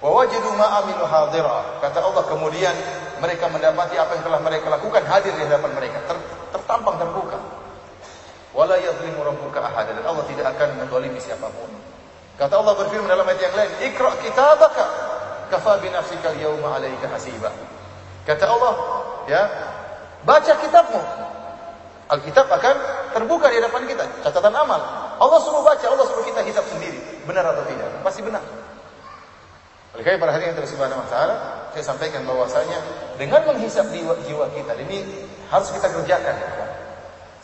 Wa 0.01 0.09
wajadu 0.09 0.49
hadira. 0.57 1.77
Kata 1.77 1.99
Allah 2.01 2.23
kemudian 2.25 2.73
mereka 3.21 3.45
mendapati 3.53 4.01
apa 4.01 4.17
yang 4.17 4.23
telah 4.25 4.41
mereka 4.41 4.67
lakukan 4.73 5.05
hadir 5.05 5.29
di 5.37 5.45
hadapan 5.45 5.71
mereka, 5.77 6.01
ter, 6.09 6.17
tertampang 6.57 6.97
terbuka. 6.97 7.37
Wala 8.51 8.75
yadhlimu 8.81 9.21
rabbuka 9.21 9.61
ahada 9.61 9.93
dan 9.93 10.03
Allah 10.03 10.25
tidak 10.25 10.57
akan 10.57 10.81
menzalimi 10.81 11.21
siapa 11.21 11.47
pun. 11.53 11.69
Kata 12.35 12.57
Allah 12.57 12.73
berfirman 12.73 13.07
dalam 13.07 13.23
ayat 13.29 13.41
yang 13.45 13.55
lain, 13.55 13.71
"Iqra 13.93 14.11
kitabaka 14.25 14.85
kafa 15.53 15.77
bi 15.79 15.93
nafsika 15.93 16.33
al-yawma 16.33 16.81
'alaika 16.81 17.05
hasiba." 17.13 17.53
Kata 18.25 18.49
Allah, 18.49 18.73
ya, 19.29 19.43
baca 20.25 20.53
kitabmu. 20.57 21.01
Alkitab 22.11 22.49
akan 22.51 22.75
terbuka 23.15 23.47
di 23.47 23.61
hadapan 23.61 23.87
kita, 23.87 24.03
catatan 24.25 24.51
amal. 24.51 24.81
Allah 25.15 25.39
suruh 25.39 25.63
baca, 25.63 25.85
Allah 25.87 26.03
suruh 26.09 26.25
kita 26.27 26.43
hisap 26.43 26.65
sendiri. 26.67 27.23
Benar 27.23 27.55
atau 27.55 27.63
tidak? 27.69 27.87
Pasti 28.03 28.19
benar. 28.19 28.43
Oleh 29.91 30.03
karena 30.07 30.23
para 30.23 30.31
hadirin 30.31 30.55
subhanahu 30.55 31.03
wa 31.03 31.07
taala, 31.11 31.35
saya 31.75 31.83
sampaikan 31.83 32.23
bahwasanya 32.23 32.79
dengan 33.19 33.43
menghisap 33.43 33.91
jiwa, 33.91 34.47
kita 34.55 34.73
ini 34.87 35.03
harus 35.51 35.67
kita 35.71 35.87
kerjakan. 35.91 36.35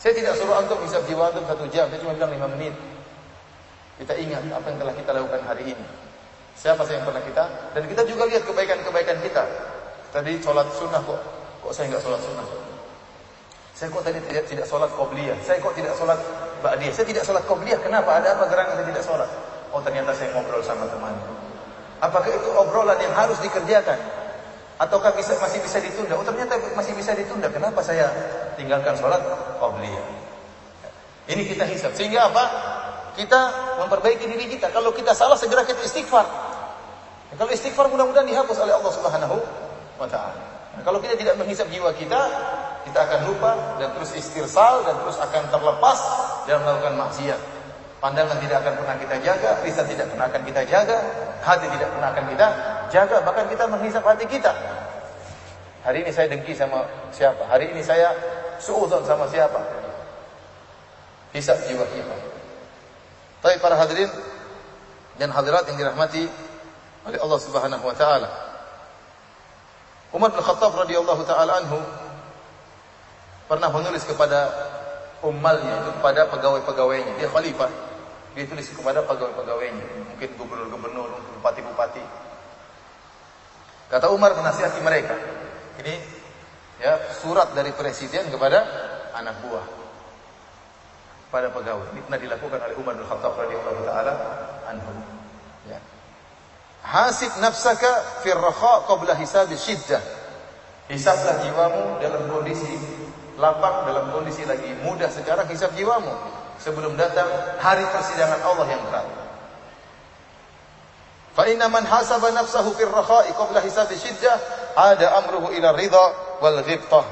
Saya 0.00 0.12
tidak 0.14 0.32
suruh 0.38 0.56
antum 0.56 0.80
hisap 0.80 1.04
jiwa 1.04 1.28
antum 1.28 1.44
satu 1.44 1.68
jam, 1.68 1.90
saya 1.92 2.00
cuma 2.00 2.16
bilang 2.16 2.32
lima 2.32 2.48
menit. 2.56 2.72
Kita 3.98 4.14
ingat 4.14 4.46
apa 4.54 4.66
yang 4.70 4.78
telah 4.78 4.94
kita 4.94 5.10
lakukan 5.10 5.42
hari 5.44 5.74
ini. 5.74 5.86
Siapa 6.54 6.82
saja 6.86 7.02
yang 7.02 7.06
pernah 7.06 7.22
kita 7.22 7.44
dan 7.74 7.82
kita 7.86 8.02
juga 8.06 8.26
lihat 8.30 8.42
kebaikan-kebaikan 8.46 9.16
kita. 9.22 9.44
Tadi 10.08 10.40
sholat 10.40 10.66
sunnah 10.72 11.02
kok, 11.04 11.20
kok 11.60 11.72
saya 11.74 11.92
nggak 11.92 12.02
sholat 12.02 12.20
sunnah? 12.22 12.46
Saya 13.78 13.94
kok 13.94 14.02
tadi 14.02 14.18
tidak 14.26 14.44
tidak 14.50 14.66
sholat 14.66 14.90
qobliyah? 14.96 15.38
Saya 15.46 15.62
kok 15.62 15.70
tidak 15.78 15.94
sholat 15.94 16.18
ba'diyah? 16.64 16.90
Saya 16.90 17.06
tidak 17.06 17.22
sholat 17.22 17.44
qobliyah. 17.46 17.78
Kenapa? 17.78 18.18
Ada 18.18 18.34
apa 18.34 18.44
gerangan 18.50 18.74
saya 18.74 18.86
tidak 18.90 19.04
sholat? 19.06 19.30
Oh 19.70 19.78
ternyata 19.78 20.10
saya 20.16 20.34
ngobrol 20.34 20.64
sama 20.66 20.90
teman. 20.90 21.14
Apakah 21.98 22.30
itu 22.30 22.48
obrolan 22.54 22.98
yang 23.02 23.10
harus 23.14 23.38
dikerjakan? 23.42 23.98
Ataukah 24.78 25.10
bisa, 25.18 25.34
masih 25.42 25.58
bisa 25.58 25.82
ditunda? 25.82 26.14
Oh 26.14 26.22
ternyata 26.22 26.54
masih 26.78 26.94
bisa 26.94 27.10
ditunda. 27.10 27.50
Kenapa 27.50 27.82
saya 27.82 28.06
tinggalkan 28.54 28.94
sholat 28.94 29.18
qobliyah? 29.58 30.06
Ini 31.26 31.42
kita 31.44 31.66
hisap. 31.66 31.92
Sehingga 31.98 32.30
apa? 32.30 32.44
Kita 33.18 33.40
memperbaiki 33.82 34.24
diri 34.30 34.46
kita. 34.46 34.70
Kalau 34.70 34.94
kita 34.94 35.10
salah 35.18 35.34
segera 35.34 35.66
kita 35.66 35.82
istighfar. 35.82 36.22
Ya, 37.28 37.34
kalau 37.34 37.50
istighfar 37.50 37.90
mudah-mudahan 37.90 38.24
dihapus 38.30 38.56
oleh 38.62 38.72
Allah 38.78 38.92
Subhanahu 38.94 39.36
wa 39.98 40.06
taala. 40.06 40.38
Nah, 40.78 40.82
kalau 40.86 41.02
kita 41.02 41.18
tidak 41.18 41.34
menghisap 41.34 41.66
jiwa 41.74 41.90
kita, 41.98 42.20
kita 42.86 42.98
akan 43.02 43.20
lupa 43.26 43.52
dan 43.82 43.90
terus 43.98 44.14
istirsal 44.14 44.86
dan 44.86 44.94
terus 45.02 45.18
akan 45.18 45.42
terlepas 45.50 45.98
dan 46.46 46.62
melakukan 46.62 46.94
maksiat. 46.94 47.57
Pandangan 47.98 48.38
tidak 48.38 48.62
akan 48.62 48.74
pernah 48.78 48.96
kita 49.02 49.16
jaga, 49.26 49.50
lisan 49.66 49.86
tidak 49.90 50.06
pernah 50.06 50.30
akan 50.30 50.42
kita 50.46 50.62
jaga, 50.70 50.98
hati 51.42 51.66
tidak 51.66 51.88
pernah 51.90 52.08
akan 52.14 52.24
kita 52.30 52.46
jaga, 52.94 53.16
bahkan 53.26 53.46
kita 53.50 53.64
menghisap 53.66 54.02
hati 54.06 54.24
kita. 54.30 54.52
Hari 55.82 56.06
ini 56.06 56.10
saya 56.14 56.30
dengki 56.30 56.54
sama 56.54 56.86
siapa? 57.10 57.42
Hari 57.50 57.74
ini 57.74 57.82
saya 57.82 58.14
suudzon 58.62 59.02
sama 59.02 59.26
siapa? 59.26 59.58
Hisap 61.34 61.58
jiwa 61.66 61.82
kita. 61.90 62.14
Tapi 63.42 63.58
para 63.58 63.74
hadirin 63.74 64.10
dan 65.18 65.34
hadirat 65.34 65.66
yang 65.66 65.78
dirahmati 65.82 66.30
oleh 67.02 67.18
Allah 67.18 67.40
Subhanahu 67.42 67.82
wa 67.82 67.94
taala. 67.98 68.30
Umar 70.14 70.30
bin 70.30 70.40
Khattab 70.40 70.70
radhiyallahu 70.70 71.22
taala 71.26 71.66
anhu 71.66 71.82
pernah 73.50 73.74
menulis 73.74 74.06
kepada 74.06 74.54
ummalnya 75.24 75.98
kepada 75.98 76.30
pegawai-pegawainya. 76.30 77.18
Dia 77.18 77.26
khalifah. 77.26 77.87
Dia 78.38 78.46
kepada 78.46 79.02
pegawai-pegawainya, 79.02 80.14
mungkin 80.14 80.30
gubernur-gubernur, 80.38 81.10
bupati-bupati. 81.42 82.06
Kata 83.90 84.14
Umar 84.14 84.38
menasihati 84.38 84.78
mereka. 84.78 85.18
Ini 85.82 85.94
ya 86.78 87.02
surat 87.18 87.50
dari 87.58 87.74
presiden 87.74 88.30
kepada 88.30 88.62
anak 89.18 89.42
buah 89.42 89.66
pada 91.34 91.50
pegawai. 91.50 91.90
Ini 91.90 92.00
pernah 92.06 92.20
dilakukan 92.22 92.58
oleh 92.62 92.76
Umar 92.78 92.94
bin 92.94 93.10
Khattab 93.10 93.34
radhiyallahu 93.42 93.80
taala 93.82 94.12
anhu. 94.70 94.92
Ya. 95.66 95.82
Hasib 96.86 97.34
nafsaka 97.42 98.22
fi 98.22 98.38
rakha 98.38 98.86
qabla 98.86 99.18
hisab 99.18 99.50
syiddah. 99.50 99.98
Hisablah 100.86 101.42
jiwamu 101.42 101.98
dalam 101.98 102.22
kondisi 102.30 102.70
lapang, 103.34 103.82
dalam 103.90 104.14
kondisi 104.14 104.46
lagi 104.46 104.78
mudah 104.86 105.10
sekarang 105.10 105.50
hisab 105.50 105.74
jiwamu 105.74 106.37
sebelum 106.58 106.98
datang 106.98 107.26
hari 107.62 107.86
persidangan 107.88 108.42
Allah 108.42 108.66
yang 108.66 108.82
berat. 108.86 109.06
Fa 111.38 111.46
inna 111.46 111.70
man 111.70 111.86
hasaba 111.86 112.34
nafsahu 112.34 112.74
fi 112.74 112.82
rakha'i 112.82 113.30
qabla 113.30 113.62
hisab 113.62 113.86
syiddah 113.94 114.36
ada 114.74 115.22
amruhu 115.22 115.54
ila 115.54 115.70
ridha 115.74 116.04
wal 116.42 116.58
ghibtah. 116.66 117.06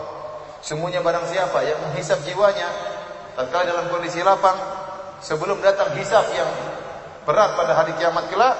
Semuanya 0.67 0.99
barang 0.99 1.31
siapa 1.31 1.63
yang 1.63 1.79
menghisab 1.79 2.19
jiwanya 2.27 2.67
tatkala 3.39 3.71
dalam 3.71 3.87
kondisi 3.87 4.19
lapang 4.27 4.59
sebelum 5.23 5.63
datang 5.63 5.95
hisab 5.95 6.27
yang 6.35 6.49
berat 7.23 7.55
pada 7.55 7.77
hari 7.77 7.93
kiamat 8.01 8.27
kelak 8.33 8.57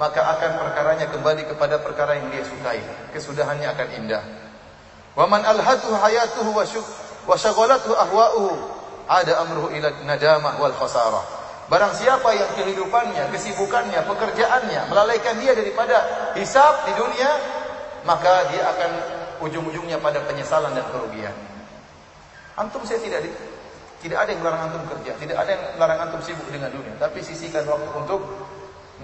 maka 0.00 0.24
akan 0.36 0.50
perkaranya 0.56 1.06
kembali 1.12 1.44
kepada 1.46 1.76
perkara 1.78 2.16
yang 2.16 2.32
dia 2.32 2.40
sukai 2.40 2.80
kesudahannya 3.12 3.68
akan 3.68 3.88
indah 4.00 4.24
wa 5.12 5.28
man 5.28 5.44
alhatu 5.44 5.92
hayatuhu 5.92 6.56
wa 6.56 7.36
syaghalathu 7.36 7.92
ahwa'uhu 7.92 8.79
ada 9.10 9.42
amruhu 9.42 9.74
ila 9.74 9.90
nadamah 10.06 10.54
wal 10.62 10.74
khasarah. 10.78 11.26
Barang 11.66 11.94
siapa 11.94 12.30
yang 12.34 12.50
kehidupannya 12.54 13.30
kesibukannya 13.34 14.06
pekerjaannya 14.06 14.90
melalaikan 14.90 15.38
dia 15.42 15.54
daripada 15.54 16.02
hisab 16.38 16.86
di 16.86 16.94
dunia 16.94 17.30
maka 18.06 18.48
dia 18.54 18.62
akan 18.70 18.90
ujung-ujungnya 19.42 19.98
pada 19.98 20.22
penyesalan 20.24 20.72
dan 20.78 20.86
kerugian. 20.94 21.34
Antum 22.54 22.86
saya 22.86 23.02
tidak 23.02 23.26
tidak 24.00 24.18
ada 24.24 24.30
yang 24.32 24.40
melarang 24.40 24.62
antum 24.70 24.82
kerja, 24.88 25.12
tidak 25.20 25.36
ada 25.36 25.50
yang 25.52 25.62
melarang 25.76 25.98
antum 26.08 26.20
sibuk 26.24 26.48
dengan 26.48 26.72
dunia, 26.72 26.96
tapi 26.96 27.20
sisihkan 27.20 27.68
waktu 27.68 27.90
untuk 27.92 28.20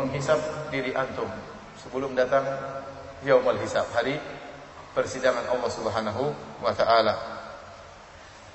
menghisap 0.01 0.41
diri 0.73 0.97
antum 0.97 1.29
sebelum 1.81 2.17
datang 2.17 2.45
yaumul 3.25 3.61
hisab, 3.61 3.85
hari 3.93 4.17
persidangan 4.97 5.45
Allah 5.53 5.71
Subhanahu 5.73 6.33
wa 6.65 6.73
taala. 6.73 7.36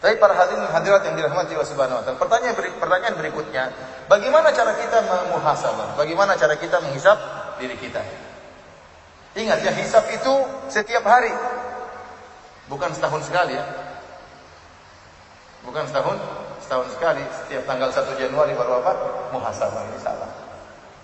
Tapi 0.02 0.18
para 0.18 0.34
hadirin 0.34 0.66
hadirat 0.66 1.06
yang 1.06 1.14
dirahmati 1.14 1.54
Allah 1.54 1.70
Subhanahu 1.70 2.02
wa 2.02 2.04
taala, 2.04 2.18
pertanyaan 2.18 2.58
pertanyaan 2.58 3.16
berikutnya, 3.22 3.64
bagaimana 4.10 4.50
cara 4.50 4.74
kita 4.74 4.98
memuhasabah? 5.06 5.94
Bagaimana 5.94 6.34
cara 6.34 6.58
kita 6.58 6.82
menghisap 6.82 7.18
diri 7.62 7.78
kita? 7.78 8.02
Ingat 9.38 9.62
ya, 9.62 9.72
hisap 9.78 10.10
itu 10.10 10.34
setiap 10.74 11.06
hari. 11.06 11.30
Bukan 12.66 12.90
setahun 12.98 13.30
sekali 13.30 13.54
ya. 13.54 13.66
Bukan 15.62 15.86
setahun, 15.86 16.18
setahun 16.66 16.88
sekali. 16.98 17.22
Setiap 17.46 17.64
tanggal 17.70 17.94
1 17.94 18.18
Januari 18.18 18.58
baru 18.58 18.82
apa? 18.82 18.92
Muhasabah 19.38 19.86
ini 19.86 20.02
salah. 20.02 20.34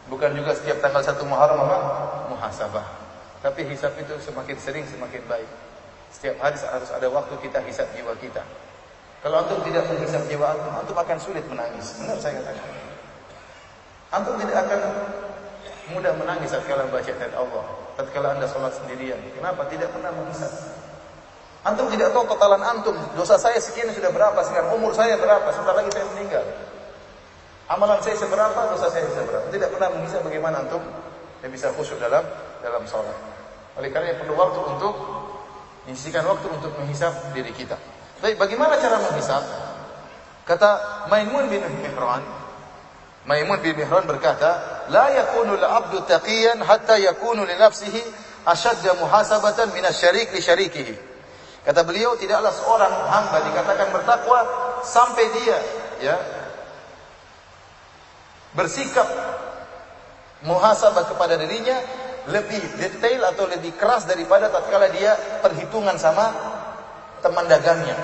Bukan 0.10 0.34
juga 0.34 0.58
setiap 0.58 0.82
tanggal 0.82 1.06
1 1.06 1.22
Muharram 1.30 1.62
apa? 1.70 1.78
Muhasabah. 2.34 2.86
Tapi 3.45 3.62
hisap 3.70 3.93
itu 4.02 4.18
semakin 4.26 4.58
sering 4.58 4.89
semakin 4.89 5.22
baik. 5.30 5.50
Setiap 6.10 6.41
hari 6.41 6.58
harus 6.58 6.89
ada 6.89 7.08
waktu 7.14 7.38
kita 7.45 7.62
hisap 7.62 7.86
jiwa 7.93 8.18
kita. 8.18 8.41
Kalau 9.28 9.43
antum 9.43 9.59
tidak 9.67 9.84
menghisap 9.91 10.23
jiwa 10.32 10.55
antum, 10.55 10.71
antum 10.71 10.95
akan 10.95 11.17
sulit 11.19 11.43
menangis. 11.51 11.99
Benar 11.99 12.15
saya 12.15 12.39
katakan. 12.39 12.71
Antum 14.15 14.39
tidak 14.39 14.55
akan 14.63 14.80
mudah 15.91 16.15
menangis 16.15 16.55
saat 16.55 16.63
kalian 16.63 16.88
baca 16.88 17.11
ayat 17.11 17.36
Allah. 17.36 17.65
Tatkala 17.99 18.39
anda 18.39 18.47
sholat 18.47 18.71
sendirian. 18.80 19.19
Kenapa? 19.36 19.67
Tidak 19.67 19.91
pernah 19.91 20.15
menghisap. 20.15 20.47
Antum 21.67 21.91
tidak 21.91 22.15
tahu 22.15 22.23
totalan 22.23 22.63
antum. 22.71 22.95
Dosa 23.19 23.36
saya 23.36 23.59
sekian 23.59 23.91
sudah 23.91 24.15
berapa 24.15 24.39
sekarang? 24.47 24.80
Umur 24.80 24.95
saya 24.95 25.19
berapa? 25.19 25.43
Sebentar 25.51 25.75
lagi 25.75 25.91
saya 25.91 26.07
meninggal. 26.15 26.47
Amalan 27.67 27.99
saya 27.99 28.15
seberapa? 28.15 28.80
Dosa 28.80 28.88
saya 28.88 29.11
seberapa? 29.11 29.51
Tidak 29.51 29.75
pernah 29.75 29.91
menghisap 29.91 30.23
bagaimana 30.23 30.63
antum 30.63 30.80
yang 31.43 31.51
bisa 31.51 31.67
khusyuk 31.75 31.99
dalam 31.99 32.23
dalam 32.63 32.88
sholat. 32.88 33.19
Oleh 33.75 33.91
karena 33.91 34.15
perlu 34.15 34.39
waktu 34.39 34.59
untuk 34.71 34.95
menyisikan 35.84 36.23
waktu 36.23 36.47
untuk 36.47 36.71
menghisap 36.80 37.11
diri 37.36 37.51
kita. 37.51 37.75
Baik, 38.18 38.41
bagaimana 38.41 38.82
cara 38.82 38.97
menghisap? 38.97 39.43
Kata 40.47 41.05
Maimun 41.11 41.51
bin 41.51 41.61
Mihran, 41.61 42.24
Maimun 43.30 43.59
bin 43.61 43.76
Mihran 43.78 44.07
berkata, 44.07 44.86
"La 44.89 45.11
yakunu 45.11 45.59
al-'abdu 45.59 46.01
taqiyan 46.07 46.63
hatta 46.63 46.97
yakunu 46.97 47.43
li 47.43 47.53
nafsihi 47.59 48.01
ashadda 48.47 48.95
muhasabatan 48.97 49.76
min 49.76 49.84
asy-syarik 49.86 50.32
li 50.34 50.41
syarikihi." 50.41 50.95
Kata 51.68 51.84
beliau 51.84 52.15
tidaklah 52.15 52.55
seorang 52.55 52.93
hamba 53.11 53.43
dikatakan 53.43 53.91
bertakwa 53.91 54.39
sampai 54.88 55.26
dia 55.36 55.57
ya 55.99 56.15
bersikap 58.55 59.03
muhasabah 60.47 61.11
kepada 61.11 61.36
dirinya 61.36 61.76
lebih 62.32 62.80
detail 62.80 63.36
atau 63.36 63.51
lebih 63.51 63.76
keras 63.76 64.07
daripada 64.07 64.47
tatkala 64.47 64.88
dia 64.95 65.11
perhitungan 65.43 65.99
sama 65.99 66.47
teman 67.22 67.45
dagangnya. 67.49 67.97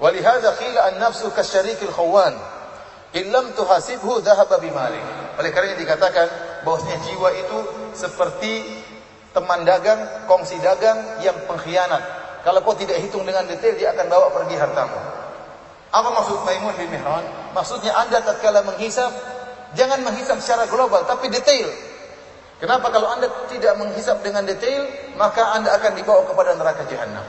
Walihada 0.00 0.56
qila 0.56 0.80
an-nafsu 0.94 1.28
kasyarikil 1.32 1.92
khawan. 1.92 2.32
Illam 3.12 3.52
tuhasibhu 3.58 4.22
dhahaba 4.24 4.62
bimalik. 4.62 5.02
Oleh 5.36 5.50
karena 5.50 5.76
dikatakan 5.76 6.28
bahwasanya 6.62 6.98
jiwa 7.04 7.28
itu 7.36 7.58
seperti 7.92 8.64
teman 9.36 9.66
dagang, 9.66 9.98
kongsi 10.30 10.56
dagang 10.62 11.20
yang 11.20 11.36
pengkhianat. 11.44 12.02
Kalau 12.40 12.64
kau 12.64 12.72
tidak 12.72 13.02
hitung 13.04 13.28
dengan 13.28 13.44
detail, 13.44 13.76
dia 13.76 13.92
akan 13.92 14.06
bawa 14.08 14.32
pergi 14.32 14.56
hartamu. 14.56 14.96
Apa 15.90 16.08
maksud 16.08 16.46
Maimun 16.46 16.72
bin 16.78 16.88
Mihran? 16.88 17.26
Maksudnya 17.52 17.92
anda 17.98 18.22
tatkala 18.22 18.62
menghisap, 18.62 19.10
jangan 19.74 20.00
menghisap 20.06 20.38
secara 20.38 20.64
global, 20.70 21.02
tapi 21.04 21.28
detail. 21.28 21.68
Kenapa 22.60 22.92
kalau 22.92 23.08
anda 23.08 23.24
tidak 23.48 23.72
menghisap 23.80 24.20
dengan 24.20 24.44
detail, 24.44 24.84
maka 25.16 25.56
anda 25.56 25.72
akan 25.80 25.96
dibawa 25.96 26.28
kepada 26.28 26.52
neraka 26.60 26.84
jahanam. 26.92 27.24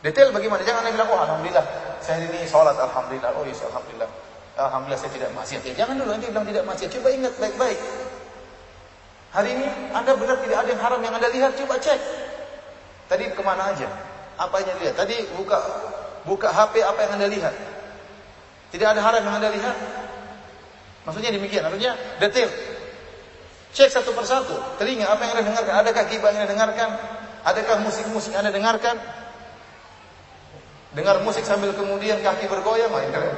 Detail 0.00 0.32
bagaimana? 0.32 0.64
Jangan 0.64 0.80
anda 0.88 0.96
bilang, 0.96 1.12
oh 1.12 1.20
Alhamdulillah, 1.20 1.64
saya 2.00 2.24
ini 2.24 2.48
sholat, 2.48 2.72
Alhamdulillah, 2.80 3.36
oh 3.36 3.44
yes, 3.44 3.60
Alhamdulillah. 3.68 4.08
Alhamdulillah 4.56 5.00
saya 5.00 5.12
tidak 5.12 5.30
maksiat. 5.36 5.60
Ya, 5.68 5.84
jangan 5.84 6.00
dulu, 6.00 6.10
anda 6.16 6.24
bilang 6.24 6.48
tidak 6.48 6.64
maksiat. 6.64 6.90
Coba 6.96 7.08
ingat 7.12 7.34
baik-baik. 7.36 7.78
Hari 9.28 9.48
ini 9.52 9.66
Anda 9.92 10.16
benar 10.16 10.40
tidak 10.40 10.56
ada 10.64 10.68
yang 10.72 10.80
haram 10.80 11.00
yang 11.04 11.12
Anda 11.12 11.28
lihat, 11.28 11.52
coba 11.60 11.76
cek. 11.76 12.00
Tadi 13.12 13.28
ke 13.28 13.42
mana 13.44 13.76
aja? 13.76 13.88
Apa 14.40 14.64
yang 14.64 14.80
lihat? 14.80 14.96
Tadi 14.96 15.20
buka 15.36 15.60
buka 16.24 16.48
HP 16.48 16.80
apa 16.80 16.96
yang 17.04 17.12
Anda 17.20 17.28
lihat? 17.28 17.54
Tidak 18.72 18.88
ada 18.88 19.00
haram 19.04 19.20
yang 19.20 19.36
Anda 19.36 19.52
lihat? 19.52 19.76
Maksudnya 21.04 21.32
demikian, 21.32 21.64
artinya 21.64 21.92
detail. 22.24 22.48
Cek 23.76 23.88
satu 23.92 24.10
persatu, 24.16 24.56
telinga 24.80 25.08
apa 25.08 25.22
yang 25.28 25.32
Anda 25.38 25.44
dengarkan, 25.52 25.74
adakah 25.84 26.04
gibah 26.08 26.30
yang 26.32 26.44
Anda 26.44 26.52
dengarkan? 26.56 26.88
Adakah 27.44 27.76
musik-musik 27.84 28.32
yang 28.32 28.42
Anda 28.42 28.52
dengarkan? 28.54 28.96
Dengar 30.96 31.20
musik 31.20 31.44
sambil 31.44 31.76
kemudian 31.76 32.18
kaki 32.24 32.48
bergoyang, 32.48 32.88
main 32.88 33.12
kalian. 33.12 33.36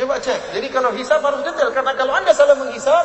Coba 0.00 0.16
cek. 0.16 0.56
Jadi 0.56 0.68
kalau 0.72 0.96
hisab 0.96 1.20
harus 1.20 1.44
detail. 1.44 1.68
Karena 1.76 1.92
kalau 1.92 2.16
anda 2.16 2.32
salah 2.32 2.56
menghisab, 2.56 3.04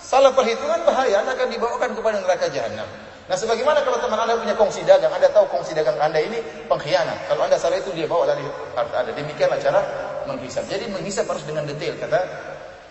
salah 0.00 0.34
perhitungan 0.34 0.82
bahaya. 0.82 1.22
Anda 1.22 1.38
akan 1.38 1.48
dibawakan 1.54 1.90
kepada 1.94 2.18
neraka 2.18 2.50
jahanam. 2.50 2.88
Nah 3.30 3.38
sebagaimana 3.38 3.78
kalau 3.86 4.02
teman 4.02 4.18
anda 4.18 4.34
punya 4.34 4.58
kongsi 4.58 4.82
dagang, 4.82 5.14
anda 5.14 5.30
tahu 5.30 5.46
kongsi 5.54 5.70
dagang 5.70 5.94
anda 6.02 6.18
ini 6.18 6.42
pengkhianat. 6.66 7.30
Kalau 7.30 7.46
anda 7.46 7.54
salah 7.54 7.78
itu 7.78 7.94
dia 7.94 8.10
bawa 8.10 8.26
lari 8.34 8.42
harta 8.74 9.06
anda. 9.06 9.14
Demikianlah 9.14 9.62
cara 9.62 9.78
menghisab. 10.26 10.66
Jadi 10.66 10.90
menghisab 10.90 11.30
harus 11.30 11.46
dengan 11.46 11.62
detail 11.62 11.94
kata 11.94 12.26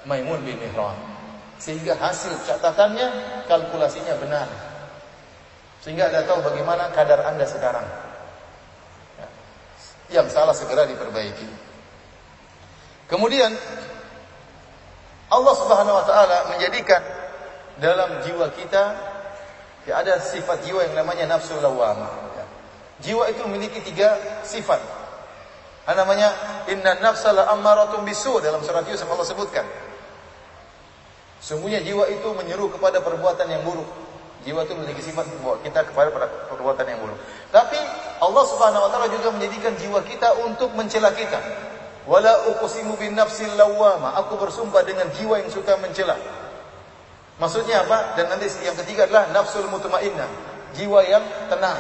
Maimun 0.08 0.40
bin 0.48 0.56
Mihran. 0.56 0.96
Sehingga 1.60 1.92
hasil 2.00 2.32
catatannya, 2.48 3.08
kalkulasinya 3.52 4.16
benar. 4.16 4.48
Sehingga 5.84 6.08
anda 6.08 6.24
tahu 6.24 6.40
bagaimana 6.40 6.88
kadar 6.96 7.20
anda 7.28 7.44
sekarang. 7.44 7.84
Ya. 9.20 9.28
Yang 10.24 10.40
salah 10.40 10.56
segera 10.56 10.88
diperbaiki. 10.88 11.52
Kemudian 13.12 13.52
Allah 15.28 15.54
Subhanahu 15.60 16.00
wa 16.00 16.06
taala 16.08 16.38
menjadikan 16.56 17.04
dalam 17.84 18.24
jiwa 18.24 18.48
kita 18.56 19.09
ya 19.88 20.02
ada 20.02 20.20
sifat 20.20 20.66
jiwa 20.66 20.84
yang 20.88 20.96
namanya 20.98 21.38
nafsu 21.38 21.56
lawamah. 21.60 22.12
Ya. 22.36 22.46
Jiwa 23.04 23.32
itu 23.32 23.42
memiliki 23.48 23.80
tiga 23.84 24.20
sifat. 24.44 24.80
Ada 25.90 26.06
namanya 26.06 26.30
inna 26.70 27.02
nafsa 27.02 27.34
la 27.34 27.50
ammaratun 27.50 28.06
bisu 28.06 28.38
dalam 28.46 28.62
surat 28.62 28.86
Yusuf 28.86 29.10
Allah 29.10 29.26
sebutkan. 29.26 29.66
Sungguhnya 31.42 31.82
jiwa 31.82 32.06
itu 32.12 32.30
menyeru 32.36 32.70
kepada 32.70 33.02
perbuatan 33.02 33.48
yang 33.50 33.64
buruk. 33.66 33.88
Jiwa 34.46 34.64
itu 34.64 34.78
memiliki 34.78 35.02
sifat 35.04 35.26
membawa 35.28 35.58
kita 35.66 35.88
kepada 35.88 36.14
perbuatan 36.52 36.86
yang 36.86 37.00
buruk. 37.02 37.18
Tapi 37.50 37.80
Allah 38.22 38.44
Subhanahu 38.46 38.86
wa 38.86 38.90
taala 38.94 39.08
juga 39.10 39.34
menjadikan 39.34 39.74
jiwa 39.80 40.04
kita 40.06 40.36
untuk 40.46 40.72
mencela 40.78 41.10
kita. 41.16 41.42
Wala 42.06 42.54
uqsimu 42.54 42.94
bin 43.00 43.18
nafsil 43.18 43.50
lawwama. 43.58 44.16
Aku 44.24 44.38
bersumpah 44.38 44.86
dengan 44.86 45.10
jiwa 45.16 45.42
yang 45.42 45.50
suka 45.50 45.74
mencela. 45.82 46.16
Maksudnya 47.40 47.88
apa? 47.88 48.20
Dan 48.20 48.28
nanti 48.28 48.52
yang 48.62 48.76
ketiga 48.76 49.08
adalah 49.08 49.32
nafsul 49.32 49.64
mutmainnah, 49.72 50.28
jiwa 50.76 51.00
yang 51.08 51.24
tenang. 51.48 51.80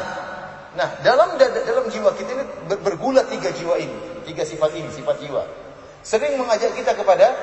Nah, 0.79 0.87
dalam 1.03 1.35
dalam 1.35 1.85
jiwa 1.91 2.15
kita 2.15 2.31
ini 2.31 2.43
bergulat 2.79 3.27
tiga 3.27 3.51
jiwa 3.51 3.75
ini, 3.75 4.23
tiga 4.23 4.47
sifat 4.47 4.71
ini, 4.79 4.87
sifat 4.87 5.19
jiwa. 5.19 5.43
Sering 5.99 6.39
mengajak 6.39 6.71
kita 6.79 6.95
kepada 6.95 7.35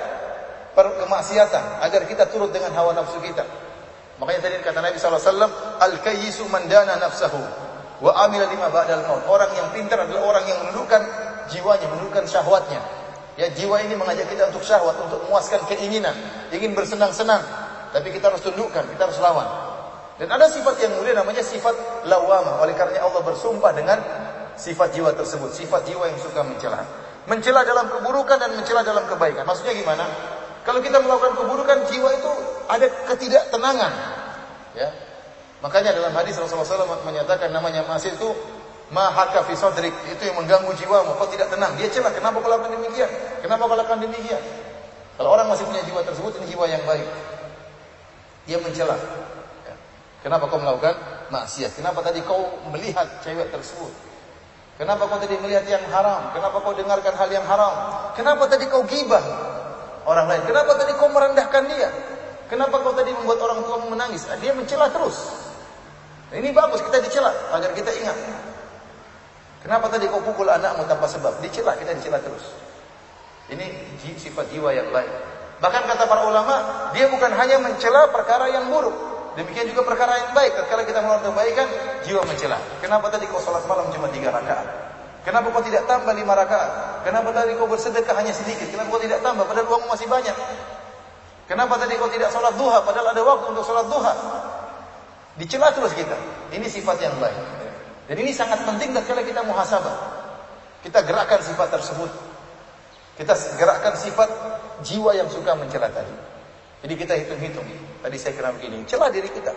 kemaksiatan 0.72 1.84
agar 1.84 2.08
kita 2.08 2.24
turut 2.32 2.48
dengan 2.56 2.72
hawa 2.72 2.96
nafsu 2.96 3.20
kita. 3.20 3.44
Makanya 4.16 4.48
tadi 4.48 4.64
kata 4.64 4.80
Nabi 4.80 4.96
SAW, 4.96 5.52
Al-kayyisu 5.76 6.48
mandana 6.48 6.96
nafsahu, 6.96 7.36
wa 8.00 8.12
amila 8.24 8.48
lima 8.48 8.72
ba'dal 8.72 9.04
maut. 9.04 9.28
Orang 9.28 9.52
yang 9.52 9.68
pintar 9.76 10.08
adalah 10.08 10.24
orang 10.24 10.44
yang 10.48 10.56
menundukkan 10.64 11.04
jiwanya, 11.52 11.84
menundukkan 11.92 12.24
syahwatnya. 12.24 12.80
Ya, 13.36 13.52
jiwa 13.52 13.76
ini 13.84 13.92
mengajak 13.92 14.32
kita 14.32 14.48
untuk 14.48 14.64
syahwat, 14.64 14.96
untuk 15.04 15.20
memuaskan 15.28 15.60
keinginan, 15.68 16.16
ingin 16.48 16.72
bersenang-senang. 16.72 17.44
Tapi 17.96 18.12
kita 18.12 18.28
harus 18.28 18.44
tundukkan, 18.44 18.84
kita 18.92 19.08
harus 19.08 19.16
lawan. 19.24 19.48
Dan 20.20 20.28
ada 20.28 20.52
sifat 20.52 20.76
yang 20.84 21.00
mulia 21.00 21.16
namanya 21.16 21.40
sifat 21.40 22.04
lawamah. 22.04 22.60
Oleh 22.60 22.76
karena 22.76 23.00
Allah 23.00 23.24
bersumpah 23.24 23.72
dengan 23.72 23.96
sifat 24.52 24.92
jiwa 24.92 25.16
tersebut, 25.16 25.48
sifat 25.56 25.88
jiwa 25.88 26.04
yang 26.04 26.20
suka 26.20 26.44
mencela. 26.44 26.84
Mencela 27.24 27.64
dalam 27.64 27.88
keburukan 27.88 28.36
dan 28.36 28.52
mencela 28.52 28.84
dalam 28.84 29.08
kebaikan. 29.08 29.48
Maksudnya 29.48 29.72
gimana? 29.72 30.04
Kalau 30.68 30.84
kita 30.84 31.00
melakukan 31.00 31.40
keburukan, 31.40 31.88
jiwa 31.88 32.10
itu 32.20 32.32
ada 32.68 32.86
ketidaktenangan. 33.08 33.92
Ya. 34.76 34.92
Makanya 35.64 35.96
dalam 35.96 36.12
hadis 36.12 36.36
Rasulullah 36.36 36.68
SAW 36.68 37.00
menyatakan 37.00 37.48
namanya 37.48 37.80
masih 37.88 38.12
itu 38.12 38.28
mahaka 38.92 39.40
fi 39.48 39.56
itu 39.56 40.22
yang 40.28 40.36
mengganggu 40.36 40.68
jiwamu. 40.76 41.16
Kau 41.16 41.32
tidak 41.32 41.48
tenang. 41.48 41.72
Dia 41.80 41.88
celah. 41.88 42.12
Kenapa 42.12 42.44
kau 42.44 42.52
lakukan 42.52 42.76
demikian? 42.76 43.08
Kenapa 43.40 43.64
kau 43.64 43.72
lakukan 43.72 44.04
demikian? 44.04 44.42
Kalau 45.16 45.32
orang 45.32 45.48
masih 45.48 45.64
punya 45.64 45.80
jiwa 45.80 46.04
tersebut, 46.04 46.44
ini 46.44 46.52
jiwa 46.52 46.68
yang 46.68 46.84
baik. 46.84 47.08
Dia 48.46 48.62
mencela. 48.62 48.94
Ya. 49.66 49.74
Kenapa 50.22 50.46
kau 50.46 50.62
melakukan 50.62 50.94
maksiat? 51.34 51.74
Kenapa 51.74 52.00
tadi 52.00 52.22
kau 52.22 52.62
melihat 52.70 53.06
cewek 53.26 53.50
tersebut? 53.50 53.92
Kenapa 54.78 55.10
kau 55.10 55.18
tadi 55.18 55.34
melihat 55.42 55.66
yang 55.66 55.82
haram? 55.90 56.30
Kenapa 56.30 56.62
kau 56.62 56.72
dengarkan 56.72 57.14
hal 57.14 57.28
yang 57.28 57.46
haram? 57.46 57.74
Kenapa 58.14 58.46
tadi 58.46 58.70
kau 58.70 58.86
gibah? 58.86 59.24
orang 60.06 60.26
lain. 60.30 60.42
Kenapa 60.46 60.72
tadi 60.78 60.92
kau 60.94 61.10
merendahkan 61.10 61.62
dia? 61.66 61.90
Kenapa 62.46 62.78
kau 62.78 62.94
tadi 62.94 63.10
membuat 63.10 63.42
orang 63.42 63.60
tua 63.66 63.76
menangis? 63.90 64.22
Dia 64.38 64.54
mencela 64.54 64.86
terus. 64.88 65.34
Ini 66.30 66.54
bagus 66.54 66.82
kita 66.82 67.02
dicela 67.02 67.30
agar 67.54 67.74
kita 67.74 67.90
ingat. 67.90 68.16
Kenapa 69.66 69.90
tadi 69.90 70.06
kau 70.06 70.22
pukul 70.22 70.46
anakmu 70.46 70.86
tanpa 70.86 71.10
sebab? 71.10 71.42
Dicela, 71.42 71.74
kita 71.74 71.90
dicela 71.98 72.22
terus. 72.22 72.54
Ini 73.50 73.66
sifat 74.14 74.46
jiwa 74.54 74.70
yang 74.70 74.94
baik. 74.94 75.10
Bahkan 75.56 75.82
kata 75.88 76.04
para 76.04 76.28
ulama, 76.28 76.54
dia 76.92 77.08
bukan 77.08 77.32
hanya 77.32 77.56
mencela 77.56 78.12
perkara 78.12 78.52
yang 78.52 78.68
buruk. 78.68 78.92
Demikian 79.36 79.68
juga 79.68 79.84
perkara 79.84 80.16
yang 80.16 80.30
baik. 80.32 80.52
Ketika 80.64 80.84
kita 80.84 81.00
melakukan 81.04 81.32
kebaikan, 81.32 81.68
jiwa 82.04 82.24
mencela. 82.24 82.56
Kenapa 82.80 83.12
tadi 83.12 83.28
kau 83.28 83.40
sholat 83.40 83.64
malam 83.68 83.88
cuma 83.92 84.08
tiga 84.08 84.32
rakaat? 84.32 84.64
Kenapa 85.24 85.52
kau 85.52 85.60
tidak 85.64 85.84
tambah 85.84 86.12
lima 86.16 86.32
rakaat? 86.32 87.04
Kenapa 87.04 87.32
tadi 87.36 87.52
kau 87.56 87.68
bersedekah 87.68 88.14
hanya 88.16 88.32
sedikit? 88.32 88.68
Kenapa 88.72 88.88
kau 88.92 89.02
tidak 89.02 89.20
tambah 89.20 89.44
padahal 89.44 89.68
uangmu 89.68 89.88
masih 89.92 90.08
banyak? 90.08 90.36
Kenapa 91.46 91.74
tadi 91.78 91.94
kau 92.00 92.08
tidak 92.08 92.32
sholat 92.32 92.54
duha 92.56 92.78
padahal 92.80 93.12
ada 93.12 93.22
waktu 93.22 93.44
untuk 93.52 93.64
sholat 93.64 93.86
duha? 93.90 94.12
Dicela 95.36 95.68
terus 95.72 95.92
kita. 95.92 96.16
Ini 96.52 96.64
sifat 96.64 96.96
yang 97.00 97.16
baik. 97.20 97.38
Dan 98.08 98.16
ini 98.22 98.32
sangat 98.32 98.64
penting 98.64 98.96
ketika 98.96 99.20
kita 99.20 99.40
muhasabah. 99.44 99.96
Kita 100.80 101.04
gerakkan 101.04 101.42
sifat 101.42 101.74
tersebut. 101.76 102.35
Kita 103.16 103.32
gerakkan 103.56 103.96
sifat 103.96 104.28
jiwa 104.84 105.16
yang 105.16 105.28
suka 105.32 105.56
mencela 105.56 105.88
tadi. 105.88 106.12
Jadi 106.84 106.94
kita 106.94 107.12
hitung-hitung. 107.16 107.64
Tadi 108.04 108.16
saya 108.20 108.32
kira 108.36 108.52
begini, 108.52 108.84
celah 108.84 109.08
diri 109.08 109.32
kita 109.32 109.52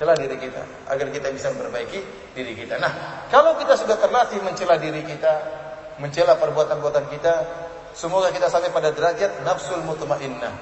celah 0.00 0.16
diri 0.16 0.32
kita 0.40 0.88
agar 0.88 1.12
kita 1.12 1.28
bisa 1.28 1.52
memperbaiki 1.52 2.00
diri 2.32 2.56
kita. 2.56 2.80
Nah, 2.80 2.88
kalau 3.28 3.52
kita 3.60 3.76
sudah 3.76 4.00
terlatih 4.00 4.40
mencela 4.40 4.80
diri 4.80 5.04
kita, 5.04 5.32
mencela 6.00 6.40
perbuatan-perbuatan 6.40 7.04
kita, 7.12 7.34
semoga 7.92 8.32
kita 8.32 8.48
sampai 8.48 8.72
pada 8.72 8.96
derajat 8.96 9.44
nafsul 9.44 9.84
mutmainnah. 9.84 10.56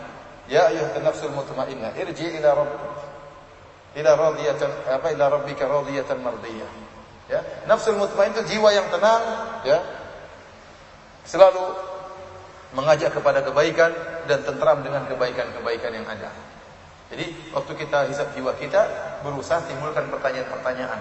Ya 0.51 0.67
ayyuhan 0.67 1.07
nafsul 1.07 1.31
mutmainnah, 1.31 1.95
irji 1.95 2.35
ila 2.43 2.67
rabb 2.67 2.83
ila 3.95 4.11
radiyatan 4.19 4.91
apa 4.91 5.07
ila 5.15 5.31
rabbika 5.31 5.71
radiyatan 5.71 6.19
mardiyah. 6.19 6.71
Ya, 7.31 7.41
nafsul 7.71 7.95
mutmainnah 7.95 8.43
itu 8.43 8.59
jiwa 8.59 8.75
yang 8.75 8.91
tenang, 8.91 9.23
ya. 9.63 9.79
Selalu 11.23 11.63
mengajak 12.77 13.17
kepada 13.17 13.41
kebaikan 13.41 13.91
dan 14.29 14.45
tentram 14.45 14.85
dengan 14.85 15.09
kebaikan-kebaikan 15.09 15.93
yang 15.93 16.05
ada. 16.05 16.29
Jadi 17.09 17.53
waktu 17.57 17.73
kita 17.73 18.05
hisap 18.13 18.37
jiwa 18.37 18.53
kita 18.61 18.85
berusaha 19.25 19.65
timbulkan 19.65 20.13
pertanyaan-pertanyaan. 20.13 21.01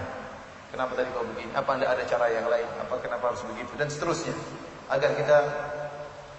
Kenapa 0.72 0.96
tadi 0.96 1.08
kau 1.12 1.24
begini? 1.24 1.52
Apa 1.52 1.76
anda 1.76 1.88
ada 1.88 2.04
cara 2.04 2.28
yang 2.32 2.48
lain? 2.48 2.68
Apa 2.80 3.00
kenapa 3.00 3.32
harus 3.32 3.44
begitu? 3.44 3.72
Dan 3.76 3.88
seterusnya. 3.92 4.32
Agar 4.88 5.12
kita 5.16 5.38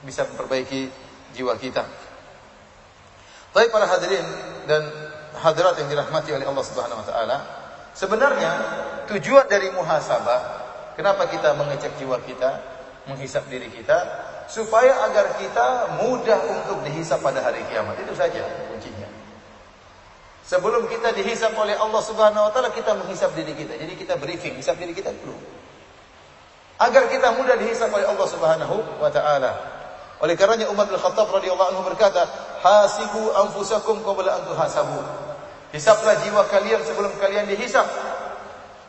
bisa 0.01 0.25
memperbaiki 0.25 0.89
jiwa 1.37 1.53
kita. 1.57 1.85
Tapi 3.49 3.67
para 3.73 3.89
hadirin 3.89 4.25
dan 4.69 4.85
hadirat 5.37 5.77
yang 5.81 5.89
dirahmati 5.89 6.29
oleh 6.33 6.45
Allah 6.45 6.65
Subhanahu 6.65 7.01
wa 7.01 7.07
taala, 7.09 7.37
sebenarnya 7.97 8.51
tujuan 9.09 9.49
dari 9.49 9.73
muhasabah, 9.73 10.41
kenapa 10.93 11.25
kita 11.29 11.57
mengecek 11.57 11.97
jiwa 11.97 12.21
kita, 12.21 12.61
menghisap 13.09 13.49
diri 13.49 13.69
kita, 13.73 13.97
supaya 14.49 15.05
agar 15.05 15.37
kita 15.37 15.95
mudah 16.01 16.39
untuk 16.49 16.81
dihisap 16.81 17.21
pada 17.21 17.45
hari 17.45 17.61
kiamat. 17.69 18.01
Itu 18.01 18.17
saja 18.17 18.41
kuncinya. 18.73 19.05
Sebelum 20.41 20.89
kita 20.89 21.13
dihisap 21.13 21.53
oleh 21.53 21.77
Allah 21.77 22.01
Subhanahu 22.01 22.49
wa 22.49 22.51
taala, 22.51 22.73
kita 22.73 22.97
menghisap 22.97 23.29
diri 23.37 23.53
kita. 23.53 23.77
Jadi 23.77 23.93
kita 23.93 24.17
briefing, 24.17 24.57
hisap 24.57 24.81
diri 24.81 24.97
kita 24.97 25.13
dulu. 25.21 25.37
Agar 26.81 27.05
kita 27.13 27.37
mudah 27.37 27.53
dihisap 27.61 27.93
oleh 27.93 28.09
Allah 28.09 28.27
Subhanahu 28.27 28.75
wa 28.97 29.09
taala. 29.13 29.51
Oleh 30.19 30.33
karenanya 30.33 30.67
Umar 30.73 30.89
bin 30.89 30.97
Khattab 30.97 31.29
radhiyallahu 31.29 31.69
anhu 31.69 31.85
berkata, 31.85 32.25
"Hasibu 32.65 33.29
anfusakum 33.45 34.01
qabla 34.01 34.41
an 34.41 34.41
tuhasabu." 34.49 34.99
Hisaplah 35.69 36.17
jiwa 36.25 36.49
kalian 36.49 36.81
sebelum 36.81 37.13
kalian 37.21 37.45
dihisap. 37.45 37.85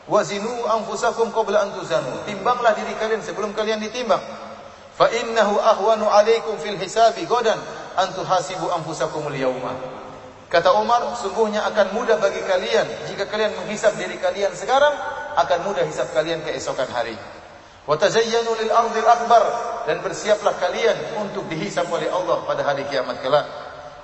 Wazinu 0.09 0.49
anfusakum 0.65 1.29
qabla 1.29 1.69
an 1.69 1.77
tuzanu. 1.77 2.25
Timbanglah 2.25 2.73
diri 2.73 2.97
kalian 2.97 3.21
sebelum 3.21 3.53
kalian 3.53 3.77
ditimbang. 3.77 4.40
Fa 5.01 5.09
innahu 5.09 5.57
ahwanu 5.57 6.05
alaikum 6.05 6.61
fil 6.61 6.77
hisabi 6.77 7.25
godan 7.25 7.57
an 7.97 8.13
tuhasibu 8.13 8.69
anfusakumul 8.69 9.33
yawma. 9.33 9.73
Kata 10.45 10.77
Umar, 10.77 11.17
sungguhnya 11.17 11.65
akan 11.73 11.97
mudah 11.97 12.21
bagi 12.21 12.37
kalian 12.45 12.85
jika 13.09 13.25
kalian 13.25 13.49
menghisap 13.57 13.97
diri 13.97 14.21
kalian 14.21 14.53
sekarang, 14.53 14.93
akan 15.41 15.59
mudah 15.65 15.81
hisap 15.89 16.05
kalian 16.13 16.45
keesokan 16.45 16.85
hari. 16.93 17.17
Wa 17.89 17.97
tazayyanu 17.97 18.53
lil 18.61 18.69
ardil 18.69 19.09
akbar 19.09 19.41
dan 19.89 20.05
bersiaplah 20.05 20.53
kalian 20.61 21.17
untuk 21.17 21.49
dihisap 21.49 21.89
oleh 21.89 22.05
Allah 22.05 22.45
pada 22.45 22.61
hari 22.61 22.85
kiamat 22.85 23.25
kelak. 23.25 23.49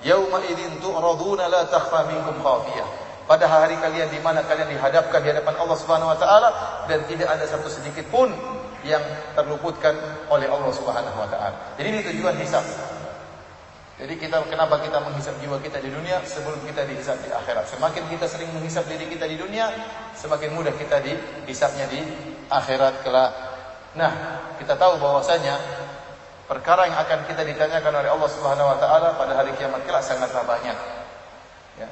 Yauma 0.02 0.42
idzin 0.50 0.82
tu'raduna 0.82 1.46
la 1.46 1.70
takhfa 1.70 2.10
minkum 2.10 2.42
khafiyah. 2.42 3.06
Pada 3.30 3.46
hari 3.46 3.78
kalian 3.78 4.10
di 4.10 4.18
mana 4.26 4.42
kalian 4.50 4.74
dihadapkan 4.74 5.22
di 5.22 5.30
hadapan 5.30 5.62
Allah 5.62 5.78
Subhanahu 5.78 6.10
wa 6.10 6.18
taala 6.18 6.50
dan 6.90 7.06
tidak 7.06 7.30
ada 7.30 7.46
satu 7.46 7.70
sedikit 7.70 8.10
pun 8.10 8.34
yang 8.88 9.04
terluputkan 9.36 9.94
oleh 10.32 10.48
Allah 10.48 10.72
Subhanahu 10.72 11.18
wa 11.20 11.28
taala. 11.28 11.76
Jadi 11.76 11.88
ini 11.92 12.00
tujuan 12.08 12.36
hisap. 12.40 12.64
Jadi 13.98 14.14
kita 14.14 14.46
kenapa 14.46 14.78
kita 14.78 15.02
menghisap 15.02 15.42
jiwa 15.42 15.58
kita 15.58 15.82
di 15.82 15.90
dunia 15.90 16.22
sebelum 16.22 16.62
kita 16.70 16.86
dihisap 16.86 17.18
di 17.18 17.34
akhirat. 17.34 17.66
Semakin 17.66 18.06
kita 18.14 18.30
sering 18.30 18.54
menghisap 18.54 18.86
diri 18.86 19.10
kita 19.10 19.26
di 19.26 19.42
dunia, 19.42 19.74
semakin 20.14 20.54
mudah 20.54 20.70
kita 20.78 21.02
dihisapnya 21.02 21.90
di 21.90 22.06
akhirat 22.46 23.02
kelak. 23.02 23.34
Nah, 23.98 24.12
kita 24.62 24.78
tahu 24.78 25.02
bahwasanya 25.02 25.58
perkara 26.46 26.86
yang 26.86 26.98
akan 27.02 27.26
kita 27.26 27.42
ditanyakan 27.42 27.94
oleh 28.06 28.10
Allah 28.14 28.30
Subhanahu 28.30 28.70
wa 28.70 28.78
taala 28.78 29.18
pada 29.18 29.34
hari 29.34 29.58
kiamat 29.58 29.82
kelak 29.90 30.06
sangatlah 30.06 30.46
banyak. 30.46 30.78
Ya. 31.82 31.90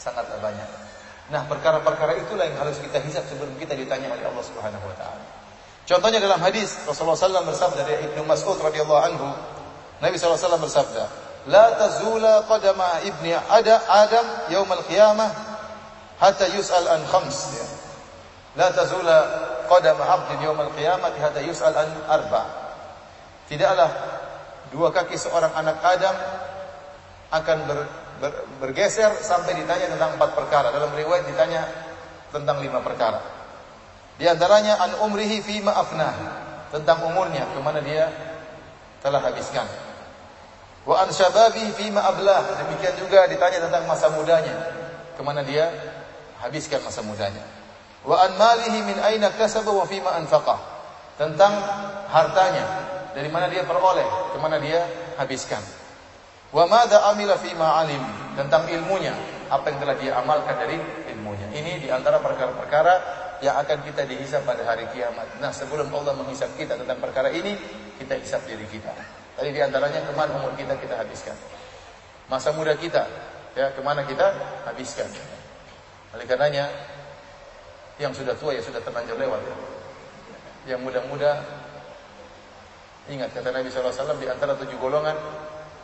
Sangatlah 0.00 0.40
banyak. 0.40 0.68
Nah, 1.28 1.44
perkara-perkara 1.44 2.24
itulah 2.24 2.48
yang 2.48 2.56
harus 2.56 2.80
kita 2.80 3.04
hisap 3.04 3.28
sebelum 3.28 3.52
kita 3.60 3.76
ditanya 3.76 4.16
oleh 4.16 4.24
Allah 4.24 4.44
Subhanahu 4.48 4.88
wa 4.88 4.96
taala. 4.96 5.41
Contohnya 5.82 6.22
dalam 6.22 6.38
hadis 6.38 6.78
Rasulullah 6.86 7.18
SAW 7.18 7.42
bersabda 7.42 7.82
dari 7.82 8.06
Ibnu 8.06 8.22
Mas'ud 8.22 8.54
radhiyallahu 8.62 9.02
anhu, 9.02 9.28
Nabi 9.98 10.14
SAW 10.14 10.62
bersabda, 10.62 11.04
La 11.50 11.74
tazula 11.74 12.46
qadama 12.46 13.02
ibni 13.02 13.34
ada 13.34 13.82
Adam 13.90 14.26
yaumal 14.46 14.86
qiyamah 14.86 15.26
hatta 16.22 16.46
yus'al 16.54 16.86
an 16.86 17.02
khams. 17.10 17.58
Ya. 17.58 17.66
La 18.62 18.68
tazula 18.70 19.18
qadama 19.66 20.06
abdin 20.06 20.38
yaumal 20.46 20.70
qiyamah 20.70 21.10
hatta 21.18 21.42
yus'al 21.42 21.74
an 21.74 21.90
arba. 22.06 22.46
Tidaklah 23.50 23.90
dua 24.70 24.94
kaki 24.94 25.18
seorang 25.18 25.50
anak 25.58 25.82
Adam 25.82 26.14
akan 27.34 27.58
ber, 27.66 27.78
ber, 28.22 28.32
bergeser 28.62 29.10
sampai 29.18 29.58
ditanya 29.58 29.90
tentang 29.98 30.14
empat 30.14 30.30
perkara. 30.38 30.70
Dalam 30.70 30.94
riwayat 30.94 31.26
ditanya 31.26 31.66
tentang 32.30 32.62
lima 32.62 32.78
perkara. 32.78 33.41
Di 34.20 34.28
antaranya 34.28 34.80
an 34.80 34.92
umrihi 35.04 35.40
fi 35.40 35.60
ma'afnah. 35.64 36.14
Tentang 36.72 37.04
umurnya, 37.04 37.44
ke 37.52 37.60
mana 37.60 37.84
dia 37.84 38.08
telah 39.04 39.20
habiskan. 39.20 39.68
Wa 40.88 41.06
an 41.06 41.12
syababi 41.12 41.68
fi 41.76 41.92
ma 41.92 42.02
ablah. 42.08 42.42
Demikian 42.64 42.96
juga 42.98 43.28
ditanya 43.28 43.68
tentang 43.68 43.84
masa 43.86 44.10
mudanya. 44.10 44.54
Ke 45.14 45.22
mana 45.22 45.44
dia 45.44 45.68
habiskan 46.42 46.80
masa 46.82 47.04
mudanya. 47.04 47.44
Wa 48.02 48.24
an 48.26 48.34
malihi 48.34 48.82
min 48.82 48.98
aina 48.98 49.30
kasaba 49.36 49.70
wa 49.70 49.84
fi 49.86 50.00
ma 50.02 50.16
anfaqah. 50.18 50.58
Tentang 51.20 51.52
hartanya, 52.08 52.64
dari 53.12 53.28
mana 53.28 53.46
dia 53.46 53.62
peroleh, 53.62 54.32
ke 54.32 54.38
mana 54.40 54.56
dia 54.58 54.80
habiskan. 55.20 55.60
Wa 56.50 56.66
madza 56.66 57.04
amila 57.12 57.36
fi 57.38 57.52
ma 57.54 57.84
alim. 57.84 58.02
Tentang 58.32 58.64
ilmunya, 58.64 59.12
apa 59.52 59.70
yang 59.70 59.78
telah 59.78 59.96
dia 60.00 60.12
amalkan 60.18 60.56
dari 60.56 60.80
ilmunya. 61.12 61.52
Ini 61.52 61.84
di 61.84 61.88
antara 61.92 62.18
perkara-perkara 62.18 62.94
yang 63.42 63.58
akan 63.58 63.82
kita 63.82 64.06
dihisap 64.06 64.46
pada 64.46 64.62
hari 64.62 64.86
kiamat. 64.94 65.42
Nah, 65.42 65.50
sebelum 65.50 65.90
Allah 65.90 66.14
menghisap 66.14 66.54
kita 66.54 66.78
tentang 66.78 67.02
perkara 67.02 67.26
ini, 67.34 67.58
kita 67.98 68.14
hisap 68.14 68.46
diri 68.46 68.62
kita. 68.70 68.94
Tadi 69.34 69.50
di 69.50 69.58
antaranya 69.58 69.98
ke 70.06 70.14
mana 70.14 70.38
umur 70.38 70.54
kita 70.54 70.78
kita 70.78 70.94
habiskan. 70.94 71.34
Masa 72.30 72.54
muda 72.54 72.78
kita, 72.78 73.02
ya 73.58 73.74
ke 73.74 73.82
mana 73.82 74.06
kita 74.06 74.30
habiskan. 74.62 75.10
Oleh 76.14 76.22
karenanya, 76.22 76.70
yang 77.98 78.14
sudah 78.14 78.38
tua 78.38 78.54
ya 78.54 78.62
sudah 78.62 78.78
terlanjur 78.78 79.18
lewat. 79.18 79.42
Ya. 79.42 79.56
Yang 80.78 80.80
muda-muda, 80.86 81.42
ingat 83.10 83.34
kata 83.34 83.50
Nabi 83.50 83.74
SAW 83.74 84.22
di 84.22 84.30
antara 84.30 84.54
tujuh 84.54 84.78
golongan 84.78 85.18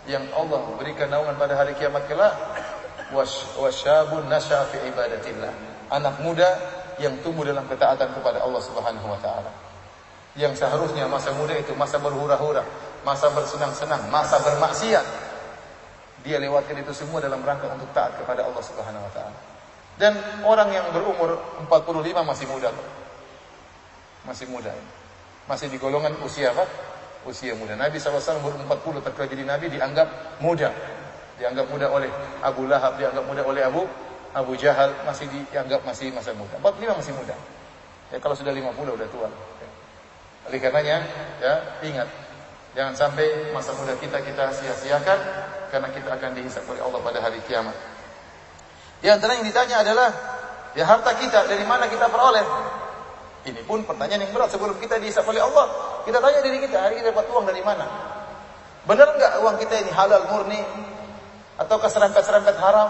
yang 0.07 0.23
Allah 0.31 0.63
berikan 0.79 1.11
naungan 1.11 1.35
pada 1.35 1.59
hari 1.59 1.75
kiamat 1.75 2.07
kelak, 2.07 2.39
wasyabun 3.59 4.31
nasya 4.31 4.63
fi 4.71 4.79
ibadatillah. 4.87 5.53
Anak 5.91 6.23
muda 6.23 6.78
yang 6.99 7.15
tumbuh 7.23 7.47
dalam 7.47 7.65
ketaatan 7.67 8.11
kepada 8.15 8.43
Allah 8.43 8.63
Subhanahu 8.63 9.07
wa 9.07 9.19
taala. 9.23 9.51
Yang 10.39 10.63
seharusnya 10.63 11.11
masa 11.11 11.35
muda 11.35 11.55
itu 11.55 11.75
masa 11.75 11.99
berhura-hura, 11.99 12.63
masa 13.03 13.31
bersenang-senang, 13.35 14.07
masa 14.11 14.39
bermaksiat. 14.39 15.07
Dia 16.23 16.39
lewatkan 16.43 16.79
itu 16.79 16.93
semua 16.95 17.23
dalam 17.23 17.43
rangka 17.43 17.71
untuk 17.71 17.91
taat 17.95 18.15
kepada 18.19 18.47
Allah 18.47 18.63
Subhanahu 18.63 19.03
wa 19.03 19.13
taala. 19.15 19.39
Dan 19.99 20.15
orang 20.47 20.71
yang 20.71 20.87
berumur 20.95 21.39
45 21.67 22.23
masih 22.23 22.47
muda. 22.47 22.71
Masih 24.23 24.47
muda. 24.47 24.71
Masih 25.51 25.67
di 25.67 25.79
golongan 25.81 26.15
usia 26.23 26.55
apa? 26.55 26.63
Usia 27.27 27.57
muda. 27.59 27.75
Nabi 27.75 27.99
SAW 27.99 28.39
umur 28.39 28.55
40 28.79 29.03
terkena 29.03 29.27
jadi 29.27 29.45
Nabi 29.47 29.67
dianggap 29.75 30.39
muda. 30.39 30.71
Dianggap 31.39 31.67
muda 31.71 31.87
oleh 31.91 32.11
Abu 32.43 32.67
Lahab, 32.71 32.95
dianggap 32.99 33.25
muda 33.27 33.43
oleh 33.43 33.63
Abu 33.67 33.87
Abu 34.39 34.55
Jahal, 34.55 34.95
masih 35.03 35.27
dianggap 35.51 35.83
masih 35.83 36.15
masa 36.15 36.31
muda. 36.39 36.55
45 36.63 37.01
masih 37.03 37.13
muda. 37.19 37.35
Ya 38.15 38.23
kalau 38.23 38.39
sudah 38.39 38.55
50 38.55 38.71
udah 38.95 39.09
tua. 39.11 39.29
Oleh 40.49 40.59
karenanya, 40.63 41.03
ya 41.43 41.55
ingat 41.83 42.09
Jangan 42.79 42.95
sampai 42.95 43.51
masa 43.51 43.75
muda 43.75 43.97
kita 43.99 44.23
kita 44.23 44.55
sia-siakan 44.55 45.19
karena 45.67 45.89
kita 45.91 46.15
akan 46.15 46.31
dihisap 46.37 46.63
oleh 46.71 46.79
Allah 46.79 47.01
pada 47.03 47.19
hari 47.19 47.43
kiamat. 47.49 47.75
Di 49.03 49.11
antara 49.11 49.35
yang 49.35 49.43
ditanya 49.43 49.83
adalah 49.83 50.09
ya 50.79 50.87
harta 50.87 51.11
kita 51.19 51.51
dari 51.51 51.67
mana 51.67 51.91
kita 51.91 52.07
peroleh? 52.07 52.47
Ini 53.51 53.67
pun 53.67 53.83
pertanyaan 53.83 54.29
yang 54.29 54.33
berat 54.37 54.55
sebelum 54.55 54.79
kita 54.79 55.03
dihisap 55.03 55.27
oleh 55.27 55.43
Allah. 55.43 55.67
Kita 56.07 56.23
tanya 56.23 56.39
diri 56.39 56.63
kita, 56.63 56.79
hari 56.79 57.03
ini 57.03 57.11
dapat 57.11 57.27
uang 57.35 57.51
dari 57.51 57.63
mana? 57.67 57.87
Benar 58.87 59.11
enggak 59.17 59.33
uang 59.43 59.57
kita 59.59 59.75
ini 59.83 59.91
halal 59.91 60.31
murni 60.31 60.63
atau 61.59 61.77
keserempet-serempet 61.83 62.57
haram 62.63 62.89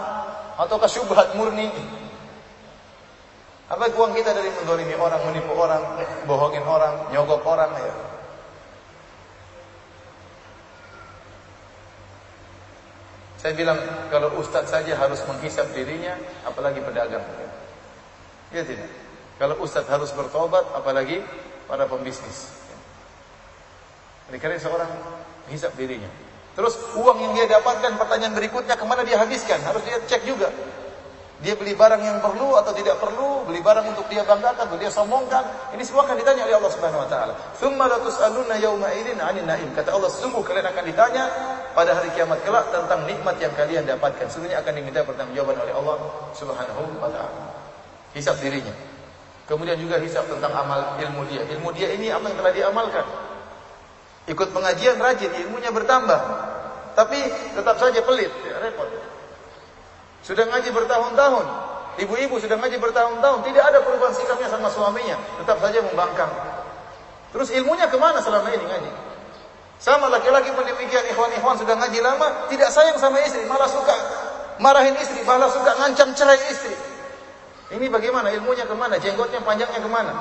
atau 0.59 0.75
kesyubhat 0.75 1.39
murni? 1.39 1.71
Apa 3.69 3.85
uang 3.95 4.17
kita 4.17 4.33
dari 4.33 4.49
mendolimi 4.51 4.97
orang, 4.97 5.21
menipu 5.29 5.53
orang, 5.55 5.83
bohongin 6.25 6.65
orang, 6.65 7.07
nyogok 7.13 7.45
orang 7.45 7.71
ya? 7.79 7.93
Saya 13.39 13.55
bilang 13.55 13.79
kalau 14.11 14.35
ustaz 14.35 14.67
saja 14.67 14.99
harus 14.99 15.23
menghisap 15.23 15.71
dirinya, 15.71 16.19
apalagi 16.43 16.83
pedagang. 16.83 17.23
Ya 18.51 18.67
tidak. 18.67 18.91
Kalau 19.39 19.55
ustaz 19.63 19.87
harus 19.87 20.11
bertobat, 20.11 20.67
apalagi 20.75 21.23
para 21.69 21.87
pembisnis. 21.87 22.51
Jadi 24.27 24.37
karena 24.43 24.59
seorang 24.59 24.91
menghisap 25.47 25.71
dirinya. 25.79 26.28
Terus 26.59 26.75
uang 26.99 27.23
yang 27.23 27.31
dia 27.39 27.47
dapatkan, 27.55 27.95
pertanyaan 27.95 28.35
berikutnya 28.35 28.75
ke 28.75 28.83
mana 28.83 29.07
dia 29.07 29.15
habiskan? 29.15 29.63
Harus 29.63 29.79
dia 29.87 29.95
cek 29.95 30.27
juga. 30.27 30.51
Dia 31.39 31.55
beli 31.55 31.71
barang 31.71 32.03
yang 32.03 32.19
perlu 32.19 32.51
atau 32.59 32.75
tidak 32.75 32.99
perlu, 32.99 33.47
beli 33.47 33.63
barang 33.63 33.87
untuk 33.87 34.11
dia 34.11 34.27
banggakan, 34.27 34.67
untuk 34.67 34.83
dia 34.83 34.91
sombongkan. 34.91 35.71
Ini 35.71 35.79
semua 35.87 36.03
akan 36.03 36.19
ditanya 36.19 36.43
oleh 36.43 36.59
Allah 36.59 36.71
Subhanahu 36.75 36.99
wa 36.99 37.07
taala. 37.07 37.31
Tsumma 37.55 37.87
la 37.87 37.95
tus'aluna 38.03 38.59
yawma 38.59 38.91
idzin 38.91 39.23
'anil 39.23 39.47
na'im. 39.47 39.71
Kata 39.71 39.95
Allah, 39.95 40.11
sungguh 40.11 40.43
kalian 40.43 40.67
akan 40.67 40.83
ditanya 40.83 41.23
pada 41.71 41.95
hari 41.95 42.11
kiamat 42.11 42.43
kelak 42.43 42.67
tentang 42.75 43.07
nikmat 43.07 43.39
yang 43.39 43.55
kalian 43.55 43.87
dapatkan. 43.87 44.27
Sebenarnya 44.27 44.59
akan 44.59 44.73
diminta 44.75 44.99
pertanggungjawaban 45.07 45.63
oleh 45.63 45.73
Allah 45.79 45.95
Subhanahu 46.35 46.99
wa 46.99 47.07
taala. 47.07 47.55
Hisab 48.11 48.35
dirinya. 48.43 48.75
Kemudian 49.47 49.79
juga 49.79 49.95
hisab 50.03 50.27
tentang 50.27 50.51
amal 50.51 50.99
ilmu 50.99 51.23
dia. 51.31 51.47
Ilmu 51.55 51.71
dia 51.71 51.87
ini 51.95 52.11
apa 52.11 52.27
yang 52.27 52.35
telah 52.35 52.51
diamalkan. 52.51 53.28
Ikut 54.29 54.53
pengajian 54.53 55.01
rajin, 55.01 55.33
ilmunya 55.41 55.73
bertambah. 55.73 56.21
Tapi 56.93 57.17
tetap 57.57 57.81
saja 57.81 57.99
pelit, 58.05 58.29
ya, 58.45 58.61
repot. 58.61 58.85
Sudah 60.21 60.45
ngaji 60.45 60.69
bertahun-tahun. 60.69 61.45
Ibu-ibu 61.99 62.37
sudah 62.37 62.55
ngaji 62.61 62.77
bertahun-tahun. 62.77 63.39
Tidak 63.49 63.63
ada 63.63 63.81
perubahan 63.81 64.13
sikapnya 64.13 64.47
sama 64.47 64.69
suaminya. 64.69 65.17
Tetap 65.41 65.57
saja 65.57 65.81
membangkang. 65.81 66.29
Terus 67.33 67.49
ilmunya 67.55 67.89
ke 67.89 67.97
mana 67.97 68.21
selama 68.21 68.47
ini 68.53 68.61
ngaji? 68.61 68.91
Sama 69.81 70.11
laki-laki 70.11 70.53
pun 70.53 70.63
demikian. 70.63 71.03
Ikhwan-ikhwan 71.11 71.57
sudah 71.57 71.75
ngaji 71.75 71.99
lama. 72.03 72.47
Tidak 72.51 72.69
sayang 72.69 72.95
sama 73.01 73.19
istri. 73.25 73.43
Malah 73.47 73.67
suka 73.67 73.95
marahin 74.61 74.95
istri. 75.01 75.25
Malah 75.25 75.49
suka 75.51 75.75
ngancam 75.75 76.13
cerai 76.15 76.39
istri. 76.51 76.75
Ini 77.73 77.85
bagaimana? 77.91 78.31
Ilmunya 78.31 78.67
ke 78.67 78.75
mana? 78.75 78.95
Jenggotnya 79.01 79.43
panjangnya 79.43 79.79
ke 79.81 79.89
mana? 79.89 80.13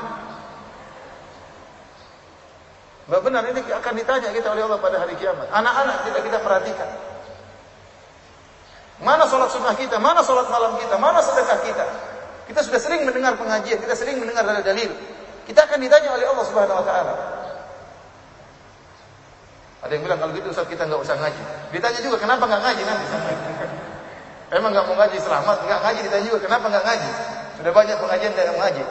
Mbak 3.08 3.20
benar 3.24 3.40
ini 3.48 3.64
akan 3.64 3.92
ditanya 3.96 4.28
kita 4.36 4.52
oleh 4.52 4.68
Allah 4.68 4.80
pada 4.84 5.00
hari 5.00 5.16
kiamat. 5.16 5.48
Anak-anak 5.48 6.04
tidak 6.04 6.22
kita 6.28 6.38
perhatikan. 6.44 6.88
Mana 9.00 9.24
sholat 9.24 9.48
sunnah 9.48 9.72
kita? 9.72 9.96
Mana 9.96 10.20
sholat 10.20 10.52
malam 10.52 10.76
kita? 10.76 11.00
Mana 11.00 11.24
sedekah 11.24 11.58
kita? 11.64 11.86
Kita 12.52 12.60
sudah 12.60 12.76
sering 12.76 13.08
mendengar 13.08 13.32
pengajian, 13.40 13.80
kita 13.80 13.96
sering 13.96 14.20
mendengar 14.20 14.44
dari 14.44 14.60
dalil. 14.60 14.92
Kita 15.48 15.64
akan 15.64 15.78
ditanya 15.80 16.12
oleh 16.12 16.26
Allah 16.28 16.44
Subhanahu 16.44 16.80
wa 16.80 16.84
taala. 16.84 17.14
Ada 19.88 19.92
yang 19.96 20.04
bilang 20.04 20.20
kalau 20.20 20.32
gitu 20.36 20.52
Ustaz 20.52 20.68
kita 20.68 20.84
nggak 20.84 21.00
usah 21.00 21.16
ngaji. 21.16 21.42
Ditanya 21.72 22.00
juga 22.04 22.16
kenapa 22.20 22.44
nggak 22.44 22.60
ngaji 22.60 22.82
nanti 22.84 23.04
Emang 24.52 24.70
nggak 24.72 24.84
mau 24.84 24.96
ngaji 25.00 25.16
selamat? 25.16 25.56
Nggak 25.64 25.80
ngaji 25.80 26.00
ditanya 26.04 26.24
juga 26.28 26.38
kenapa 26.44 26.66
nggak 26.68 26.84
ngaji? 26.84 27.10
Sudah 27.56 27.72
banyak 27.72 27.96
pengajian 27.96 28.32
tidak 28.36 28.52
ngaji. 28.52 28.84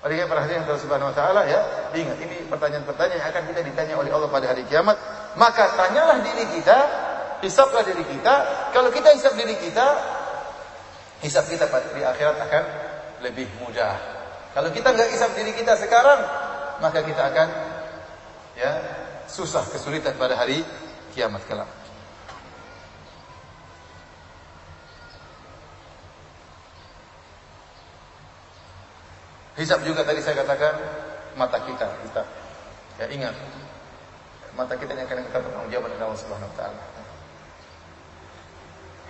Oleh 0.00 0.16
karena 0.16 0.32
perhatian 0.32 0.64
Allah 0.64 0.80
Subhanahu 0.80 1.12
wa 1.12 1.16
taala 1.16 1.44
ya, 1.44 1.60
ingat 1.92 2.16
ini 2.24 2.48
pertanyaan-pertanyaan 2.48 3.20
yang 3.20 3.30
akan 3.36 3.42
kita 3.52 3.60
ditanya 3.60 3.94
oleh 4.00 4.08
Allah 4.08 4.32
pada 4.32 4.48
hari 4.48 4.64
kiamat. 4.64 4.96
Maka 5.36 5.76
tanyalah 5.76 6.24
diri 6.24 6.48
kita, 6.56 6.78
hisaplah 7.44 7.84
diri 7.84 8.04
kita. 8.08 8.34
Kalau 8.72 8.88
kita 8.88 9.12
hisap 9.12 9.36
diri 9.36 9.60
kita, 9.60 9.86
hisap 11.20 11.44
kita 11.52 11.68
di 11.68 12.00
akhirat 12.00 12.36
akan 12.48 12.64
lebih 13.20 13.44
mudah. 13.60 13.92
Kalau 14.56 14.72
kita 14.72 14.88
nggak 14.88 15.08
hisap 15.12 15.36
diri 15.36 15.52
kita 15.52 15.76
sekarang, 15.76 16.20
maka 16.80 17.04
kita 17.04 17.20
akan 17.20 17.48
ya 18.56 18.72
susah 19.28 19.68
kesulitan 19.68 20.16
pada 20.16 20.32
hari 20.32 20.64
kiamat 21.12 21.44
kelak. 21.44 21.79
Hisap 29.58 29.82
juga 29.82 30.06
tadi 30.06 30.22
saya 30.22 30.38
katakan 30.44 30.74
mata 31.34 31.58
kita, 31.62 31.86
kita. 32.06 32.22
Ya 33.00 33.06
ingat, 33.10 33.34
mata 34.54 34.76
kita 34.76 34.94
yang 34.94 35.08
akan 35.08 35.26
kita 35.26 35.38
bertanggung 35.40 35.70
jawab 35.72 35.88
dengan 35.90 36.06
Allah 36.10 36.20
Subhanahu 36.20 36.50
wa 36.52 36.56
taala. 36.58 36.82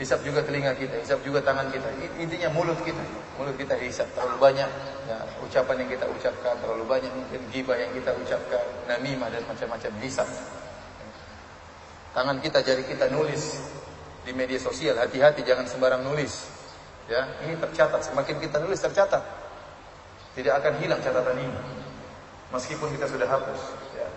Hisap 0.01 0.24
juga 0.24 0.41
telinga 0.41 0.72
kita, 0.80 0.97
hisap 0.97 1.20
juga 1.20 1.45
tangan 1.45 1.68
kita. 1.68 1.84
Intinya 2.16 2.49
mulut 2.57 2.80
kita, 2.80 3.05
mulut 3.36 3.53
kita 3.61 3.76
hisap 3.84 4.09
terlalu 4.16 4.41
banyak 4.41 4.70
ya, 5.05 5.16
ucapan 5.45 5.84
yang 5.84 5.91
kita 5.93 6.09
ucapkan, 6.09 6.57
terlalu 6.57 6.88
banyak 6.88 7.12
mungkin 7.12 7.41
gibah 7.53 7.76
yang 7.76 7.93
kita 7.93 8.16
ucapkan, 8.16 8.64
namimah 8.88 9.28
dan 9.28 9.45
macam-macam 9.45 9.93
hisap. 10.01 10.24
Tangan 12.16 12.41
kita, 12.41 12.64
jari 12.64 12.88
kita 12.88 13.12
nulis 13.12 13.61
di 14.24 14.32
media 14.32 14.57
sosial, 14.57 14.97
hati-hati 14.97 15.45
jangan 15.45 15.68
sembarang 15.68 16.01
nulis. 16.01 16.49
Ya, 17.05 17.26
ini 17.45 17.61
tercatat, 17.61 18.01
semakin 18.01 18.41
kita 18.41 18.57
nulis 18.57 18.80
tercatat. 18.80 19.39
Tidak 20.35 20.55
akan 20.55 20.72
hilang 20.78 21.01
catatan 21.03 21.37
ini. 21.39 21.61
Meskipun 22.51 22.91
kita 22.95 23.07
sudah 23.07 23.26
hapus. 23.26 23.61
Ya. 23.95 24.09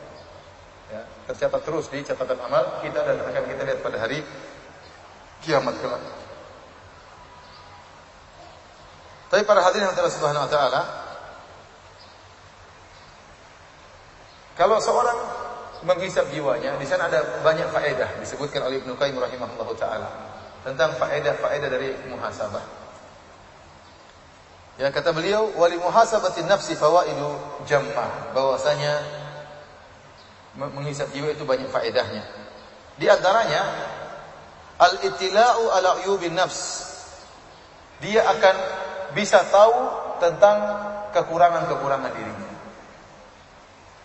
Ya. 0.94 1.02
Tercatat 1.30 1.62
terus 1.66 1.90
di 1.90 2.06
catatan 2.06 2.38
amal 2.38 2.82
kita 2.86 3.02
dan 3.02 3.18
akan 3.22 3.44
kita 3.50 3.62
lihat 3.66 3.80
pada 3.82 3.98
hari 3.98 4.22
kiamat 5.42 5.74
kelak. 5.82 6.04
Tapi 9.34 9.42
para 9.50 9.66
hadirin 9.66 9.90
yang 9.90 9.98
Allah 9.98 10.14
Subhanahu 10.14 10.46
wa 10.46 10.52
taala 10.52 10.82
kalau 14.54 14.78
seorang 14.78 15.18
menghisap 15.82 16.30
jiwanya, 16.30 16.78
di 16.78 16.86
sana 16.86 17.10
ada 17.10 17.42
banyak 17.42 17.66
faedah 17.74 18.22
disebutkan 18.22 18.62
oleh 18.70 18.78
Ibnu 18.86 18.94
Qayyim 18.94 19.18
rahimahullah 19.18 19.70
taala 19.74 20.10
tentang 20.62 20.94
faedah-faedah 20.96 21.70
dari 21.74 21.98
muhasabah. 22.08 22.83
Yang 24.82 24.92
kata 24.98 25.14
beliau, 25.14 25.54
wali 25.54 25.78
muhasabati 25.78 26.50
nafsi 26.50 26.74
fawaidu 26.74 27.38
jamma, 27.70 28.34
bahwasanya 28.34 29.06
menghisap 30.58 31.14
jiwa 31.14 31.30
itu 31.30 31.46
banyak 31.46 31.70
faedahnya. 31.70 32.26
Di 32.98 33.06
antaranya 33.10 33.62
al-ittila'u 34.82 35.64
ala 35.78 36.02
uyubin 36.02 36.34
nafs. 36.34 36.90
Dia 38.02 38.26
akan 38.26 38.56
bisa 39.14 39.46
tahu 39.48 39.78
tentang 40.18 40.58
kekurangan-kekurangan 41.14 42.12
dirinya. 42.18 42.52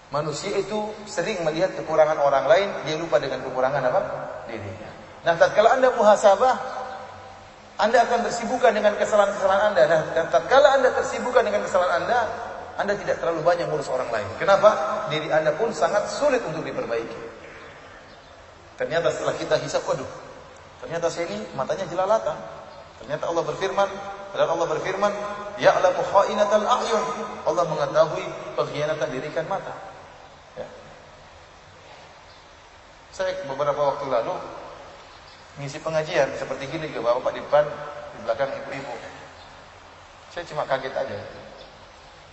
Manusia 0.09 0.57
itu 0.57 0.93
sering 1.05 1.45
melihat 1.45 1.77
kekurangan 1.77 2.17
orang 2.21 2.45
lain, 2.49 2.69
dia 2.85 2.97
lupa 2.97 3.21
dengan 3.21 3.45
kekurangan 3.45 3.83
apa? 3.89 4.01
Dirinya. 4.49 4.89
Nah, 5.25 5.35
tatkala 5.37 5.77
Anda 5.77 5.93
muhasabah, 5.93 6.55
Anda 7.79 8.03
akan 8.03 8.27
tersibukkan 8.27 8.75
dengan 8.75 8.99
kesalahan-kesalahan 8.99 9.71
Anda. 9.71 9.83
Nah, 9.87 10.01
tatkala 10.35 10.83
Anda 10.83 10.91
tersibukkan 10.99 11.47
dengan 11.47 11.63
kesalahan 11.63 12.03
Anda, 12.03 12.19
Anda 12.75 12.99
tidak 12.99 13.23
terlalu 13.23 13.47
banyak 13.47 13.71
ngurus 13.71 13.87
orang 13.87 14.11
lain. 14.11 14.27
Kenapa? 14.35 15.07
Diri 15.15 15.31
Anda 15.31 15.55
pun 15.55 15.71
sangat 15.71 16.11
sulit 16.11 16.43
untuk 16.43 16.67
diperbaiki. 16.67 17.19
Ternyata 18.83 19.15
setelah 19.15 19.35
kita 19.39 19.59
hisap, 19.63 19.87
waduh, 19.87 20.07
ternyata 20.83 21.07
saya 21.11 21.31
ini 21.31 21.39
matanya 21.55 21.87
jelalatan. 21.87 22.35
Ternyata 22.99 23.31
Allah 23.31 23.47
berfirman, 23.47 23.89
dan 24.35 24.47
Allah 24.51 24.67
berfirman, 24.67 25.13
Ya'lamu 25.63 26.03
kha'inatal 26.03 26.67
a'yun. 26.67 27.05
Allah 27.47 27.65
mengetahui 27.67 28.27
pengkhianatan 28.59 29.09
diri 29.11 29.31
kan 29.31 29.47
mata. 29.47 29.71
Saya 33.15 33.35
beberapa 33.51 33.83
waktu 33.83 34.07
lalu 34.07 34.31
ngisi 35.59 35.79
pengajian 35.83 36.31
seperti 36.39 36.71
gini 36.71 36.87
ke 36.91 37.03
bapak 37.03 37.35
di 37.35 37.43
depan, 37.43 37.67
di 38.15 38.19
belakang 38.23 38.51
ibu-ibu. 38.55 38.95
Saya 40.31 40.45
cuma 40.47 40.63
kaget 40.65 40.95
aja. 40.95 41.19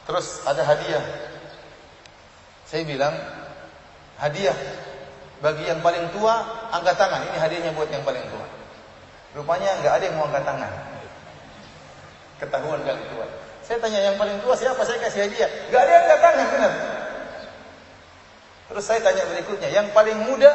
Terus 0.05 0.45
ada 0.45 0.61
hadiah. 0.61 1.05
Saya 2.69 2.85
bilang, 2.85 3.13
hadiah 4.21 4.53
bagi 5.41 5.65
yang 5.65 5.81
paling 5.81 6.13
tua 6.13 6.45
angkat 6.69 6.95
tangan. 6.97 7.25
Ini 7.33 7.37
hadiahnya 7.41 7.71
buat 7.73 7.89
yang 7.89 8.05
paling 8.05 8.21
tua. 8.29 8.45
Rupanya 9.33 9.81
nggak 9.81 9.93
ada 9.97 10.03
yang 10.05 10.15
mau 10.21 10.29
angkat 10.29 10.45
tangan. 10.45 10.71
Ketahuan 12.37 12.81
kali 12.85 13.03
tua. 13.09 13.25
Saya 13.65 13.81
tanya 13.81 13.99
yang 14.05 14.15
paling 14.21 14.37
tua 14.45 14.53
siapa? 14.53 14.85
Saya 14.85 15.01
kasih 15.01 15.25
hadiah. 15.25 15.49
Nggak 15.73 15.81
ada 15.81 15.91
yang 15.91 16.03
angkat 16.05 16.19
tangan 16.21 16.47
benar. 16.53 16.73
Terus 18.65 18.83
saya 18.85 18.99
tanya 19.01 19.23
berikutnya, 19.29 19.69
yang 19.69 19.87
paling 19.93 20.17
muda 20.25 20.49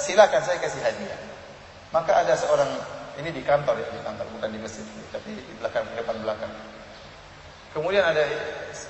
silakan 0.00 0.40
saya 0.44 0.56
kasih 0.60 0.80
hadiah. 0.80 1.29
Maka 1.90 2.22
ada 2.22 2.34
seorang 2.38 2.70
ini 3.18 3.34
di 3.34 3.42
kantor 3.42 3.74
ya, 3.82 3.88
di 3.90 4.00
kantor 4.06 4.26
bukan 4.38 4.48
di 4.54 4.58
masjid, 4.62 4.86
tapi 5.10 5.34
di 5.34 5.52
belakang 5.58 5.82
depan 5.98 6.16
belakang. 6.22 6.52
Kemudian 7.74 8.02
ada 8.06 8.22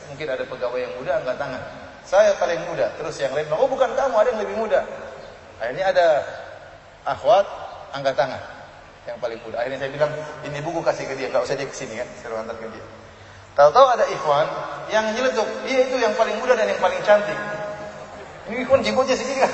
mungkin 0.08 0.28
ada 0.28 0.44
pegawai 0.44 0.80
yang 0.80 0.92
muda 1.00 1.20
angkat 1.20 1.36
tangan. 1.40 1.62
Saya 2.04 2.32
paling 2.36 2.60
muda. 2.68 2.92
Terus 2.96 3.16
yang 3.20 3.32
lain, 3.32 3.48
oh 3.52 3.68
bukan 3.68 3.92
kamu, 3.92 4.14
ada 4.16 4.28
yang 4.32 4.40
lebih 4.44 4.56
muda. 4.56 4.80
Akhirnya 5.60 5.92
ada 5.92 6.06
akhwat 7.04 7.44
angkat 7.92 8.16
tangan 8.16 8.40
yang 9.08 9.16
paling 9.20 9.40
muda. 9.44 9.56
Akhirnya 9.60 9.80
saya 9.80 9.90
bilang, 9.92 10.12
ini 10.44 10.58
buku 10.60 10.80
kasih 10.84 11.04
ke 11.08 11.14
dia, 11.16 11.28
nggak 11.32 11.44
usah 11.44 11.56
dia 11.56 11.68
ke 11.68 11.76
sini 11.76 12.00
kan, 12.00 12.08
saya 12.20 12.36
antar 12.36 12.56
ke 12.56 12.68
dia. 12.68 12.84
Tahu-tahu 13.56 13.86
ada 13.96 14.04
ikhwan 14.08 14.46
yang 14.92 15.08
nyeletuk, 15.12 15.48
dia 15.68 15.84
itu 15.88 15.96
yang 16.00 16.12
paling 16.16 16.36
muda 16.40 16.56
dan 16.56 16.68
yang 16.68 16.80
paling 16.80 17.00
cantik. 17.04 17.36
Ini 18.48 18.64
ikhwan 18.64 18.80
jenggotnya 18.84 19.16
segini 19.16 19.40
kan. 19.40 19.52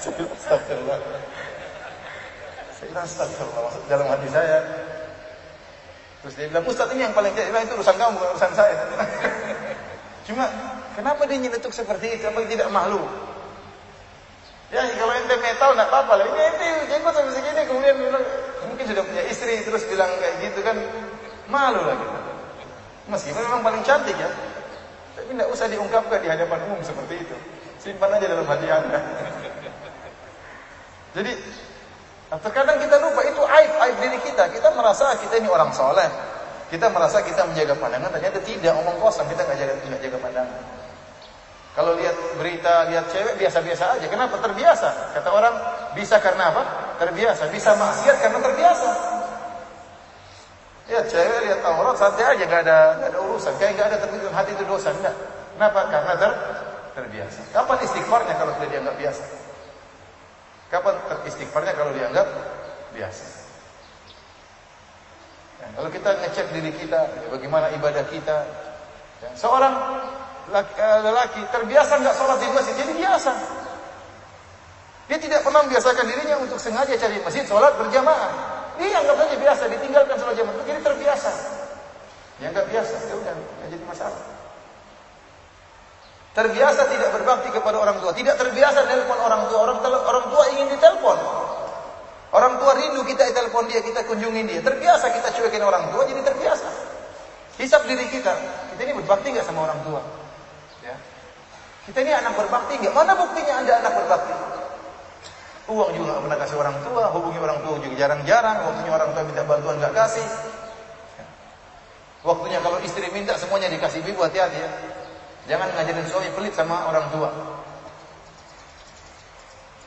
Saya 2.80 3.04
astagfirullah 3.04 3.62
masuk 3.68 3.82
dalam 3.92 4.08
hati 4.08 4.28
saya. 4.32 4.58
Terus 6.24 6.32
dia 6.32 6.48
bilang, 6.48 6.64
Ustaz 6.64 6.88
ini 6.96 7.04
yang 7.04 7.12
paling 7.12 7.32
bilang 7.36 7.64
itu 7.64 7.76
urusan 7.76 7.96
kamu 8.00 8.16
bukan 8.16 8.28
urusan 8.32 8.52
saya. 8.56 8.76
Cuma 10.26 10.48
kenapa 10.96 11.28
dia 11.28 11.36
nyeletuk 11.44 11.76
seperti 11.76 12.16
itu? 12.16 12.24
Apa 12.24 12.40
tidak 12.48 12.72
malu? 12.72 13.04
Ya 14.72 14.86
kalau 14.96 15.12
ente 15.12 15.36
metal 15.44 15.76
nggak 15.76 15.88
apa-apa 15.92 16.12
lah. 16.16 16.24
Ini 16.24 16.40
ente 16.56 16.66
jenggot 16.88 17.12
sampai 17.12 17.32
segini 17.36 17.62
kemudian 17.68 17.96
bilang 18.00 18.24
mungkin 18.64 18.84
sudah 18.88 19.02
punya 19.04 19.22
istri 19.28 19.60
terus 19.60 19.84
bilang 19.84 20.08
kayak 20.16 20.34
gitu 20.40 20.60
kan 20.64 20.76
malu 21.52 21.84
lagi. 21.84 22.06
Meskipun 23.10 23.42
memang 23.44 23.60
paling 23.66 23.82
cantik 23.82 24.14
ya, 24.14 24.30
tapi 25.18 25.34
tidak 25.34 25.50
usah 25.50 25.66
diungkapkan 25.66 26.22
di 26.22 26.28
hadapan 26.30 26.58
umum 26.70 26.80
seperti 26.80 27.28
itu. 27.28 27.36
Simpan 27.82 28.14
aja 28.14 28.24
dalam 28.30 28.46
hati 28.46 28.66
anda. 28.70 29.00
Jadi 31.18 31.32
terkadang 32.38 32.78
kita 32.78 32.96
lupa 33.02 33.26
itu 33.26 33.42
aib 33.42 33.72
aib 33.74 33.96
diri 33.98 34.18
kita. 34.22 34.46
Kita 34.54 34.70
merasa 34.78 35.18
kita 35.18 35.42
ini 35.42 35.50
orang 35.50 35.74
soleh. 35.74 36.06
Kita 36.70 36.86
merasa 36.86 37.18
kita 37.26 37.42
menjaga 37.50 37.74
pandangan, 37.74 38.14
ternyata 38.14 38.38
tidak 38.46 38.78
omong 38.78 39.02
kosong. 39.02 39.26
Kita 39.26 39.42
nggak 39.42 39.58
jaga 39.58 39.74
tidak 39.82 39.98
jaga 40.06 40.18
pandangan. 40.22 40.62
Kalau 41.74 41.98
lihat 41.98 42.14
berita, 42.38 42.86
lihat 42.90 43.10
cewek 43.10 43.34
biasa-biasa 43.38 43.98
aja. 43.98 44.06
Kenapa? 44.06 44.38
Terbiasa. 44.38 45.18
Kata 45.18 45.28
orang 45.34 45.54
bisa 45.98 46.22
karena 46.22 46.54
apa? 46.54 46.62
Terbiasa. 47.02 47.50
Bisa 47.50 47.74
maksiat 47.74 48.16
karena 48.22 48.38
terbiasa. 48.38 48.88
Ya 50.90 51.00
cewek 51.06 51.38
lihat 51.46 51.60
aurat 51.66 51.98
santai 51.98 52.38
aja, 52.38 52.44
nggak 52.46 52.62
ada 52.66 52.78
nggak 52.98 53.10
ada 53.14 53.18
urusan. 53.26 53.52
Kayak 53.58 53.72
nggak 53.74 53.86
ada 53.90 53.96
terpikiran 54.06 54.34
hati 54.34 54.50
itu 54.54 54.64
dosa, 54.66 54.88
enggak. 54.94 55.14
Kenapa? 55.54 55.80
Karena 55.86 56.12
ter, 56.18 56.32
terbiasa. 56.94 57.40
Kapan 57.54 57.78
istighfarnya 57.82 58.34
kalau 58.38 58.52
sudah 58.54 58.68
dianggap 58.70 58.94
biasa? 58.94 59.39
Kapan 60.70 60.94
teristighfarnya 61.02 61.74
kalau 61.74 61.90
dianggap 61.90 62.26
biasa? 62.94 63.24
Ya, 65.58 65.66
kalau 65.74 65.90
kita 65.90 66.10
ngecek 66.14 66.46
diri 66.54 66.70
kita, 66.78 67.00
ya, 67.10 67.26
bagaimana 67.26 67.74
ibadah 67.74 68.06
kita. 68.06 68.38
Ya, 69.20 69.30
seorang 69.34 69.74
laki, 70.54 70.72
eh, 70.78 70.98
lelaki 71.04 71.42
terbiasa 71.50 71.92
nggak 71.98 72.14
sholat 72.14 72.38
di 72.38 72.48
masjid, 72.54 72.74
jadi 72.86 72.92
biasa. 72.96 73.32
Dia 75.10 75.18
tidak 75.18 75.42
pernah 75.42 75.66
membiasakan 75.66 76.06
dirinya 76.06 76.38
untuk 76.38 76.62
sengaja 76.62 76.94
cari 76.94 77.18
masjid 77.18 77.42
sholat 77.42 77.74
berjamaah. 77.74 78.30
Dia 78.78 78.94
anggap 78.94 79.26
saja 79.26 79.36
biasa, 79.42 79.62
ditinggalkan 79.74 80.16
sholat 80.22 80.34
jamaah, 80.38 80.64
jadi 80.64 80.80
terbiasa. 80.86 81.30
Yang 82.38 82.50
nggak 82.56 82.66
biasa, 82.70 82.94
ya 83.10 83.14
udah, 83.18 83.34
jadi 83.68 83.84
masalah. 83.90 84.39
Terbiasa 86.30 86.86
tidak 86.86 87.10
berbakti 87.10 87.50
kepada 87.50 87.74
orang 87.82 87.98
tua, 87.98 88.14
tidak 88.14 88.38
terbiasa 88.38 88.86
telepon 88.86 89.18
orang 89.18 89.50
tua. 89.50 89.58
Orang 89.66 89.78
orang 89.82 90.26
tua 90.30 90.44
ingin 90.54 90.66
ditelepon. 90.70 91.18
Orang 92.30 92.62
tua 92.62 92.72
rindu 92.78 93.02
kita 93.02 93.26
telepon 93.34 93.66
dia, 93.66 93.82
kita 93.82 94.06
kunjungin 94.06 94.46
dia. 94.46 94.62
Terbiasa 94.62 95.10
kita 95.10 95.34
cuekin 95.34 95.66
orang 95.66 95.90
tua, 95.90 96.06
jadi 96.06 96.22
terbiasa. 96.22 96.68
Hisap 97.58 97.82
diri 97.90 98.06
kita, 98.06 98.30
kita 98.72 98.80
ini 98.86 98.94
berbakti 99.02 99.34
nggak 99.34 99.42
sama 99.42 99.66
orang 99.66 99.82
tua? 99.82 100.00
Ya. 100.86 100.94
Kita 101.90 101.98
ini 101.98 102.14
anak 102.14 102.38
berbakti 102.38 102.78
nggak? 102.78 102.94
Mana 102.94 103.12
buktinya 103.18 103.54
anda 103.58 103.72
anak 103.82 103.92
berbakti? 103.98 104.34
Uang 105.66 105.90
juga 105.98 106.14
nggak 106.14 106.22
pernah 106.30 106.38
kasih 106.38 106.56
orang 106.62 106.76
tua, 106.86 107.04
hubungi 107.10 107.38
orang 107.42 107.58
tua 107.66 107.74
juga 107.82 107.94
jarang-jarang. 107.98 108.56
Waktunya 108.70 108.92
orang 108.94 109.10
tua 109.10 109.22
minta 109.26 109.42
bantuan 109.42 109.74
nggak 109.82 109.94
kasih. 109.98 110.26
Waktunya 112.22 112.58
kalau 112.62 112.78
istri 112.86 113.06
minta 113.10 113.34
semuanya 113.34 113.66
dikasih 113.74 114.06
ibu 114.06 114.22
hati-hati 114.22 114.58
ya. 114.62 114.70
Jangan 115.48 115.68
ngajarin 115.72 116.06
suami 116.08 116.28
pelit 116.36 116.52
sama 116.52 116.90
orang 116.90 117.06
tua. 117.14 117.30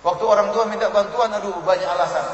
Waktu 0.04 0.24
orang 0.28 0.51
tua 0.51 0.64
minta 0.68 0.91
bantuan, 0.91 1.32
aduh 1.32 1.64
banyak 1.64 1.88
alasan. 1.88 2.26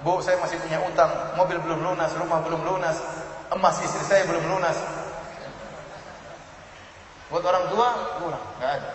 Bu, 0.00 0.20
saya 0.20 0.36
masih 0.40 0.60
punya 0.60 0.80
utang, 0.84 1.08
mobil 1.36 1.56
belum 1.60 1.80
lunas, 1.80 2.12
rumah 2.16 2.40
belum 2.44 2.60
lunas, 2.64 2.96
emas 3.52 3.76
istri 3.80 4.04
saya 4.04 4.24
belum 4.28 4.44
lunas. 4.48 4.76
Buat 7.32 7.44
orang 7.44 7.64
tua, 7.72 7.88
kurang, 8.20 8.44
nggak 8.60 8.72
ada. 8.80 8.90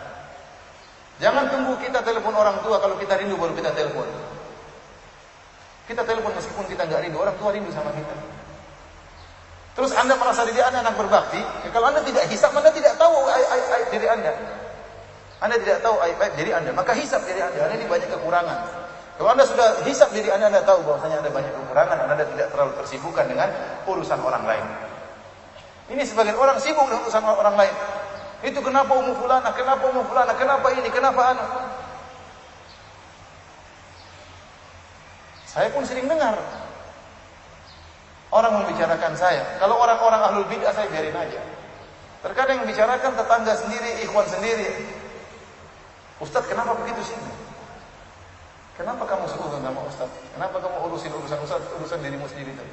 Jangan 1.19 1.51
tunggu 1.51 1.73
kita 1.83 1.99
telepon 1.99 2.31
orang 2.31 2.63
tua 2.63 2.79
kalau 2.79 2.95
kita 2.95 3.19
rindu 3.19 3.35
baru 3.35 3.51
kita 3.57 3.75
telepon. 3.75 4.07
Kita 5.89 6.01
telepon 6.05 6.31
meskipun 6.37 6.65
kita 6.69 6.85
nggak 6.85 7.01
rindu, 7.09 7.17
orang 7.19 7.35
tua 7.37 7.49
rindu 7.53 7.69
sama 7.73 7.93
kita. 7.93 8.38
Terus 9.79 9.95
Anda 9.95 10.19
merasa 10.19 10.43
diri 10.43 10.59
Anda 10.59 10.83
anak 10.83 10.99
berbakti, 10.99 11.39
ya 11.39 11.71
kalau 11.71 11.87
Anda 11.87 12.03
tidak 12.03 12.27
hisap, 12.27 12.51
Anda 12.51 12.67
tidak 12.67 12.99
tahu 12.99 13.15
aib-aib 13.31 13.87
diri 13.95 14.11
Anda. 14.11 14.35
Anda 15.39 15.55
tidak 15.55 15.79
tahu 15.79 15.95
aib-aib 16.03 16.35
diri 16.35 16.51
Anda, 16.51 16.75
maka 16.75 16.91
hisap 16.99 17.23
diri 17.23 17.39
Anda. 17.39 17.63
Anda 17.63 17.79
ini 17.79 17.87
banyak 17.87 18.11
kekurangan. 18.11 18.57
Kalau 19.15 19.29
Anda 19.31 19.47
sudah 19.47 19.79
hisap 19.87 20.11
diri 20.11 20.27
Anda, 20.35 20.51
Anda 20.51 20.67
tahu 20.67 20.83
bahwasanya 20.83 21.23
Anda 21.23 21.31
banyak 21.31 21.53
kekurangan, 21.55 21.95
Anda 21.95 22.27
tidak 22.27 22.51
terlalu 22.51 22.75
tersibukkan 22.83 23.23
dengan 23.31 23.47
urusan 23.87 24.19
orang 24.19 24.43
lain. 24.43 24.65
Ini 25.95 26.03
sebagian 26.03 26.35
orang 26.35 26.59
sibuk 26.59 26.83
dengan 26.83 26.99
urusan 27.07 27.23
orang 27.23 27.55
lain. 27.55 27.75
Itu 28.43 28.59
kenapa 28.59 28.91
umum 28.99 29.15
fulana, 29.15 29.47
kenapa 29.55 29.83
umum 29.87 30.03
fulana, 30.11 30.35
kenapa 30.35 30.75
ini, 30.75 30.91
kenapa 30.91 31.21
anu. 31.31 31.45
Saya 35.47 35.71
pun 35.71 35.87
sering 35.87 36.11
dengar 36.11 36.35
Orang 38.39 38.63
membicarakan 38.63 39.19
saya. 39.19 39.43
Kalau 39.59 39.75
orang-orang 39.83 40.31
ahlul 40.31 40.47
bid'ah 40.47 40.71
saya 40.71 40.87
biarin 40.87 41.11
aja. 41.11 41.43
Terkadang 42.23 42.63
yang 42.63 42.63
membicarakan 42.63 43.11
tetangga 43.19 43.53
sendiri, 43.59 43.99
ikhwan 44.07 44.23
sendiri. 44.31 44.79
Ustaz, 46.23 46.47
kenapa 46.47 46.71
begitu 46.79 47.03
sih? 47.03 47.19
Kenapa 48.79 49.03
kamu 49.03 49.27
suruh 49.27 49.59
sama 49.59 49.83
Ustaz? 49.83 50.07
Kenapa 50.31 50.55
kamu 50.55 50.87
urusin 50.87 51.11
urusan 51.11 51.35
Ustaz, 51.43 51.59
urusan 51.83 51.99
dirimu 51.99 52.31
sendiri 52.31 52.55
tadi? 52.55 52.71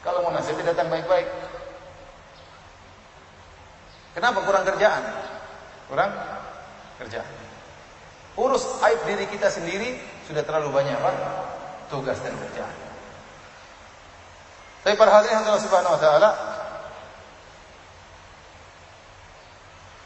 Kalau 0.00 0.24
mau 0.24 0.32
nasihat 0.32 0.64
datang 0.64 0.88
baik-baik. 0.88 1.28
Kenapa 4.16 4.40
kurang 4.48 4.64
kerjaan? 4.64 5.02
Kurang 5.92 6.08
kerjaan. 7.04 7.32
Urus 8.40 8.64
aib 8.80 9.00
diri 9.04 9.28
kita 9.28 9.52
sendiri 9.52 10.00
sudah 10.24 10.40
terlalu 10.40 10.72
banyak 10.72 10.96
apa? 10.96 11.12
Tugas 11.92 12.16
dan 12.24 12.32
kerjaan. 12.32 12.81
Tapi 14.82 14.94
para 14.98 15.10
hadirin 15.14 15.42
Allah 15.46 15.62
Subhanahu 15.62 15.94
wa 15.94 16.00
taala 16.02 16.30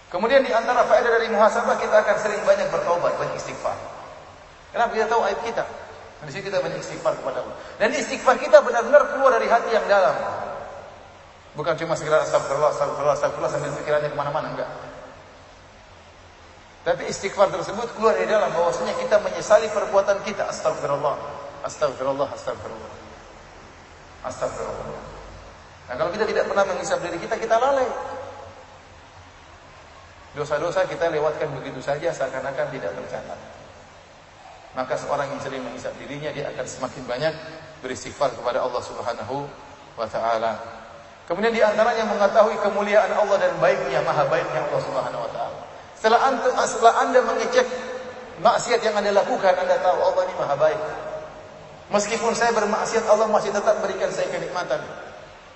Kemudian 0.07 0.41
di 0.47 0.55
antara 0.55 0.87
faedah 0.87 1.19
dari 1.19 1.29
muhasabah 1.35 1.77
kita 1.83 2.07
akan 2.07 2.17
sering 2.23 2.41
banyak 2.47 2.71
bertobat, 2.71 3.11
banyak 3.19 3.37
istighfar. 3.37 3.75
Kenapa 4.71 4.95
kita 4.95 5.11
tahu 5.11 5.27
aib 5.27 5.41
kita? 5.43 5.67
Di 6.25 6.31
sini 6.33 6.47
kita 6.47 6.63
banyak 6.63 6.79
istighfar 6.79 7.19
kepada 7.19 7.43
Allah. 7.43 7.57
Dan 7.77 7.91
istighfar 7.93 8.39
kita 8.39 8.63
benar-benar 8.63 9.13
keluar 9.13 9.35
dari 9.35 9.51
hati 9.51 9.75
yang 9.75 9.85
dalam. 9.91 10.15
Bukan 11.59 11.75
cuma 11.77 11.99
sekedar 11.99 12.23
astagfirullah, 12.23 12.71
astagfirullah, 12.73 13.17
astagfirullah 13.19 13.53
sambil 13.53 13.71
pikirannya 13.77 14.09
ke 14.09 14.17
mana-mana, 14.17 14.47
enggak. 14.55 14.71
Tapi 16.87 17.03
istighfar 17.11 17.51
tersebut 17.51 17.91
keluar 17.99 18.15
dari 18.15 18.31
dalam 18.31 18.55
bahwasanya 18.55 18.95
kita 18.97 19.19
menyesali 19.21 19.67
perbuatan 19.75 20.23
kita. 20.23 20.47
Astagfirullah, 20.49 21.19
astagfirullah, 21.67 22.31
astagfirullah. 22.31 23.06
Astagfirullah. 24.27 25.03
Nah 25.87 25.95
kalau 25.95 26.11
kita 26.11 26.27
tidak 26.27 26.51
pernah 26.51 26.67
menghisap 26.67 26.99
diri 26.99 27.19
kita, 27.23 27.39
kita 27.39 27.57
lalai. 27.63 27.87
Dosa-dosa 30.35 30.85
kita 30.85 31.09
lewatkan 31.09 31.49
begitu 31.57 31.81
saja 31.81 32.13
seakan-akan 32.13 32.67
tidak 32.75 32.93
tercatat. 32.93 33.39
Maka 34.77 34.93
seorang 35.01 35.33
yang 35.33 35.41
sering 35.41 35.65
menghisap 35.65 35.97
dirinya 35.97 36.29
dia 36.37 36.53
akan 36.53 36.67
semakin 36.69 37.03
banyak 37.09 37.33
beristighfar 37.81 38.37
kepada 38.37 38.61
Allah 38.61 38.83
Subhanahu 38.85 39.49
wa 39.97 40.05
taala. 40.05 40.61
Kemudian 41.25 41.57
di 41.57 41.65
antaranya 41.65 42.05
mengetahui 42.05 42.61
kemuliaan 42.61 43.09
Allah 43.17 43.41
dan 43.41 43.57
baiknya, 43.57 44.05
maha 44.05 44.29
baiknya 44.29 44.61
Allah 44.69 44.81
Subhanahu 44.85 45.25
wa 45.25 45.31
taala. 45.33 45.61
Setelah 45.97 46.21
anda, 46.29 46.49
setelah 46.69 46.95
anda 47.01 47.21
mengecek 47.25 47.67
maksiat 48.45 48.85
yang 48.85 48.95
anda 49.01 49.17
lakukan, 49.17 49.57
anda 49.57 49.81
tahu 49.81 49.99
Allah 50.05 50.23
ini 50.29 50.35
maha 50.37 50.55
baik. 50.61 50.81
Meskipun 51.87 52.35
saya 52.35 52.51
bermaksiat, 52.51 53.07
Allah 53.07 53.31
masih 53.31 53.55
tetap 53.55 53.79
berikan 53.79 54.11
saya 54.11 54.27
kenikmatan. 54.31 54.83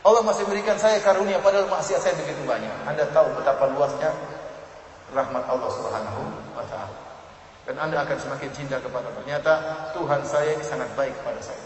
Allah 0.00 0.22
masih 0.24 0.48
berikan 0.48 0.80
saya 0.80 0.96
karunia 1.04 1.42
padahal 1.44 1.68
maksiat 1.68 2.00
saya 2.00 2.14
begitu 2.16 2.40
banyak. 2.48 2.72
Anda 2.88 3.04
tahu 3.12 3.36
betapa 3.36 3.68
luasnya 3.68 4.08
rahmat 5.12 5.44
Allah 5.44 5.70
Subhanahu 5.76 6.22
wa 6.56 6.64
taala. 6.64 6.96
Dan 7.68 7.76
Anda 7.76 8.08
akan 8.08 8.16
semakin 8.16 8.50
cinta 8.56 8.80
kepada 8.80 9.12
ternyata 9.20 9.52
Tuhan 9.92 10.24
saya 10.24 10.56
ini 10.56 10.64
sangat 10.64 10.88
baik 10.96 11.12
kepada 11.20 11.44
saya. 11.44 11.60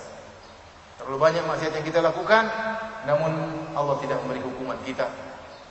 Terlalu 0.98 1.18
banyak 1.22 1.44
maksiat 1.46 1.72
yang 1.78 1.86
kita 1.86 2.02
lakukan 2.02 2.44
namun 3.06 3.32
Allah 3.78 4.02
tidak 4.02 4.18
memberi 4.26 4.42
hukuman 4.42 4.78
kita. 4.82 5.06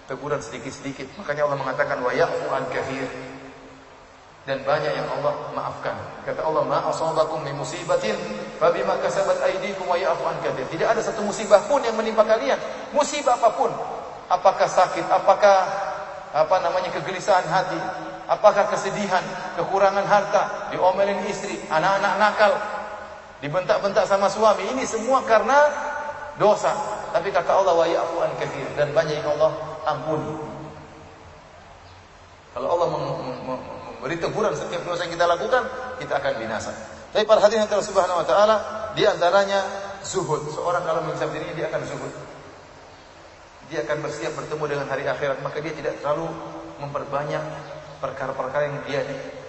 Teguran 0.08 0.40
sedikit-sedikit. 0.40 1.20
Makanya 1.20 1.48
Allah 1.48 1.60
mengatakan 1.60 2.00
wa 2.00 2.12
an. 2.12 2.64
Dan 4.44 4.60
banyak 4.68 4.92
yang 4.92 5.08
Allah 5.20 5.56
maafkan. 5.56 5.96
Kata 6.28 6.44
Allah, 6.44 6.68
"Ma 6.68 6.84
asabakum 6.92 7.40
min 7.48 7.56
musibatin 7.56 8.12
fabima 8.60 9.00
kasabat 9.00 9.40
aydikum 9.40 9.88
wa 9.88 9.96
ya'fu 9.96 10.20
an 10.28 10.36
kathir." 10.44 10.68
Tidak 10.68 10.84
ada 10.84 11.00
satu 11.00 11.24
musibah 11.24 11.64
pun 11.64 11.80
yang 11.80 11.96
menimpa 11.96 12.28
kalian. 12.28 12.60
Musibah 12.92 13.40
apa 13.40 13.56
pun. 13.56 13.72
Apakah 14.28 14.68
sakit, 14.68 15.08
apakah 15.08 15.64
apa 16.36 16.56
namanya 16.60 16.92
kegelisahan 16.92 17.48
hati, 17.48 17.80
apakah 18.28 18.68
kesedihan, 18.68 19.24
kekurangan 19.56 20.04
harta, 20.04 20.74
diomelin 20.76 21.24
istri, 21.32 21.64
anak-anak 21.72 22.14
nakal, 22.20 22.52
dibentak-bentak 23.40 24.04
sama 24.04 24.28
suami, 24.28 24.68
ini 24.76 24.84
semua 24.84 25.24
karena 25.24 25.72
dosa. 26.36 26.76
Tapi 27.16 27.32
kata 27.32 27.52
Allah 27.64 27.76
wa 27.80 27.88
ya'fu 27.88 28.20
katsir 28.44 28.68
dan 28.76 28.92
banyak 28.92 29.24
yang 29.24 29.30
Allah 29.40 29.56
ampuni. 29.88 30.36
Kalau 32.52 32.68
Allah 32.76 32.88
memberi 34.04 34.20
teguran 34.20 34.52
setiap 34.52 34.84
dosa 34.84 35.08
yang 35.08 35.16
kita 35.16 35.24
lakukan, 35.24 35.64
kita 35.96 36.20
akan 36.20 36.34
binasa. 36.44 36.76
Tapi 37.16 37.24
para 37.24 37.40
hadirin 37.40 37.64
Allah 37.72 37.88
Subhanahu 37.88 38.20
wa 38.20 38.28
taala, 38.28 38.56
di 39.00 39.08
antaranya 39.08 39.64
zuhud. 40.04 40.44
Seorang 40.52 40.84
kalau 40.84 41.08
menghisap 41.08 41.32
dirinya 41.32 41.56
dia 41.56 41.72
akan 41.72 41.88
zuhud 41.88 42.14
dia 43.74 43.82
akan 43.90 44.06
bersiap 44.06 44.38
bertemu 44.38 44.64
dengan 44.70 44.86
hari 44.86 45.10
akhirat 45.10 45.42
maka 45.42 45.58
dia 45.58 45.74
tidak 45.74 45.98
terlalu 45.98 46.30
memperbanyak 46.78 47.42
perkara-perkara 47.98 48.70
yang 48.70 48.78
dia 48.86 49.02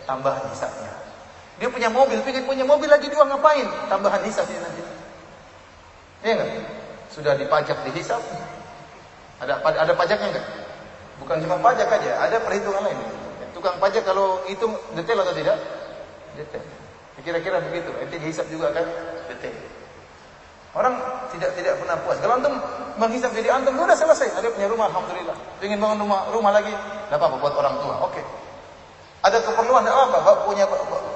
tambahan 0.08 0.48
hisapnya. 0.48 0.88
Dia 1.60 1.68
punya 1.68 1.92
mobil, 1.92 2.18
pengen 2.24 2.48
punya 2.48 2.64
mobil 2.64 2.88
lagi 2.88 3.12
dua 3.12 3.28
ngapain? 3.28 3.68
Tambahan 3.92 4.24
hisap 4.24 4.48
dia 4.48 4.64
nanti. 4.64 4.82
Iya 6.24 6.32
enggak? 6.40 6.50
Sudah 7.12 7.36
dipajak 7.36 7.78
dihisap. 7.84 8.22
Ada 9.44 9.60
ada 9.60 9.92
pajaknya 9.92 10.28
enggak? 10.34 10.46
Bukan 11.20 11.36
cuma 11.44 11.60
pajak 11.60 11.88
aja, 11.92 12.10
ada 12.24 12.36
perhitungan 12.40 12.80
lain. 12.80 12.98
Tukang 13.64 13.80
pajak 13.80 14.04
kalau 14.04 14.44
hitung 14.44 14.76
detail 14.92 15.24
atau 15.24 15.32
tidak? 15.32 15.56
Detail. 16.36 16.68
Kira-kira 17.24 17.64
begitu. 17.64 17.88
Nanti 17.96 18.20
dihisap 18.20 18.44
juga 18.52 18.68
kan 18.76 18.84
detail. 19.32 19.56
Orang 20.76 21.00
tidak 21.32 21.56
tidak 21.56 21.80
pernah 21.80 21.96
puas. 22.04 22.20
Kalau 22.20 22.36
antum 22.36 22.60
menghisap 23.00 23.32
diri 23.32 23.48
antum, 23.48 23.72
sudah 23.72 23.96
selesai. 23.96 24.36
Ada 24.36 24.52
punya 24.52 24.68
rumah, 24.68 24.92
alhamdulillah. 24.92 25.32
Ingin 25.64 25.80
bangun 25.80 25.96
rumah 26.04 26.28
rumah 26.28 26.52
lagi, 26.52 26.76
tidak 26.76 27.16
apa-apa 27.16 27.40
buat 27.40 27.54
orang 27.56 27.74
tua. 27.80 27.94
Oke. 28.04 28.20
Okay. 28.20 28.24
Ada 29.32 29.40
keperluan, 29.40 29.80
tidak 29.80 29.96
apa-apa. 30.12 30.44
Punya 30.44 30.68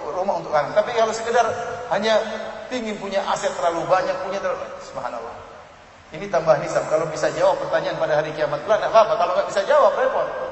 rumah 0.08 0.34
untuk 0.40 0.52
anak. 0.56 0.72
Tapi 0.72 0.96
kalau 0.96 1.12
sekedar 1.12 1.44
hanya 1.92 2.16
ingin 2.72 2.96
punya 2.96 3.20
aset 3.28 3.52
terlalu 3.60 3.84
banyak, 3.92 4.16
punya 4.24 4.40
terlalu, 4.40 4.64
subhanallah. 4.88 5.36
Ini 6.16 6.24
tambah 6.32 6.56
hisap. 6.64 6.88
Kalau 6.88 7.04
bisa 7.12 7.28
jawab 7.36 7.60
pertanyaan 7.60 8.00
pada 8.00 8.24
hari 8.24 8.32
kiamat 8.32 8.64
tidak 8.64 8.88
apa-apa. 8.88 9.20
Kalau 9.20 9.32
nggak 9.36 9.48
bisa 9.52 9.60
jawab, 9.68 9.92
repot. 10.00 10.48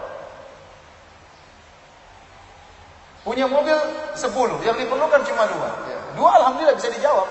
Punya 3.26 3.50
mobil 3.50 3.74
10, 4.14 4.22
yang 4.62 4.78
diperlukan 4.78 5.20
cuma 5.26 5.50
dua. 5.50 5.68
Dua 6.14 6.30
alhamdulillah 6.38 6.78
bisa 6.78 6.94
dijawab. 6.94 7.26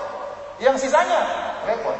Yang 0.60 0.84
sisanya 0.84 1.24
repot. 1.64 1.96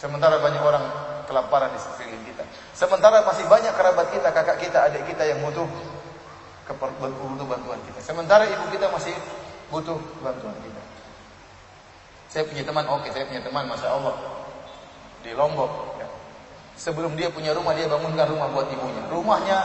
Sementara 0.00 0.40
banyak 0.40 0.64
orang 0.64 0.84
kelaparan 1.28 1.68
di 1.76 1.80
sekeliling 1.84 2.24
kita. 2.24 2.48
Sementara 2.72 3.20
masih 3.28 3.44
banyak 3.44 3.76
kerabat 3.76 4.08
kita, 4.08 4.32
kakak 4.32 4.56
kita, 4.64 4.88
adik 4.88 5.04
kita 5.04 5.28
yang 5.28 5.44
butuh 5.44 5.68
butuh 6.72 7.46
bantuan 7.46 7.78
kita. 7.84 8.00
Sementara 8.00 8.48
ibu 8.48 8.64
kita 8.72 8.88
masih 8.88 9.12
butuh 9.68 10.00
bantuan 10.24 10.56
kita. 10.64 10.82
Saya 12.32 12.42
punya 12.48 12.64
teman, 12.64 12.84
oke, 12.88 13.04
okay, 13.04 13.10
saya 13.12 13.24
punya 13.28 13.44
teman, 13.44 13.68
masya 13.68 13.88
Allah 13.92 14.16
di 15.22 15.30
Lombok. 15.36 16.00
Ya. 16.00 16.08
Sebelum 16.76 17.14
dia 17.20 17.28
punya 17.28 17.52
rumah, 17.52 17.72
dia 17.72 17.88
bangunkan 17.88 18.26
rumah 18.28 18.48
buat 18.50 18.68
ibunya. 18.72 19.02
Rumahnya 19.08 19.58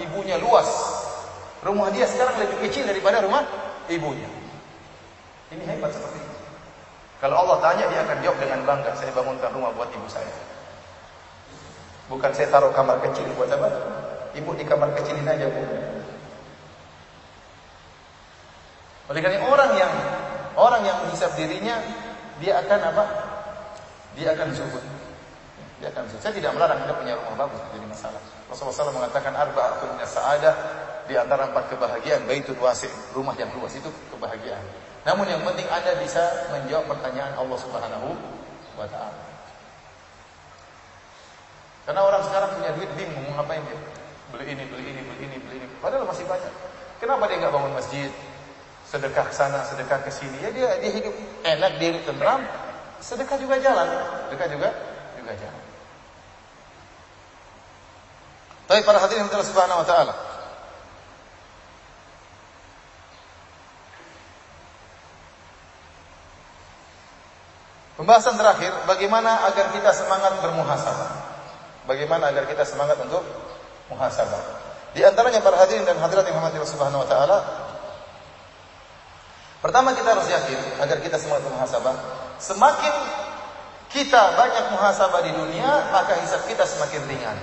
ibunya 0.00 0.36
luas. 0.40 0.66
Rumah 1.64 1.88
dia 1.94 2.04
sekarang 2.04 2.36
lebih 2.36 2.68
kecil 2.68 2.84
daripada 2.84 3.24
rumah 3.24 3.46
ibunya. 3.88 4.28
Ini 5.54 5.62
hebat 5.62 5.94
seperti 5.94 6.18
ini. 6.18 6.36
Kalau 7.16 7.36
Allah 7.40 7.56
tanya 7.64 7.84
dia 7.88 8.00
akan 8.04 8.16
jawab 8.20 8.38
dengan 8.42 8.60
bangga, 8.68 8.92
saya 8.98 9.08
bangunkan 9.16 9.50
rumah 9.56 9.72
buat 9.72 9.88
ibu 9.88 10.04
saya. 10.10 10.28
Bukan 12.12 12.30
saya 12.36 12.52
taruh 12.52 12.70
kamar 12.76 13.00
kecil 13.08 13.24
buat 13.34 13.48
apa? 13.48 13.72
Ibu 14.36 14.52
di 14.52 14.64
kamar 14.68 14.92
kecilin 15.00 15.24
aja 15.24 15.48
bu. 15.48 15.62
Oleh 19.06 19.20
karena 19.22 19.38
orang 19.48 19.70
yang 19.78 19.92
orang 20.58 20.82
yang 20.84 20.96
menghisap 21.06 21.32
dirinya, 21.38 21.80
dia 22.42 22.60
akan 22.60 22.80
apa? 22.94 23.04
Dia 24.18 24.36
akan 24.36 24.48
zuhud. 24.52 24.84
Dia 25.80 25.88
akan 25.94 26.04
zuhud. 26.10 26.20
Saya 26.20 26.34
tidak 26.36 26.52
melarang 26.52 26.84
anda 26.84 26.94
punya 26.94 27.16
rumah 27.16 27.48
bagus, 27.48 27.62
jadi 27.72 27.86
masalah. 27.88 28.20
Rasulullah 28.50 28.76
SAW 28.76 28.98
mengatakan 28.98 29.32
arba'atun 29.34 29.88
min 29.98 30.06
sa'adah 30.06 30.54
di 31.06 31.14
antara 31.14 31.50
empat 31.50 31.70
kebahagiaan 31.70 32.26
baitun 32.26 32.58
wasi, 32.58 32.90
rumah 33.14 33.34
yang 33.38 33.50
luas 33.54 33.74
itu 33.78 33.88
kebahagiaan. 34.10 34.62
Namun 35.06 35.30
yang 35.30 35.42
penting 35.46 35.66
Anda 35.70 35.94
bisa 36.02 36.50
menjawab 36.50 36.90
pertanyaan 36.90 37.38
Allah 37.38 37.58
Subhanahu 37.62 38.08
wa 38.74 38.86
taala. 38.90 39.22
Karena 41.86 42.02
orang 42.02 42.22
sekarang 42.26 42.50
punya 42.58 42.70
duit 42.74 42.90
bingung 42.98 43.22
ngapain 43.38 43.62
dia? 43.62 43.78
Beli 44.34 44.44
ini, 44.50 44.66
beli 44.66 44.84
ini, 44.90 45.00
beli 45.06 45.22
ini, 45.30 45.36
beli 45.38 45.56
ini. 45.62 45.66
Padahal 45.78 46.02
masih 46.02 46.26
banyak. 46.26 46.50
Kenapa 46.98 47.30
dia 47.30 47.38
nggak 47.38 47.54
bangun 47.54 47.72
masjid? 47.78 48.10
Sedekah 48.90 49.30
sana, 49.30 49.62
sedekah 49.62 50.02
ke 50.02 50.10
sini. 50.10 50.42
Ya 50.42 50.50
dia 50.50 50.74
dia 50.82 50.90
hidup 50.90 51.14
enak, 51.46 51.78
dia 51.78 51.88
hidup 51.94 52.02
tenteram. 52.10 52.42
Sedekah 52.98 53.38
juga 53.38 53.62
jalan. 53.62 53.86
Sedekah 54.26 54.48
juga 54.50 54.68
juga 55.14 55.32
jalan. 55.38 55.62
Tapi 58.66 58.80
para 58.82 58.98
hadirin 58.98 59.30
Allah 59.30 59.46
Subhanahu 59.46 59.78
wa 59.78 59.86
taala. 59.86 60.14
Pembahasan 67.96 68.36
terakhir, 68.36 68.72
bagaimana 68.84 69.48
agar 69.48 69.72
kita 69.72 69.90
semangat 69.96 70.36
bermuhasabah. 70.44 71.10
Bagaimana 71.88 72.28
agar 72.28 72.44
kita 72.44 72.64
semangat 72.68 73.00
untuk 73.00 73.24
muhasabah. 73.88 74.42
Di 74.92 75.00
antaranya 75.04 75.40
para 75.40 75.56
hadirin 75.56 75.84
dan 75.88 75.96
hadirat 76.00 76.28
yang 76.28 76.36
rahmati 76.40 76.60
Subhanahu 76.64 77.04
wa 77.04 77.08
taala, 77.08 77.38
Pertama 79.66 79.90
kita 79.98 80.14
harus 80.14 80.30
yakin 80.30 80.78
agar 80.78 81.02
kita 81.02 81.18
semangat 81.18 81.48
muhasabah. 81.50 81.96
Semakin 82.38 82.94
kita 83.90 84.38
banyak 84.38 84.64
muhasabah 84.70 85.26
di 85.26 85.32
dunia, 85.34 85.90
maka 85.90 86.14
hisab 86.22 86.46
kita 86.46 86.62
semakin 86.62 87.02
ringan. 87.10 87.34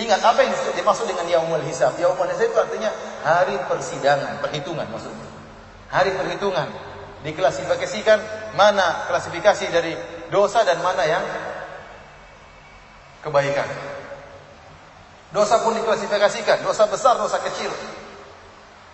Ingat 0.00 0.22
apa 0.24 0.40
yang 0.40 0.54
dimaksud 0.72 1.04
dengan 1.10 1.28
yaumul 1.28 1.60
hisab? 1.66 1.92
Yaumul 2.00 2.30
hisab 2.32 2.48
itu 2.48 2.56
artinya 2.56 2.90
hari 3.20 3.52
persidangan, 3.68 4.40
perhitungan 4.40 4.88
maksudnya. 4.88 5.28
Hari 5.92 6.16
perhitungan. 6.16 6.72
Diklasifikasikan 7.20 8.18
mana 8.56 9.04
klasifikasi 9.08 9.68
dari 9.68 9.92
dosa 10.32 10.64
dan 10.64 10.80
mana 10.80 11.04
yang 11.04 11.24
kebaikan. 13.20 13.68
Dosa 15.30 15.62
pun 15.62 15.76
diklasifikasikan, 15.78 16.64
dosa 16.66 16.90
besar, 16.90 17.14
dosa 17.20 17.38
kecil. 17.38 17.70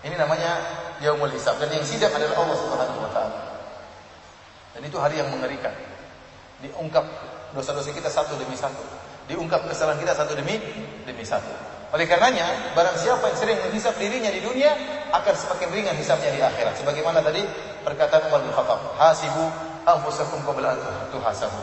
Ini 0.05 0.15
namanya 0.21 0.61
yaumul 1.01 1.33
hisab 1.33 1.57
dan 1.57 1.73
yang 1.73 1.87
sidang 1.87 2.13
adalah 2.13 2.45
Allah 2.45 2.57
Subhanahu 2.61 2.99
wa 3.01 3.11
taala. 3.11 3.39
Dan 4.77 4.85
itu 4.85 4.99
hari 5.01 5.17
yang 5.17 5.33
mengerikan. 5.33 5.73
Diungkap 6.61 7.05
dosa-dosa 7.57 7.89
kita 7.95 8.13
satu 8.13 8.37
demi 8.37 8.53
satu. 8.53 8.85
Diungkap 9.27 9.65
kesalahan 9.65 9.97
kita 9.97 10.13
satu 10.13 10.37
demi 10.37 10.61
demi 11.09 11.25
satu. 11.25 11.49
Oleh 11.97 12.05
karenanya, 12.05 12.77
barang 12.77 12.99
siapa 13.01 13.25
yang 13.31 13.39
sering 13.39 13.59
menghisap 13.63 13.97
dirinya 13.97 14.29
di 14.29 14.45
dunia 14.45 14.75
akan 15.17 15.35
semakin 15.35 15.69
ringan 15.73 15.97
hisapnya 15.97 16.29
di 16.35 16.41
akhirat. 16.45 16.77
Sebagaimana 16.83 17.25
tadi 17.25 17.41
perkataan 17.87 18.27
Umar 18.27 18.43
bin 18.43 18.51
Khattab, 18.51 18.83
"Hasibu 18.99 19.47
anfusakum 19.87 20.43
qabla 20.43 20.75
an 20.75 21.07
tuhasabu." 21.15 21.63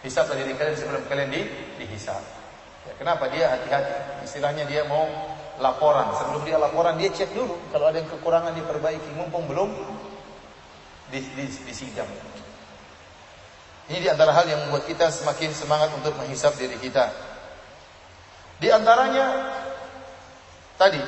Hisaplah 0.00 0.40
diri 0.40 0.56
kalian 0.56 0.72
sebelum 0.78 1.04
kalian 1.04 1.28
di 1.28 1.44
dihisap. 1.76 2.22
Ya, 2.88 2.92
kenapa 2.96 3.28
dia 3.28 3.52
hati-hati? 3.52 4.24
Istilahnya 4.24 4.64
dia 4.64 4.88
mau 4.88 5.04
laporan. 5.60 6.16
Sebelum 6.16 6.46
dia 6.48 6.56
laporan 6.56 6.96
dia 6.96 7.12
cek 7.12 7.36
dulu 7.36 7.58
kalau 7.74 7.92
ada 7.92 8.00
yang 8.00 8.08
kekurangan 8.08 8.56
diperbaiki 8.56 9.10
mumpung 9.18 9.44
belum 9.50 9.68
di, 11.12 11.20
di, 11.20 11.44
di. 11.44 11.74
Ini 13.88 13.98
di 14.04 14.08
antara 14.08 14.32
hal 14.36 14.46
yang 14.48 14.60
membuat 14.68 14.84
kita 14.84 15.08
semakin 15.08 15.50
semangat 15.52 15.90
untuk 15.96 16.14
menghisap 16.20 16.54
diri 16.56 16.76
kita. 16.78 17.08
Di 18.60 18.68
antaranya 18.70 19.50
tadi 20.76 21.00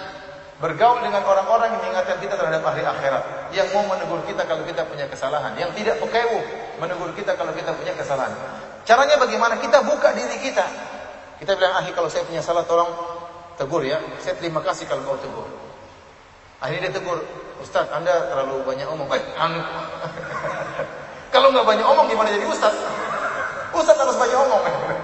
bergaul 0.61 1.01
dengan 1.01 1.25
orang-orang 1.25 1.73
yang 1.73 1.81
mengingatkan 1.81 2.21
kita 2.21 2.37
terhadap 2.37 2.61
hari 2.61 2.85
akhirat, 2.85 3.23
yang 3.57 3.67
mau 3.73 3.81
menegur 3.89 4.21
kita 4.29 4.45
kalau 4.45 4.61
kita 4.69 4.85
punya 4.85 5.09
kesalahan, 5.09 5.57
yang 5.57 5.73
tidak 5.73 5.97
pekewu 5.97 6.39
menegur 6.77 7.11
kita 7.17 7.33
kalau 7.33 7.57
kita 7.57 7.73
punya 7.73 7.97
kesalahan. 7.97 8.37
Caranya 8.85 9.17
bagaimana? 9.17 9.57
Kita 9.57 9.81
buka 9.81 10.13
diri 10.13 10.37
kita. 10.37 10.69
Kita 11.41 11.57
bilang, 11.57 11.81
"Ahi, 11.81 11.97
kalau 11.97 12.13
saya 12.13 12.29
punya 12.29 12.45
salah 12.45 12.69
tolong 12.69 12.93
tegur 13.57 13.81
ya. 13.81 13.97
Saya 14.21 14.37
terima 14.37 14.61
kasih 14.61 14.85
kalau 14.85 15.01
kau 15.09 15.17
tegur." 15.17 15.49
Akhirnya 16.61 16.93
dia 16.93 17.01
tegur, 17.01 17.25
"Ustaz, 17.65 17.89
Anda 17.89 18.29
terlalu 18.29 18.61
banyak 18.69 18.85
omong." 18.85 19.09
Anu. 19.41 19.61
kalau 21.35 21.49
nggak 21.57 21.65
banyak 21.65 21.87
omong 21.89 22.05
gimana 22.13 22.29
jadi 22.29 22.45
ustaz? 22.45 22.77
Ustaz 23.73 23.97
harus 23.97 24.17
banyak 24.21 24.39
omong. 24.45 24.63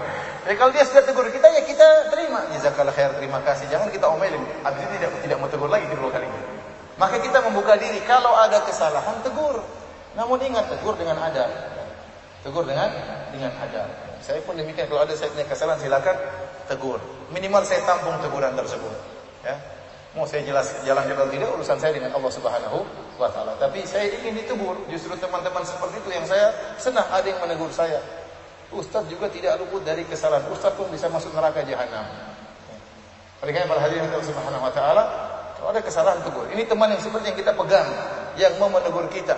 Ya 0.47 0.55
kalau 0.55 0.71
dia 0.71 0.87
sudah 0.87 1.03
tegur 1.03 1.27
kita 1.27 1.43
ya 1.43 1.59
kita 1.67 2.07
terima. 2.07 2.39
Jazakallah 2.55 2.95
khair, 2.95 3.11
terima 3.19 3.43
kasih. 3.43 3.67
Jangan 3.67 3.91
kita 3.91 4.07
omelin. 4.07 4.39
Habis 4.63 4.79
itu 4.79 4.91
tidak 4.95 5.11
tidak 5.19 5.37
mau 5.43 5.51
tegur 5.51 5.67
lagi 5.67 5.83
kedua 5.91 6.07
kalinya. 6.07 6.41
Maka 6.95 7.19
kita 7.19 7.43
membuka 7.43 7.75
diri 7.75 7.99
kalau 8.07 8.31
ada 8.31 8.63
kesalahan 8.63 9.19
tegur. 9.27 9.59
Namun 10.15 10.39
ingat 10.39 10.71
tegur 10.71 10.95
dengan 10.95 11.19
adab. 11.19 11.51
Tegur 12.47 12.63
dengan 12.63 12.87
dengan 13.35 13.51
adab. 13.59 13.91
Saya 14.23 14.39
pun 14.47 14.55
demikian 14.55 14.87
kalau 14.87 15.03
ada 15.03 15.11
saya 15.19 15.35
punya 15.35 15.43
kesalahan 15.51 15.83
silakan 15.83 16.15
tegur. 16.71 17.03
Minimal 17.27 17.67
saya 17.67 17.83
tampung 17.83 18.15
teguran 18.23 18.55
tersebut. 18.55 18.95
Ya. 19.43 19.59
Mau 20.15 20.23
saya 20.23 20.47
jelas 20.47 20.71
jalan 20.87 21.03
jalan 21.11 21.27
tidak 21.27 21.51
urusan 21.59 21.75
saya 21.75 21.91
dengan 21.91 22.15
Allah 22.15 22.31
Subhanahu 22.31 22.87
wa 23.19 23.27
taala. 23.35 23.51
Tapi 23.59 23.83
saya 23.83 24.07
ingin 24.15 24.39
ditegur. 24.39 24.79
Justru 24.87 25.11
teman-teman 25.19 25.67
seperti 25.67 25.99
itu 25.99 26.09
yang 26.15 26.23
saya 26.23 26.55
senang 26.79 27.05
ada 27.11 27.27
yang 27.27 27.43
menegur 27.43 27.67
saya. 27.67 27.99
Ustaz 28.75 29.07
juga 29.07 29.31
tidak 29.31 29.63
luput 29.63 29.79
dari 29.87 30.03
kesalahan. 30.03 30.43
Ustaz 30.51 30.75
pun 30.75 30.91
bisa 30.91 31.07
masuk 31.07 31.31
neraka 31.31 31.63
jahanam. 31.63 32.03
Karena 33.39 33.69
para 33.69 33.79
hadirin 33.79 34.09
Allah 34.11 34.27
Subhanahu 34.27 34.65
wa 34.65 34.73
taala, 34.73 35.03
kalau 35.55 35.69
ada 35.71 35.79
kesalahan 35.79 36.19
tegur. 36.25 36.49
Ini 36.51 36.67
teman 36.67 36.91
yang 36.91 36.99
seperti 36.99 37.31
yang 37.31 37.39
kita 37.39 37.51
pegang, 37.55 37.87
yang 38.35 38.53
mau 38.59 38.67
menegur 38.67 39.07
kita. 39.07 39.37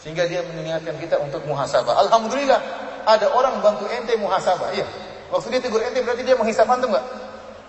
Sehingga 0.00 0.24
dia 0.30 0.40
mengingatkan 0.48 0.96
kita 0.96 1.20
untuk 1.20 1.44
muhasabah. 1.44 2.08
Alhamdulillah, 2.08 2.60
ada 3.04 3.26
orang 3.36 3.60
bantu 3.60 3.84
ente 3.92 4.16
muhasabah. 4.16 4.72
Iya. 4.72 4.86
Waktu 5.28 5.58
dia 5.58 5.60
tegur 5.60 5.82
ente 5.84 6.00
berarti 6.00 6.22
dia 6.24 6.36
menghisap 6.38 6.64
antum 6.64 6.88
enggak? 6.88 7.04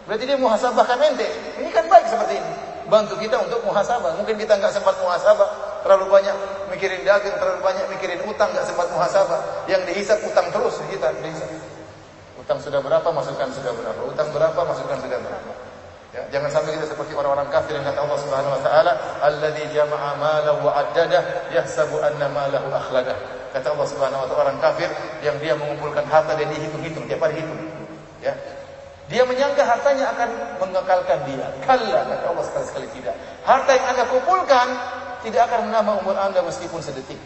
Berarti 0.06 0.24
dia 0.30 0.38
muhasabahkan 0.38 0.98
ente. 1.12 1.28
Ini 1.60 1.70
kan 1.76 1.92
baik 1.92 2.06
seperti 2.08 2.40
ini. 2.40 2.52
Bantu 2.88 3.18
kita 3.20 3.42
untuk 3.42 3.66
muhasabah. 3.68 4.16
Mungkin 4.22 4.38
kita 4.38 4.56
enggak 4.62 4.72
sempat 4.72 4.96
muhasabah, 5.02 5.50
terlalu 5.86 6.10
banyak 6.10 6.34
mikirin 6.74 7.06
dagang, 7.06 7.38
terlalu 7.38 7.62
banyak 7.62 7.86
mikirin 7.94 8.18
utang, 8.26 8.50
enggak 8.50 8.66
sempat 8.66 8.90
muhasabah. 8.90 9.70
Yang 9.70 9.94
dihisap 9.94 10.18
utang 10.26 10.50
terus 10.50 10.82
kita 10.90 11.14
dihisap. 11.22 11.46
Utang 12.42 12.58
sudah 12.58 12.82
berapa, 12.82 13.06
masukkan 13.14 13.54
sudah 13.54 13.70
berapa. 13.70 14.02
Utang 14.10 14.34
berapa, 14.34 14.60
masukkan 14.66 14.98
sudah 14.98 15.22
berapa. 15.22 15.52
Ya, 16.10 16.24
jangan 16.34 16.50
sampai 16.50 16.74
kita 16.80 16.90
seperti 16.90 17.14
orang-orang 17.14 17.54
kafir 17.54 17.78
yang 17.78 17.86
kata 17.86 18.02
Allah 18.02 18.20
Subhanahu 18.24 18.56
wa 18.58 18.62
taala, 18.66 18.92
"Alladzi 19.20 19.66
jama'a 19.76 20.10
malahu 20.18 20.60
wa 20.66 20.74
'addadah 20.74 21.54
yahsabu 21.54 22.02
anna 22.02 22.34
malahu 22.34 22.72
akhladah." 22.72 23.18
Kata 23.54 23.78
Allah 23.78 23.88
Subhanahu 23.88 24.24
wa 24.24 24.28
taala 24.32 24.42
orang 24.50 24.58
kafir 24.64 24.90
yang 25.22 25.38
dia 25.38 25.54
mengumpulkan 25.54 26.08
harta 26.10 26.34
dan 26.34 26.50
dihitung-hitung 26.50 27.06
tiap 27.06 27.22
hari 27.22 27.46
hitung. 27.46 27.62
Ya. 28.26 28.34
Dia 29.06 29.22
menyangka 29.22 29.62
hartanya 29.62 30.10
akan 30.18 30.30
mengekalkan 30.66 31.20
dia. 31.30 31.46
Kalla 31.62 32.10
kata 32.10 32.26
Allah 32.26 32.46
sekali-sekali 32.48 32.88
tidak. 32.96 33.14
Harta 33.46 33.70
yang 33.76 33.86
Anda 33.94 34.04
kumpulkan 34.10 34.68
tidak 35.26 35.50
akan 35.50 35.74
menambah 35.74 36.06
umur 36.06 36.16
Anda 36.22 36.46
meskipun 36.46 36.80
sedetik. 36.86 37.18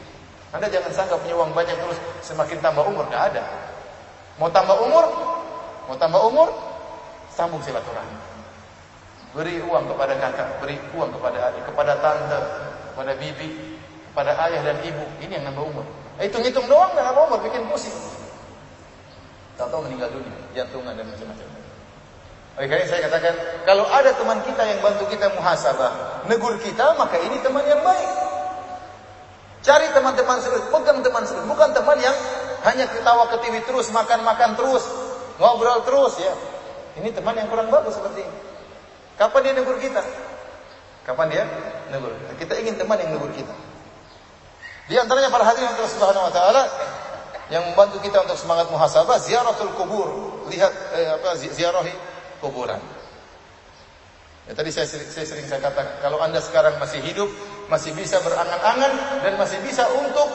Anda 0.56 0.72
jangan 0.72 0.89
sangka 0.95 1.20
punya 1.20 1.36
uang 1.36 1.52
banyak 1.52 1.76
terus 1.78 2.00
semakin 2.24 2.58
tambah 2.64 2.82
umur, 2.88 3.06
tidak 3.12 3.36
ada. 3.36 3.43
Mau 4.39 4.47
tambah 4.50 4.80
umur, 4.80 5.06
mau 5.86 5.95
tambah 6.00 6.22
umur, 6.26 6.47
sambung 7.36 7.60
silaturahmi. 7.62 8.18
Beri 9.36 9.62
uang 9.62 9.86
kepada 9.93 10.18
kakak, 10.18 10.64
beri 10.64 10.80
uang 10.95 11.14
kepada 11.14 11.54
adik, 11.54 11.70
kepada 11.70 11.93
tante, 12.02 12.39
kepada 12.90 13.11
bibi, 13.19 13.78
kepada 14.10 14.32
ayah 14.49 14.61
dan 14.64 14.78
ibu. 14.82 15.06
Ini 15.22 15.38
yang 15.38 15.53
nambah 15.53 15.64
umur. 15.69 15.86
Hitung-hitung 16.18 16.65
doang 16.65 16.98
dan 16.98 17.06
nambah 17.14 17.30
umur, 17.30 17.40
bikin 17.45 17.68
pusing. 17.69 17.94
Tahu-tahu 19.60 19.86
meninggal 19.86 20.10
dunia, 20.15 20.34
jantungan 20.56 20.98
dan 20.98 21.06
macam-macam. 21.06 21.48
Karena 22.60 22.86
saya 22.90 23.02
katakan, 23.07 23.34
kalau 23.64 23.86
ada 23.88 24.11
teman 24.18 24.40
kita 24.44 24.64
yang 24.65 24.80
bantu 24.82 25.07
kita 25.07 25.32
muhasabah, 25.38 25.91
negur 26.28 26.60
kita, 26.60 26.98
maka 27.00 27.16
ini 27.22 27.40
teman 27.40 27.64
yang 27.64 27.80
baik. 27.80 28.10
Cari 29.60 29.91
teman-teman 29.91 30.40
serius, 30.40 30.66
pegang 30.72 31.00
teman 31.04 31.24
serius, 31.28 31.46
bukan 31.48 31.70
teman 31.76 32.00
yang 32.00 32.16
hanya 32.64 32.88
ketawa 32.88 33.28
ke 33.28 33.38
TV 33.44 33.60
terus, 33.64 33.91
makan-makan 33.91 34.56
terus, 34.56 34.84
ngobrol 35.40 35.84
terus 35.84 36.20
ya. 36.20 36.34
Ini 37.00 37.16
teman 37.16 37.36
yang 37.36 37.48
kurang 37.48 37.72
bagus 37.72 37.96
seperti 37.96 38.24
ini. 38.24 38.38
Kapan 39.20 39.40
dia 39.44 39.54
negur 39.56 39.78
kita? 39.80 40.04
Kapan 41.04 41.28
dia 41.32 41.44
negur? 41.91 42.12
Kita 42.40 42.56
ingin 42.56 42.80
teman 42.80 43.00
yang 43.00 43.16
negur 43.16 43.32
kita. 43.36 43.52
Di 44.90 44.96
antaranya 44.98 45.30
para 45.30 45.46
hadirin 45.46 45.70
Allah 45.70 45.91
Subhanahu 45.91 46.28
wa 46.28 46.34
taala 46.34 46.64
yang 47.54 47.62
membantu 47.72 48.02
kita 48.02 48.26
untuk 48.26 48.40
semangat 48.40 48.72
muhasabah 48.74 49.22
ziaratul 49.22 49.76
kubur. 49.78 50.10
Lihat 50.50 50.74
eh, 50.98 51.10
apa 51.14 51.38
ziarahi 51.38 51.94
kuburan. 52.41 52.82
Ya, 54.50 54.58
tadi 54.58 54.74
saya, 54.74 54.90
saya 54.90 55.30
sering 55.30 55.46
saya 55.46 55.62
katakan 55.62 56.02
kalau 56.02 56.18
Anda 56.26 56.42
sekarang 56.42 56.82
masih 56.82 57.06
hidup, 57.06 57.30
masih 57.70 57.94
bisa 57.94 58.18
berangan-angan 58.26 59.22
dan 59.22 59.38
masih 59.38 59.62
bisa 59.62 59.86
untuk 59.94 60.26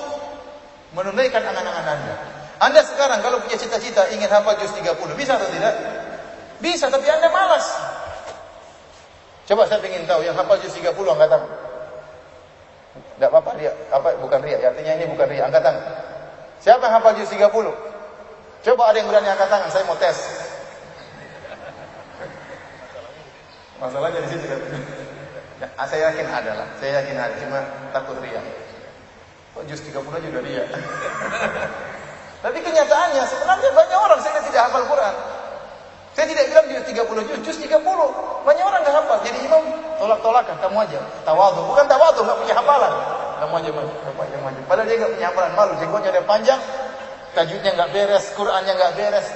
menunaikan 0.94 1.42
angan-angan 1.42 1.82
Anda. 1.82 2.14
Anda 2.62 2.86
sekarang 2.86 3.26
kalau 3.26 3.42
punya 3.42 3.58
cita-cita 3.58 4.06
ingin 4.14 4.30
hafal 4.30 4.54
juz 4.62 4.70
30, 4.70 4.94
bisa 5.18 5.34
atau 5.34 5.50
tidak? 5.50 5.74
Bisa, 6.62 6.86
tapi 6.94 7.10
Anda 7.10 7.26
malas. 7.26 7.66
Coba 9.50 9.66
saya 9.66 9.82
ingin 9.82 10.06
tahu 10.06 10.22
yang 10.22 10.38
hafal 10.38 10.62
juz 10.62 10.70
30 10.70 10.94
angkat 10.94 11.34
tangan. 11.34 11.50
Tidak 12.94 13.28
apa-apa 13.34 13.50
dia, 13.58 13.74
apa 13.90 14.14
bukan 14.22 14.38
ria, 14.46 14.62
artinya 14.62 14.94
ini 14.94 15.10
bukan 15.10 15.26
ria, 15.26 15.50
angkat. 15.50 15.74
Siapa 16.62 16.86
yang 16.86 17.02
hafal 17.02 17.18
juz 17.18 17.34
30? 17.34 17.50
Coba 18.62 18.82
ada 18.94 18.96
yang 19.02 19.10
berani 19.10 19.26
angkat 19.26 19.50
tangan, 19.50 19.68
saya 19.74 19.82
mau 19.90 19.98
tes. 19.98 20.43
Masalahnya 23.82 24.20
di 24.22 24.28
situ 24.30 24.46
kan. 24.46 24.60
Ya, 25.62 25.66
saya 25.86 26.10
yakin 26.10 26.26
ada 26.26 26.52
lah, 26.58 26.68
saya 26.82 27.02
yakin 27.02 27.14
ada, 27.14 27.34
cuma 27.38 27.58
takut 27.94 28.18
ria. 28.18 28.42
Kok 29.54 29.64
juz 29.70 29.80
30 29.86 30.02
aja 30.02 30.26
udah 30.34 30.42
ria. 30.42 30.64
Tapi 32.44 32.58
kenyataannya 32.60 33.22
sebenarnya 33.24 33.70
banyak 33.72 33.98
orang 33.98 34.20
saya 34.20 34.42
tidak 34.42 34.68
hafal 34.68 34.84
Quran. 34.84 35.14
Saya 36.14 36.26
tidak 36.30 36.44
bilang 36.50 36.66
juz 36.70 36.84
30 36.86 37.28
juz, 37.30 37.38
juz 37.42 37.58
30. 37.58 37.82
Banyak 38.46 38.64
orang 38.66 38.80
nggak 38.82 38.94
hafal. 38.94 39.18
Jadi 39.26 39.38
imam 39.46 39.62
tolak-tolakan 39.98 40.56
kamu 40.62 40.76
aja. 40.86 41.00
Tawadu, 41.26 41.60
bukan 41.66 41.84
tawadu, 41.90 42.20
nggak 42.22 42.38
punya 42.38 42.54
hafalan. 42.54 42.92
Kamu 43.34 43.54
aja 43.58 43.70
maju, 43.74 43.94
kamu 43.98 44.20
aja 44.22 44.36
maju. 44.42 44.60
Padahal 44.70 44.86
dia 44.86 44.96
nggak 45.02 45.12
punya 45.18 45.26
hafalan, 45.30 45.52
malu 45.58 45.72
jenggotnya 45.82 46.10
ada 46.14 46.22
panjang, 46.22 46.60
tajwidnya 47.34 47.70
nggak 47.74 47.90
beres, 47.90 48.24
Qurannya 48.38 48.72
nggak 48.78 48.92
beres. 48.94 49.26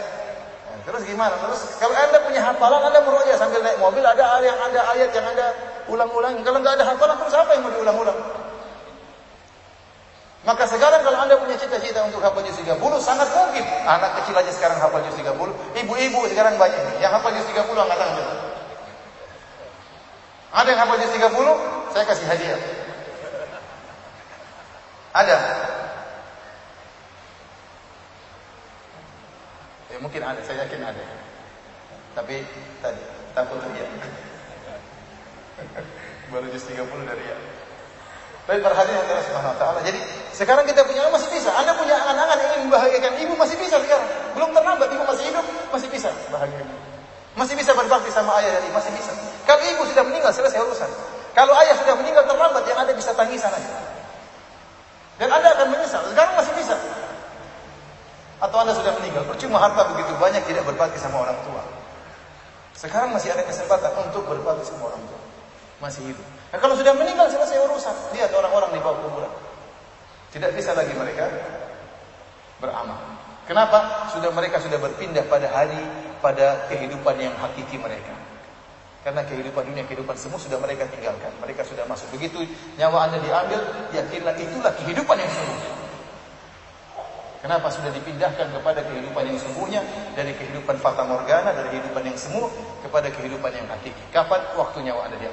Terus 0.89 1.03
gimana? 1.05 1.37
Terus 1.37 1.77
kalau 1.77 1.93
Anda 1.93 2.19
punya 2.25 2.41
hafalan, 2.41 2.81
Anda 2.89 3.05
meroja 3.05 3.37
sambil 3.37 3.61
naik 3.61 3.77
mobil, 3.77 4.01
ada 4.01 4.41
yang 4.41 4.57
ada 4.57 4.81
ayat 4.97 5.13
yang 5.13 5.27
Anda 5.29 5.53
ulang-ulang. 5.85 6.41
Kalau 6.41 6.65
nggak 6.65 6.81
ada 6.81 6.85
hafalan, 6.89 7.17
terus 7.21 7.37
apa 7.37 7.51
yang 7.53 7.63
mau 7.69 7.73
diulang-ulang? 7.77 8.19
Maka 10.49 10.65
sekarang 10.65 11.05
kalau 11.05 11.19
Anda 11.21 11.37
punya 11.37 11.61
cita-cita 11.61 12.09
untuk 12.09 12.25
hafal 12.25 12.41
juz 12.41 12.57
30, 12.57 12.81
sangat 13.05 13.29
mungkin. 13.37 13.61
Anak 13.85 14.17
kecil 14.23 14.33
aja 14.33 14.49
sekarang 14.49 14.81
hafal 14.81 15.05
juz 15.05 15.13
30, 15.21 15.29
ibu-ibu 15.77 16.25
sekarang 16.33 16.57
banyak 16.57 16.81
yang 17.05 17.13
hafal 17.13 17.37
juz 17.37 17.45
30 17.53 17.69
angkat 17.69 17.99
tangan. 18.01 18.27
Ada 20.57 20.69
yang 20.73 20.81
hafal 20.81 20.97
juz 21.05 21.13
30, 21.13 21.57
saya 21.93 22.05
kasih 22.09 22.27
hadiah. 22.33 22.61
Ada. 25.13 25.37
Ya 29.99 30.07
mungkin 30.07 30.23
ada, 30.23 30.39
saya 30.47 30.63
yakin 30.63 30.79
ada. 30.79 31.03
Tapi 32.15 32.47
tadi 32.79 33.03
takut 33.35 33.59
ya. 33.59 33.83
Baru 36.31 36.47
juz 36.55 36.71
30 36.71 36.87
dari 37.03 37.25
ya. 37.27 37.35
Baik 38.47 38.63
perhatian 38.63 38.95
Allah 38.95 39.27
Subhanahu 39.27 39.51
wa 39.51 39.59
taala. 39.59 39.83
Jadi 39.83 39.99
sekarang 40.31 40.71
kita 40.71 40.87
punya 40.87 41.03
masih 41.11 41.27
bisa. 41.35 41.51
Anda 41.51 41.75
punya 41.75 41.99
angan-angan 41.99 42.39
ingin 42.47 42.71
membahagiakan 42.71 43.13
ibu 43.27 43.35
masih 43.43 43.59
bisa 43.59 43.75
sekarang. 43.83 44.07
Belum 44.39 44.55
terlambat 44.55 44.87
ibu 44.87 45.03
masih 45.03 45.35
hidup, 45.35 45.43
masih 45.75 45.91
bisa 45.91 46.15
bahagia. 46.31 46.63
Masih 47.35 47.59
bisa 47.59 47.75
berbakti 47.75 48.15
sama 48.15 48.39
ayah 48.39 48.55
dan 48.55 48.71
ibu, 48.71 48.79
masih 48.79 48.95
bisa. 48.95 49.11
Kalau 49.51 49.67
ibu 49.67 49.83
sudah 49.83 50.07
meninggal 50.07 50.31
selesai 50.31 50.63
urusan. 50.63 50.91
Kalau 51.35 51.59
ayah 51.59 51.75
sudah 51.75 51.99
meninggal 51.99 52.23
terlambat 52.23 52.63
yang 52.71 52.79
ada 52.79 52.95
bisa 52.95 53.11
tangisan 53.19 53.51
aja. 53.51 53.83
Dan 55.19 55.35
Anda 55.35 55.59
akan 55.59 55.75
menyesal. 55.75 56.07
Sekarang 56.07 56.39
masih 56.39 56.55
bisa. 56.55 56.79
Atau 58.39 58.57
Anda 58.63 58.71
sudah 58.75 58.95
meninggal, 59.03 59.27
percuma 59.27 59.59
harta 59.59 59.83
begitu 59.95 60.15
banyak 60.15 60.47
tidak 60.47 60.63
berbakti 60.63 60.99
sama 61.03 61.27
orang 61.27 61.39
tua. 61.43 61.63
Sekarang 62.79 63.11
masih 63.11 63.35
ada 63.35 63.43
kesempatan 63.43 63.91
untuk 64.07 64.23
berbakti 64.31 64.71
sama 64.71 64.95
orang 64.95 65.03
tua. 65.11 65.21
Masih 65.83 66.15
hidup. 66.15 66.27
Nah, 66.55 66.59
kalau 66.63 66.79
sudah 66.79 66.95
meninggal 66.95 67.27
selesai 67.27 67.59
urusan. 67.67 67.95
Lihat 68.15 68.31
orang-orang 68.31 68.71
di 68.75 68.81
bawah 68.83 68.99
kuburan. 69.03 69.33
Tidak 70.31 70.51
bisa 70.55 70.79
lagi 70.79 70.95
mereka 70.95 71.27
beramal. 72.63 72.99
Kenapa? 73.51 74.11
Sudah 74.15 74.31
mereka 74.31 74.63
sudah 74.63 74.79
berpindah 74.79 75.27
pada 75.27 75.51
hari 75.51 75.81
pada 76.23 76.71
kehidupan 76.71 77.19
yang 77.19 77.35
hakiki 77.43 77.81
mereka. 77.81 78.15
Karena 79.03 79.25
kehidupan 79.25 79.65
dunia, 79.73 79.87
kehidupan 79.89 80.15
semua 80.19 80.37
sudah 80.37 80.61
mereka 80.61 80.85
tinggalkan. 80.91 81.33
Mereka 81.41 81.65
sudah 81.65 81.89
masuk. 81.89 82.13
Begitu 82.15 82.45
nyawa 82.77 83.09
anda 83.09 83.19
diambil, 83.23 83.63
yakinlah 83.95 84.35
itulah 84.37 84.75
kehidupan 84.79 85.17
yang 85.17 85.31
sungguh. 85.33 85.78
Kenapa 87.39 87.71
sudah 87.71 87.95
dipindahkan 87.95 88.51
kepada 88.51 88.83
kehidupan 88.83 89.23
yang 89.31 89.39
sungguhnya 89.39 89.81
dari 90.19 90.35
kehidupan 90.35 90.75
fata 90.83 91.07
morgana 91.07 91.55
dari 91.55 91.71
kehidupan 91.79 92.03
yang 92.03 92.19
semu 92.19 92.51
kepada 92.83 93.15
kehidupan 93.15 93.55
yang 93.55 93.67
hakiki? 93.71 94.03
Kapan 94.11 94.43
waktunya 94.59 94.91
ada 94.91 95.15
dia? 95.15 95.31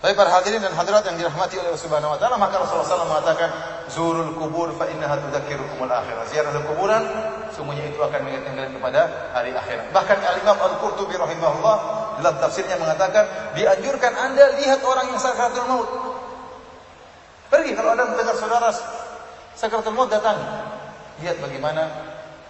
Tapi 0.00 0.16
para 0.16 0.32
hadirin 0.32 0.64
dan 0.64 0.72
hadirat 0.72 1.04
yang 1.12 1.20
dirahmati 1.20 1.60
oleh 1.60 1.76
Allah 1.76 1.84
Subhanahu 1.84 2.16
wa 2.16 2.18
taala, 2.18 2.40
maka 2.40 2.56
Rasulullah 2.56 2.88
SAW 2.88 3.12
mengatakan, 3.12 3.48
"Zurul 3.92 4.32
kubur 4.32 4.72
fa 4.72 4.88
innaha 4.88 5.20
tudzakirukumul 5.28 5.92
akhirah." 5.92 6.24
Ziarah 6.24 6.56
kuburan 6.64 7.04
semuanya 7.52 7.84
itu 7.84 8.00
akan 8.00 8.24
mengingatkan 8.24 8.56
kalian 8.56 8.72
kepada 8.80 9.00
hari 9.36 9.52
akhirat. 9.52 9.92
Bahkan 9.92 10.18
Al-Imam 10.24 10.56
Al-Qurtubi 10.56 11.20
rahimahullah 11.20 11.76
dalam 12.16 12.36
tafsirnya 12.40 12.80
mengatakan, 12.80 13.28
dianjurkan 13.52 14.16
Anda 14.16 14.56
lihat 14.56 14.80
orang 14.80 15.12
yang 15.12 15.20
sakaratul 15.20 15.68
maut. 15.68 15.88
Pergi 17.50 17.74
kalau 17.74 17.98
Anda 17.98 18.06
mendengar 18.06 18.38
saudara 18.38 18.70
sakaratul 19.58 19.92
maut 19.92 20.06
datang. 20.06 20.38
Lihat 21.18 21.42
bagaimana 21.42 21.90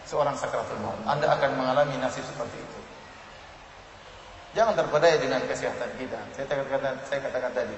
seorang 0.04 0.36
sakaratul 0.36 0.76
maut. 0.84 1.00
Anda 1.08 1.32
akan 1.32 1.56
mengalami 1.56 1.96
nasib 1.96 2.22
seperti 2.22 2.60
itu. 2.60 2.78
Jangan 4.52 4.76
terpedaya 4.76 5.16
dengan 5.16 5.40
kesehatan 5.48 5.90
kita. 5.96 6.20
Saya 6.36 6.44
katakan, 6.50 6.98
saya 7.06 7.18
katakan 7.22 7.52
tadi, 7.54 7.76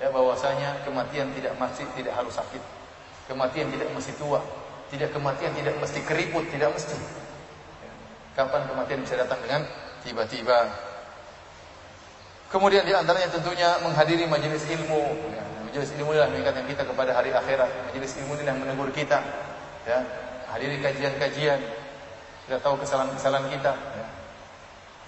ya 0.00 0.08
bahwasanya 0.08 0.82
kematian 0.82 1.30
tidak 1.36 1.54
masih 1.60 1.84
tidak 1.94 2.16
harus 2.16 2.34
sakit. 2.34 2.60
Kematian 3.28 3.68
tidak 3.70 3.92
mesti 3.94 4.12
tua. 4.18 4.40
Tidak 4.88 5.12
kematian 5.12 5.52
tidak 5.52 5.76
mesti 5.78 6.00
keriput, 6.02 6.48
tidak 6.48 6.72
mesti. 6.72 6.96
Kapan 8.34 8.66
kematian 8.66 9.00
bisa 9.04 9.14
datang 9.20 9.38
dengan 9.46 9.62
tiba-tiba. 10.02 10.74
Kemudian 12.48 12.88
di 12.88 12.92
antaranya 12.96 13.28
tentunya 13.28 13.78
menghadiri 13.84 14.24
majelis 14.24 14.64
ilmu. 14.64 15.04
Ya, 15.28 15.43
Majelis 15.74 15.90
ilmu 15.98 16.14
inilah 16.14 16.30
mengingatkan 16.30 16.70
kita 16.70 16.86
kepada 16.86 17.10
hari 17.18 17.34
akhirat. 17.34 17.66
Majelis 17.90 18.14
ilmu 18.22 18.38
inilah 18.38 18.54
menegur 18.62 18.94
kita. 18.94 19.18
Ya, 19.82 20.06
hadiri 20.46 20.78
kajian-kajian. 20.78 21.58
Kita 22.46 22.62
tahu 22.62 22.78
kesalahan-kesalahan 22.78 23.50
kita. 23.50 23.74
Ya. 23.74 24.06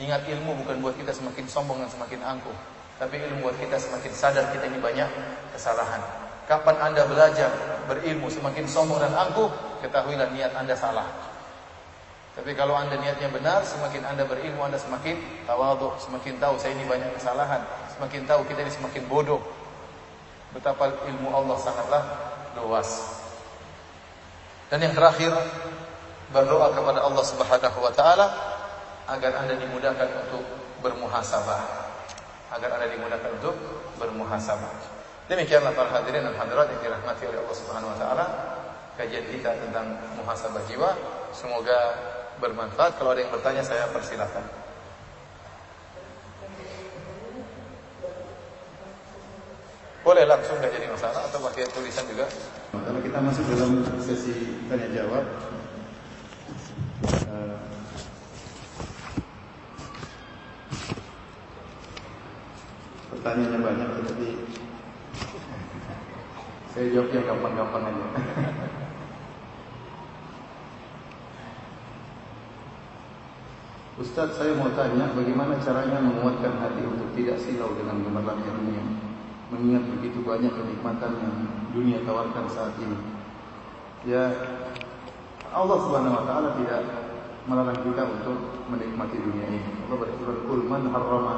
Ingat 0.02 0.26
ilmu 0.26 0.58
bukan 0.66 0.82
buat 0.82 0.98
kita 0.98 1.14
semakin 1.14 1.46
sombong 1.46 1.78
dan 1.78 1.86
semakin 1.86 2.18
angkuh. 2.18 2.58
Tapi 2.98 3.14
ilmu 3.14 3.46
buat 3.46 3.54
kita 3.62 3.78
semakin 3.78 4.10
sadar 4.10 4.50
kita 4.50 4.66
ini 4.66 4.82
banyak 4.82 5.06
kesalahan. 5.54 6.02
Kapan 6.50 6.82
anda 6.82 7.06
belajar 7.06 7.46
berilmu 7.86 8.26
semakin 8.26 8.66
sombong 8.66 8.98
dan 8.98 9.14
angkuh, 9.14 9.46
ketahuilah 9.86 10.34
niat 10.34 10.50
anda 10.58 10.74
salah. 10.74 11.06
Tapi 12.34 12.58
kalau 12.58 12.74
anda 12.74 12.98
niatnya 12.98 13.30
benar, 13.30 13.62
semakin 13.62 14.02
anda 14.02 14.26
berilmu, 14.26 14.66
anda 14.66 14.82
semakin 14.82 15.46
tawaduk, 15.46 15.94
semakin 16.02 16.42
tahu 16.42 16.58
saya 16.58 16.74
ini 16.74 16.90
banyak 16.90 17.14
kesalahan, 17.14 17.62
semakin 17.94 18.26
tahu 18.26 18.42
kita 18.50 18.66
ini 18.66 18.72
semakin 18.74 19.06
bodoh, 19.06 19.38
Betapa 20.54 20.90
ilmu 21.08 21.32
Allah 21.32 21.56
sangatlah 21.58 22.02
luas. 22.58 22.90
Dan 24.66 24.82
yang 24.82 24.94
terakhir 24.94 25.30
berdoa 26.34 26.74
kepada 26.74 27.06
Allah 27.06 27.24
Subhanahu 27.24 27.78
wa 27.78 27.92
taala 27.94 28.26
agar 29.06 29.46
Anda 29.46 29.54
dimudahkan 29.58 30.26
untuk 30.26 30.42
bermuhasabah. 30.82 31.62
Agar 32.54 32.68
Anda 32.78 32.86
dimudahkan 32.90 33.30
untuk 33.38 33.54
bermuhasabah. 34.02 34.98
Demikianlah 35.26 35.74
para 35.74 35.90
hadirin 35.90 36.22
dan 36.22 36.34
hadirat 36.38 36.70
yang 36.70 36.80
dirahmati 36.82 37.26
oleh 37.26 37.38
Allah 37.42 37.56
Subhanahu 37.58 37.90
wa 37.94 37.98
taala 37.98 38.26
kajian 38.96 39.26
kita 39.28 39.54
tentang 39.60 39.98
muhasabah 40.18 40.62
jiwa. 40.66 40.90
Semoga 41.30 41.78
bermanfaat. 42.40 42.96
Kalau 42.96 43.12
ada 43.12 43.20
yang 43.22 43.32
bertanya 43.32 43.62
saya 43.62 43.86
persilakan. 43.92 44.65
Boleh 50.06 50.22
langsung 50.22 50.62
nggak 50.62 50.70
jadi 50.70 50.86
masalah 50.86 51.26
atau 51.26 51.42
pakai 51.50 51.66
tulisan 51.66 52.06
juga. 52.06 52.30
Kalau 52.70 53.02
kita 53.02 53.18
masuk 53.18 53.42
dalam 53.50 53.82
sesi 53.98 54.62
tanya 54.70 54.86
jawab, 54.94 55.26
uh, 57.26 57.58
pertanyaannya 63.10 63.58
banyak 63.58 63.88
tetapi 63.98 64.46
saya 66.70 66.86
jawab 66.94 67.10
yang 67.10 67.26
gampang-gampang 67.26 67.90
aja. 67.90 68.06
Ustadz 74.06 74.38
saya 74.38 74.54
mau 74.54 74.70
tanya 74.70 75.10
bagaimana 75.18 75.58
caranya 75.58 75.98
menguatkan 75.98 76.62
hati 76.62 76.86
untuk 76.86 77.10
tidak 77.18 77.42
silau 77.42 77.74
dengan 77.74 78.06
gemerlapnya 78.06 78.54
dunia 78.54 79.05
mengingat 79.50 79.84
begitu 79.98 80.26
banyak 80.26 80.50
kenikmatan 80.50 81.12
yang 81.22 81.36
dunia 81.70 81.98
tawarkan 82.02 82.46
saat 82.50 82.74
ini. 82.82 82.98
Ya, 84.06 84.24
Allah 85.54 85.78
Subhanahu 85.82 86.18
wa 86.18 86.24
taala 86.26 86.48
tidak 86.58 86.82
melarang 87.46 87.78
kita 87.86 88.02
untuk 88.06 88.38
menikmati 88.66 89.16
dunia 89.22 89.46
ini. 89.46 89.60
Allah 89.86 89.98
berfirman, 90.02 90.38
"Qul 90.50 90.62
man 90.66 90.82
harrama 90.90 91.34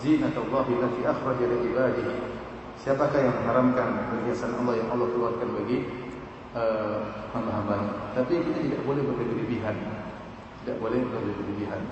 zinatallahi 0.00 0.72
allati 0.80 1.00
akhraja 1.04 1.44
li 1.44 1.56
ibadihi." 1.68 2.14
Siapakah 2.80 3.20
yang 3.20 3.36
mengharamkan 3.44 4.08
perhiasan 4.08 4.56
Allah 4.56 4.80
yang 4.80 4.88
Allah 4.88 5.12
keluarkan 5.12 5.48
bagi 5.52 5.84
uh, 6.56 7.28
hamba-hambanya? 7.36 8.16
Tapi 8.16 8.40
kita 8.40 8.56
tidak 8.56 8.80
boleh 8.88 9.04
berlebihan. 9.04 9.76
Tidak 10.64 10.76
boleh 10.80 11.00
berlebihan. 11.04 11.82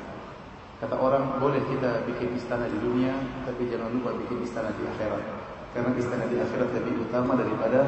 Kata 0.80 0.96
orang, 0.96 1.42
boleh 1.44 1.60
kita 1.68 2.08
bikin 2.08 2.32
istana 2.40 2.72
di 2.72 2.78
dunia, 2.80 3.20
tapi 3.44 3.68
jangan 3.68 3.92
lupa 3.92 4.16
bikin 4.16 4.40
istana 4.40 4.72
di 4.72 4.88
akhirat. 4.88 5.37
Karena 5.76 5.92
istana 6.00 6.24
di 6.32 6.40
akhirat 6.40 6.68
lebih 6.72 7.04
utama 7.04 7.36
daripada 7.36 7.80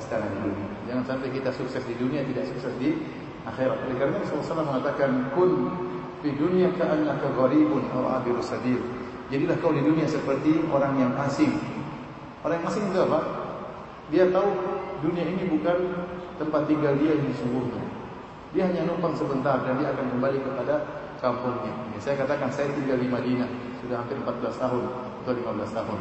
istana 0.00 0.26
di 0.32 0.38
dunia. 0.40 0.68
Jangan 0.88 1.04
sampai 1.04 1.28
kita 1.36 1.50
sukses 1.52 1.84
di 1.84 1.94
dunia 2.00 2.24
tidak 2.24 2.48
sukses 2.48 2.72
di 2.80 2.96
akhirat. 3.44 3.76
Oleh 3.86 3.96
karena 4.00 4.16
Rasulullah 4.24 4.66
mengatakan 4.66 5.10
kun 5.36 5.52
di 6.24 6.32
dunia 6.34 6.72
ka'annaka 6.74 7.36
gharibun 7.36 7.86
aw 7.92 8.18
abiru 8.20 8.40
sabil. 8.40 8.80
Jadilah 9.28 9.58
kau 9.58 9.74
di 9.74 9.82
dunia 9.82 10.06
seperti 10.08 10.64
orang 10.70 10.96
yang 10.96 11.12
asing. 11.26 11.52
Orang 12.46 12.62
yang 12.62 12.68
asing 12.70 12.84
itu 12.88 12.98
apa? 13.04 13.20
Dia 14.08 14.30
tahu 14.30 14.48
dunia 15.02 15.26
ini 15.26 15.50
bukan 15.50 15.76
tempat 16.38 16.62
tinggal 16.70 16.94
dia 16.96 17.18
yang 17.18 17.26
sesungguhnya. 17.34 17.82
Dia 18.54 18.70
hanya 18.70 18.88
numpang 18.88 19.12
sebentar 19.18 19.60
dan 19.66 19.82
dia 19.82 19.90
akan 19.92 20.06
kembali 20.16 20.38
kepada 20.40 20.74
kampungnya. 21.18 21.74
Ya, 21.92 21.98
saya 21.98 22.14
katakan 22.22 22.48
saya 22.54 22.70
tinggal 22.72 22.96
di 22.96 23.08
Madinah 23.10 23.50
sudah 23.82 24.00
hampir 24.00 24.16
14 24.16 24.62
tahun 24.62 24.84
atau 25.26 25.32
15 25.34 25.76
tahun. 25.76 25.98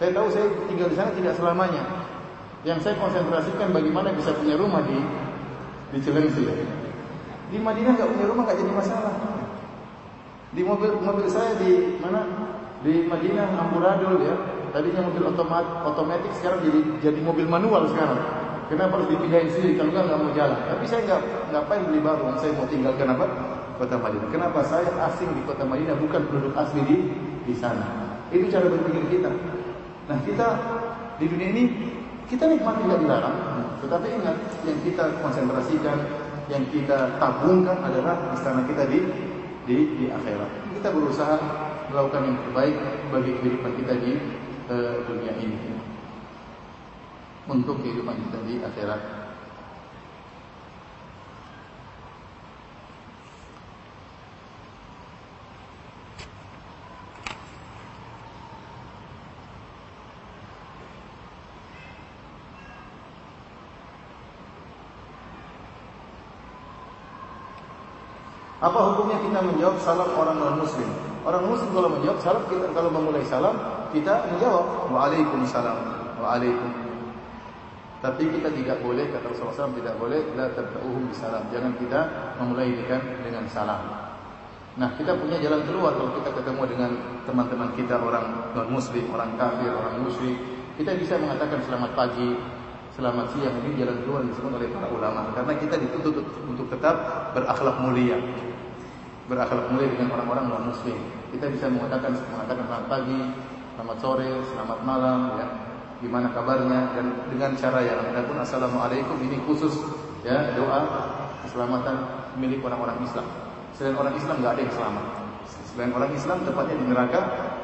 Saya 0.00 0.10
tahu 0.16 0.28
saya 0.32 0.46
tinggal 0.68 0.88
di 0.88 0.96
sana 0.96 1.10
tidak 1.12 1.34
selamanya. 1.36 1.82
Yang 2.62 2.78
saya 2.86 2.94
konsentrasikan 2.96 3.74
bagaimana 3.74 4.14
bisa 4.14 4.30
punya 4.38 4.54
rumah 4.54 4.86
di 4.86 4.96
di 5.92 5.98
Cilengsi. 6.00 6.46
Di 7.52 7.58
Madinah 7.60 7.92
nggak 7.98 8.08
punya 8.16 8.26
rumah 8.30 8.42
nggak 8.48 8.58
jadi 8.62 8.72
masalah. 8.72 9.14
Di 10.52 10.62
mobil 10.64 10.90
mobil 11.00 11.26
saya 11.28 11.52
di 11.60 12.00
mana? 12.00 12.24
Di 12.80 13.04
Madinah 13.04 13.46
amburadul 13.60 14.24
ya. 14.24 14.36
Tadinya 14.72 15.04
mobil 15.04 15.28
otomat 15.28 15.84
otomatis 15.84 16.32
sekarang 16.40 16.64
jadi 16.64 16.80
jadi 17.04 17.20
mobil 17.20 17.44
manual 17.44 17.84
sekarang. 17.92 18.20
Kenapa 18.72 18.96
harus 18.96 19.12
dipindahin 19.12 19.52
sendiri 19.52 19.76
kalau 19.76 19.92
nggak 19.92 20.16
mau 20.16 20.32
jalan? 20.32 20.56
Tapi 20.64 20.84
saya 20.88 21.00
nggak 21.04 21.20
ngapain 21.52 21.82
beli 21.92 22.00
baru. 22.00 22.24
Saya 22.40 22.56
mau 22.56 22.64
tinggalkan 22.64 23.04
apa? 23.12 23.26
Kota 23.76 23.96
Madinah. 24.00 24.28
Kenapa 24.32 24.64
saya 24.64 24.88
asing 25.12 25.28
di 25.36 25.44
kota 25.44 25.68
Madinah 25.68 25.92
bukan 26.00 26.24
penduduk 26.24 26.56
asli 26.56 26.80
di 26.88 26.96
di 27.44 27.52
sana? 27.52 27.84
Itu 28.32 28.48
cara 28.48 28.72
berpikir 28.72 29.20
kita. 29.20 29.28
Nah 30.12 30.20
kita 30.28 30.48
di 31.16 31.24
dunia 31.24 31.48
ini 31.56 31.64
kita 32.28 32.44
nikmati 32.44 32.84
tidak 32.84 33.00
dilarang, 33.00 33.36
tetapi 33.80 34.06
ingat 34.12 34.36
yang 34.68 34.78
kita 34.84 35.04
konsentrasikan, 35.24 35.98
yang 36.52 36.64
kita 36.68 37.16
tabungkan 37.16 37.80
adalah 37.80 38.36
istana 38.36 38.60
kita 38.68 38.84
di 38.92 39.08
di, 39.64 39.76
di 39.96 40.04
akhirat. 40.12 40.50
Kita 40.76 40.92
berusaha 40.92 41.36
melakukan 41.88 42.28
yang 42.28 42.36
terbaik 42.44 42.76
bagi 43.08 43.30
kehidupan 43.40 43.72
kita 43.80 43.92
di 44.04 44.12
uh, 44.68 45.00
dunia 45.08 45.32
ini 45.40 45.56
untuk 47.48 47.80
kehidupan 47.80 48.20
kita 48.28 48.38
di 48.44 48.54
akhirat. 48.60 49.21
Apa 68.62 68.78
hukumnya 68.94 69.18
kita 69.18 69.42
menjawab 69.42 69.76
salam 69.82 70.06
orang 70.14 70.38
non 70.38 70.62
muslim? 70.62 70.86
Orang 71.26 71.50
muslim 71.50 71.70
kalau 71.74 71.90
menjawab 71.98 72.18
salam 72.22 72.42
kita 72.46 72.66
kalau 72.70 72.94
memulai 72.94 73.26
salam 73.26 73.58
kita 73.90 74.22
menjawab 74.30 74.86
waalaikumsalam 74.86 75.78
waalaikum. 76.22 76.70
Tapi 77.98 78.22
kita 78.30 78.54
tidak 78.54 78.78
boleh 78.82 79.10
kata 79.10 79.30
Rasulullah 79.30 79.66
SAW 79.66 79.78
tidak 79.78 79.94
boleh 79.98 80.22
la 80.38 80.46
tabda'uhum 80.54 81.10
bisalam. 81.10 81.42
Jangan 81.50 81.74
kita 81.78 82.00
memulai 82.38 82.70
dengan 82.70 83.02
dengan 83.22 83.44
salam. 83.50 83.82
Nah, 84.72 84.88
kita 84.96 85.14
punya 85.18 85.36
jalan 85.42 85.62
keluar 85.66 85.92
kalau 85.98 86.10
kita 86.22 86.30
ketemu 86.32 86.62
dengan 86.64 86.90
teman-teman 87.28 87.70
kita 87.74 87.98
orang 87.98 88.54
non 88.54 88.68
muslim, 88.70 89.04
orang 89.10 89.34
kafir, 89.38 89.70
orang 89.74 90.06
musyrik. 90.06 90.38
Kita 90.78 90.96
bisa 90.98 91.18
mengatakan 91.18 91.62
selamat 91.66 91.92
pagi, 91.94 92.34
selamat 92.94 93.26
siang 93.32 93.54
ini 93.66 93.78
jalan 93.78 93.98
keluar 94.06 94.20
disebut 94.22 94.52
oleh 94.54 94.68
para 94.70 94.86
ulama 94.92 95.32
karena 95.32 95.52
kita 95.58 95.74
dituntut 95.80 96.24
untuk 96.46 96.66
tetap 96.70 96.96
berakhlak 97.32 97.76
mulia 97.80 98.20
berakhlak 99.26 99.70
mulia 99.70 99.88
dengan 99.92 100.18
orang-orang 100.18 100.44
non 100.50 100.64
muslim. 100.70 100.98
Kita 101.30 101.48
bisa 101.48 101.66
mengatakan 101.70 102.12
mengatakan 102.30 102.64
selamat 102.66 102.86
pagi, 102.90 103.20
selamat 103.78 103.96
sore, 104.02 104.30
selamat 104.54 104.78
malam, 104.82 105.20
ya. 105.38 105.46
Gimana 106.02 106.34
kabarnya 106.34 106.98
dan 106.98 107.06
dengan 107.30 107.54
cara 107.54 107.78
yang 107.86 108.02
adapun 108.02 108.34
assalamualaikum 108.42 109.22
ini 109.22 109.38
khusus 109.46 109.86
ya 110.26 110.50
doa 110.58 110.82
keselamatan 111.46 111.94
milik 112.42 112.58
orang-orang 112.66 112.98
Islam. 113.06 113.22
Selain 113.70 113.94
orang 113.94 114.14
Islam 114.18 114.42
nggak 114.42 114.52
ada 114.58 114.62
yang 114.66 114.74
selamat. 114.74 115.06
Selain 115.46 115.92
orang 115.94 116.10
Islam 116.10 116.38
tepatnya 116.42 116.74
di 116.74 116.86
neraka 116.90 117.20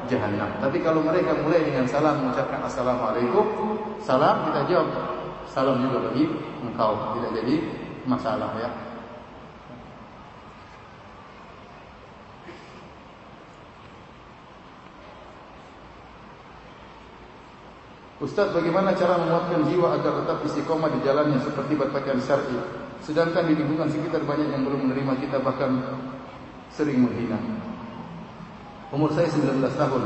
jahanam. 0.07 0.49
Tapi 0.63 0.77
kalau 0.79 1.03
mereka 1.03 1.35
mulai 1.43 1.67
dengan 1.67 1.83
salam 1.85 2.23
mengucapkan 2.23 2.63
assalamualaikum, 2.63 3.45
salam 3.99 4.47
kita 4.47 4.61
jawab 4.71 4.87
salam 5.51 5.83
juga 5.83 6.09
bagi 6.09 6.23
engkau 6.63 7.19
tidak 7.19 7.31
jadi 7.43 7.55
masalah 8.07 8.55
ya. 8.55 8.69
Ustaz 18.19 18.51
bagaimana 18.51 18.91
cara 18.99 19.15
menguatkan 19.15 19.63
jiwa 19.71 19.95
agar 19.95 20.23
tetap 20.23 20.43
istiqomah 20.43 20.91
di 20.91 20.99
jalannya 21.07 21.39
seperti 21.39 21.71
berpakaian 21.79 22.19
syar'i 22.19 22.59
sedangkan 22.99 23.47
di 23.47 23.55
lingkungan 23.55 23.87
sekitar 23.87 24.27
banyak 24.27 24.51
yang 24.51 24.67
belum 24.67 24.91
menerima 24.91 25.13
kita 25.23 25.39
bahkan 25.39 25.79
sering 26.69 27.07
menghina. 27.07 27.39
Umur 28.91 29.13
saya 29.13 29.29
19 29.29 29.61
tahun, 29.61 30.03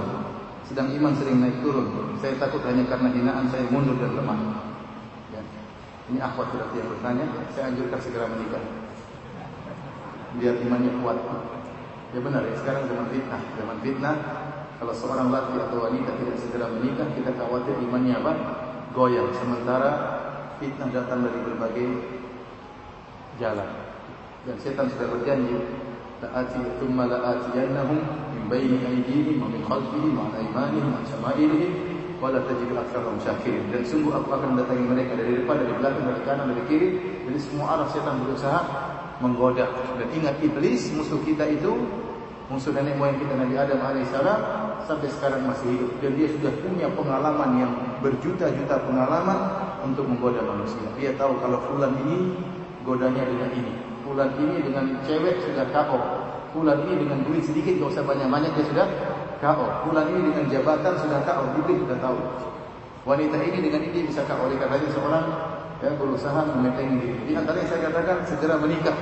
sedang 0.67 0.87
iman 0.91 1.13
sering 1.15 1.39
naik 1.39 1.57
turun. 1.63 2.15
Saya 2.19 2.35
takut 2.37 2.61
hanya 2.67 2.83
karena 2.87 3.09
hinaan 3.11 3.45
saya 3.47 3.63
mundur 3.71 3.95
dan 3.97 4.13
lemah. 4.13 4.39
Ya. 5.31 5.41
Ini 6.11 6.19
akhwat 6.19 6.51
berarti 6.51 6.75
yang 6.79 6.89
bertanya, 6.91 7.25
saya 7.55 7.71
anjurkan 7.71 7.99
segera 8.03 8.25
menikah. 8.27 8.63
Biar 10.37 10.55
imannya 10.59 10.91
kuat. 10.99 11.17
Ya 12.13 12.19
benar 12.21 12.45
ya, 12.45 12.53
sekarang 12.61 12.85
zaman 12.85 13.07
fitnah, 13.09 13.41
zaman 13.57 13.77
fitnah 13.81 14.15
kalau 14.79 14.93
seorang 14.93 15.29
laki 15.29 15.55
atau 15.59 15.77
wanita 15.85 16.11
tidak 16.17 16.37
segera 16.41 16.67
menikah, 16.69 17.07
kita 17.13 17.31
khawatir 17.37 17.77
imannya 17.83 18.15
apa? 18.17 18.33
Goyang. 18.93 19.29
Sementara 19.37 19.91
fitnah 20.57 20.89
datang 20.89 21.25
dari 21.25 21.39
berbagai 21.43 21.89
jalan. 23.37 23.69
Dan 24.43 24.55
setan 24.59 24.91
sudah 24.91 25.07
berjanji, 25.07 25.55
la'ati 26.19 26.61
thumma 26.77 27.07
la'atiyannahum 27.07 27.99
min 28.35 28.43
baini 28.51 28.77
aydihim 28.83 29.39
wa 29.39 29.47
min 29.47 29.61
khalfihim 29.63 30.13
wa 30.19 30.27
an 30.29 30.33
aymanihim 30.43 30.87
wa 30.91 30.99
an 30.99 31.05
syama'ilihim 31.07 31.71
wa 32.19 32.27
la 32.31 32.39
tajidu 32.43 32.73
aktsarahum 32.75 33.17
syakirin. 33.23 33.63
Dan 33.71 33.87
sungguh 33.87 34.11
aku 34.11 34.29
akan 34.35 34.55
mendatangi 34.55 34.83
mereka 34.83 35.15
dari 35.15 35.31
depan, 35.39 35.63
dari 35.63 35.73
belakang, 35.79 36.03
dari 36.11 36.21
kanan, 36.27 36.45
dari 36.51 36.63
kiri. 36.67 36.89
Jadi 37.23 37.39
semua 37.39 37.65
arah 37.79 37.87
setan 37.87 38.19
berusaha 38.19 38.61
menggoda. 39.23 39.67
Dan 39.95 40.07
ingat 40.11 40.35
iblis 40.43 40.91
musuh 40.91 41.23
kita 41.23 41.47
itu 41.47 41.71
musuh 42.53 42.69
nenek 42.69 43.01
moyang 43.01 43.17
kita 43.17 43.33
Nabi 43.33 43.57
Adam 43.57 43.81
alaihissalam 43.81 44.39
sampai 44.85 45.09
sekarang 45.09 45.41
masih 45.49 45.73
hidup 45.73 45.91
dan 46.05 46.11
dia 46.13 46.29
sudah 46.29 46.53
punya 46.61 46.85
pengalaman 46.93 47.49
yang 47.57 47.73
berjuta-juta 48.05 48.77
pengalaman 48.85 49.39
untuk 49.81 50.05
menggoda 50.05 50.45
manusia. 50.45 50.85
Dia 51.01 51.17
tahu 51.17 51.41
kalau 51.41 51.57
fulan 51.65 51.97
ini 52.05 52.37
godanya 52.85 53.25
dengan 53.25 53.49
ini, 53.57 53.73
fulan 54.05 54.37
ini 54.37 54.61
dengan 54.61 54.85
cewek 55.01 55.41
sudah 55.41 55.65
KO, 55.73 55.99
fulan 56.53 56.77
ini 56.85 56.93
dengan 57.01 57.25
duit 57.25 57.41
sedikit 57.41 57.73
gak 57.81 57.89
usah 57.97 58.05
banyak-banyak 58.05 58.51
dia 58.53 58.65
sudah 58.69 58.87
KO, 59.41 59.65
fulan 59.89 60.05
ini 60.13 60.19
dengan 60.29 60.45
jabatan 60.53 60.93
sudah 61.01 61.19
KO, 61.25 61.43
dia 61.57 61.77
sudah 61.81 61.97
tahu. 61.97 62.19
Wanita 63.03 63.35
ini 63.41 63.57
dengan 63.65 63.81
ini 63.81 63.99
bisa 64.05 64.21
KO 64.29 64.45
oleh 64.45 64.61
karena 64.61 64.77
seorang 64.93 65.25
yang 65.81 65.97
berusaha 65.97 66.39
mementingin 66.53 67.01
diri. 67.01 67.19
Di 67.27 67.31
yang 67.33 67.49
saya 67.49 67.89
katakan 67.89 68.23
segera 68.29 68.55
menikah 68.61 68.95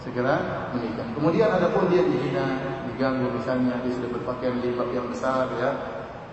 segera 0.00 0.66
menikah. 0.72 1.06
Kemudian 1.12 1.48
ada 1.52 1.68
pun 1.70 1.86
dia 1.92 2.02
dihina, 2.02 2.69
diganggu 3.00 3.32
misalnya 3.32 3.80
dia 3.80 3.96
sudah 3.96 4.12
berpakaian 4.12 4.60
jilbab 4.60 4.92
yang 4.92 5.08
besar 5.08 5.48
ya. 5.56 5.72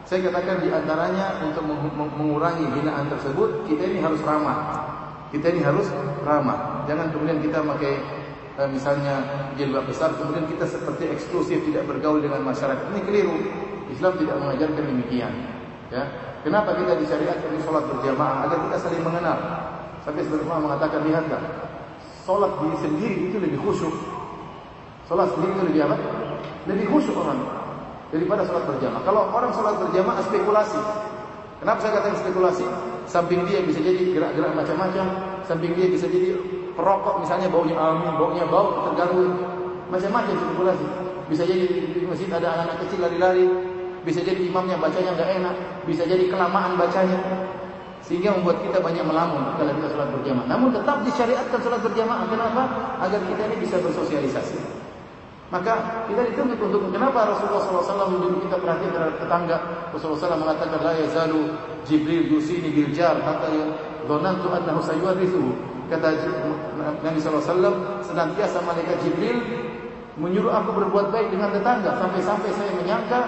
Saya 0.04 0.28
katakan 0.28 0.60
di 0.60 0.68
antaranya 0.68 1.40
untuk 1.40 1.64
mengurangi 1.96 2.68
hinaan 2.76 3.08
tersebut 3.08 3.64
kita 3.72 3.88
ini 3.88 4.04
harus 4.04 4.20
ramah. 4.28 4.84
Kita 5.32 5.48
ini 5.48 5.64
harus 5.64 5.88
ramah. 6.28 6.84
Jangan 6.84 7.16
kemudian 7.16 7.40
kita 7.40 7.64
pakai 7.64 8.04
eh, 8.60 8.68
misalnya 8.68 9.48
jilbab 9.56 9.88
besar 9.88 10.12
kemudian 10.20 10.44
kita 10.52 10.68
seperti 10.68 11.08
eksklusif 11.08 11.64
tidak 11.72 11.88
bergaul 11.88 12.20
dengan 12.20 12.44
masyarakat. 12.44 12.84
Ini 12.92 13.00
keliru. 13.08 13.36
Islam 13.88 14.20
tidak 14.20 14.36
mengajarkan 14.36 14.84
demikian. 14.92 15.32
Ya. 15.88 16.04
Kenapa 16.44 16.76
kita 16.76 17.00
disyariatkan 17.00 17.48
di 17.48 17.64
sholat 17.64 17.88
berjamaah 17.88 18.44
agar 18.44 18.60
kita 18.68 18.78
saling 18.84 19.04
mengenal. 19.08 19.40
Sampai 20.04 20.24
sebenarnya 20.28 20.60
mengatakan 20.60 21.00
lihatlah 21.08 21.44
Sholat 22.28 22.60
diri 22.60 22.78
sendiri 22.84 23.16
itu 23.32 23.38
lebih 23.40 23.60
khusyuk. 23.64 23.96
Sholat 25.08 25.32
sendiri 25.32 25.56
itu 25.56 25.64
lebih 25.72 25.82
apa? 25.88 26.27
Lebih 26.68 26.86
khusyuk 26.92 27.16
orang 27.16 27.40
daripada 28.12 28.44
sholat 28.44 28.64
berjamaah. 28.68 29.02
Kalau 29.04 29.22
orang 29.32 29.52
sholat 29.56 29.76
berjamaah 29.80 30.20
spekulasi. 30.24 30.80
Kenapa 31.64 31.80
saya 31.82 31.92
katakan 32.00 32.18
spekulasi? 32.22 32.66
Samping 33.08 33.48
dia 33.48 33.64
bisa 33.64 33.80
jadi 33.80 34.12
gerak-gerak 34.12 34.52
macam-macam. 34.54 35.06
Samping 35.48 35.74
dia 35.80 35.88
bisa 35.88 36.06
jadi 36.12 36.36
perokok 36.76 37.24
misalnya 37.24 37.48
baunya 37.50 37.76
amin, 37.80 38.14
baunya 38.20 38.44
bau 38.46 38.92
terganggu. 38.92 39.26
Macam-macam 39.88 40.36
spekulasi. 40.36 40.88
Bisa 41.28 41.44
jadi 41.48 41.66
di 41.96 42.06
masjid 42.08 42.28
ada 42.32 42.48
anak-anak 42.52 42.78
kecil 42.88 43.00
lari-lari. 43.04 43.48
Bisa 44.04 44.24
jadi 44.24 44.40
imamnya 44.40 44.76
bacanya 44.80 45.12
nggak 45.16 45.30
enak. 45.40 45.56
Bisa 45.88 46.04
jadi 46.04 46.28
kelamaan 46.28 46.76
bacanya 46.76 47.20
sehingga 48.08 48.32
membuat 48.40 48.64
kita 48.64 48.80
banyak 48.80 49.04
melamun 49.04 49.52
kalau 49.60 49.72
kita 49.76 49.88
sholat 49.92 50.10
berjamaah. 50.16 50.48
Namun 50.48 50.72
tetap 50.72 51.04
disyariatkan 51.04 51.60
sholat 51.60 51.80
berjamaah. 51.84 52.28
Kenapa? 52.32 52.64
Agar 53.04 53.20
kita 53.24 53.42
ini 53.52 53.56
bisa 53.64 53.76
bersosialisasi. 53.84 54.77
Maka 55.48 56.04
kita 56.12 56.28
dituntut 56.28 56.60
untuk 56.60 56.92
kenapa 56.92 57.24
Rasulullah 57.24 57.64
SAW 57.64 58.20
menjadi 58.20 58.38
kita 58.52 58.58
perhatian 58.60 58.92
terhadap 58.92 59.16
tetangga. 59.16 59.58
Rasulullah 59.96 60.20
SAW 60.20 60.44
mengatakan 60.44 60.80
la 60.84 60.94
yazalu 61.00 61.42
Jibril 61.88 62.28
yusini 62.28 62.68
bil 62.68 62.92
jar 62.92 63.16
hatta 63.24 63.48
dhanantu 64.04 64.48
annahu 64.52 64.84
sayurithu. 64.84 65.56
Kata 65.88 66.20
Nabi 67.00 67.18
SAW 67.24 68.04
senantiasa 68.04 68.60
malaikat 68.68 69.00
Jibril 69.08 69.40
menyuruh 70.20 70.52
aku 70.52 70.76
berbuat 70.84 71.16
baik 71.16 71.32
dengan 71.32 71.56
tetangga 71.56 71.96
sampai-sampai 71.96 72.52
saya 72.52 72.72
menyangka 72.76 73.20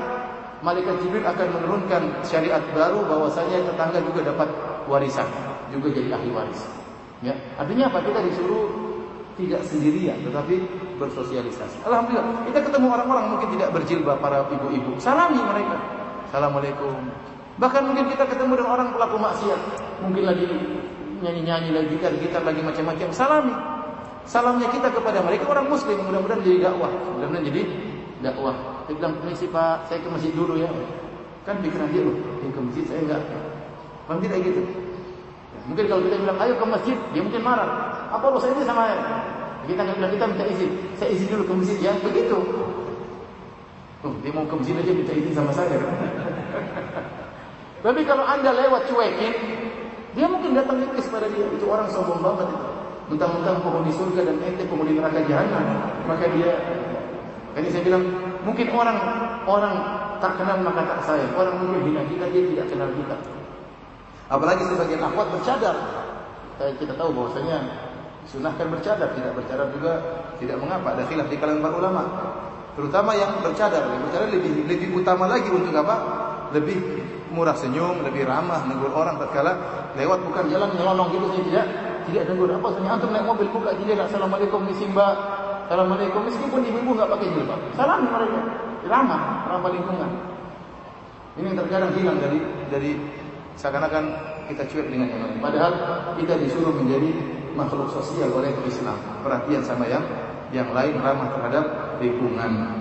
malaikat 0.59 0.99
Jibril 0.99 1.23
akan 1.23 1.47
menurunkan 1.55 2.01
syariat 2.27 2.59
baru 2.75 3.07
bahwasanya 3.07 3.63
tetangga 3.63 4.03
juga 4.03 4.27
dapat 4.35 4.51
warisan, 4.91 5.27
juga 5.71 5.87
jadi 5.95 6.19
ahli 6.19 6.35
waris. 6.35 6.61
Ya, 7.23 7.31
artinya 7.55 7.87
apa? 7.87 8.03
Kita 8.03 8.19
disuruh 8.27 8.67
tidak 9.39 9.63
sendirian 9.63 10.19
tetapi 10.19 10.55
bersosialisasi. 10.99 11.87
Alhamdulillah, 11.87 12.45
kita 12.51 12.59
ketemu 12.67 12.87
orang-orang 12.91 13.25
mungkin 13.31 13.47
tidak 13.55 13.69
berjilbab 13.71 14.19
para 14.19 14.43
ibu-ibu, 14.51 14.99
salami 14.99 15.39
mereka. 15.39 15.77
Assalamualaikum. 16.27 16.93
Bahkan 17.59 17.81
mungkin 17.87 18.05
kita 18.11 18.23
ketemu 18.27 18.59
dengan 18.59 18.71
orang 18.75 18.87
pelaku 18.93 19.17
maksiat, 19.19 19.61
mungkin 20.03 20.23
lagi 20.27 20.45
nyanyi-nyanyi 21.19 21.69
lagi 21.75 21.87
gitar-gitar 21.95 22.43
lagi 22.43 22.61
macam-macam, 22.63 23.07
salami. 23.11 23.55
Salamnya 24.29 24.69
kita 24.69 24.93
kepada 24.93 25.25
mereka 25.25 25.49
orang 25.49 25.65
muslim, 25.71 25.97
mudah-mudahan 26.05 26.45
jadi 26.45 26.69
dakwah, 26.69 26.91
mudah-mudahan 26.91 27.43
jadi 27.49 27.61
dakwah. 28.21 28.55
Dia 28.85 28.93
bilang, 28.93 29.13
"Permisi 29.17 29.49
Pak, 29.49 29.89
saya 29.89 29.99
ke 30.05 30.09
masjid 30.11 30.31
dulu 30.35 30.53
ya." 30.59 30.69
Kan 31.47 31.65
pikiran 31.65 31.89
dia 31.89 32.05
loh, 32.05 32.13
dia 32.13 32.51
ke 32.53 32.61
masjid 32.61 32.83
saya 32.85 32.99
enggak. 33.09 33.21
Bang 34.05 34.19
tidak 34.21 34.37
gitu. 34.45 34.61
Mungkin 35.69 35.85
kalau 35.85 36.01
kita 36.05 36.15
bilang 36.17 36.37
ayo 36.41 36.53
ke 36.57 36.65
masjid, 36.65 36.97
dia 37.13 37.21
mungkin 37.21 37.41
marah. 37.45 37.69
Apa 38.09 38.25
ini 38.41 38.61
sama 38.65 38.83
kita 39.69 39.81
nggak 39.85 39.97
bilang 40.01 40.13
kita 40.17 40.25
minta 40.25 40.45
izin. 40.49 40.71
Saya 40.97 41.09
izin 41.13 41.27
dulu 41.29 41.43
ke 41.45 41.53
masjid 41.61 41.77
ya, 41.85 41.93
begitu. 42.01 42.37
Oh, 44.01 44.13
dia 44.25 44.31
mau 44.33 44.49
ke 44.49 44.55
masjid 44.57 44.75
aja 44.81 44.91
minta 44.91 45.13
izin 45.13 45.33
sama 45.37 45.51
saya. 45.53 45.77
Tapi 47.85 48.01
kalau 48.03 48.25
anda 48.25 48.51
lewat 48.51 48.89
cuekin, 48.89 49.33
dia 50.17 50.25
mungkin 50.25 50.57
datang 50.57 50.81
iblis 50.81 51.07
pada 51.07 51.29
dia. 51.29 51.45
Itu 51.53 51.69
orang 51.69 51.87
sombong 51.93 52.19
banget 52.19 52.49
itu. 52.49 52.67
Mentang-mentang 53.09 53.57
penghuni 53.65 53.91
surga 53.93 54.21
dan 54.21 54.37
ente 54.45 54.63
penghuni 54.69 54.97
neraka 54.97 55.21
jahanam, 55.25 55.65
maka 56.05 56.25
dia. 56.33 56.53
Ini 57.57 57.67
saya 57.73 57.81
bilang, 57.81 58.05
mungkin 58.45 58.69
orang 58.69 58.97
orang 59.49 59.75
tak 60.21 60.37
kenal 60.37 60.61
maka 60.61 60.81
tak 60.85 60.99
sayang. 61.09 61.33
Orang 61.33 61.57
mungkin 61.61 61.89
hina 61.89 62.05
kita, 62.05 62.25
dia 62.29 62.41
tidak 62.53 62.67
kenal 62.69 62.89
kita. 62.93 63.17
Apalagi 64.29 64.61
sebagian 64.69 65.01
akhwat 65.01 65.27
bercadar. 65.33 65.77
Kita 66.59 66.93
tahu 66.99 67.15
bahwasanya 67.15 67.88
sunahkan 68.29 68.69
bercadar, 68.69 69.09
tidak 69.17 69.33
bercadar 69.33 69.67
juga 69.73 69.93
tidak 70.37 70.57
mengapa. 70.61 70.93
Ada 70.97 71.03
khilaf 71.09 71.27
di 71.27 71.37
kalangan 71.41 71.61
para 71.65 71.75
ulama. 71.75 72.03
Terutama 72.77 73.11
yang 73.17 73.31
bercadar, 73.41 73.83
yang 73.83 74.01
bercadar 74.07 74.27
lebih 74.29 74.51
lebih 74.69 74.87
utama 74.93 75.25
lagi 75.25 75.49
untuk 75.49 75.73
apa? 75.73 75.95
Lebih 76.53 76.77
murah 77.33 77.57
senyum, 77.57 78.01
lebih 78.05 78.25
ramah 78.25 78.65
negur 78.65 78.89
orang 78.93 79.17
tatkala 79.21 79.53
lewat 79.97 80.21
bukan 80.25 80.49
jalan 80.49 80.69
nyelonong 80.73 81.09
gitu 81.13 81.25
saya 81.29 81.43
tidak 81.45 81.65
tidak 82.09 82.23
negur. 82.33 82.49
Apa 82.53 82.67
sebenarnya 82.73 82.95
antum 82.97 83.09
naik 83.13 83.25
mobil 83.25 83.47
buka 83.49 83.69
jendela, 83.77 84.03
assalamualaikum 84.05 84.59
misi 84.65 84.85
mbak, 84.89 85.15
assalamualaikum 85.65 86.21
meskipun 86.25 86.59
ibu-ibu 86.65 86.91
enggak 86.97 87.09
pakai 87.09 87.27
jilbab, 87.33 87.59
salam 87.77 87.99
mereka, 88.05 88.41
ramah, 88.85 89.21
ramah 89.49 89.71
lingkungan. 89.73 90.09
Ini 91.37 91.45
yang 91.53 91.57
terkadang 91.61 91.91
hilang 91.93 92.17
dari 92.17 92.39
dari 92.73 92.91
seakan-akan 93.59 94.03
kita 94.49 94.63
cuek 94.65 94.87
dengan 94.89 95.07
yang 95.13 95.21
lain. 95.29 95.37
Padahal 95.39 95.71
kita 96.17 96.33
disuruh 96.41 96.73
menjadi 96.73 97.38
makhluk 97.59 97.91
sosial 97.91 98.31
oleh 98.31 98.55
Islam. 98.63 98.95
Perhatian 99.19 99.59
sama 99.59 99.83
yang 99.91 100.07
yang 100.55 100.71
lain 100.71 100.95
ramah 101.03 101.27
terhadap 101.35 101.65
lingkungan. 101.99 102.79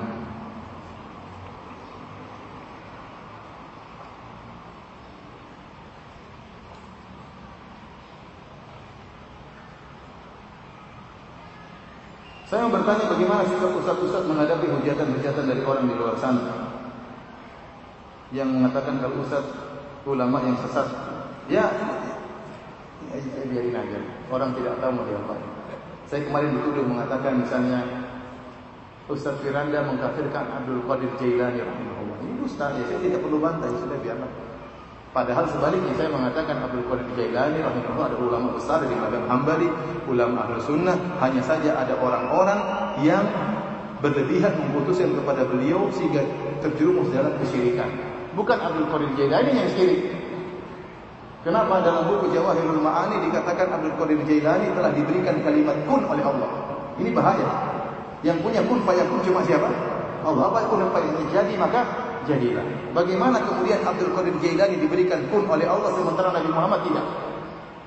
Saya 12.49 12.65
bertanya 12.65 13.13
bagaimana 13.13 13.45
sikap 13.45 13.77
ustaz-ustaz 13.77 14.25
menghadapi 14.25 14.73
hujatan-hujatan 14.73 15.45
dari 15.53 15.61
orang 15.69 15.85
di 15.85 15.95
luar 16.01 16.17
sana 16.17 16.73
yang 18.33 18.49
mengatakan 18.49 19.05
kalau 19.05 19.21
ustaz 19.21 19.45
ulama 20.09 20.41
yang 20.41 20.57
sesat. 20.57 20.89
Ya, 21.53 21.69
ya 23.13 23.45
biarin 23.53 23.77
aja. 23.77 24.18
Orang 24.29 24.53
tidak 24.53 24.77
tahu 24.81 24.93
mau 24.93 25.05
diapain. 25.09 25.45
Saya 26.09 26.25
kemarin 26.25 26.57
dituduh 26.57 26.85
mengatakan 26.85 27.41
misalnya 27.41 27.81
Ustaz 29.09 29.41
Firanda 29.41 29.81
mengkafirkan 29.89 30.45
Abdul 30.53 30.85
Qadir 30.85 31.13
Jailani 31.17 31.65
rahimahullah. 31.65 32.17
Ini 32.29 32.41
Ustaz 32.45 32.77
ya, 32.77 32.85
saya 32.93 33.01
tidak 33.01 33.25
perlu 33.25 33.41
bantah, 33.41 33.73
sudah 33.73 33.97
biarlah. 34.05 34.29
Padahal 35.17 35.49
sebaliknya 35.49 35.97
saya 35.97 36.13
mengatakan 36.13 36.61
Abdul 36.61 36.85
Qadir 36.93 37.09
Jailani 37.17 37.65
rahimahullah 37.65 38.09
ada 38.13 38.19
ulama 38.21 38.49
besar 38.53 38.85
dari 38.85 38.93
mazhab 39.01 39.25
Hambali, 39.25 39.69
ulama 40.05 40.45
Ahlus 40.45 40.69
Sunnah, 40.69 40.97
hanya 41.25 41.41
saja 41.41 41.73
ada 41.81 41.97
orang-orang 41.97 42.61
yang 43.01 43.25
berlebihan 44.05 44.53
memutuskan 44.61 45.17
kepada 45.17 45.49
beliau 45.49 45.89
sehingga 45.97 46.21
terjerumus 46.61 47.09
dalam 47.09 47.33
kesyirikan. 47.41 47.89
Bukan 48.37 48.61
Abdul 48.61 48.93
Qadir 48.93 49.11
Jailani 49.17 49.53
yang 49.57 49.69
syirik. 49.73 50.18
Kenapa 51.47 51.79
dalam 51.87 52.11
buku 52.11 52.35
Jawahirul 52.35 52.83
Ma'ani 52.83 53.31
dikatakan 53.31 53.71
Abdul 53.71 53.95
Qadir 53.95 54.19
Jailani 54.27 54.75
telah 54.75 54.91
diberikan 54.91 55.39
kalimat 55.47 55.79
kun 55.87 56.03
oleh 56.03 56.25
Allah. 56.27 56.51
Ini 56.99 57.15
bahaya. 57.15 57.47
Yang 58.27 58.43
punya 58.43 58.61
kun 58.67 58.83
fayakun 58.83 59.23
cuma 59.23 59.47
siapa? 59.47 59.71
Allah. 60.27 60.51
Apa 60.51 60.67
kun 60.67 60.83
fayakun? 60.91 61.31
Jadi 61.31 61.55
maka 61.55 61.87
jadilah. 62.27 62.67
Bagaimana 62.91 63.39
kemudian 63.47 63.87
Abdul 63.87 64.11
Qadir 64.19 64.35
Jailani 64.43 64.83
diberikan 64.83 65.23
kun 65.31 65.47
oleh 65.47 65.71
Allah 65.71 65.95
sementara 65.95 66.35
Nabi 66.35 66.51
Muhammad 66.51 66.81
tidak? 66.91 67.07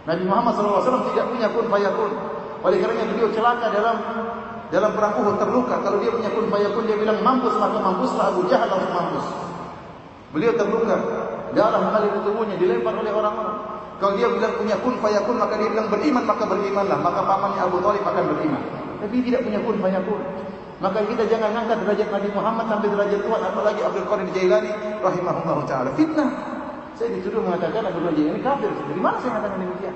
Nabi 0.08 0.24
Muhammad 0.26 0.52
SAW 0.56 1.12
tidak 1.12 1.26
punya 1.28 1.48
kun 1.52 1.68
fayakun. 1.68 2.12
Oleh 2.64 2.78
kerana 2.80 3.04
beliau 3.04 3.30
celaka 3.36 3.68
dalam 3.68 3.96
dalam 4.72 4.92
perang 4.96 5.14
Uhud 5.20 5.36
terluka. 5.36 5.76
Kalau 5.84 6.00
dia 6.00 6.12
punya 6.16 6.32
kun 6.32 6.48
fayakun 6.48 6.88
dia 6.88 6.96
bilang 6.96 7.20
mampus 7.20 7.52
maka 7.60 7.78
mampuslah 7.84 8.32
Abu 8.32 8.48
Jahal 8.48 8.72
langsung 8.72 8.96
mampus. 8.96 9.28
Beliau 10.32 10.56
terluka, 10.56 10.96
darah 11.54 11.82
mengalir 11.84 12.12
di 12.16 12.22
tubuhnya, 12.26 12.56
dilempar 12.58 12.94
oleh 12.96 13.12
orang-orang. 13.12 13.58
Kalau 14.02 14.18
dia 14.18 14.28
bilang 14.34 14.54
punya 14.58 14.76
kun 14.82 14.96
fayakun, 14.98 15.36
maka 15.38 15.54
dia 15.62 15.70
bilang 15.70 15.88
beriman, 15.94 16.24
maka 16.26 16.44
berimanlah. 16.50 16.98
Maka 16.98 17.22
pamannya 17.22 17.62
Abu 17.62 17.78
Talib 17.86 18.02
akan 18.02 18.24
beriman. 18.34 18.62
Tapi 18.98 19.16
tidak 19.22 19.42
punya 19.46 19.60
kun 19.62 19.78
fayakun. 19.78 20.22
Maka 20.82 21.00
kita 21.06 21.24
jangan 21.30 21.54
angkat 21.54 21.78
derajat 21.86 22.10
Nabi 22.10 22.30
Muhammad 22.34 22.66
sampai 22.66 22.88
derajat 22.90 23.22
Tuhan, 23.22 23.42
apalagi 23.46 23.82
Abdul 23.86 24.08
Qadir 24.10 24.30
Jailani 24.34 24.72
rahimahullah 25.06 25.58
taala. 25.70 25.90
Fitnah. 25.94 26.30
Saya 26.98 27.14
dituduh 27.14 27.46
mengatakan 27.46 27.86
Abdul 27.86 28.10
Qadir 28.10 28.18
Jailani 28.26 28.42
kafir. 28.42 28.72
Dari 28.74 29.02
mana 29.02 29.16
saya 29.22 29.30
mengatakan 29.38 29.58
demikian? 29.62 29.96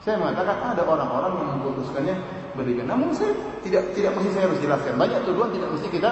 Saya 0.00 0.16
mengatakan 0.16 0.56
ada 0.74 0.82
orang-orang 0.82 1.32
yang 1.38 1.48
memutuskannya 1.60 2.16
berbeda. 2.58 2.82
Namun 2.88 3.14
saya 3.14 3.30
tidak 3.62 3.94
tidak 3.94 4.16
mesti 4.18 4.30
saya 4.34 4.44
harus 4.50 4.58
jelaskan. 4.58 4.92
Banyak 4.98 5.20
tuduhan 5.22 5.50
tidak 5.54 5.68
mesti 5.76 5.88
kita 5.92 6.10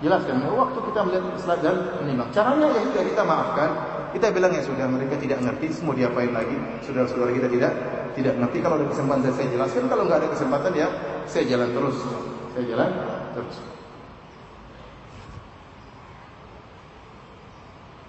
jelaskan. 0.00 0.40
Waktu 0.48 0.78
kita 0.90 1.00
melihat 1.06 1.24
dan 1.60 1.76
menimbang. 2.00 2.28
Caranya 2.32 2.66
ya 2.72 2.80
sudah 2.84 3.04
kita 3.04 3.22
maafkan. 3.24 3.70
Kita 4.10 4.26
bilang 4.34 4.50
ya 4.50 4.62
sudah 4.66 4.90
mereka 4.90 5.14
tidak 5.22 5.38
ngerti, 5.38 5.70
semua 5.70 5.94
diapain 5.94 6.34
lagi? 6.34 6.58
Saudara-saudara 6.82 7.30
kita 7.30 7.46
tidak 7.46 7.72
tidak 8.18 8.34
ngerti. 8.42 8.58
Kalau 8.58 8.74
ada 8.74 8.90
kesempatan 8.90 9.30
saya 9.30 9.48
jelaskan, 9.54 9.86
kalau 9.86 10.02
nggak 10.08 10.26
ada 10.26 10.28
kesempatan 10.34 10.72
ya 10.74 10.88
saya 11.30 11.44
jalan 11.46 11.70
terus. 11.70 11.94
Saya 12.56 12.64
jalan 12.66 12.90
terus. 13.38 13.56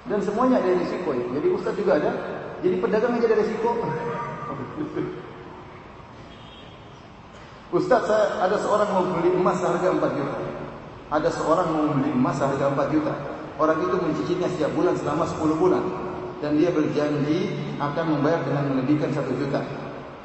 Dan 0.09 0.19
semuanya 0.26 0.57
ada 0.57 0.73
risiko 0.73 1.13
ya. 1.13 1.26
Jadi 1.38 1.47
Ustaz 1.53 1.77
juga 1.77 2.01
ada. 2.01 2.11
Jadi 2.65 2.76
pedagang 2.81 3.22
aja 3.22 3.26
ada 3.30 3.38
risiko. 3.38 3.77
Ustaz 7.77 8.03
saya 8.03 8.26
ada 8.41 8.57
seorang 8.59 8.89
mau 8.91 9.05
beli 9.22 9.31
emas 9.38 9.61
harga 9.61 9.88
4 9.88 10.18
juta. 10.18 10.51
Ada 11.11 11.27
seorang 11.27 11.67
mau 11.75 11.91
beli 11.91 12.07
emas 12.15 12.39
harga 12.39 12.71
4 12.71 12.95
juta. 12.95 13.11
Orang 13.59 13.83
itu 13.83 13.95
mencicilnya 13.99 14.47
setiap 14.47 14.71
bulan 14.71 14.95
selama 14.95 15.27
10 15.27 15.59
bulan 15.59 15.83
dan 16.39 16.55
dia 16.55 16.71
berjanji 16.71 17.51
akan 17.77 18.17
membayar 18.17 18.39
dengan 18.47 18.71
melebihkan 18.71 19.11
1 19.11 19.27
juta. 19.35 19.59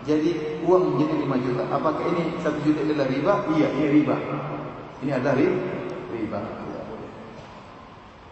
Jadi 0.07 0.63
uang 0.63 0.95
menjadi 0.95 1.27
5 1.27 1.43
juta. 1.43 1.63
Apakah 1.75 2.07
ini 2.15 2.39
1 2.39 2.63
juta 2.63 2.81
adalah 2.87 3.07
riba? 3.11 3.35
Iya, 3.59 3.69
ini 3.75 3.87
riba. 3.99 4.17
Ini 5.03 5.11
adalah 5.19 5.35
riba. 5.35 6.41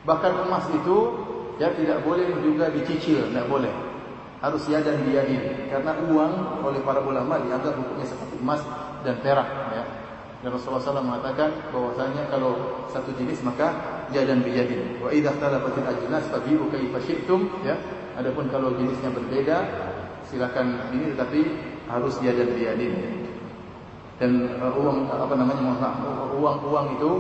Bahkan 0.05 0.33
emas 0.47 0.65
itu 0.71 0.97
ya 1.59 1.75
tidak 1.75 2.07
boleh 2.07 2.29
juga 2.39 2.71
dicicil, 2.71 3.35
tidak 3.35 3.51
boleh. 3.51 3.73
Harus 4.39 4.63
ya 4.71 4.79
dan 4.79 5.03
biyadin. 5.03 5.73
Karena 5.73 5.97
uang 6.07 6.63
oleh 6.63 6.81
para 6.87 7.03
ulama 7.03 7.43
dianggap 7.43 7.75
hukumnya 7.75 8.07
seperti 8.07 8.39
emas 8.39 8.63
dan 9.03 9.19
perak. 9.19 9.74
Dan 10.45 10.53
Rasulullah 10.53 10.85
SAW 10.85 11.09
mengatakan 11.09 11.73
bahwasanya 11.73 12.29
kalau 12.29 12.85
satu 12.93 13.17
jenis 13.17 13.41
maka 13.41 13.73
jadan 14.13 14.45
bijadin. 14.45 15.01
Wa 15.01 15.09
idza 15.09 15.33
ikhtalafatil 15.33 15.89
ajnas 15.89 16.29
fabi'u 16.29 16.69
kaifa 16.69 17.01
syi'tum 17.01 17.65
ya. 17.65 17.81
Adapun 18.21 18.53
kalau 18.53 18.77
jenisnya 18.77 19.09
berbeda 19.09 19.65
silakan 20.29 20.93
ini 20.93 21.17
tetapi 21.17 21.41
harus 21.89 22.21
jadan 22.21 22.53
bijadin. 22.53 22.93
Dan 24.21 24.61
uh, 24.61 24.77
uang 24.77 25.09
apa 25.09 25.33
namanya 25.33 25.65
uang-uang 26.37 26.87
itu 27.01 27.11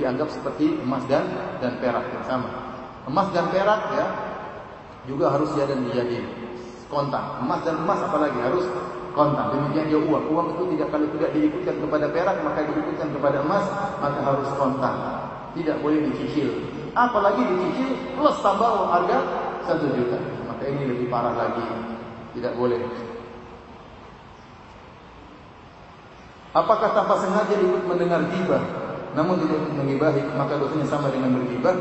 dianggap 0.00 0.32
seperti 0.32 0.80
emas 0.80 1.04
dan 1.04 1.28
dan 1.60 1.76
perak 1.84 2.08
yang 2.16 2.24
sama. 2.24 2.48
Emas 3.04 3.28
dan 3.36 3.52
perak 3.52 3.92
ya 3.92 4.06
juga 5.04 5.36
harus 5.36 5.52
jadan 5.52 5.84
bijadin. 5.84 6.24
Kontak. 6.88 7.44
Emas 7.44 7.60
dan 7.60 7.76
emas 7.84 8.00
apalagi 8.08 8.40
harus 8.40 8.64
kontak. 9.12 9.46
Demikian 9.54 9.86
juga 9.90 10.00
uang. 10.06 10.24
Uang 10.30 10.46
itu 10.56 10.62
tidak 10.76 10.88
kalau 10.94 11.06
tidak 11.18 11.30
diikutkan 11.34 11.76
kepada 11.82 12.06
perak 12.10 12.36
maka 12.42 12.60
diikutkan 12.66 13.08
kepada 13.14 13.38
emas 13.42 13.64
maka 13.98 14.18
harus 14.22 14.48
kontak. 14.54 14.94
Tidak 15.54 15.76
boleh 15.82 15.98
dicicil. 16.10 16.48
Apalagi 16.94 17.42
dicicil 17.42 17.90
plus 18.14 18.36
tambah 18.42 18.70
harga 18.90 19.18
satu 19.66 19.86
juta. 19.94 20.18
Maka 20.46 20.62
ini 20.66 20.82
lebih 20.86 21.06
parah 21.10 21.34
lagi. 21.34 21.66
Tidak 22.34 22.54
boleh. 22.54 22.78
Apakah 26.50 26.90
tanpa 26.90 27.14
sengaja 27.22 27.54
ikut 27.54 27.86
mendengar 27.86 28.26
gibah 28.26 28.62
namun 29.10 29.42
tidak 29.42 29.58
ikut 29.58 29.74
mengibahi 29.74 30.22
maka 30.34 30.58
dosanya 30.58 30.86
sama 30.86 31.10
dengan 31.10 31.38
bergibah? 31.38 31.74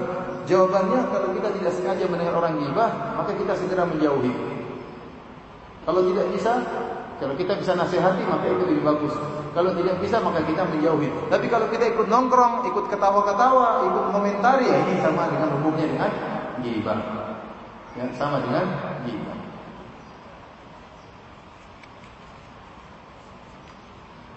Jawabannya 0.46 1.10
kalau 1.14 1.30
kita 1.34 1.50
tidak 1.58 1.74
sengaja 1.78 2.06
mendengar 2.10 2.38
orang 2.38 2.58
gibah 2.62 2.90
maka 3.18 3.34
kita 3.34 3.54
segera 3.58 3.86
menjauhi. 3.86 4.34
Kalau 5.90 6.06
tidak 6.06 6.26
bisa, 6.38 6.54
kalau 7.20 7.36
kita 7.36 7.60
bisa 7.60 7.76
nasihati 7.76 8.24
maka 8.24 8.48
itu 8.48 8.64
lebih 8.64 8.84
bagus. 8.88 9.12
Kalau 9.52 9.76
tidak 9.76 10.00
bisa 10.00 10.24
maka 10.24 10.40
kita 10.48 10.64
menjauhi. 10.64 11.12
Tapi 11.28 11.46
kalau 11.52 11.68
kita 11.68 11.92
ikut 11.92 12.08
nongkrong, 12.08 12.64
ikut 12.72 12.86
ketawa-ketawa, 12.88 13.84
ikut 13.92 14.06
komentari 14.16 14.72
ya 14.72 14.78
ini 14.88 15.04
sama 15.04 15.28
dengan 15.28 15.50
hukumnya 15.60 15.86
dengan 15.90 16.12
gibah. 16.64 17.00
Ya, 18.00 18.06
sama 18.16 18.40
dengan 18.40 18.66
gibah. 19.04 19.40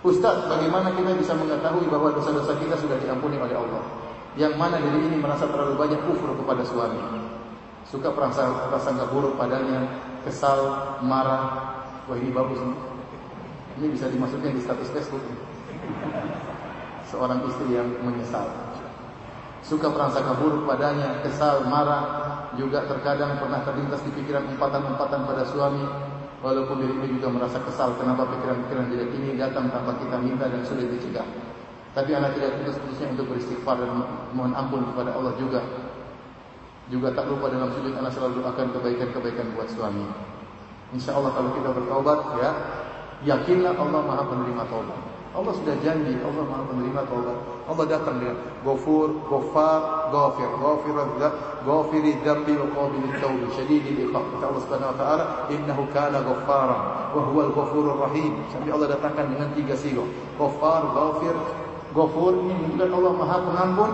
Ustaz, 0.03 0.51
bagaimana 0.51 0.91
kita 0.99 1.15
bisa 1.15 1.39
mengetahui 1.39 1.87
bahwa 1.87 2.11
dosa-dosa 2.11 2.59
kita 2.59 2.75
sudah 2.75 2.99
diampuni 2.99 3.39
oleh 3.39 3.55
Allah? 3.55 3.87
Yang 4.35 4.59
mana 4.59 4.83
diri 4.83 5.07
ini 5.07 5.23
merasa 5.23 5.47
terlalu 5.47 5.79
banyak 5.79 6.03
kufur 6.11 6.35
kepada 6.35 6.67
suami. 6.67 6.99
Suka 7.87 8.11
perasaan 8.11 8.73
prasangka 8.73 9.07
buruk 9.15 9.39
padanya, 9.39 9.87
kesal, 10.27 10.99
marah. 11.07 11.82
Wah 12.13 12.21
ini 12.21 12.29
bagus 12.29 12.61
nih. 12.61 12.77
Ini 13.81 13.87
bisa 13.89 14.13
dimasukkan 14.13 14.53
di 14.53 14.61
status 14.61 14.93
Facebook. 14.93 15.25
Seorang 17.09 17.41
istri 17.49 17.73
yang 17.73 17.89
menyesal. 18.05 18.53
Suka 19.65 19.89
prasangka 19.89 20.37
buruk 20.37 20.69
padanya, 20.69 21.25
kesal, 21.25 21.65
marah. 21.65 22.05
Juga 22.61 22.85
terkadang 22.85 23.41
pernah 23.41 23.65
terlintas 23.65 24.05
di 24.05 24.13
pikiran 24.13 24.45
umpatan-umpatan 24.45 25.25
pada 25.25 25.49
suami 25.49 25.89
Walaupun 26.45 26.85
diri 26.85 26.95
ini 27.01 27.17
juga 27.17 27.31
merasa 27.31 27.63
kesal 27.63 27.95
kenapa 27.95 28.27
pikiran-pikiran 28.27 28.91
jelek 28.91 29.15
ini 29.15 29.39
datang 29.39 29.71
tanpa 29.71 29.95
kita 30.03 30.19
minta 30.19 30.51
dan 30.51 30.67
sulit 30.67 30.91
dicegah. 30.91 31.23
Tapi 31.95 32.11
anak 32.19 32.35
tidak 32.35 32.59
putus-putusnya 32.59 33.15
untuk 33.15 33.31
beristighfar 33.31 33.79
dan 33.79 34.03
mohon 34.35 34.51
ampun 34.51 34.83
kepada 34.91 35.15
Allah 35.15 35.39
juga. 35.39 35.63
Juga 36.91 37.15
tak 37.15 37.31
lupa 37.31 37.47
dalam 37.47 37.71
sujud 37.71 37.95
anak 37.95 38.11
selalu 38.11 38.43
doakan 38.43 38.75
kebaikan-kebaikan 38.75 39.55
buat 39.55 39.71
suami. 39.71 40.32
Insya 40.93 41.17
Allah 41.17 41.33
kalau 41.33 41.57
kita 41.57 41.73
bertaubat 41.73 42.19
ya, 42.37 42.51
yakinlah 43.25 43.73
Allah 43.81 44.01
Maha 44.05 44.23
penerima 44.29 44.63
taubat. 44.69 45.01
Allah 45.33 45.53
sudah 45.57 45.73
janji, 45.81 46.13
Allah 46.21 46.45
Maha 46.45 46.69
penerima 46.69 47.01
taubat. 47.09 47.39
Allah 47.65 47.85
datang 47.89 48.21
dengan 48.21 48.37
Ghafur, 48.61 49.09
Ghaffar, 49.25 50.13
Ghafir, 50.13 50.51
Ghafir, 50.61 50.97
Ghafiri 51.65 52.13
dzambi 52.21 52.53
wa 52.61 52.69
qabil 52.77 53.09
taubi, 53.17 53.47
syadidil 53.57 54.13
iqab. 54.13 54.25
Kata 54.37 54.45
Allah 54.53 54.63
Subhanahu 54.69 54.93
wa 54.93 54.99
taala, 55.01 55.25
"Innahu 55.49 55.83
kana 55.97 56.19
ghaffara 56.21 56.79
rahim." 57.97 58.33
Sampai 58.53 58.71
Allah 58.77 58.89
datangkan 58.93 59.25
dengan 59.33 59.49
tiga 59.57 59.73
sigo. 59.73 60.05
Ghaffar, 60.37 60.93
Ghafir, 60.93 61.35
Ghafur 61.97 62.33
ini 62.37 62.53
menunjukkan 62.53 62.91
Allah 62.93 63.13
Maha 63.17 63.37
Pengampun. 63.41 63.93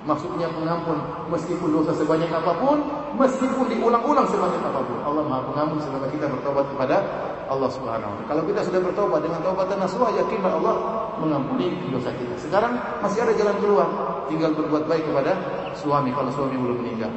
Maksudnya 0.00 0.48
pengampun 0.48 0.96
meskipun 1.28 1.68
dosa 1.76 1.92
sebanyak 1.92 2.32
apa 2.32 2.52
pun, 2.56 2.78
meskipun 3.16 3.66
diulang-ulang 3.70 4.26
sebanyak 4.28 4.62
apa 4.62 4.80
pun. 4.84 4.98
Allah 5.02 5.24
Maha 5.26 5.42
Pengampun 5.50 5.78
selama 5.82 6.06
kita 6.12 6.26
bertobat 6.30 6.66
kepada 6.70 6.96
Allah 7.50 7.70
Subhanahu 7.70 8.12
wa. 8.14 8.24
Kalau 8.30 8.42
kita 8.46 8.60
sudah 8.62 8.80
bertobat 8.82 9.20
dengan 9.26 9.42
taubatan 9.42 9.78
nasuha, 9.82 10.14
yakinlah 10.14 10.52
Allah 10.54 10.74
mengampuni 11.18 11.74
dosa 11.90 12.14
kita. 12.14 12.34
Sekarang 12.38 12.78
masih 13.02 13.26
ada 13.26 13.34
jalan 13.34 13.56
keluar, 13.58 13.88
tinggal 14.30 14.54
berbuat 14.54 14.86
baik 14.86 15.04
kepada 15.10 15.32
suami 15.74 16.14
kalau 16.14 16.30
suami 16.30 16.54
belum 16.54 16.78
meninggal. 16.82 17.12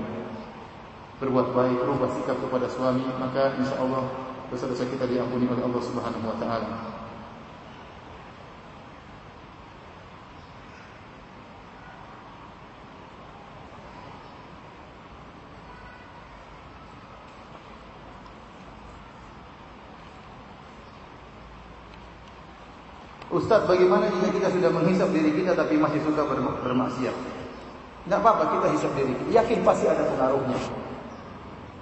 Berbuat 1.22 1.53
baik, 1.53 1.78
rubah 1.86 2.10
sikap 2.18 2.38
kepada 2.41 2.68
suami, 2.68 3.06
maka 3.22 3.53
insya 3.61 3.78
Allah 3.80 4.03
dosa-dosa 4.49 4.86
kita 4.90 5.06
diampuni 5.06 5.45
oleh 5.49 5.61
Allah 5.61 5.82
Subhanahu 5.82 6.26
wa 6.26 6.38
taala. 6.41 6.93
Ustaz, 23.34 23.65
bagaimana 23.65 24.14
jika 24.14 24.30
kita 24.30 24.47
sudah 24.53 24.69
menghisap 24.69 25.10
diri 25.10 25.34
kita 25.34 25.57
tapi 25.57 25.81
masih 25.81 25.97
suka 26.05 26.22
bermaksiat? 26.61 27.15
Tidak 28.05 28.19
apa-apa 28.22 28.53
kita 28.53 28.68
hisap 28.77 28.93
diri 28.93 29.10
kita. 29.18 29.41
Yakin 29.41 29.65
pasti 29.65 29.89
ada 29.89 30.05
pengaruhnya. 30.05 30.60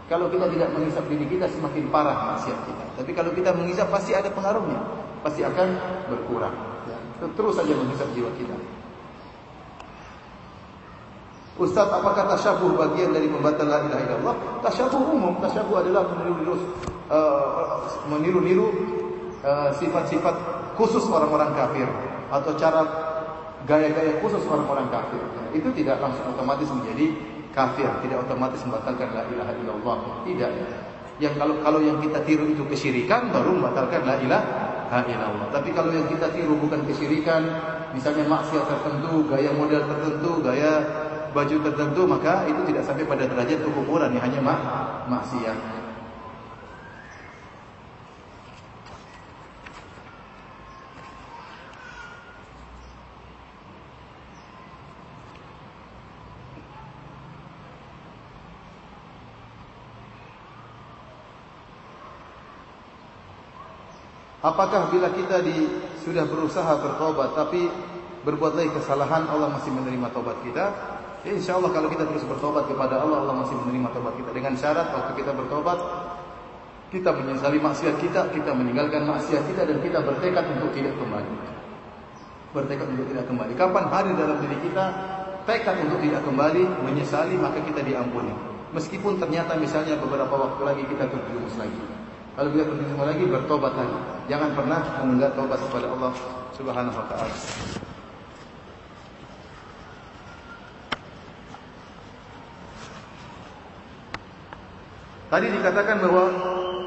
Kalau 0.08 0.32
kita 0.32 0.48
tidak 0.48 0.70
menghisap 0.72 1.04
diri 1.12 1.28
kita 1.28 1.52
semakin 1.52 1.92
parah 1.92 2.36
maksiat 2.36 2.56
kita. 2.56 2.86
Tapi 3.04 3.12
kalau 3.12 3.36
kita 3.36 3.52
menghisap 3.52 3.92
pasti 3.92 4.16
ada 4.16 4.32
pengaruhnya. 4.32 4.80
Pasti 5.28 5.44
akan 5.44 5.68
berkurang. 6.08 6.56
Ya. 6.88 6.98
Terus 7.36 7.54
saja 7.60 7.74
menghisap 7.76 8.08
jiwa 8.16 8.32
kita. 8.40 8.56
Ustaz, 11.60 11.92
apakah 11.92 12.32
tasyabuh 12.32 12.80
bagian 12.80 13.12
dari 13.12 13.28
membatal 13.28 13.68
la 13.68 13.84
ilaha 13.92 14.02
illallah? 14.08 14.36
Tasyabuh 14.64 15.04
umum. 15.04 15.36
Tasyabuh 15.44 15.84
adalah 15.84 16.08
meniru-niru 16.16 16.56
uh, 17.12 17.84
meniru-niru 18.08 18.68
sifat-sifat 19.82 20.61
khusus 20.76 21.04
orang-orang 21.08 21.52
kafir 21.56 21.88
atau 22.32 22.52
cara 22.56 22.82
gaya-gaya 23.68 24.18
khusus 24.24 24.44
orang-orang 24.48 24.88
kafir. 24.90 25.22
Itu 25.52 25.70
tidak 25.76 26.00
langsung 26.00 26.32
otomatis 26.32 26.68
menjadi 26.72 27.06
kafir, 27.52 27.90
tidak 28.02 28.24
otomatis 28.26 28.64
membatalkan 28.64 29.10
la 29.12 29.24
ilaha 29.28 29.54
illallah. 29.60 29.98
Tidak. 30.26 30.52
Yang 31.22 31.34
kalau 31.38 31.56
kalau 31.62 31.80
yang 31.84 32.02
kita 32.02 32.24
tiru 32.26 32.50
itu 32.50 32.64
kesyirikan 32.66 33.30
baru 33.30 33.54
membatalkan 33.60 34.02
la 34.08 34.16
ilaha 34.18 35.00
illallah. 35.06 35.48
Tapi 35.54 35.70
kalau 35.76 35.92
yang 35.94 36.08
kita 36.10 36.32
tiru 36.34 36.58
bukan 36.58 36.82
kesyirikan, 36.88 37.42
misalnya 37.94 38.26
maksiat 38.26 38.66
tertentu, 38.66 39.28
gaya 39.30 39.52
model 39.54 39.86
tertentu, 39.86 40.32
gaya 40.42 40.72
baju 41.32 41.56
tertentu, 41.64 42.02
maka 42.10 42.44
itu 42.50 42.62
tidak 42.68 42.84
sampai 42.84 43.08
pada 43.08 43.24
derajat 43.24 43.60
kekufuran, 43.64 44.12
hanya 44.18 44.40
mak 44.44 44.60
maksiat. 45.08 45.81
Apakah 64.42 64.90
bila 64.90 65.14
kita 65.14 65.46
di, 65.46 65.70
sudah 66.02 66.26
berusaha 66.26 66.74
bertobat 66.82 67.38
tapi 67.38 67.70
berbuat 68.26 68.58
lagi 68.58 68.74
kesalahan 68.74 69.30
Allah 69.30 69.54
masih 69.54 69.70
menerima 69.70 70.10
tobat 70.10 70.38
kita? 70.42 70.66
Ya 71.22 71.38
insya 71.38 71.62
Allah 71.62 71.70
kalau 71.70 71.86
kita 71.94 72.10
terus 72.10 72.26
bertobat 72.26 72.66
kepada 72.66 73.06
Allah 73.06 73.22
Allah 73.22 73.46
masih 73.46 73.54
menerima 73.62 73.94
tobat 73.94 74.18
kita 74.18 74.34
dengan 74.34 74.58
syarat 74.58 74.90
waktu 74.90 75.22
kita 75.22 75.38
bertobat 75.38 75.78
kita 76.92 77.08
menyesali 77.16 77.56
maksiat 77.56 77.96
kita, 78.04 78.22
kita 78.36 78.52
meninggalkan 78.52 79.08
maksiat 79.08 79.48
kita 79.48 79.64
dan 79.64 79.78
kita 79.80 80.04
bertekad 80.04 80.44
untuk 80.60 80.76
tidak 80.76 80.92
kembali. 81.00 81.34
Bertekad 82.52 82.88
untuk 82.92 83.08
tidak 83.08 83.26
kembali. 83.32 83.54
Kapan 83.56 83.86
hari 83.88 84.12
dalam 84.20 84.38
diri 84.44 84.58
kita 84.60 84.86
tekad 85.48 85.88
untuk 85.88 86.04
tidak 86.04 86.22
kembali, 86.28 86.64
menyesali 86.84 87.40
maka 87.40 87.64
kita 87.64 87.80
diampuni. 87.86 88.36
Meskipun 88.76 89.24
ternyata 89.24 89.56
misalnya 89.56 89.96
beberapa 90.04 90.36
waktu 90.36 90.62
lagi 90.68 90.84
kita 90.84 91.08
terjerumus 91.08 91.56
lagi. 91.56 91.80
Kalau 92.36 92.50
kita 92.52 92.64
berjumpa 92.68 93.04
lagi 93.08 93.24
bertobat 93.24 93.74
lagi. 93.76 93.98
Jangan 94.32 94.56
pernah 94.56 94.80
menunda 95.04 95.28
tobat 95.36 95.60
kepada 95.60 95.92
Allah 95.92 96.16
Subhanahu 96.56 96.96
wa 96.96 97.06
taala. 97.12 97.36
Tadi 105.28 105.48
dikatakan 105.52 105.96
bahwa 106.00 106.24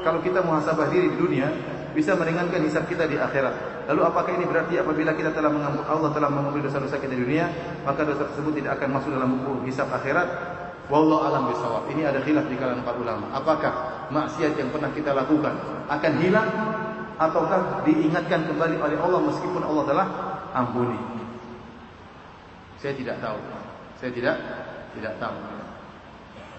kalau 0.01 0.19
kita 0.25 0.41
muhasabah 0.41 0.89
diri 0.89 1.13
di 1.13 1.17
dunia 1.21 1.53
bisa 1.93 2.17
meringankan 2.17 2.65
hisab 2.65 2.89
kita 2.89 3.05
di 3.05 3.21
akhirat. 3.21 3.85
Lalu 3.93 4.01
apakah 4.01 4.31
ini 4.33 4.49
berarti 4.49 4.81
apabila 4.81 5.13
kita 5.13 5.29
telah 5.29 5.53
mengampuni 5.53 5.85
Allah 5.85 6.09
telah 6.17 6.29
mengampuni 6.33 6.65
dosa-dosa 6.65 6.97
kita 6.97 7.13
di 7.13 7.29
dunia, 7.29 7.45
maka 7.85 8.09
dosa 8.09 8.25
tersebut 8.25 8.57
tidak 8.57 8.81
akan 8.81 8.89
masuk 8.97 9.13
dalam 9.13 9.29
buku 9.37 9.69
hisab 9.69 9.93
akhirat? 9.93 10.25
Wallahu 10.89 11.21
alam 11.21 11.49
bisawab. 11.53 11.93
Ini 11.93 12.09
ada 12.09 12.21
khilaf 12.25 12.49
di 12.49 12.57
kalangan 12.57 12.81
para 12.81 12.97
ulama. 12.97 13.25
Apakah 13.33 13.73
maksiat 14.09 14.57
yang 14.57 14.73
pernah 14.73 14.89
kita 14.93 15.13
lakukan 15.13 15.53
akan 15.89 16.13
hilang 16.21 16.49
ataukah 17.15 17.83
diingatkan 17.87 18.47
kembali 18.47 18.75
oleh 18.79 18.97
Allah 18.99 19.19
meskipun 19.23 19.61
Allah 19.63 19.83
telah 19.87 20.07
ampuni? 20.55 20.99
Saya 22.79 22.93
tidak 22.95 23.17
tahu. 23.23 23.39
Saya 23.97 24.11
tidak 24.11 24.35
tidak 24.95 25.13
tahu. 25.17 25.37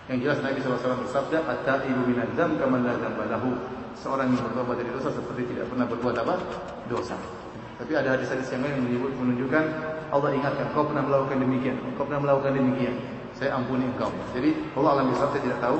Yang 0.06 0.18
jelas 0.22 0.38
Nabi 0.38 0.58
SAW 0.62 1.02
bersabda, 1.02 1.38
"At-taibu 1.50 2.02
minadz 2.06 2.34
dzam 2.38 2.56
kama 2.62 2.78
la 2.82 2.94
dzamba 2.94 3.26
lahu." 3.26 3.50
Seorang 3.96 4.28
yang 4.30 4.44
bertobat 4.44 4.76
dari 4.78 4.92
dosa 4.92 5.08
seperti 5.08 5.56
tidak 5.56 5.72
pernah 5.72 5.88
berbuat 5.88 6.14
apa? 6.20 6.34
Dosa. 6.86 7.16
Tapi 7.76 7.92
ada 7.96 8.14
hadis-hadis 8.14 8.48
yang 8.52 8.62
lain 8.64 8.86
menyebut 8.86 9.12
menunjukkan 9.18 9.64
Allah 10.12 10.30
ingatkan 10.32 10.68
kau 10.72 10.86
pernah 10.86 11.04
melakukan 11.04 11.42
demikian, 11.42 11.76
kau 11.98 12.06
pernah 12.06 12.22
melakukan 12.22 12.54
demikian 12.54 12.94
saya 13.36 13.52
ampuni 13.52 13.84
engkau. 13.84 14.08
Jadi 14.32 14.56
Allah 14.72 14.90
alam 14.96 15.12
saya 15.12 15.36
tidak 15.36 15.60
tahu. 15.60 15.78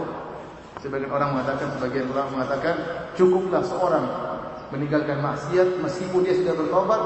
Sebagian 0.76 1.08
orang 1.08 1.32
mengatakan, 1.32 1.72
sebagian 1.72 2.06
orang 2.12 2.28
mengatakan 2.36 2.74
cukuplah 3.16 3.64
seorang 3.64 4.04
meninggalkan 4.74 5.22
maksiat 5.22 5.78
meskipun 5.82 6.26
dia 6.26 6.34
sudah 6.34 6.54
bertobat, 6.58 7.00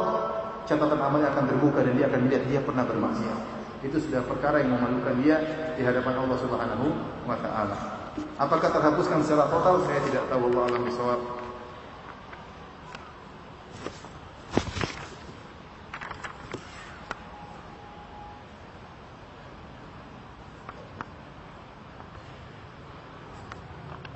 catatan 0.64 1.00
amalnya 1.00 1.28
akan 1.34 1.44
terbuka 1.50 1.84
dan 1.84 1.92
dia 1.98 2.06
akan 2.08 2.20
melihat 2.28 2.44
dia 2.48 2.60
pernah 2.62 2.84
bermaksiat. 2.86 3.38
Itu 3.80 3.96
sudah 3.96 4.20
perkara 4.28 4.60
yang 4.60 4.76
memalukan 4.76 5.16
dia 5.24 5.36
di 5.76 5.82
hadapan 5.84 6.20
Allah 6.20 6.38
Subhanahu 6.40 6.86
wa 7.24 7.36
taala. 7.40 7.76
Apakah 8.36 8.68
terhapuskan 8.68 9.24
secara 9.24 9.48
total? 9.48 9.84
Saya 9.88 10.00
tidak 10.04 10.24
tahu 10.28 10.52
Allah 10.52 10.62
alam 10.68 10.82
bisawab. 10.84 11.20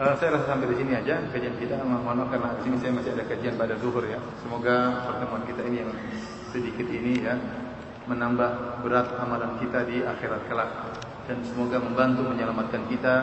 Uh, 0.05 0.13
saya 0.21 0.37
rasa 0.37 0.53
sampai 0.53 0.69
di 0.69 0.77
sini 0.77 0.93
aja 0.93 1.17
kajian 1.33 1.57
kita. 1.57 1.81
Mohon 1.81 2.29
maaf 2.29 2.29
karena 2.29 2.53
di 2.61 2.69
sini 2.69 2.77
saya 2.77 2.93
masih 2.93 3.17
ada 3.17 3.25
kajian 3.25 3.57
pada 3.57 3.73
zuhur 3.81 4.05
ya. 4.05 4.21
Semoga 4.45 5.01
pertemuan 5.09 5.49
kita 5.49 5.65
ini 5.65 5.81
yang 5.81 5.97
sedikit 6.53 6.85
ini 6.93 7.25
ya 7.25 7.41
menambah 8.05 8.85
berat 8.85 9.17
amalan 9.17 9.57
kita 9.65 9.89
di 9.89 10.05
akhirat 10.05 10.45
kelak 10.45 11.01
dan 11.25 11.41
semoga 11.49 11.81
membantu 11.81 12.21
menyelamatkan 12.21 12.85
kita 12.93 13.15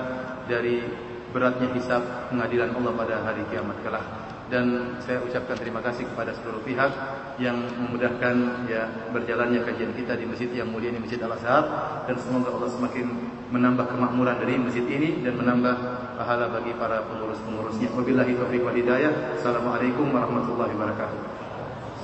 dari 0.50 0.82
beratnya 1.30 1.70
hisab 1.78 2.02
pengadilan 2.34 2.74
Allah 2.74 2.94
pada 2.98 3.16
hari 3.30 3.46
kiamat 3.54 3.78
kelak. 3.86 4.31
Dan 4.52 5.00
saya 5.00 5.24
ucapkan 5.24 5.56
terima 5.56 5.80
kasih 5.80 6.12
kepada 6.12 6.36
seluruh 6.36 6.60
pihak 6.68 6.92
yang 7.40 7.56
memudahkan 7.56 8.68
ya 8.68 8.84
berjalannya 9.16 9.64
kajian 9.64 9.96
kita 9.96 10.20
di 10.20 10.28
masjid 10.28 10.52
yang 10.52 10.68
mulia 10.68 10.92
ini 10.92 11.00
Masjid 11.00 11.24
Al 11.24 11.40
Azhar 11.40 11.64
dan 12.04 12.20
semoga 12.20 12.52
Allah 12.52 12.68
semakin 12.68 13.08
menambah 13.48 13.88
kemakmuran 13.96 14.44
dari 14.44 14.60
masjid 14.60 14.84
ini 14.92 15.24
dan 15.24 15.40
menambah 15.40 15.76
pahala 16.20 16.52
bagi 16.52 16.76
para 16.76 17.08
pengurus-pengurusnya. 17.08 17.96
Wabillahi 17.96 18.36
taufiq 18.36 18.60
wal 18.60 18.76
hidayah. 18.76 19.40
Assalamualaikum 19.40 20.12
warahmatullahi 20.12 20.76
wabarakatuh. 20.76 21.20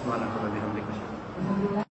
Subhanallah 0.08 1.87